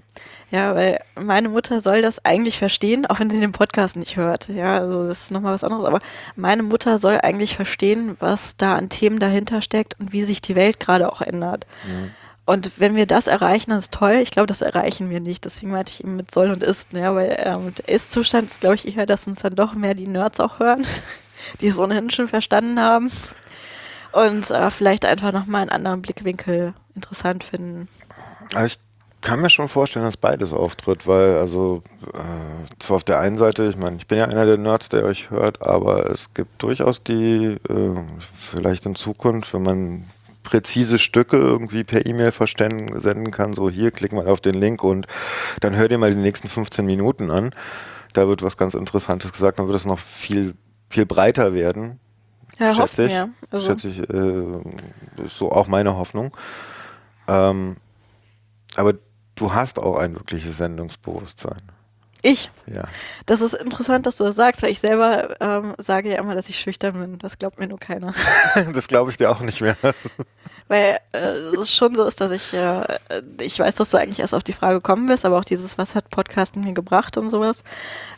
Ja, 0.50 0.76
weil 0.76 1.02
meine 1.20 1.50
Mutter 1.50 1.80
soll 1.80 2.02
das 2.02 2.26
eigentlich 2.26 2.58
verstehen, 2.58 3.06
auch 3.06 3.20
wenn 3.20 3.30
sie 3.30 3.40
den 3.40 3.52
Podcast 3.52 3.96
nicht 3.96 4.18
hört. 4.18 4.50
Ja, 4.50 4.78
also 4.78 5.08
das 5.08 5.24
ist 5.24 5.32
nochmal 5.32 5.54
was 5.54 5.64
anderes, 5.64 5.86
aber 5.86 6.02
meine 6.36 6.64
Mutter 6.64 7.00
soll 7.00 7.20
eigentlich 7.22 7.56
verstehen, 7.56 8.18
was 8.20 8.58
da 8.58 8.76
an 8.76 8.90
Themen 8.90 9.20
dahinter 9.20 9.62
steckt 9.62 10.00
und 10.00 10.12
wie 10.12 10.24
sich 10.24 10.42
die 10.42 10.56
Welt 10.56 10.80
gerade 10.80 11.12
auch 11.12 11.22
ändert. 11.22 11.66
Mhm. 11.86 12.12
Und 12.46 12.72
wenn 12.80 12.96
wir 12.96 13.06
das 13.06 13.28
erreichen, 13.28 13.70
das 13.70 13.86
ist 13.86 13.94
toll. 13.94 14.16
Ich 14.16 14.32
glaube, 14.32 14.48
das 14.48 14.62
erreichen 14.62 15.10
wir 15.10 15.22
nicht. 15.22 15.46
Deswegen 15.46 15.72
meinte 15.72 15.92
ich 15.94 16.04
eben 16.04 16.16
mit 16.16 16.32
soll 16.32 16.50
und 16.50 16.64
ist, 16.64 16.92
ne? 16.92 17.14
weil 17.16 17.38
ähm, 17.46 17.74
der 17.76 17.88
Ist-Zustand 17.88 18.50
ist, 18.50 18.62
glaube 18.62 18.76
ich, 18.76 18.98
eher, 18.98 19.06
dass 19.06 19.28
uns 19.28 19.42
dann 19.42 19.56
doch 19.56 19.74
mehr 19.76 19.94
die 19.94 20.08
Nerds 20.08 20.40
auch 20.40 20.60
hören, 20.60 20.86
die 21.62 21.68
es 21.68 21.78
ohnehin 21.78 22.10
schon 22.10 22.28
verstanden 22.28 22.80
haben 22.80 23.12
und 24.12 24.50
äh, 24.50 24.70
vielleicht 24.70 25.06
einfach 25.06 25.32
nochmal 25.32 25.62
einen 25.62 25.72
anderen 25.72 26.02
Blickwinkel 26.02 26.74
interessant 26.96 27.44
finden. 27.44 27.88
ich 28.66 28.78
kann 29.22 29.40
mir 29.40 29.50
schon 29.50 29.68
vorstellen, 29.68 30.06
dass 30.06 30.18
beides 30.18 30.52
auftritt, 30.52 31.08
weil 31.08 31.38
also 31.38 31.84
äh, 32.14 32.80
zwar 32.80 32.98
auf 32.98 33.04
der 33.04 33.20
einen 33.20 33.38
Seite, 33.38 33.68
ich 33.68 33.78
meine, 33.78 33.98
ich 33.98 34.08
bin 34.08 34.18
ja 34.18 34.26
einer 34.26 34.46
der 34.46 34.58
Nerds, 34.58 34.90
der 34.90 35.06
euch 35.06 35.30
hört, 35.30 35.62
aber 35.62 36.10
es 36.10 36.34
gibt 36.34 36.62
durchaus 36.64 37.04
die, 37.04 37.58
äh, 37.70 38.02
vielleicht 38.36 38.86
in 38.86 38.96
Zukunft, 38.96 39.54
wenn 39.54 39.62
man 39.62 40.06
präzise 40.44 40.98
Stücke 40.98 41.38
irgendwie 41.38 41.84
per 41.84 42.06
E-Mail 42.06 42.32
senden 42.32 43.32
kann, 43.32 43.54
so 43.54 43.70
hier, 43.70 43.92
klick 43.92 44.12
mal 44.12 44.28
auf 44.28 44.42
den 44.42 44.56
Link 44.56 44.84
und 44.84 45.06
dann 45.60 45.76
hör 45.76 45.88
dir 45.88 46.00
mal 46.00 46.10
die 46.10 46.20
nächsten 46.20 46.50
15 46.50 46.86
Minuten 46.86 47.30
an. 47.30 47.52
Da 48.14 48.28
wird 48.28 48.42
was 48.42 48.58
ganz 48.58 48.74
Interessantes 48.74 49.32
gesagt, 49.32 49.60
dann 49.60 49.68
wird 49.68 49.78
es 49.78 49.86
noch 49.86 50.00
viel, 50.00 50.56
viel 50.90 51.06
breiter 51.06 51.54
werden. 51.54 52.00
Ja, 52.62 52.76
schätze 52.76 53.06
ich. 53.06 53.14
Also. 53.50 53.66
Schätze 53.66 53.88
ich, 53.90 54.00
äh, 54.08 55.24
ist 55.24 55.38
so 55.38 55.52
auch 55.52 55.68
meine 55.68 55.98
Hoffnung. 55.98 56.36
Ähm, 57.28 57.78
aber 58.76 58.94
du 59.36 59.54
hast 59.54 59.80
auch 59.80 59.98
ein 59.98 60.14
wirkliches 60.14 60.58
Sendungsbewusstsein. 60.58 61.62
Ich? 62.22 62.52
Ja. 62.68 62.84
Das 63.26 63.42
ist 63.42 63.56
interessant, 63.56 64.06
dass 64.06 64.18
du 64.18 64.24
das 64.26 64.36
sagst, 64.36 64.62
weil 64.62 64.70
ich 64.70 64.80
selber 64.80 65.36
ähm, 65.42 65.74
sage 65.80 66.12
ja 66.12 66.20
immer, 66.20 66.36
dass 66.36 66.50
ich 66.50 66.60
schüchtern 66.60 66.94
bin. 66.94 67.18
Das 67.18 67.40
glaubt 67.40 67.60
mir 67.60 67.68
nur 67.68 67.80
keiner. 67.80 68.14
das 68.74 68.88
glaube 68.88 69.10
ich 69.10 69.18
dir 69.18 69.32
auch 69.32 69.42
nicht 69.42 69.62
mehr. 69.62 69.76
Weil 70.72 71.02
äh, 71.12 71.58
es 71.58 71.76
schon 71.76 71.96
so 71.96 72.06
ist, 72.06 72.22
dass 72.22 72.32
ich, 72.32 72.54
äh, 72.54 72.98
ich 73.42 73.60
weiß, 73.60 73.76
dass 73.76 73.90
du 73.90 73.98
eigentlich 73.98 74.22
erst 74.22 74.34
auf 74.34 74.42
die 74.42 74.54
Frage 74.54 74.76
gekommen 74.76 75.06
bist, 75.06 75.26
aber 75.26 75.38
auch 75.38 75.44
dieses, 75.44 75.78
was 75.78 75.96
hat 75.96 76.10
Podcasten 76.10 76.64
mir 76.64 76.72
gebracht 76.72 77.18
und 77.18 77.30
sowas. 77.30 77.66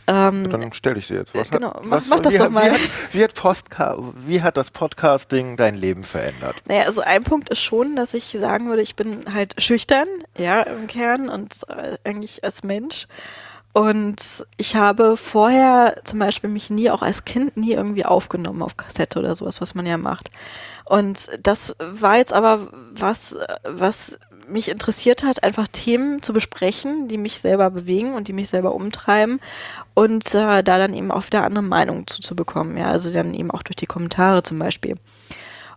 Ähm, 0.05 0.51
Dann 0.51 0.71
stelle 0.71 0.99
ich 0.99 1.07
sie 1.07 1.15
jetzt. 1.15 1.33
Was 1.33 1.49
genau, 1.49 1.69
hat, 1.69 1.81
was, 1.85 2.05
mach, 2.09 2.17
mach 2.17 2.21
das 2.21 2.35
doch 2.35 2.51
mal. 2.51 2.65
Wie 2.65 2.69
hat, 2.69 2.79
wie, 3.11 3.23
hat 3.23 3.33
Postka 3.33 3.97
wie 4.27 4.43
hat 4.43 4.55
das 4.55 4.69
Podcasting 4.69 5.57
dein 5.57 5.73
Leben 5.73 6.03
verändert? 6.03 6.57
Naja, 6.67 6.83
also 6.83 7.01
ein 7.01 7.23
Punkt 7.23 7.49
ist 7.49 7.63
schon, 7.63 7.95
dass 7.95 8.13
ich 8.13 8.25
sagen 8.25 8.69
würde, 8.69 8.83
ich 8.83 8.95
bin 8.95 9.33
halt 9.33 9.59
schüchtern, 9.59 10.07
ja, 10.37 10.61
im 10.61 10.85
Kern 10.85 11.29
und 11.29 11.55
äh, 11.69 11.97
eigentlich 12.03 12.43
als 12.43 12.61
Mensch. 12.61 13.07
Und 13.73 14.45
ich 14.57 14.75
habe 14.75 15.17
vorher 15.17 16.01
zum 16.03 16.19
Beispiel 16.19 16.51
mich 16.51 16.69
nie, 16.69 16.91
auch 16.91 17.01
als 17.01 17.25
Kind, 17.25 17.57
nie 17.57 17.71
irgendwie 17.71 18.05
aufgenommen 18.05 18.61
auf 18.61 18.77
Kassette 18.77 19.17
oder 19.17 19.33
sowas, 19.33 19.59
was 19.59 19.73
man 19.73 19.87
ja 19.87 19.97
macht. 19.97 20.29
Und 20.93 21.27
das 21.41 21.75
war 21.79 22.17
jetzt 22.17 22.33
aber 22.33 22.67
was, 22.91 23.35
was 23.63 24.19
mich 24.47 24.69
interessiert 24.69 25.23
hat, 25.23 25.43
einfach 25.43 25.67
Themen 25.67 26.21
zu 26.21 26.33
besprechen, 26.33 27.07
die 27.07 27.17
mich 27.17 27.39
selber 27.39 27.71
bewegen 27.71 28.13
und 28.13 28.27
die 28.27 28.33
mich 28.33 28.47
selber 28.49 28.75
umtreiben 28.75 29.39
und 29.95 30.23
äh, 30.35 30.61
da 30.61 30.77
dann 30.77 30.93
eben 30.93 31.09
auch 31.09 31.25
wieder 31.25 31.45
andere 31.45 31.63
Meinungen 31.63 32.05
zu, 32.05 32.21
zu 32.21 32.35
bekommen. 32.35 32.77
Ja, 32.77 32.91
also 32.91 33.11
dann 33.11 33.33
eben 33.33 33.49
auch 33.49 33.63
durch 33.63 33.75
die 33.75 33.87
Kommentare 33.87 34.43
zum 34.43 34.59
Beispiel. 34.59 34.97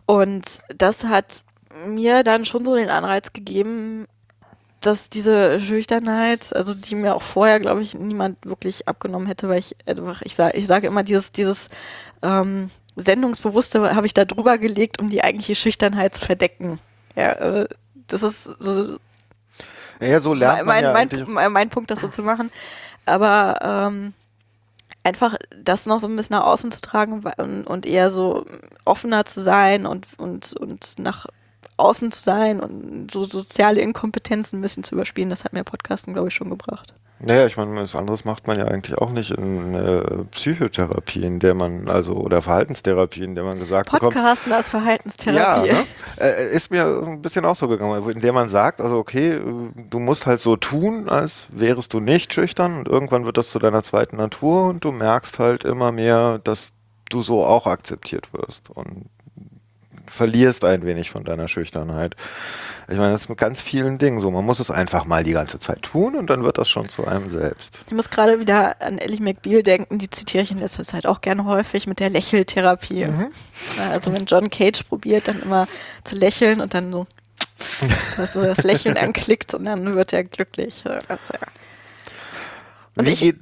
Und 0.05 0.61
das 0.77 1.05
hat 1.05 1.45
mir 1.87 2.23
dann 2.23 2.45
schon 2.45 2.67
so 2.67 2.75
den 2.75 2.91
Anreiz 2.91 3.33
gegeben, 3.33 4.05
dass 4.83 5.09
diese 5.09 5.59
Schüchternheit, 5.61 6.55
also 6.55 6.75
die 6.75 6.95
mir 6.95 7.15
auch 7.15 7.23
vorher, 7.23 7.59
glaube 7.59 7.81
ich, 7.81 7.95
niemand 7.95 8.45
wirklich 8.45 8.87
abgenommen 8.87 9.29
hätte, 9.29 9.49
weil 9.49 9.61
ich 9.61 9.77
einfach, 9.87 10.21
ich 10.21 10.35
sage, 10.35 10.59
ich 10.59 10.67
sage 10.67 10.89
immer, 10.89 11.05
dieses, 11.05 11.33
dieses 11.33 11.71
ähm, 12.23 12.69
Sendungsbewusste 12.97 13.95
habe 13.95 14.07
ich 14.07 14.15
da 14.15 14.25
drüber 14.25 14.59
gelegt, 14.59 15.01
um 15.01 15.11
die 15.11 15.23
eigentliche 15.23 15.55
Schüchternheit 15.55 16.15
zu 16.15 16.23
verdecken. 16.23 16.79
Ja, 17.15 17.33
äh, 17.33 17.69
das 18.09 18.23
ist 18.23 18.45
so. 18.45 18.99
Ja, 20.01 20.21
so 20.21 20.35
lernt 20.35 20.67
mein, 20.67 20.85
man 20.85 20.93
mein, 20.93 21.09
ja 21.09 21.25
mein, 21.27 21.53
mein, 21.53 21.71
Punkt, 21.71 21.91
das 21.91 22.01
so 22.01 22.09
zu 22.09 22.23
machen. 22.23 22.51
Aber 23.07 23.59
ähm, 23.63 24.15
einfach 25.05 25.37
das 25.63 25.87
noch 25.87 26.01
so 26.01 26.09
ein 26.09 26.17
bisschen 26.17 26.37
nach 26.37 26.45
außen 26.45 26.71
zu 26.73 26.81
tragen 26.81 27.23
und, 27.39 27.67
und 27.67 27.87
eher 27.87 28.11
so 28.11 28.45
offener 28.85 29.25
zu 29.25 29.43
sein 29.43 29.87
und, 29.87 30.07
und, 30.19 30.55
und 30.55 30.99
nach 30.99 31.27
außen 31.77 32.13
zu 32.13 32.23
sein 32.23 32.61
und 32.61 33.11
so 33.11 33.25
soziale 33.25 33.81
Inkompetenzen 33.81 34.59
ein 34.59 34.63
bisschen 34.63 34.85
zu 34.85 34.95
überspielen, 34.95 35.31
das 35.31 35.45
hat 35.45 35.53
mir 35.53 35.65
Podcasten, 35.65 36.13
glaube 36.13 36.29
ich, 36.29 36.35
schon 36.35 36.51
gebracht. 36.51 36.95
Naja, 37.19 37.47
ich 37.47 37.57
meine, 37.57 37.75
was 37.81 37.95
anderes 37.95 38.27
macht 38.27 38.47
man 38.47 38.59
ja 38.59 38.67
eigentlich 38.67 38.99
auch 38.99 39.11
nicht 39.11 39.31
in 39.31 39.75
äh, 39.75 40.25
Psychotherapie, 40.33 41.25
in 41.25 41.39
der 41.39 41.55
man, 41.55 41.89
also, 41.89 42.15
oder 42.15 42.43
Verhaltenstherapie, 42.43 43.25
in 43.25 43.35
der 43.35 43.45
man 43.45 43.59
gesagt 43.59 43.89
Podcasten 43.89 44.11
bekommt. 44.11 44.25
Podcasten 44.25 44.53
als 44.53 44.69
Verhaltenstherapie. 44.69 45.69
Ja, 45.69 45.75
ne? 45.75 45.85
äh, 46.21 46.55
ist 46.55 46.71
mir 46.71 46.85
ein 46.85 47.23
bisschen 47.23 47.47
auch 47.47 47.57
so 47.57 47.69
gegangen, 47.69 48.07
in 48.11 48.21
der 48.21 48.35
man 48.35 48.51
sagt, 48.51 48.83
also 48.83 48.99
okay, 48.99 49.41
du 49.89 49.99
musst 49.99 50.27
halt 50.27 50.41
so 50.41 50.57
tun, 50.57 51.09
als 51.09 51.47
wärest 51.51 51.95
du 51.95 52.01
nicht 52.01 52.35
schüchtern 52.35 52.81
und 52.81 52.89
irgendwann 52.89 53.25
wird 53.25 53.39
das 53.39 53.51
zu 53.51 53.59
deiner 53.59 53.83
zweiten 53.83 54.17
Natur 54.17 54.67
und 54.67 54.85
du 54.85 54.93
merkst 54.93 55.39
halt 55.39 55.65
immer 55.65 55.93
mehr, 55.93 56.39
dass 56.45 56.73
du 57.09 57.23
so 57.23 57.45
auch 57.45 57.67
akzeptiert 57.67 58.35
wirst 58.35 58.69
und 58.71 59.07
verlierst 60.07 60.65
ein 60.65 60.85
wenig 60.85 61.11
von 61.11 61.25
deiner 61.25 61.49
Schüchternheit. 61.49 62.17
Ich 62.89 62.97
meine, 62.97 63.13
das 63.13 63.23
ist 63.23 63.29
mit 63.29 63.39
ganz 63.39 63.61
vielen 63.61 63.99
Dingen 63.99 64.21
so. 64.21 64.31
Man 64.31 64.45
muss 64.45 64.61
es 64.61 64.71
einfach 64.71 65.05
mal 65.05 65.25
die 65.25 65.33
ganze 65.33 65.59
Zeit 65.59 65.83
tun 65.83 66.15
und 66.15 66.31
dann 66.31 66.45
wird 66.45 66.59
das 66.59 66.69
schon 66.69 66.89
zu 66.89 67.07
einem 67.07 67.29
selbst. 67.29 67.79
Ich 67.87 67.93
muss 67.93 68.11
gerade 68.11 68.39
wieder 68.39 68.81
an 68.81 68.99
Ellie 68.99 69.21
McBeal 69.21 69.63
denken, 69.63 69.99
die 69.99 70.09
zitiere 70.09 70.45
ich 70.45 70.53
in 70.53 70.59
letzter 70.59 70.85
Zeit 70.85 71.07
auch 71.07 71.21
gerne 71.21 71.45
häufig 71.45 71.87
mit 71.87 71.99
der 71.99 72.11
Lächeltherapie. 72.11 73.07
Mhm. 73.07 73.29
Also 73.91 74.13
wenn 74.13 74.27
John 74.27 74.51
Cage 74.51 74.85
probiert, 74.85 75.29
dann 75.29 75.43
immer 75.43 75.67
zu 76.05 76.17
lächeln 76.17 76.61
und 76.61 76.75
dann 76.75 76.93
so 76.93 77.07
dass 78.17 78.33
das 78.35 78.63
Lächeln 78.65 78.97
anklickt 78.99 79.55
und 79.55 79.65
dann 79.65 79.95
wird 79.95 80.13
er 80.13 80.25
glücklich. 80.25 80.85
Also, 80.87 81.35
ja. 81.35 81.49
Und 82.97 83.07
Wie 83.07 83.13
ich, 83.13 83.35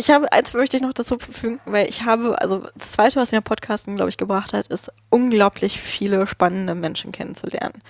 ich 0.00 0.10
habe, 0.10 0.32
eins 0.32 0.54
möchte 0.54 0.76
ich 0.76 0.82
noch 0.82 0.92
dazu 0.92 1.18
fügen, 1.18 1.60
weil 1.66 1.88
ich 1.88 2.04
habe, 2.04 2.40
also 2.40 2.66
das 2.74 2.92
zweite, 2.92 3.16
was 3.16 3.32
mir 3.32 3.40
Podcasten, 3.42 3.96
glaube 3.96 4.08
ich, 4.08 4.16
gebracht 4.16 4.52
hat, 4.52 4.66
ist 4.66 4.90
unglaublich 5.10 5.80
viele 5.80 6.26
spannende 6.26 6.74
Menschen 6.74 7.12
kennenzulernen, 7.12 7.82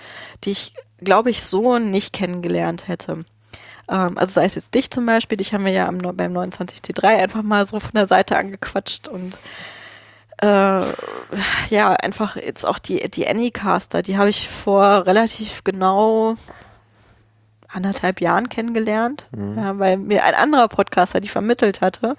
die 0.44 0.50
ich, 0.50 0.74
glaube 0.98 1.30
ich, 1.30 1.42
so 1.42 1.78
nicht 1.78 2.12
kennengelernt 2.12 2.88
hätte. 2.88 3.24
Ähm, 3.88 4.18
also 4.18 4.32
sei 4.32 4.44
es 4.44 4.56
jetzt 4.56 4.74
dich 4.74 4.90
zum 4.90 5.06
Beispiel, 5.06 5.38
dich 5.38 5.54
haben 5.54 5.64
wir 5.64 5.72
ja 5.72 5.86
am, 5.86 5.98
beim 5.98 6.36
29C3 6.36 7.04
einfach 7.04 7.42
mal 7.42 7.64
so 7.64 7.78
von 7.78 7.92
der 7.94 8.06
Seite 8.06 8.36
angequatscht 8.36 9.08
und 9.08 9.38
äh, 10.42 10.82
ja, 11.70 11.92
einfach 11.92 12.36
jetzt 12.36 12.66
auch 12.66 12.78
die, 12.78 13.08
die 13.08 13.28
Anycaster, 13.28 14.02
die 14.02 14.18
habe 14.18 14.30
ich 14.30 14.48
vor 14.48 15.06
relativ 15.06 15.62
genau 15.62 16.36
anderthalb 17.72 18.20
Jahren 18.20 18.48
kennengelernt, 18.48 19.26
mhm. 19.30 19.56
ja, 19.56 19.78
weil 19.78 19.96
mir 19.96 20.24
ein 20.24 20.34
anderer 20.34 20.68
Podcaster 20.68 21.20
die 21.20 21.28
vermittelt 21.28 21.80
hatte, 21.80 22.16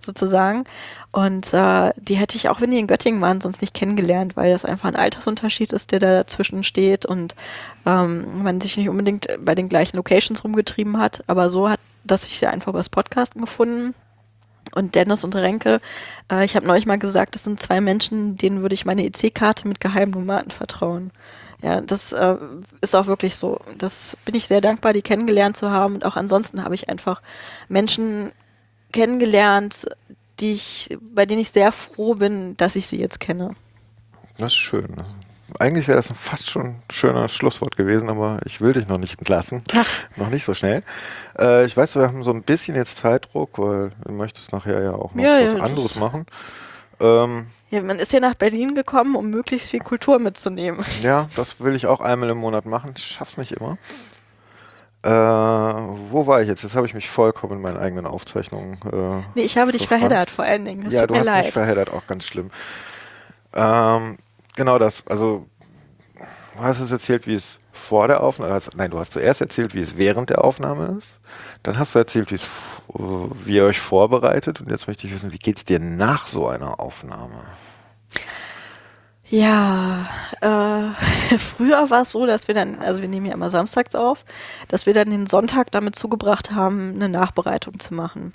sozusagen. 0.00 0.64
Und 1.12 1.52
äh, 1.54 1.92
die 1.96 2.16
hätte 2.16 2.36
ich 2.36 2.48
auch, 2.48 2.60
wenn 2.60 2.70
die 2.70 2.78
in 2.78 2.86
Göttingen 2.86 3.20
waren, 3.20 3.40
sonst 3.40 3.60
nicht 3.60 3.74
kennengelernt, 3.74 4.36
weil 4.36 4.50
das 4.50 4.64
einfach 4.64 4.88
ein 4.88 4.96
Altersunterschied 4.96 5.72
ist, 5.72 5.92
der 5.92 6.00
da 6.00 6.12
dazwischen 6.12 6.64
steht 6.64 7.06
und 7.06 7.34
ähm, 7.86 8.42
man 8.42 8.60
sich 8.60 8.76
nicht 8.76 8.88
unbedingt 8.88 9.28
bei 9.40 9.54
den 9.54 9.68
gleichen 9.68 9.96
Locations 9.96 10.42
rumgetrieben 10.42 10.98
hat. 10.98 11.22
Aber 11.26 11.50
so 11.50 11.68
hat 11.68 11.80
dass 12.04 12.28
ich 12.28 12.38
sie 12.38 12.46
einfach 12.46 12.68
über 12.68 12.78
das 12.78 12.88
Podcasten 12.88 13.40
gefunden. 13.40 13.94
Und 14.74 14.94
Dennis 14.94 15.24
und 15.24 15.36
Renke, 15.36 15.80
äh, 16.30 16.44
ich 16.44 16.56
habe 16.56 16.66
neulich 16.66 16.86
mal 16.86 16.98
gesagt, 16.98 17.34
das 17.34 17.44
sind 17.44 17.60
zwei 17.60 17.80
Menschen, 17.80 18.36
denen 18.36 18.62
würde 18.62 18.74
ich 18.74 18.86
meine 18.86 19.04
EC-Karte 19.04 19.68
mit 19.68 19.80
Geheimnummer 19.80 20.38
anvertrauen. 20.38 21.10
Ja, 21.64 21.80
das 21.80 22.12
äh, 22.12 22.36
ist 22.82 22.94
auch 22.94 23.06
wirklich 23.06 23.36
so. 23.36 23.58
Das 23.78 24.18
bin 24.26 24.34
ich 24.34 24.46
sehr 24.46 24.60
dankbar, 24.60 24.92
die 24.92 25.00
kennengelernt 25.00 25.56
zu 25.56 25.70
haben. 25.70 25.94
Und 25.94 26.04
auch 26.04 26.14
ansonsten 26.14 26.62
habe 26.62 26.74
ich 26.74 26.90
einfach 26.90 27.22
Menschen 27.70 28.32
kennengelernt, 28.92 29.86
die 30.40 30.52
ich, 30.52 30.98
bei 31.00 31.24
denen 31.24 31.40
ich 31.40 31.50
sehr 31.50 31.72
froh 31.72 32.16
bin, 32.16 32.54
dass 32.58 32.76
ich 32.76 32.86
sie 32.86 33.00
jetzt 33.00 33.18
kenne. 33.18 33.56
Das 34.36 34.52
ist 34.52 34.58
schön. 34.58 34.94
Eigentlich 35.58 35.88
wäre 35.88 35.96
das 35.96 36.12
fast 36.14 36.50
schon 36.50 36.66
ein 36.66 36.82
schöner 36.90 37.28
Schlusswort 37.28 37.78
gewesen, 37.78 38.10
aber 38.10 38.40
ich 38.44 38.60
will 38.60 38.74
dich 38.74 38.86
noch 38.86 38.98
nicht 38.98 39.18
entlassen. 39.18 39.62
Ach. 39.74 39.88
Noch 40.16 40.28
nicht 40.28 40.44
so 40.44 40.52
schnell. 40.52 40.82
Äh, 41.38 41.64
ich 41.64 41.74
weiß, 41.74 41.96
wir 41.96 42.02
haben 42.02 42.24
so 42.24 42.30
ein 42.30 42.42
bisschen 42.42 42.76
jetzt 42.76 42.98
Zeitdruck, 42.98 43.58
weil 43.58 43.92
du 44.04 44.12
möchtest 44.12 44.52
nachher 44.52 44.82
ja 44.82 44.92
auch 44.92 45.14
noch 45.14 45.24
ja, 45.24 45.42
was 45.42 45.54
ja, 45.54 45.60
anderes 45.60 45.94
machen. 45.94 46.26
Ähm, 47.00 47.46
ja, 47.74 47.82
man 47.82 47.98
ist 47.98 48.12
ja 48.12 48.20
nach 48.20 48.34
Berlin 48.34 48.76
gekommen, 48.76 49.16
um 49.16 49.30
möglichst 49.30 49.70
viel 49.70 49.80
Kultur 49.80 50.20
mitzunehmen. 50.20 50.84
Ja, 51.02 51.28
das 51.34 51.60
will 51.60 51.74
ich 51.74 51.86
auch 51.86 52.00
einmal 52.00 52.30
im 52.30 52.38
Monat 52.38 52.66
machen. 52.66 52.94
Ich 52.96 53.04
schaff's 53.04 53.36
nicht 53.36 53.50
immer. 53.52 53.76
Äh, 55.02 55.10
wo 55.10 56.26
war 56.28 56.40
ich 56.40 56.46
jetzt? 56.46 56.62
Jetzt 56.62 56.76
habe 56.76 56.86
ich 56.86 56.94
mich 56.94 57.10
vollkommen 57.10 57.54
in 57.54 57.62
meinen 57.62 57.76
eigenen 57.76 58.06
Aufzeichnungen. 58.06 58.78
Äh, 58.92 59.22
nee, 59.34 59.42
ich 59.42 59.58
habe 59.58 59.72
dich 59.72 59.88
verheddert 59.88 60.30
vor 60.30 60.44
allen 60.44 60.64
Dingen. 60.64 60.84
Das 60.84 60.94
ja, 60.94 61.06
du 61.06 61.16
hast 61.16 61.26
leid. 61.26 61.46
mich 61.46 61.52
verheddert, 61.52 61.92
auch 61.92 62.06
ganz 62.06 62.24
schlimm. 62.24 62.50
Ähm, 63.54 64.18
genau 64.54 64.78
das. 64.78 65.04
Also, 65.08 65.46
du 66.56 66.62
hast 66.62 66.78
es 66.78 66.92
erzählt, 66.92 67.26
wie 67.26 67.34
es 67.34 67.58
vor 67.72 68.06
der 68.06 68.22
Aufnahme, 68.22 68.54
also, 68.54 68.70
nein, 68.76 68.92
du 68.92 69.00
hast 69.00 69.12
zuerst 69.12 69.40
erzählt, 69.40 69.74
wie 69.74 69.80
es 69.80 69.96
während 69.96 70.30
der 70.30 70.44
Aufnahme 70.44 70.96
ist. 70.96 71.18
Dann 71.64 71.76
hast 71.76 71.96
du 71.96 71.98
erzählt, 71.98 72.30
wie, 72.30 72.36
es, 72.36 72.48
wie 73.44 73.56
ihr 73.56 73.64
euch 73.64 73.80
vorbereitet. 73.80 74.60
Und 74.60 74.70
jetzt 74.70 74.86
möchte 74.86 75.08
ich 75.08 75.12
wissen, 75.12 75.32
wie 75.32 75.38
geht 75.38 75.56
es 75.56 75.64
dir 75.64 75.80
nach 75.80 76.28
so 76.28 76.46
einer 76.46 76.78
Aufnahme? 76.78 77.42
Ja, 79.34 80.08
äh, 80.40 81.38
früher 81.38 81.90
war 81.90 82.02
es 82.02 82.12
so, 82.12 82.24
dass 82.24 82.46
wir 82.46 82.54
dann, 82.54 82.78
also 82.78 83.02
wir 83.02 83.08
nehmen 83.08 83.26
ja 83.26 83.34
immer 83.34 83.50
samstags 83.50 83.96
auf, 83.96 84.24
dass 84.68 84.86
wir 84.86 84.94
dann 84.94 85.10
den 85.10 85.26
Sonntag 85.26 85.72
damit 85.72 85.96
zugebracht 85.96 86.52
haben, 86.52 86.92
eine 86.94 87.08
Nachbereitung 87.08 87.80
zu 87.80 87.94
machen. 87.94 88.32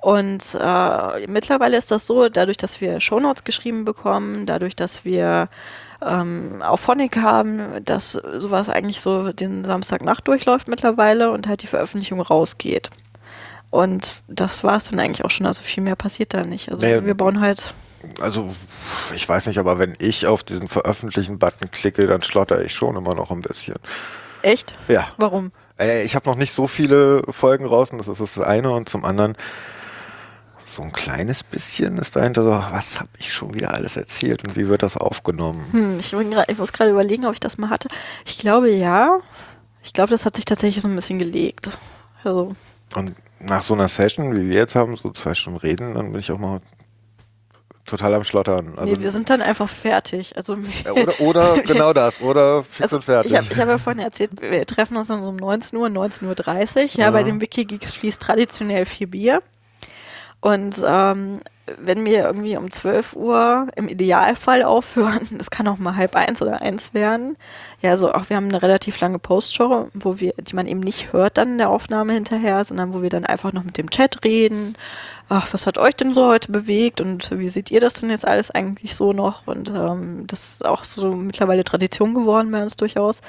Und 0.00 0.56
äh, 0.58 1.26
mittlerweile 1.28 1.76
ist 1.76 1.90
das 1.90 2.06
so, 2.06 2.30
dadurch, 2.30 2.56
dass 2.56 2.80
wir 2.80 2.98
Shownotes 2.98 3.44
geschrieben 3.44 3.84
bekommen, 3.84 4.46
dadurch, 4.46 4.74
dass 4.74 5.04
wir 5.04 5.48
ähm, 6.02 6.62
auch 6.62 6.78
Phonic 6.78 7.18
haben, 7.18 7.84
dass 7.84 8.12
sowas 8.12 8.70
eigentlich 8.70 9.02
so 9.02 9.32
den 9.32 9.66
Samstagnacht 9.66 10.26
durchläuft 10.26 10.66
mittlerweile 10.66 11.30
und 11.30 11.46
halt 11.46 11.62
die 11.62 11.66
Veröffentlichung 11.66 12.22
rausgeht. 12.22 12.88
Und 13.70 14.22
das 14.28 14.64
war 14.64 14.76
es 14.76 14.88
dann 14.88 15.00
eigentlich 15.00 15.24
auch 15.26 15.30
schon, 15.30 15.46
also 15.46 15.62
viel 15.62 15.82
mehr 15.82 15.96
passiert 15.96 16.32
da 16.32 16.44
nicht. 16.44 16.70
Also 16.70 16.86
naja, 16.86 17.04
wir 17.04 17.14
bauen 17.14 17.40
halt 17.40 17.74
also 18.20 18.54
ich 19.14 19.28
weiß 19.28 19.46
nicht, 19.46 19.58
aber 19.58 19.78
wenn 19.78 19.94
ich 19.98 20.26
auf 20.26 20.42
diesen 20.42 20.68
Veröffentlichen-Button 20.68 21.70
klicke, 21.70 22.06
dann 22.06 22.22
schlotter 22.22 22.62
ich 22.62 22.74
schon 22.74 22.96
immer 22.96 23.14
noch 23.14 23.30
ein 23.30 23.42
bisschen. 23.42 23.76
Echt? 24.42 24.74
Ja. 24.88 25.08
Warum? 25.16 25.52
Äh, 25.78 26.04
ich 26.04 26.14
habe 26.14 26.28
noch 26.28 26.36
nicht 26.36 26.52
so 26.52 26.66
viele 26.66 27.22
Folgen 27.28 27.66
raus 27.66 27.90
und 27.90 27.98
das 27.98 28.08
ist 28.08 28.20
das 28.20 28.40
eine 28.40 28.70
und 28.70 28.88
zum 28.88 29.04
anderen 29.04 29.36
so 30.66 30.82
ein 30.82 30.92
kleines 30.92 31.42
bisschen 31.42 31.98
ist 31.98 32.16
dahinter 32.16 32.42
so, 32.42 32.50
was 32.50 32.98
habe 32.98 33.10
ich 33.18 33.32
schon 33.32 33.54
wieder 33.54 33.74
alles 33.74 33.96
erzählt 33.96 34.44
und 34.44 34.56
wie 34.56 34.68
wird 34.68 34.82
das 34.82 34.96
aufgenommen? 34.96 35.64
Hm, 35.72 35.98
ich, 36.00 36.10
grad, 36.10 36.50
ich 36.50 36.58
muss 36.58 36.72
gerade 36.72 36.90
überlegen, 36.90 37.26
ob 37.26 37.34
ich 37.34 37.40
das 37.40 37.58
mal 37.58 37.70
hatte. 37.70 37.88
Ich 38.24 38.38
glaube 38.38 38.70
ja. 38.70 39.20
Ich 39.82 39.92
glaube, 39.92 40.10
das 40.10 40.24
hat 40.24 40.36
sich 40.36 40.46
tatsächlich 40.46 40.80
so 40.82 40.88
ein 40.88 40.96
bisschen 40.96 41.18
gelegt. 41.18 41.68
Also. 42.22 42.56
Und 42.96 43.14
nach 43.38 43.62
so 43.62 43.74
einer 43.74 43.88
Session, 43.88 44.34
wie 44.34 44.48
wir 44.48 44.54
jetzt 44.54 44.74
haben, 44.74 44.96
so 44.96 45.10
zwei 45.10 45.34
Stunden 45.34 45.58
reden, 45.58 45.94
dann 45.94 46.12
bin 46.12 46.20
ich 46.20 46.32
auch 46.32 46.38
mal 46.38 46.62
total 47.84 48.14
am 48.14 48.24
Schlottern. 48.24 48.74
Also 48.76 48.94
nee, 48.94 49.02
wir 49.02 49.10
sind 49.10 49.30
dann 49.30 49.42
einfach 49.42 49.68
fertig. 49.68 50.36
Also 50.36 50.56
oder, 50.90 51.20
oder 51.20 51.62
genau 51.66 51.92
das, 51.92 52.20
oder 52.20 52.62
fix 52.64 52.82
also 52.82 52.96
und 52.96 53.02
fertig. 53.02 53.32
Ich 53.32 53.38
habe 53.38 53.56
hab 53.56 53.68
ja 53.68 53.78
vorhin 53.78 54.02
erzählt, 54.02 54.30
wir 54.40 54.66
treffen 54.66 54.96
uns 54.96 55.08
dann 55.08 55.22
so 55.22 55.28
um 55.28 55.36
19 55.36 55.78
Uhr, 55.78 55.88
19.30 55.88 56.24
Uhr. 56.24 56.82
Ja, 56.82 56.88
ja, 57.04 57.10
bei 57.10 57.22
dem 57.22 57.40
Wikigeeks 57.40 57.92
fließt 57.92 58.20
traditionell 58.20 58.86
viel 58.86 59.06
Bier. 59.06 59.42
Und 60.40 60.82
ähm, 60.86 61.40
wenn 61.78 62.04
wir 62.04 62.24
irgendwie 62.24 62.58
um 62.58 62.70
12 62.70 63.14
Uhr 63.14 63.68
im 63.76 63.88
Idealfall 63.88 64.62
aufhören, 64.62 65.26
das 65.38 65.50
kann 65.50 65.66
auch 65.66 65.78
mal 65.78 65.96
halb 65.96 66.14
eins 66.16 66.42
oder 66.42 66.60
eins 66.60 66.92
werden. 66.92 67.36
Ja, 67.80 67.90
also 67.90 68.12
auch 68.12 68.28
wir 68.28 68.36
haben 68.36 68.48
eine 68.48 68.62
relativ 68.62 69.00
lange 69.00 69.18
Postshow, 69.18 69.88
wo 69.94 70.20
wir, 70.20 70.34
die 70.38 70.54
man 70.54 70.66
eben 70.66 70.80
nicht 70.80 71.12
hört 71.12 71.38
dann 71.38 71.52
in 71.52 71.58
der 71.58 71.70
Aufnahme 71.70 72.12
hinterher, 72.12 72.64
sondern 72.64 72.92
wo 72.92 73.02
wir 73.02 73.10
dann 73.10 73.24
einfach 73.24 73.52
noch 73.52 73.64
mit 73.64 73.78
dem 73.78 73.90
Chat 73.90 74.24
reden. 74.24 74.74
Ach, 75.28 75.52
was 75.52 75.66
hat 75.66 75.78
euch 75.78 75.96
denn 75.96 76.12
so 76.12 76.28
heute 76.28 76.52
bewegt 76.52 77.00
und 77.00 77.30
wie 77.38 77.48
seht 77.48 77.70
ihr 77.70 77.80
das 77.80 77.94
denn 77.94 78.10
jetzt 78.10 78.28
alles 78.28 78.50
eigentlich 78.50 78.94
so 78.94 79.12
noch? 79.12 79.46
Und 79.46 79.70
ähm, 79.70 80.26
das 80.26 80.52
ist 80.52 80.64
auch 80.64 80.84
so 80.84 81.12
mittlerweile 81.12 81.64
Tradition 81.64 82.14
geworden 82.14 82.50
bei 82.52 82.62
uns 82.62 82.76
durchaus. 82.76 83.22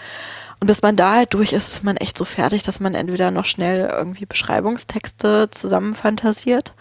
Und 0.60 0.68
bis 0.68 0.82
man 0.82 0.98
da 0.98 1.16
halt 1.16 1.34
durch 1.34 1.54
ist, 1.54 1.70
ist 1.70 1.84
man 1.84 1.96
echt 1.98 2.18
so 2.18 2.26
fertig, 2.26 2.64
dass 2.64 2.80
man 2.82 2.96
entweder 2.96 3.32
noch 3.32 3.46
schnell 3.46 3.90
irgendwie 3.90 4.26
Beschreibungstexte 4.26 5.50
zusammenfantasiert 5.52 6.74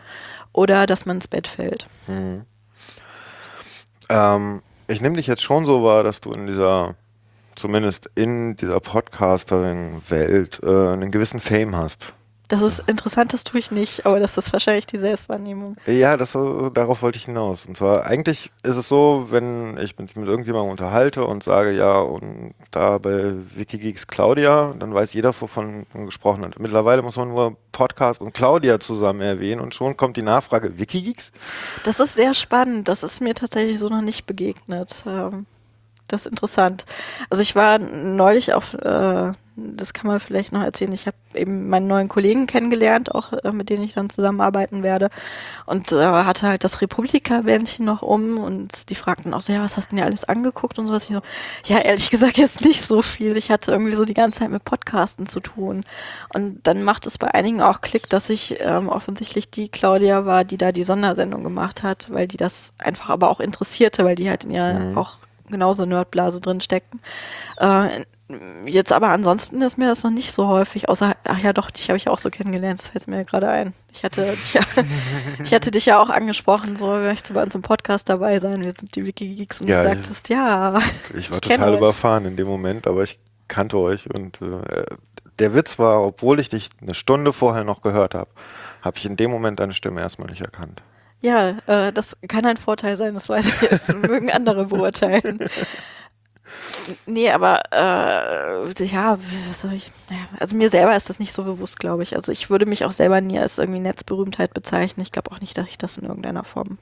oder 0.52 0.86
dass 0.86 1.06
man 1.06 1.18
ins 1.18 1.28
Bett 1.28 1.46
fällt. 1.46 1.86
Mhm. 2.08 2.42
Ähm, 4.08 4.62
ich 4.88 5.00
nehme 5.00 5.16
dich 5.16 5.26
jetzt 5.26 5.42
schon 5.42 5.64
so 5.64 5.82
wahr, 5.84 6.02
dass 6.02 6.20
du 6.20 6.32
in 6.32 6.46
dieser, 6.46 6.96
zumindest 7.54 8.10
in 8.14 8.56
dieser 8.56 8.80
Podcasterin-Welt, 8.80 10.60
äh, 10.62 10.88
einen 10.92 11.10
gewissen 11.10 11.40
Fame 11.40 11.76
hast. 11.76 12.14
Das 12.54 12.62
ist 12.62 12.84
interessant, 12.86 13.32
das 13.32 13.42
tue 13.42 13.58
ich 13.58 13.72
nicht, 13.72 14.06
aber 14.06 14.20
das 14.20 14.38
ist 14.38 14.52
wahrscheinlich 14.52 14.86
die 14.86 15.00
Selbstwahrnehmung. 15.00 15.76
Ja, 15.86 16.16
das, 16.16 16.36
äh, 16.36 16.70
darauf 16.72 17.02
wollte 17.02 17.18
ich 17.18 17.24
hinaus. 17.24 17.66
Und 17.66 17.76
zwar, 17.76 18.06
eigentlich 18.06 18.52
ist 18.62 18.76
es 18.76 18.86
so, 18.86 19.26
wenn 19.30 19.76
ich 19.78 19.98
mich 19.98 20.14
mit 20.14 20.28
irgendjemandem 20.28 20.70
unterhalte 20.70 21.24
und 21.24 21.42
sage, 21.42 21.72
ja, 21.72 21.98
und 21.98 22.54
da 22.70 22.98
bei 22.98 23.32
Wikigeeks 23.56 24.06
Claudia, 24.06 24.72
dann 24.78 24.94
weiß 24.94 25.14
jeder, 25.14 25.34
wovon 25.40 25.84
man 25.94 26.06
gesprochen 26.06 26.44
hat. 26.44 26.60
Mittlerweile 26.60 27.02
muss 27.02 27.16
man 27.16 27.30
nur 27.30 27.56
Podcast 27.72 28.20
und 28.20 28.34
Claudia 28.34 28.78
zusammen 28.78 29.22
erwähnen 29.22 29.60
und 29.60 29.74
schon 29.74 29.96
kommt 29.96 30.16
die 30.16 30.22
Nachfrage, 30.22 30.78
Wikigeeks? 30.78 31.32
Das 31.84 31.98
ist 31.98 32.14
sehr 32.14 32.34
spannend. 32.34 32.86
Das 32.86 33.02
ist 33.02 33.20
mir 33.20 33.34
tatsächlich 33.34 33.80
so 33.80 33.88
noch 33.88 34.00
nicht 34.00 34.26
begegnet. 34.26 35.02
Ähm, 35.08 35.46
das 36.06 36.20
ist 36.20 36.30
interessant. 36.30 36.84
Also 37.30 37.42
ich 37.42 37.56
war 37.56 37.80
neulich 37.80 38.54
auf, 38.54 38.74
äh, 38.74 39.32
das 39.56 39.92
kann 39.92 40.08
man 40.08 40.18
vielleicht 40.18 40.52
noch 40.52 40.62
erzählen, 40.62 40.92
ich 40.92 41.06
habe 41.06 41.16
eben 41.34 41.68
meinen 41.68 41.86
neuen 41.86 42.08
Kollegen 42.08 42.46
kennengelernt, 42.46 43.14
auch 43.14 43.32
äh, 43.32 43.52
mit 43.52 43.70
denen 43.70 43.84
ich 43.84 43.94
dann 43.94 44.10
zusammenarbeiten 44.10 44.82
werde 44.82 45.10
und 45.66 45.92
äh, 45.92 46.04
hatte 46.04 46.48
halt 46.48 46.64
das 46.64 46.80
Republika-Bändchen 46.80 47.84
noch 47.84 48.02
um 48.02 48.38
und 48.38 48.90
die 48.90 48.94
fragten 48.94 49.32
auch 49.32 49.40
so, 49.40 49.52
ja, 49.52 49.62
was 49.62 49.76
hast 49.76 49.86
du 49.86 49.90
denn 49.90 50.00
ja 50.00 50.04
alles 50.04 50.24
angeguckt 50.24 50.78
und 50.78 50.88
sowas. 50.88 51.08
Ich 51.08 51.14
so, 51.14 51.22
ja, 51.72 51.78
ehrlich 51.78 52.10
gesagt 52.10 52.36
jetzt 52.36 52.64
nicht 52.64 52.82
so 52.82 53.02
viel. 53.02 53.36
Ich 53.36 53.50
hatte 53.50 53.70
irgendwie 53.70 53.94
so 53.94 54.04
die 54.04 54.14
ganze 54.14 54.40
Zeit 54.40 54.50
mit 54.50 54.64
Podcasten 54.64 55.26
zu 55.26 55.40
tun 55.40 55.84
und 56.34 56.60
dann 56.66 56.82
macht 56.82 57.06
es 57.06 57.18
bei 57.18 57.32
einigen 57.32 57.62
auch 57.62 57.80
Klick, 57.80 58.08
dass 58.10 58.30
ich 58.30 58.56
ähm, 58.60 58.88
offensichtlich 58.88 59.50
die 59.50 59.68
Claudia 59.68 60.26
war, 60.26 60.44
die 60.44 60.56
da 60.56 60.72
die 60.72 60.84
Sondersendung 60.84 61.44
gemacht 61.44 61.82
hat, 61.82 62.08
weil 62.10 62.26
die 62.26 62.36
das 62.36 62.72
einfach 62.78 63.10
aber 63.10 63.30
auch 63.30 63.40
interessierte, 63.40 64.04
weil 64.04 64.16
die 64.16 64.28
halt 64.28 64.44
in 64.44 64.50
ihrer 64.50 64.74
mhm. 64.74 64.98
auch 64.98 65.18
genauso 65.48 65.84
Nerdblase 65.84 66.40
drin 66.40 66.60
stecken. 66.60 67.00
Äh, 67.58 68.04
jetzt 68.66 68.92
aber 68.92 69.10
ansonsten 69.10 69.60
ist 69.62 69.76
mir 69.76 69.86
das 69.86 70.02
noch 70.02 70.10
nicht 70.10 70.32
so 70.32 70.48
häufig, 70.48 70.88
außer, 70.88 71.14
ach 71.24 71.38
ja 71.38 71.52
doch, 71.52 71.70
dich 71.70 71.88
habe 71.88 71.96
ich 71.98 72.08
auch 72.08 72.18
so 72.18 72.30
kennengelernt, 72.30 72.78
das 72.78 72.88
fällt 72.88 73.06
mir 73.06 73.24
gerade 73.24 73.48
ein. 73.48 73.74
Ich 73.92 74.02
hatte, 74.02 74.24
dich 74.24 74.54
ja, 74.54 74.62
ich 75.44 75.52
hatte 75.52 75.70
dich 75.70 75.86
ja 75.86 76.00
auch 76.00 76.08
angesprochen, 76.08 76.76
so 76.76 76.86
möchtest 76.86 77.30
du 77.30 77.34
bei 77.34 77.42
uns 77.42 77.54
im 77.54 77.62
Podcast 77.62 78.08
dabei 78.08 78.40
sein, 78.40 78.64
wir 78.64 78.72
sind 78.78 78.94
die 78.94 79.06
Wikigeeks 79.06 79.60
und 79.60 79.68
ja, 79.68 79.82
du 79.82 79.88
sagtest, 79.88 80.28
ja. 80.30 80.80
Ich 81.14 81.30
war 81.30 81.36
ich 81.36 81.48
total 81.48 81.74
überfahren 81.76 82.24
in 82.24 82.36
dem 82.36 82.46
Moment, 82.46 82.86
aber 82.86 83.02
ich 83.02 83.18
kannte 83.48 83.76
euch 83.76 84.08
und 84.12 84.40
äh, 84.40 84.84
der 85.38 85.54
Witz 85.54 85.78
war, 85.78 86.02
obwohl 86.02 86.40
ich 86.40 86.48
dich 86.48 86.70
eine 86.80 86.94
Stunde 86.94 87.32
vorher 87.32 87.64
noch 87.64 87.82
gehört 87.82 88.14
habe, 88.14 88.30
habe 88.82 88.96
ich 88.96 89.06
in 89.06 89.16
dem 89.16 89.30
Moment 89.30 89.60
deine 89.60 89.74
Stimme 89.74 90.00
erstmal 90.00 90.30
nicht 90.30 90.42
erkannt. 90.42 90.82
Ja, 91.20 91.56
äh, 91.66 91.92
das 91.92 92.18
kann 92.28 92.44
ein 92.44 92.58
Vorteil 92.58 92.96
sein, 92.96 93.14
das 93.14 93.30
weiß 93.30 93.48
ich 93.48 93.70
jetzt. 93.70 93.94
mögen 94.08 94.30
andere 94.30 94.66
beurteilen. 94.66 95.38
Nee, 97.06 97.30
aber 97.30 97.62
äh, 97.72 98.84
ja, 98.84 99.18
was 99.48 99.60
soll 99.62 99.72
ich, 99.72 99.90
naja, 100.10 100.26
also 100.38 100.56
mir 100.56 100.68
selber 100.68 100.94
ist 100.94 101.08
das 101.08 101.18
nicht 101.18 101.32
so 101.32 101.44
bewusst, 101.44 101.78
glaube 101.78 102.02
ich. 102.02 102.16
Also 102.16 102.32
ich 102.32 102.50
würde 102.50 102.66
mich 102.66 102.84
auch 102.84 102.92
selber 102.92 103.20
nie 103.20 103.38
als 103.38 103.58
irgendwie 103.58 103.80
Netzberühmtheit 103.80 104.54
bezeichnen. 104.54 105.02
Ich 105.02 105.12
glaube 105.12 105.30
auch 105.30 105.40
nicht, 105.40 105.56
dass 105.56 105.68
ich 105.68 105.78
das 105.78 105.98
in 105.98 106.04
irgendeiner 106.06 106.44
Form. 106.44 106.78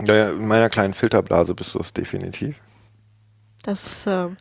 Ja, 0.00 0.30
in 0.30 0.46
meiner 0.46 0.70
kleinen 0.70 0.94
Filterblase 0.94 1.54
bist 1.54 1.74
du 1.74 1.80
es 1.80 1.92
definitiv. 1.92 2.62
Das 3.64 3.82
ist, 3.82 4.06
ähm, 4.06 4.36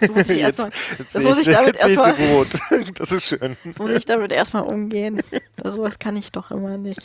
das 0.00 0.10
muss 0.10 0.28
ich 0.28 0.40
erstmal, 0.40 0.70
das 0.98 1.22
muss 1.22 1.38
ich 1.38 1.48
damit 1.48 1.76
erstmal, 1.76 2.14
das 2.98 3.12
ist 3.12 3.26
schön. 3.26 3.56
Das 3.64 3.78
muss 3.78 3.90
ich 3.90 4.04
damit 4.04 4.32
erstmal 4.32 4.64
umgehen. 4.64 5.22
Sowas 5.64 5.98
kann 5.98 6.16
ich 6.16 6.30
doch 6.30 6.50
immer 6.50 6.76
nicht. 6.76 7.00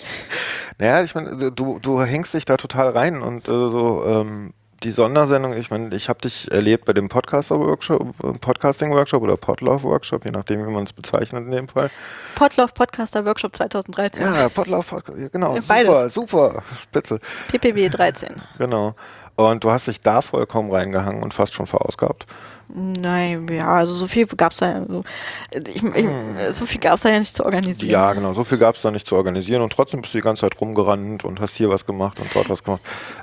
Naja, 0.80 1.04
ich 1.04 1.16
meine, 1.16 1.52
du, 1.52 1.80
du 1.80 2.02
hängst 2.02 2.34
dich 2.34 2.44
da 2.44 2.58
total 2.58 2.90
rein 2.90 3.22
und 3.22 3.48
äh, 3.48 3.52
so, 3.52 4.04
ähm, 4.06 4.54
die 4.86 4.92
Sondersendung, 4.92 5.54
ich 5.54 5.72
meine, 5.72 5.94
ich 5.96 6.10
habe 6.10 6.22
dich 6.22 6.50
erlebt 6.52 6.86
bei 6.86 6.94
dem 6.94 7.10
Podcaster-Workshop, 7.10 8.40
Podcasting-Workshop 8.40 9.24
oder 9.24 9.36
Podlove-Workshop, 9.36 10.26
je 10.26 10.32
nachdem, 10.32 10.66
wie 10.66 10.72
man 10.72 10.84
es 10.84 10.94
bezeichnet 10.94 11.44
in 11.44 11.52
dem 11.52 11.68
Fall. 11.68 11.90
Podlove 12.36 12.72
Podcaster-Workshop 12.72 13.56
2013. 13.56 14.22
Ja, 14.22 14.48
Podlove, 14.48 15.02
genau, 15.32 15.58
Beides. 15.68 16.14
super, 16.14 16.52
super, 16.52 16.64
spitze. 16.84 17.20
PPW 17.52 17.90
13. 17.90 18.36
Genau. 18.60 18.94
Und 19.36 19.64
du 19.64 19.72
hast 19.72 19.88
dich 19.88 20.00
da 20.00 20.22
vollkommen 20.22 20.72
reingehangen 20.72 21.24
und 21.24 21.34
fast 21.34 21.56
schon 21.56 21.68
verausgabt. 21.68 22.28
Nein, 22.68 23.48
ja, 23.48 23.68
also 23.68 23.94
so 23.94 24.08
viel 24.08 24.26
gab 24.26 24.52
es 24.52 24.58
da, 24.58 24.74
also 24.74 25.04
ich, 25.52 25.84
ich, 25.84 26.08
so 26.52 26.66
viel 26.66 26.82
gab 26.82 26.96
es 26.96 27.02
da 27.02 27.10
ja 27.10 27.20
nicht 27.20 27.36
zu 27.36 27.46
organisieren. 27.46 27.92
Ja, 27.92 28.14
genau, 28.14 28.34
so 28.34 28.44
viel 28.44 28.58
gab 28.58 28.76
es 28.76 28.82
da 28.82 28.90
nicht 28.90 29.06
zu 29.06 29.16
organisieren 29.16 29.62
und 29.62 29.72
trotzdem 29.72 30.02
bist 30.02 30.14
du 30.14 30.18
die 30.18 30.24
ganze 30.24 30.42
Zeit 30.42 30.60
rumgerannt 30.60 31.24
und 31.26 31.40
hast 31.40 31.56
hier 31.56 31.70
was 31.70 31.86
gemacht 31.86 32.20
und 32.20 32.28
dort 32.34 32.50
was 32.50 32.64
gemacht. 32.64 32.82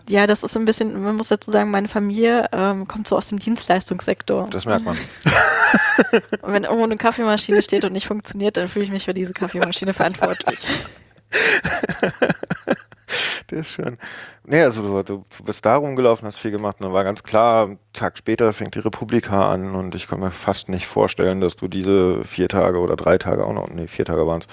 Ja, 0.08 0.26
das 0.28 0.44
ist 0.44 0.56
ein 0.56 0.64
bisschen, 0.64 1.02
man 1.02 1.16
muss 1.16 1.28
dazu 1.28 1.50
sagen, 1.50 1.70
meine 1.70 1.88
Familie 1.88 2.46
ähm, 2.52 2.86
kommt 2.86 3.08
so 3.08 3.16
aus 3.16 3.26
dem 3.28 3.40
Dienstleistungssektor. 3.40 4.46
Das 4.50 4.64
merkt 4.64 4.84
man. 4.84 4.96
und 6.42 6.52
wenn 6.52 6.64
irgendwo 6.64 6.84
eine 6.84 6.96
Kaffeemaschine 6.96 7.62
steht 7.62 7.84
und 7.84 7.92
nicht 7.92 8.06
funktioniert, 8.06 8.56
dann 8.56 8.68
fühle 8.68 8.84
ich 8.84 8.92
mich 8.92 9.04
für 9.04 9.14
diese 9.14 9.32
Kaffeemaschine 9.32 9.92
verantwortlich. 9.92 10.66
Der 13.50 13.58
ist 13.58 13.70
schön. 13.70 13.98
Nee, 14.44 14.62
also 14.62 15.02
du, 15.02 15.24
du 15.36 15.44
bist 15.44 15.64
da 15.64 15.76
rumgelaufen, 15.76 16.26
hast 16.26 16.38
viel 16.38 16.50
gemacht 16.50 16.76
und 16.80 16.84
dann 16.84 16.92
war 16.92 17.04
ganz 17.04 17.22
klar, 17.22 17.66
einen 17.66 17.78
Tag 17.92 18.16
später 18.18 18.52
fängt 18.52 18.74
die 18.74 18.80
Republika 18.80 19.50
an 19.52 19.74
und 19.74 19.94
ich 19.94 20.06
kann 20.06 20.20
mir 20.20 20.30
fast 20.30 20.68
nicht 20.68 20.86
vorstellen, 20.86 21.40
dass 21.40 21.56
du 21.56 21.68
diese 21.68 22.24
vier 22.24 22.48
Tage 22.48 22.78
oder 22.78 22.96
drei 22.96 23.18
Tage 23.18 23.44
auch 23.44 23.52
noch, 23.52 23.68
nee, 23.68 23.88
vier 23.88 24.04
Tage 24.04 24.26
waren 24.26 24.40
es, 24.40 24.46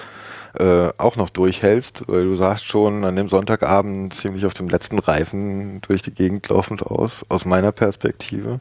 äh, 0.60 0.92
auch 0.98 1.16
noch 1.16 1.30
durchhältst, 1.30 2.08
weil 2.08 2.26
du 2.26 2.36
sahst 2.36 2.66
schon 2.66 3.06
an 3.06 3.16
dem 3.16 3.30
Sonntagabend 3.30 4.14
ziemlich 4.14 4.46
auf 4.46 4.54
dem 4.54 4.70
letzten 4.70 5.00
Reifen 5.00 5.82
durch 5.82 6.02
die 6.02 6.14
Gegend 6.14 6.50
laufend 6.50 6.84
aus, 6.84 7.26
aus 7.30 7.46
meiner 7.46 7.72
Perspektive. 7.72 8.60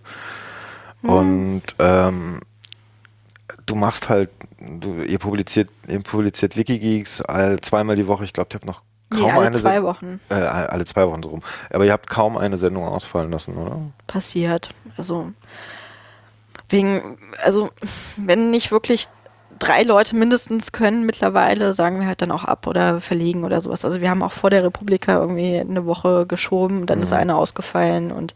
Mhm. 1.02 1.10
Und 1.10 1.62
ähm, 1.78 2.40
du 3.66 3.74
machst 3.74 4.09
halt, 4.09 4.30
du, 4.60 5.02
ihr 5.02 5.18
publiziert, 5.18 5.70
ihr 5.88 6.00
publiziert 6.00 6.56
Wikigeeks 6.56 7.22
all, 7.22 7.59
zweimal 7.60 7.96
die 7.96 8.06
Woche. 8.06 8.24
Ich 8.24 8.32
glaube, 8.32 8.48
ich 8.50 8.55
habe 8.55 8.66
noch 8.66 8.82
kaum 9.10 9.22
nee, 9.22 9.30
alle 9.30 9.47
eine 9.47 9.56
zwei 9.56 9.82
Wochen. 9.82 10.20
Äh, 10.28 10.35
alle 10.35 10.85
zwei 10.85 11.06
Wochen 11.09 11.22
so 11.22 11.30
rum. 11.30 11.43
Aber 11.72 11.85
ihr 11.85 11.93
habt 11.93 12.09
kaum 12.09 12.36
eine 12.36 12.59
Sendung 12.59 12.85
ausfallen 12.85 13.30
lassen, 13.30 13.56
oder? 13.56 13.80
Passiert. 14.06 14.70
Also 14.97 15.32
wegen, 16.68 17.18
also 17.43 17.70
wenn 18.16 18.51
nicht 18.51 18.70
wirklich 18.70 19.09
drei 19.59 19.82
Leute 19.82 20.16
mindestens 20.16 20.72
können 20.72 21.06
mittlerweile, 21.06 21.74
sagen 21.74 22.01
wir 22.01 22.06
halt 22.06 22.22
dann 22.22 22.30
auch 22.30 22.44
ab 22.44 22.66
oder 22.66 23.01
verlegen 23.01 23.44
oder 23.44 23.60
sowas. 23.60 23.85
Also 23.85 24.01
wir 24.01 24.10
haben 24.10 24.22
auch 24.22 24.32
vor 24.32 24.51
der 24.51 24.62
Republika 24.62 25.18
irgendwie 25.18 25.59
eine 25.59 25.86
Woche 25.86 26.26
geschoben, 26.26 26.86
dann 26.86 26.98
mhm. 26.98 27.02
ist 27.02 27.12
eine 27.12 27.36
ausgefallen 27.36 28.12
und 28.12 28.35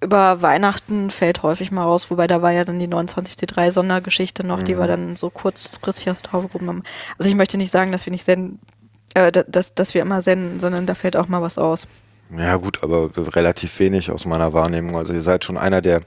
über 0.00 0.40
Weihnachten 0.40 1.10
fällt 1.10 1.42
häufig 1.42 1.70
mal 1.70 1.82
raus, 1.82 2.10
wobei 2.10 2.26
da 2.26 2.40
war 2.40 2.50
ja 2.50 2.64
dann 2.64 2.78
die 2.78 2.88
29C3 2.88 3.70
Sondergeschichte 3.70 4.46
noch, 4.46 4.60
mhm. 4.60 4.64
die 4.64 4.78
wir 4.78 4.86
dann 4.86 5.16
so 5.16 5.28
kurzfristig 5.28 6.10
aus 6.10 6.22
drauf 6.22 6.44
haben. 6.54 6.82
Also 7.18 7.28
ich 7.28 7.34
möchte 7.34 7.58
nicht 7.58 7.72
sagen, 7.72 7.92
dass 7.92 8.06
wir 8.06 8.10
nicht 8.10 8.24
senden, 8.24 8.58
äh, 9.16 9.32
dass, 9.32 9.74
dass 9.74 9.94
wir 9.94 10.02
immer 10.02 10.20
senden, 10.20 10.60
sondern 10.60 10.84
da 10.86 10.94
fällt 10.94 11.16
auch 11.16 11.26
mal 11.26 11.40
was 11.40 11.56
aus. 11.56 11.88
Ja 12.30 12.56
gut, 12.56 12.82
aber 12.82 13.10
relativ 13.34 13.78
wenig 13.80 14.10
aus 14.10 14.26
meiner 14.26 14.52
Wahrnehmung. 14.52 14.96
Also 14.96 15.14
ihr 15.14 15.22
seid 15.22 15.44
schon 15.44 15.56
einer 15.56 15.80
der 15.80 16.02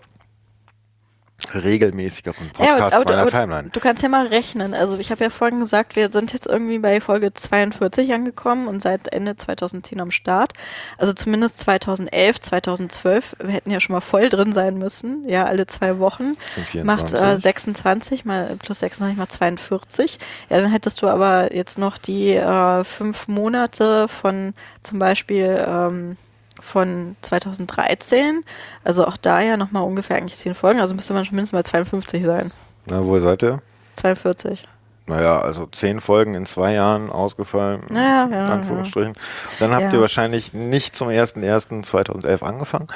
regelmäßigeren 1.54 2.50
Podcasts 2.50 2.94
ja, 2.94 3.02
aber, 3.02 3.10
meiner 3.10 3.22
aber 3.22 3.32
Timeline. 3.32 3.70
Du 3.72 3.80
kannst 3.80 4.04
ja 4.04 4.10
mal 4.10 4.28
rechnen. 4.28 4.74
Also 4.74 4.98
ich 4.98 5.12
habe 5.12 5.24
ja 5.24 5.30
vorhin 5.30 5.60
gesagt, 5.60 5.96
wir 5.96 6.12
sind 6.12 6.34
jetzt 6.34 6.48
irgendwie 6.48 6.80
bei 6.80 7.02
Folge 7.02 7.34
42 7.34 8.14
angekommen 8.14 8.68
und 8.68 8.82
seit 8.82 9.12
Ende 9.12 9.36
2010 9.36 10.00
am 10.02 10.12
Start. 10.12 10.54
Also 10.98 11.14
zumindest 11.14 11.60
2011, 11.60 12.42
2012. 12.42 13.36
Wir 13.44 13.54
hätten 13.54 13.72
ja 13.72 13.80
schon 13.80 13.94
mal 13.94 14.02
voll 14.02 14.30
drin 14.30 14.54
sein 14.54 14.78
müssen. 14.78 15.28
Ja, 15.28 15.46
alle 15.46 15.66
zwei 15.66 16.00
Wochen. 16.00 16.38
Macht 16.84 17.14
äh, 17.14 17.38
26 17.38 18.26
mal 18.26 18.56
plus 18.64 18.80
26 18.80 19.18
mal 19.18 19.28
42. 19.28 20.20
Ja, 20.50 20.62
dann 20.62 20.72
hättest 20.72 21.02
du 21.02 21.08
aber 21.08 21.54
jetzt 21.56 21.78
noch 21.78 21.98
die 21.98 22.34
äh, 22.34 22.84
fünf 22.84 23.28
Monate 23.28 24.08
von 24.08 24.54
zum 24.82 25.00
Beispiel 25.00 25.66
ähm, 25.68 26.18
von 26.70 27.16
2013. 27.22 28.44
Also 28.84 29.06
auch 29.06 29.18
da 29.18 29.42
ja 29.42 29.58
nochmal 29.58 29.84
ungefähr 29.84 30.18
eigentlich 30.18 30.38
zehn 30.38 30.56
Folgen. 30.56 30.80
Also 30.80 30.96
müsste 30.96 31.14
man 31.14 31.26
schon 31.26 31.36
mindestens 31.36 31.54
mal 31.54 31.64
52 31.64 32.24
sein. 32.24 32.52
Na, 32.86 33.04
wo 33.04 33.20
seid 33.20 33.44
ihr? 33.44 33.62
42. 33.98 34.68
Naja, 35.08 35.40
also 35.40 35.66
zehn 35.66 36.02
Folgen 36.02 36.36
in 36.36 36.46
zwei 36.46 36.74
Jahren 36.74 37.10
ausgefallen. 37.10 37.82
Ja, 37.90 37.96
ja, 37.96 38.26
in 38.26 38.34
Anführungsstrichen. 38.34 39.14
Ja. 39.16 39.22
Dann 39.60 39.72
habt 39.72 39.86
ja. 39.86 39.94
ihr 39.94 40.02
wahrscheinlich 40.02 40.54
nicht 40.54 40.96
zum 40.96 41.08
01.01.2011 41.08 42.44
angefangen. 42.44 42.88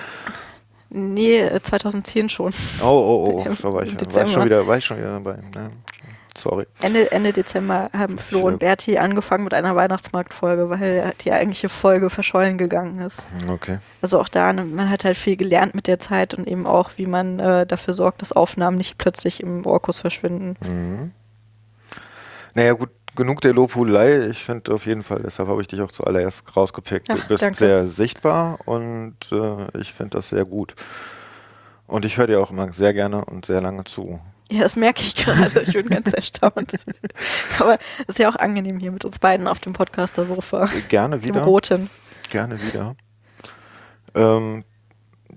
Nee, 0.92 1.50
2010 1.60 2.30
schon. 2.30 2.54
Oh, 2.84 2.86
oh, 2.86 3.26
oh, 3.26 3.44
da 3.44 3.74
war 3.74 3.82
ich, 3.82 3.96
war 4.14 4.24
ich, 4.26 4.32
schon, 4.32 4.46
wieder, 4.46 4.68
war 4.68 4.78
ich 4.78 4.86
schon 4.86 4.98
wieder 4.98 5.14
dabei. 5.14 5.38
Sorry. 6.38 6.66
Ende, 6.82 7.12
Ende 7.12 7.32
Dezember 7.32 7.90
haben 7.96 8.18
Flo 8.18 8.40
Schön. 8.40 8.48
und 8.48 8.60
Berti 8.60 8.98
angefangen 8.98 9.44
mit 9.44 9.54
einer 9.54 9.76
Weihnachtsmarktfolge, 9.76 10.70
weil 10.70 11.14
die 11.22 11.32
eigentliche 11.32 11.70
Folge 11.70 12.10
verschollen 12.10 12.58
gegangen 12.58 13.00
ist. 13.00 13.22
Okay. 13.48 13.78
Also 14.02 14.20
auch 14.20 14.28
da, 14.28 14.52
man 14.52 14.90
hat 14.90 15.06
halt 15.06 15.18
viel 15.18 15.38
gelernt 15.38 15.76
mit 15.76 15.88
der 15.88 16.00
Zeit 16.00 16.34
und 16.34 16.48
eben 16.48 16.66
auch, 16.66 16.92
wie 16.98 17.06
man 17.06 17.40
äh, 17.40 17.68
dafür 17.68 17.94
sorgt, 17.94 18.22
dass 18.22 18.32
Aufnahmen 18.32 18.78
nicht 18.78 18.98
plötzlich 18.98 19.42
im 19.42 19.66
Orkus 19.66 20.00
verschwinden. 20.00 20.56
Mhm. 20.62 21.12
Naja, 22.56 22.74
gut, 22.74 22.90
genug 23.16 23.42
der 23.42 23.54
Lobhudelei. 23.54 24.28
Ich 24.30 24.44
finde 24.44 24.74
auf 24.74 24.86
jeden 24.86 25.04
Fall, 25.04 25.22
deshalb 25.24 25.50
habe 25.50 25.62
ich 25.62 25.68
dich 25.68 25.82
auch 25.82 25.92
zuallererst 25.92 26.56
rausgepickt. 26.56 27.08
Ach, 27.10 27.16
du 27.16 27.28
bist 27.28 27.44
danke. 27.44 27.58
sehr 27.58 27.86
sichtbar 27.86 28.60
und 28.66 29.16
äh, 29.32 29.80
ich 29.80 29.94
finde 29.94 30.18
das 30.18 30.30
sehr 30.30 30.46
gut. 30.46 30.76
Und 31.86 32.06
ich 32.06 32.18
höre 32.18 32.28
dir 32.28 32.40
auch 32.40 32.50
immer 32.50 32.72
sehr 32.74 32.94
gerne 32.94 33.24
und 33.26 33.46
sehr 33.46 33.62
lange 33.62 33.84
zu. 33.84 34.20
Ja, 34.52 34.62
das 34.62 34.76
merke 34.76 35.02
ich 35.02 35.16
gerade. 35.16 35.62
Ich 35.62 35.74
bin 35.74 35.88
ganz 35.88 36.14
erstaunt. 36.14 36.76
Aber 37.60 37.78
es 38.02 38.10
ist 38.10 38.20
ja 38.20 38.30
auch 38.30 38.36
angenehm 38.36 38.78
hier 38.80 38.92
mit 38.92 39.06
uns 39.06 39.20
beiden 39.20 39.48
auf 39.48 39.60
dem 39.60 39.74
Podcaster-Sofa. 39.74 40.70
Gerne 40.90 41.20
Dem 41.20 41.26
wieder. 41.26 41.44
roten. 41.44 41.90
Gerne 42.30 42.62
wieder. 42.62 42.96
Ähm, 44.16 44.64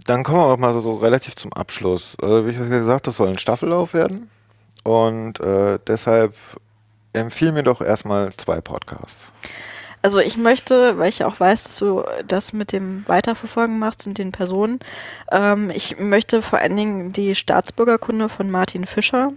dann 0.07 0.23
kommen 0.23 0.39
wir 0.39 0.47
auch 0.47 0.59
mal 0.59 0.79
so, 0.81 0.97
relativ 0.97 1.37
zum 1.37 1.53
Abschluss. 1.53 2.17
Äh, 2.23 2.47
wie 2.47 2.51
ich 2.51 2.59
gesagt, 2.59 3.07
das 3.07 3.17
soll 3.17 3.29
ein 3.29 3.39
Staffellauf 3.39 3.95
werden. 3.95 4.31
Und 4.85 5.41
äh, 5.41 5.79
deshalb 5.87 6.35
empfiehl 7.13 7.53
mir 7.53 7.63
doch 7.63 7.81
erstmal 7.81 8.33
zwei 8.33 8.61
Podcasts. 8.61 9.27
Also 10.07 10.21
ich 10.21 10.37
möchte, 10.37 10.99
weil 10.99 11.09
ich 11.09 11.19
ja 11.19 11.27
auch 11.27 11.41
weiß, 11.41 11.65
dass 11.65 11.79
du 11.79 12.05
das 12.29 12.53
mit 12.53 12.71
dem 12.71 13.03
Weiterverfolgen 13.09 13.77
machst 13.81 14.07
und 14.07 14.19
den 14.19 14.31
Personen, 14.31 14.79
ähm, 15.33 15.69
ich 15.75 15.99
möchte 15.99 16.43
vor 16.43 16.61
allen 16.61 16.77
Dingen 16.77 17.11
die 17.11 17.35
Staatsbürgerkunde 17.35 18.29
von 18.29 18.49
Martin 18.49 18.87
Fischer 18.87 19.33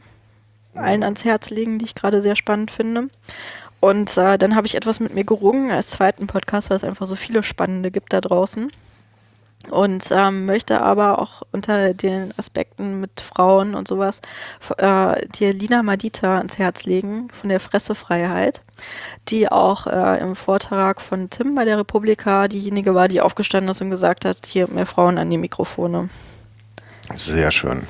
allen 0.76 1.02
ans 1.02 1.26
Herz 1.26 1.50
legen, 1.50 1.80
die 1.80 1.86
ich 1.86 1.96
gerade 1.96 2.22
sehr 2.22 2.36
spannend 2.36 2.70
finde. 2.70 3.10
Und 3.80 4.16
äh, 4.16 4.38
dann 4.38 4.56
habe 4.56 4.68
ich 4.68 4.76
etwas 4.76 5.00
mit 5.00 5.16
mir 5.16 5.24
gerungen 5.24 5.72
als 5.72 5.88
zweiten 5.88 6.28
Podcast, 6.28 6.70
weil 6.70 6.78
es 6.78 6.84
einfach 6.84 7.08
so 7.08 7.16
viele 7.16 7.42
spannende 7.42 7.90
gibt 7.90 8.14
da 8.14 8.22
draußen. 8.22 8.72
Und 9.70 10.08
ähm, 10.12 10.46
möchte 10.46 10.82
aber 10.82 11.20
auch 11.20 11.42
unter 11.52 11.94
den 11.94 12.34
Aspekten 12.38 13.02
mit 13.02 13.20
Frauen 13.20 13.76
und 13.76 13.90
sowas 13.90 14.22
äh, 14.78 15.28
dir 15.28 15.54
Lina 15.54 15.84
Madita 15.84 16.38
ans 16.38 16.58
Herz 16.58 16.86
legen 16.86 17.28
von 17.32 17.50
der 17.50 17.60
Fressefreiheit, 17.60 18.62
die 19.28 19.52
auch 19.52 19.86
äh, 19.86 20.22
im 20.22 20.38
Vortrag 20.38 21.02
von 21.02 21.30
Tim 21.30 21.56
bei 21.56 21.66
der 21.66 21.78
Republika 21.78 22.48
diejenige 22.48 22.96
war, 22.96 23.10
die 23.10 23.20
aufgestanden 23.20 23.70
ist 23.70 23.82
und 23.82 23.92
gesagt 23.92 24.24
hat, 24.24 24.48
hier 24.48 24.70
mehr 24.70 24.86
Frauen 24.86 25.18
an 25.18 25.30
die 25.30 25.38
Mikrofone. 25.38 26.10
Sehr 27.16 27.52
schön. 27.52 27.84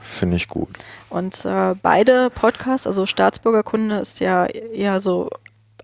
Finde 0.00 0.36
ich 0.36 0.48
gut. 0.48 0.70
Und 1.10 1.44
äh, 1.44 1.74
beide 1.80 2.28
Podcasts, 2.28 2.88
also 2.88 3.06
Staatsbürgerkunde 3.06 4.00
ist 4.00 4.18
ja 4.18 4.46
eher 4.46 4.98
so 4.98 5.30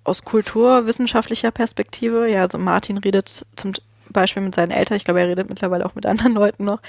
aus 0.03 0.25
kulturwissenschaftlicher 0.25 1.53
Perspektive. 1.53 2.29
Ja, 2.29 2.43
also 2.43 2.59
Martin 2.59 2.99
redet 2.99 3.47
zum 3.57 3.73
Beispiel 4.13 4.43
mit 4.43 4.55
seinen 4.55 4.71
Eltern, 4.71 4.97
ich 4.97 5.05
glaube, 5.05 5.21
er 5.21 5.29
redet 5.29 5.49
mittlerweile 5.49 5.87
auch 5.87 5.95
mit 5.95 6.07
anderen 6.07 6.35
Leuten 6.35 6.65
noch, 6.65 6.81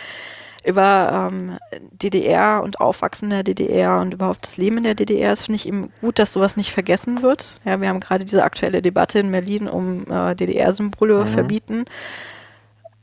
über 0.65 1.29
ähm, 1.31 1.57
DDR 1.91 2.61
und 2.63 2.81
Aufwachsen 2.81 3.25
in 3.25 3.29
der 3.29 3.43
DDR 3.43 3.99
und 4.01 4.13
überhaupt 4.13 4.45
das 4.45 4.57
Leben 4.57 4.77
in 4.77 4.83
der 4.83 4.95
DDR. 4.95 5.29
Das 5.29 5.45
finde 5.45 5.55
ich 5.55 5.67
eben 5.67 5.91
gut, 6.01 6.19
dass 6.19 6.33
sowas 6.33 6.57
nicht 6.57 6.71
vergessen 6.71 7.21
wird. 7.21 7.55
Ja, 7.63 7.79
wir 7.79 7.87
haben 7.87 8.01
gerade 8.01 8.25
diese 8.25 8.43
aktuelle 8.43 8.81
Debatte 8.81 9.19
in 9.19 9.31
Berlin 9.31 9.67
um 9.67 10.05
äh, 10.11 10.35
DDR-Symbole 10.35 11.25
verbieten. 11.25 11.85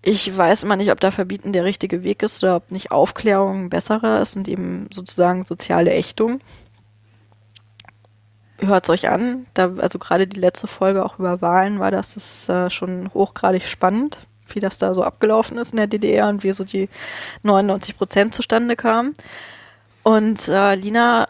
Ich 0.03 0.37
weiß 0.37 0.65
immer 0.65 0.77
nicht, 0.77 0.91
ob 0.93 1.01
da 1.01 1.11
Verbieten 1.11 1.55
der 1.55 1.65
richtige 1.65 2.03
Weg 2.03 2.23
ist 2.23 2.45
oder 2.45 2.57
ob 2.57 2.71
nicht 2.71 2.91
Aufklärung 2.91 3.71
besserer 3.71 4.21
ist 4.21 4.37
und 4.37 4.49
eben 4.49 4.87
sozusagen 4.93 5.47
soziale 5.47 5.93
Ächtung. 5.93 6.41
Hört 8.59 8.85
es 8.85 8.91
euch 8.91 9.09
an. 9.09 9.47
Da, 9.55 9.73
also 9.79 9.99
gerade 9.99 10.27
die 10.27 10.41
letzte 10.41 10.67
Folge 10.67 11.05
auch 11.05 11.19
über 11.19 11.41
Wahlen 11.43 11.81
war 11.81 11.91
das 11.91 12.17
ist, 12.17 12.49
äh, 12.49 12.71
schon 12.71 13.13
hochgradig 13.13 13.67
spannend, 13.67 14.19
wie 14.49 14.61
das 14.61 14.79
da 14.79 14.95
so 14.95 15.03
abgelaufen 15.03 15.59
ist 15.59 15.73
in 15.73 15.79
der 15.79 15.87
DDR 15.87 16.29
und 16.29 16.45
wie 16.45 16.53
so 16.53 16.65
die 16.65 16.89
99 17.43 17.97
Prozent 17.97 18.35
zustande 18.35 18.77
kamen. 18.77 19.15
Und 20.03 20.49
äh, 20.49 20.75
Lina 20.77 21.27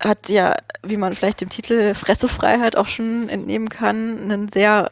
hat 0.00 0.28
ja, 0.28 0.56
wie 0.82 0.96
man 0.96 1.14
vielleicht 1.14 1.40
dem 1.40 1.48
Titel 1.48 1.94
Fressefreiheit 1.94 2.76
auch 2.76 2.86
schon 2.86 3.28
entnehmen 3.28 3.68
kann, 3.68 4.18
einen 4.20 4.48
sehr 4.48 4.90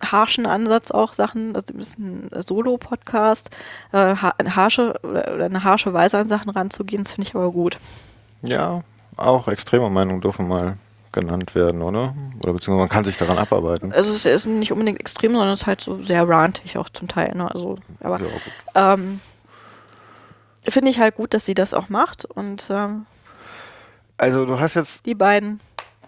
harschen 0.00 0.46
Ansatz 0.46 0.90
auch 0.90 1.14
Sachen, 1.14 1.52
das 1.52 1.64
ist 1.64 1.98
ein 1.98 2.28
Solo-Podcast, 2.34 3.50
äh, 3.92 4.14
eine 4.38 4.56
harsche 4.56 4.98
oder, 5.02 5.44
eine 5.44 5.62
harsche 5.64 5.92
Weise 5.92 6.18
an 6.18 6.28
Sachen 6.28 6.50
ranzugehen, 6.50 7.04
das 7.04 7.12
finde 7.12 7.28
ich 7.28 7.34
aber 7.34 7.52
gut. 7.52 7.78
Ja, 8.42 8.80
auch 9.16 9.46
extreme 9.48 9.90
Meinungen 9.90 10.20
dürfen 10.20 10.48
mal 10.48 10.76
genannt 11.12 11.54
werden, 11.54 11.82
oder? 11.82 12.14
Oder 12.42 12.52
beziehungsweise 12.54 12.76
man 12.76 12.88
kann 12.88 13.04
sich 13.04 13.16
daran 13.16 13.38
abarbeiten. 13.38 13.92
Also 13.92 14.14
es 14.14 14.24
ist 14.24 14.46
nicht 14.46 14.72
unbedingt 14.72 15.00
extrem, 15.00 15.32
sondern 15.32 15.50
es 15.50 15.60
ist 15.62 15.66
halt 15.66 15.80
so 15.80 16.00
sehr 16.02 16.28
rantig 16.28 16.78
auch 16.78 16.88
zum 16.88 17.08
Teil. 17.08 17.34
Ne? 17.34 17.52
Also, 17.52 17.76
aber 18.00 18.18
Ja, 18.74 18.94
ähm, 18.94 19.20
finde 20.66 20.90
ich 20.90 20.98
halt 21.00 21.14
gut, 21.16 21.34
dass 21.34 21.44
sie 21.44 21.54
das 21.54 21.74
auch 21.74 21.88
macht 21.88 22.24
und 22.24 22.68
ähm, 22.70 23.06
Also 24.16 24.46
du 24.46 24.58
hast 24.60 24.74
jetzt, 24.74 25.06
die 25.06 25.14
beiden, 25.14 25.60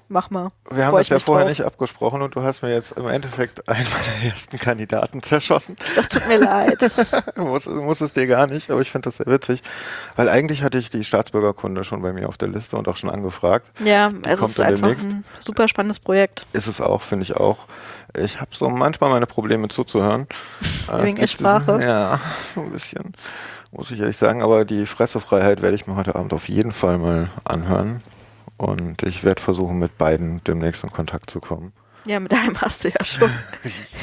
mach 0.09 0.31
mal. 0.31 0.51
wir 0.71 0.87
haben 0.87 0.97
das 0.97 1.09
ja 1.09 1.19
vorher 1.19 1.47
drauf. 1.47 1.59
nicht 1.59 1.67
abgesprochen 1.67 2.23
und 2.23 2.35
du 2.35 2.43
hast 2.43 2.63
mir 2.63 2.73
jetzt 2.73 2.93
im 2.93 3.07
Endeffekt 3.09 3.69
einen 3.69 3.87
meiner 3.87 4.33
ersten 4.33 4.59
Kandidaten 4.59 5.23
zerschossen. 5.23 5.77
Das 5.97 6.09
tut 6.09 6.27
mir 6.29 6.39
leid. 6.39 6.79
muss, 7.37 7.67
muss 7.67 8.01
es 8.01 8.13
dir 8.13 8.27
gar 8.27 8.47
nicht, 8.47 8.71
aber 8.71 8.81
ich 8.81 8.91
finde 8.91 9.07
das 9.07 9.17
sehr 9.19 9.27
witzig, 9.27 9.63
weil 10.17 10.29
eigentlich 10.29 10.63
hatte 10.63 10.79
ich 10.79 10.91
die 10.91 11.05
Staatsbürgerkunde 11.05 11.85
schon 11.85 12.03
bei 12.03 12.13
mir 12.13 12.29
auf 12.29 12.37
der 12.37 12.49
Liste 12.49 12.77
und 12.77 12.89
auch 12.89 12.97
schon 12.97 13.11
angefragt. 13.11 13.71
Ja, 13.85 14.13
es 14.27 14.39
kommt 14.39 14.53
ist 14.53 14.61
einfach 14.61 14.81
demnächst. 14.81 15.11
ein 15.11 15.25
super 15.41 15.69
spannendes 15.69 16.01
Projekt. 16.01 16.47
Ist 16.53 16.67
es 16.67 16.81
auch, 16.81 17.03
finde 17.03 17.25
ich 17.25 17.37
auch. 17.37 17.67
Ich 18.17 18.41
habe 18.41 18.51
so 18.55 18.69
manchmal 18.69 19.11
meine 19.11 19.27
Probleme 19.27 19.69
zuzuhören. 19.69 20.27
Es 20.87 21.03
Wegen 21.03 21.17
der 21.17 21.27
Sprache? 21.27 21.81
Ja, 21.83 22.21
so 22.55 22.61
ein 22.61 22.71
bisschen, 22.71 23.15
muss 23.73 23.91
ich 23.91 24.01
ehrlich 24.01 24.19
sagen. 24.19 24.43
Aber 24.43 24.67
die 24.67 24.85
Fressefreiheit 24.85 25.63
werde 25.63 25.77
ich 25.77 25.87
mir 25.87 25.97
heute 25.97 26.15
Abend 26.15 26.35
auf 26.35 26.49
jeden 26.49 26.73
Fall 26.73 26.99
mal 26.99 27.31
anhören. 27.45 28.03
Und 28.57 29.03
ich 29.03 29.25
werde 29.25 29.43
versuchen, 29.43 29.79
mit 29.79 29.99
beiden 29.99 30.43
demnächst 30.45 30.85
in 30.85 30.91
Kontakt 30.91 31.31
zu 31.31 31.41
kommen. 31.41 31.73
Ja, 32.07 32.21
mit 32.21 32.33
einem 32.35 32.61
hast 32.61 32.85
du 32.85 32.89
ja 32.89 33.05
schon. 33.05 33.31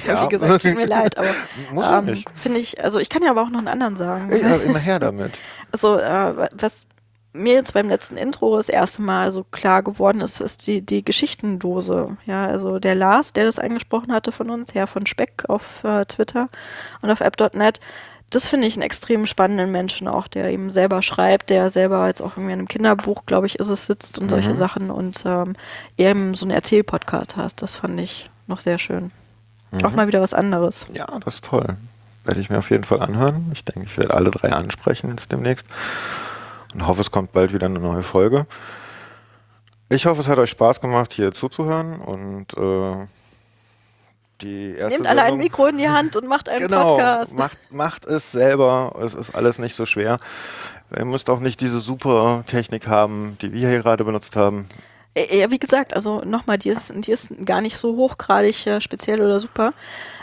Ja. 0.08 0.26
Wie 0.26 0.30
gesagt, 0.30 0.64
tut 0.64 0.76
mir 0.76 0.88
leid, 0.88 1.16
aber 1.18 1.28
Muss 1.72 1.86
ähm, 1.86 2.06
nicht. 2.06 2.28
finde 2.32 2.60
ich, 2.60 2.84
also 2.84 2.98
ich 2.98 3.10
kann 3.10 3.22
ja 3.22 3.30
aber 3.30 3.44
auch 3.44 3.50
noch 3.50 3.60
einen 3.60 3.68
anderen 3.68 3.96
sagen. 3.96 4.32
Ja, 4.32 4.56
immer 4.56 4.80
her 4.80 5.00
damit. 5.00 5.34
Also, 5.74 5.98
äh, 5.98 6.50
was 6.52 6.86
mir 7.32 7.54
jetzt 7.54 7.74
beim 7.74 7.88
letzten 7.88 8.18
Intro 8.18 8.58
das 8.58 8.68
erste 8.68 9.02
Mal 9.02 9.32
so 9.32 9.46
klar 9.46 9.84
geworden 9.84 10.20
ist, 10.20 10.42
ist 10.42 10.68
die, 10.68 10.82
die 10.82 11.06
Geschichtendose. 11.06 12.18
Ja, 12.26 12.48
also 12.48 12.80
der 12.80 12.96
Lars, 12.96 13.32
der 13.32 13.46
das 13.46 13.58
angesprochen 13.58 14.12
hatte 14.12 14.34
von 14.34 14.50
uns, 14.50 14.74
Herr 14.74 14.88
von 14.88 15.06
Speck 15.06 15.46
auf 15.48 15.84
äh, 15.86 16.04
Twitter 16.06 16.50
und 17.02 17.10
auf 17.10 17.22
app.net, 17.22 17.80
das 18.32 18.48
finde 18.48 18.66
ich 18.66 18.74
einen 18.74 18.82
extrem 18.82 19.26
spannenden 19.28 19.72
Menschen 19.72 20.08
auch, 20.08 20.28
der 20.28 20.50
eben 20.50 20.72
selber 20.72 21.02
schreibt, 21.02 21.50
der 21.50 21.70
selber 21.70 22.08
jetzt 22.08 22.22
auch 22.22 22.32
irgendwie 22.38 22.54
in 22.54 22.60
einem 22.60 22.68
Kinderbuch, 22.68 23.26
glaube 23.26 23.46
ich, 23.46 23.60
ist 23.60 23.68
es, 23.68 23.86
sitzt 23.86 24.20
und 24.20 24.30
solche 24.30 24.56
Sachen 24.56 24.90
und 24.90 25.24
ähm, 25.26 25.56
eben 25.98 26.34
so 26.34 26.46
einen 26.46 26.52
Erzählpodcast 26.52 27.36
hast. 27.36 27.62
Das 27.62 27.76
fand 27.76 28.00
ich 28.00 28.30
noch 28.48 28.60
sehr 28.60 28.80
schön. 28.80 29.12
Auch 29.84 29.92
mal 29.92 30.08
wieder 30.08 30.22
was 30.22 30.34
anderes. 30.34 30.88
Ja, 30.94 31.08
das 31.24 31.36
ist 31.36 31.46
toll. 31.46 31.78
Werde 32.24 32.40
ich 32.40 32.50
mir 32.50 32.60
auf 32.60 32.70
jeden 32.72 32.84
Fall 32.84 33.02
anhören. 33.02 33.50
Ich 33.54 33.66
denke, 33.66 33.88
ich 33.88 33.98
werde 33.98 34.14
alle 34.14 34.32
drei 34.32 34.52
ansprechen 34.52 35.10
jetzt 35.10 35.32
demnächst. 35.32 35.66
Und 36.74 36.88
hoffe, 36.88 37.02
es 37.02 37.12
kommt 37.12 37.34
bald 37.34 37.54
wieder 37.54 37.66
eine 37.66 37.80
neue 37.80 38.04
Folge. 38.04 38.48
Ich 39.90 40.06
hoffe, 40.06 40.22
es 40.22 40.28
hat 40.28 40.40
euch 40.40 40.52
Spaß 40.52 40.80
gemacht, 40.82 41.14
hier 41.14 41.32
zuzuhören. 41.32 42.00
Und 42.00 42.54
äh, 42.58 43.08
die 44.42 44.76
erste 44.76 45.00
Nehmt 45.00 45.08
alle 45.10 45.22
ein 45.22 45.28
Sendung- 45.32 45.44
Mikro 45.44 45.66
in 45.68 45.78
die 45.78 45.90
Hand 45.90 46.16
und 46.16 46.28
macht 46.28 46.50
einen 46.50 46.68
Genau, 46.68 46.96
Podcast. 46.96 47.34
macht, 47.38 47.72
macht 47.72 48.06
es 48.06 48.32
selber. 48.32 48.96
Es 49.04 49.14
ist 49.14 49.36
alles 49.36 49.60
nicht 49.60 49.76
so 49.76 49.86
schwer. 49.86 50.20
Ihr 50.96 51.06
müsst 51.06 51.30
auch 51.30 51.40
nicht 51.40 51.62
diese 51.62 51.80
super 51.80 52.44
Technik 52.48 52.88
haben, 52.88 53.38
die 53.42 53.54
wir 53.54 53.70
hier 53.70 53.80
gerade 53.80 54.04
benutzt 54.04 54.36
haben. 54.36 54.68
Äh, 55.14 55.40
Ja, 55.40 55.50
wie 55.52 55.60
gesagt, 55.60 55.94
also 55.94 56.20
nochmal, 56.26 56.58
die 56.58 56.70
ist, 56.70 56.94
die 56.96 57.12
ist 57.12 57.34
gar 57.46 57.62
nicht 57.62 57.78
so 57.78 57.96
hochgradig 57.96 58.66
äh, 58.68 58.82
speziell 58.82 59.22
oder 59.22 59.40
super. 59.40 59.72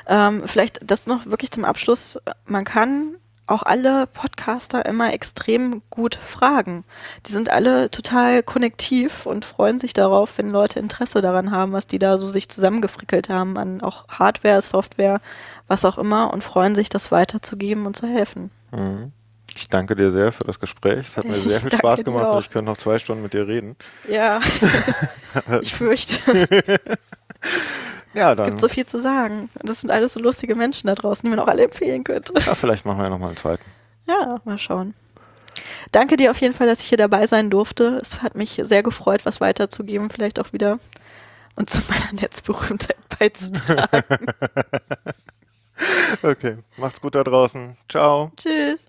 Ähm, 0.07 0.43
vielleicht 0.47 0.81
das 0.83 1.07
noch 1.07 1.27
wirklich 1.27 1.51
zum 1.51 1.65
Abschluss. 1.65 2.19
Man 2.47 2.65
kann 2.65 3.17
auch 3.49 3.63
alle 3.63 4.07
Podcaster 4.07 4.87
immer 4.87 5.13
extrem 5.13 5.83
gut 5.91 6.15
fragen. 6.15 6.85
Die 7.27 7.33
sind 7.33 7.51
alle 7.51 7.91
total 7.91 8.43
konnektiv 8.43 9.27
und 9.27 9.45
freuen 9.45 9.79
sich 9.79 9.95
darauf, 9.95 10.39
wenn 10.39 10.51
Leute 10.51 10.79
Interesse 10.79 11.21
daran 11.21 11.51
haben, 11.51 11.73
was 11.73 11.87
die 11.87 11.99
da 11.99 12.19
so 12.19 12.27
sich 12.27 12.49
zusammengefrickelt 12.49 13.29
haben 13.29 13.57
an 13.57 13.81
auch 13.81 14.07
Hardware, 14.09 14.63
Software, 14.63 15.21
was 15.67 15.85
auch 15.85 15.99
immer 15.99 16.33
und 16.33 16.45
freuen 16.45 16.75
sich, 16.75 16.89
das 16.89 17.11
weiterzugeben 17.11 17.87
und 17.87 17.97
zu 17.97 18.07
helfen. 18.07 18.51
Ich 19.55 19.69
danke 19.69 19.97
dir 19.97 20.11
sehr 20.11 20.31
für 20.31 20.45
das 20.45 20.61
Gespräch. 20.61 21.01
Es 21.01 21.17
hat 21.17 21.25
mir 21.25 21.37
sehr 21.41 21.61
viel 21.61 21.73
Spaß 21.73 22.05
gemacht 22.05 22.27
und 22.27 22.41
ich 22.41 22.51
könnte 22.51 22.71
noch 22.71 22.77
zwei 22.77 22.99
Stunden 22.99 23.23
mit 23.23 23.33
dir 23.33 23.49
reden. 23.49 23.77
Ja, 24.09 24.41
ich 25.63 25.75
fürchte. 25.75 26.17
Ja, 28.15 28.33
Es 28.33 28.43
gibt 28.43 28.59
so 28.61 28.69
viel 28.69 28.87
zu 28.87 29.01
sagen. 29.01 29.51
Das 29.63 29.81
sind 29.83 29.91
alles 29.91 30.15
so 30.15 30.21
lustige 30.21 30.55
Menschen 30.55 30.87
da 30.87 30.95
draußen, 30.95 31.23
die 31.25 31.31
man 31.31 31.39
auch 31.39 31.49
alle 31.49 31.65
empfehlen 31.65 32.05
könnte. 32.05 32.33
Ja, 32.35 32.55
vielleicht 32.55 32.87
machen 32.87 32.99
wir 32.99 33.05
ja 33.05 33.11
nochmal 33.11 33.29
einen 33.29 33.37
zweiten. 33.37 33.65
Ja, 34.07 34.41
mal 34.45 34.57
schauen. 34.57 34.95
Danke 35.93 36.17
dir 36.17 36.31
auf 36.31 36.41
jeden 36.41 36.55
Fall, 36.55 36.67
dass 36.67 36.81
ich 36.81 36.89
hier 36.89 36.97
dabei 36.97 37.27
sein 37.27 37.51
durfte. 37.51 37.99
Es 38.01 38.23
hat 38.23 38.37
mich 38.37 38.59
sehr 38.65 38.83
gefreut, 38.83 39.27
was 39.27 39.43
weiterzugeben, 39.43 40.09
vielleicht 40.09 40.41
auch 40.41 40.55
wieder 40.55 40.79
und 41.57 41.69
zu 41.69 41.83
meiner 41.91 42.13
Netzberühmtheit 42.19 42.97
beizutragen. 43.19 44.03
Okay, 46.23 46.57
macht's 46.77 47.01
gut 47.01 47.15
da 47.15 47.23
draußen. 47.23 47.77
Ciao. 47.89 48.33
Tschüss. 48.37 48.87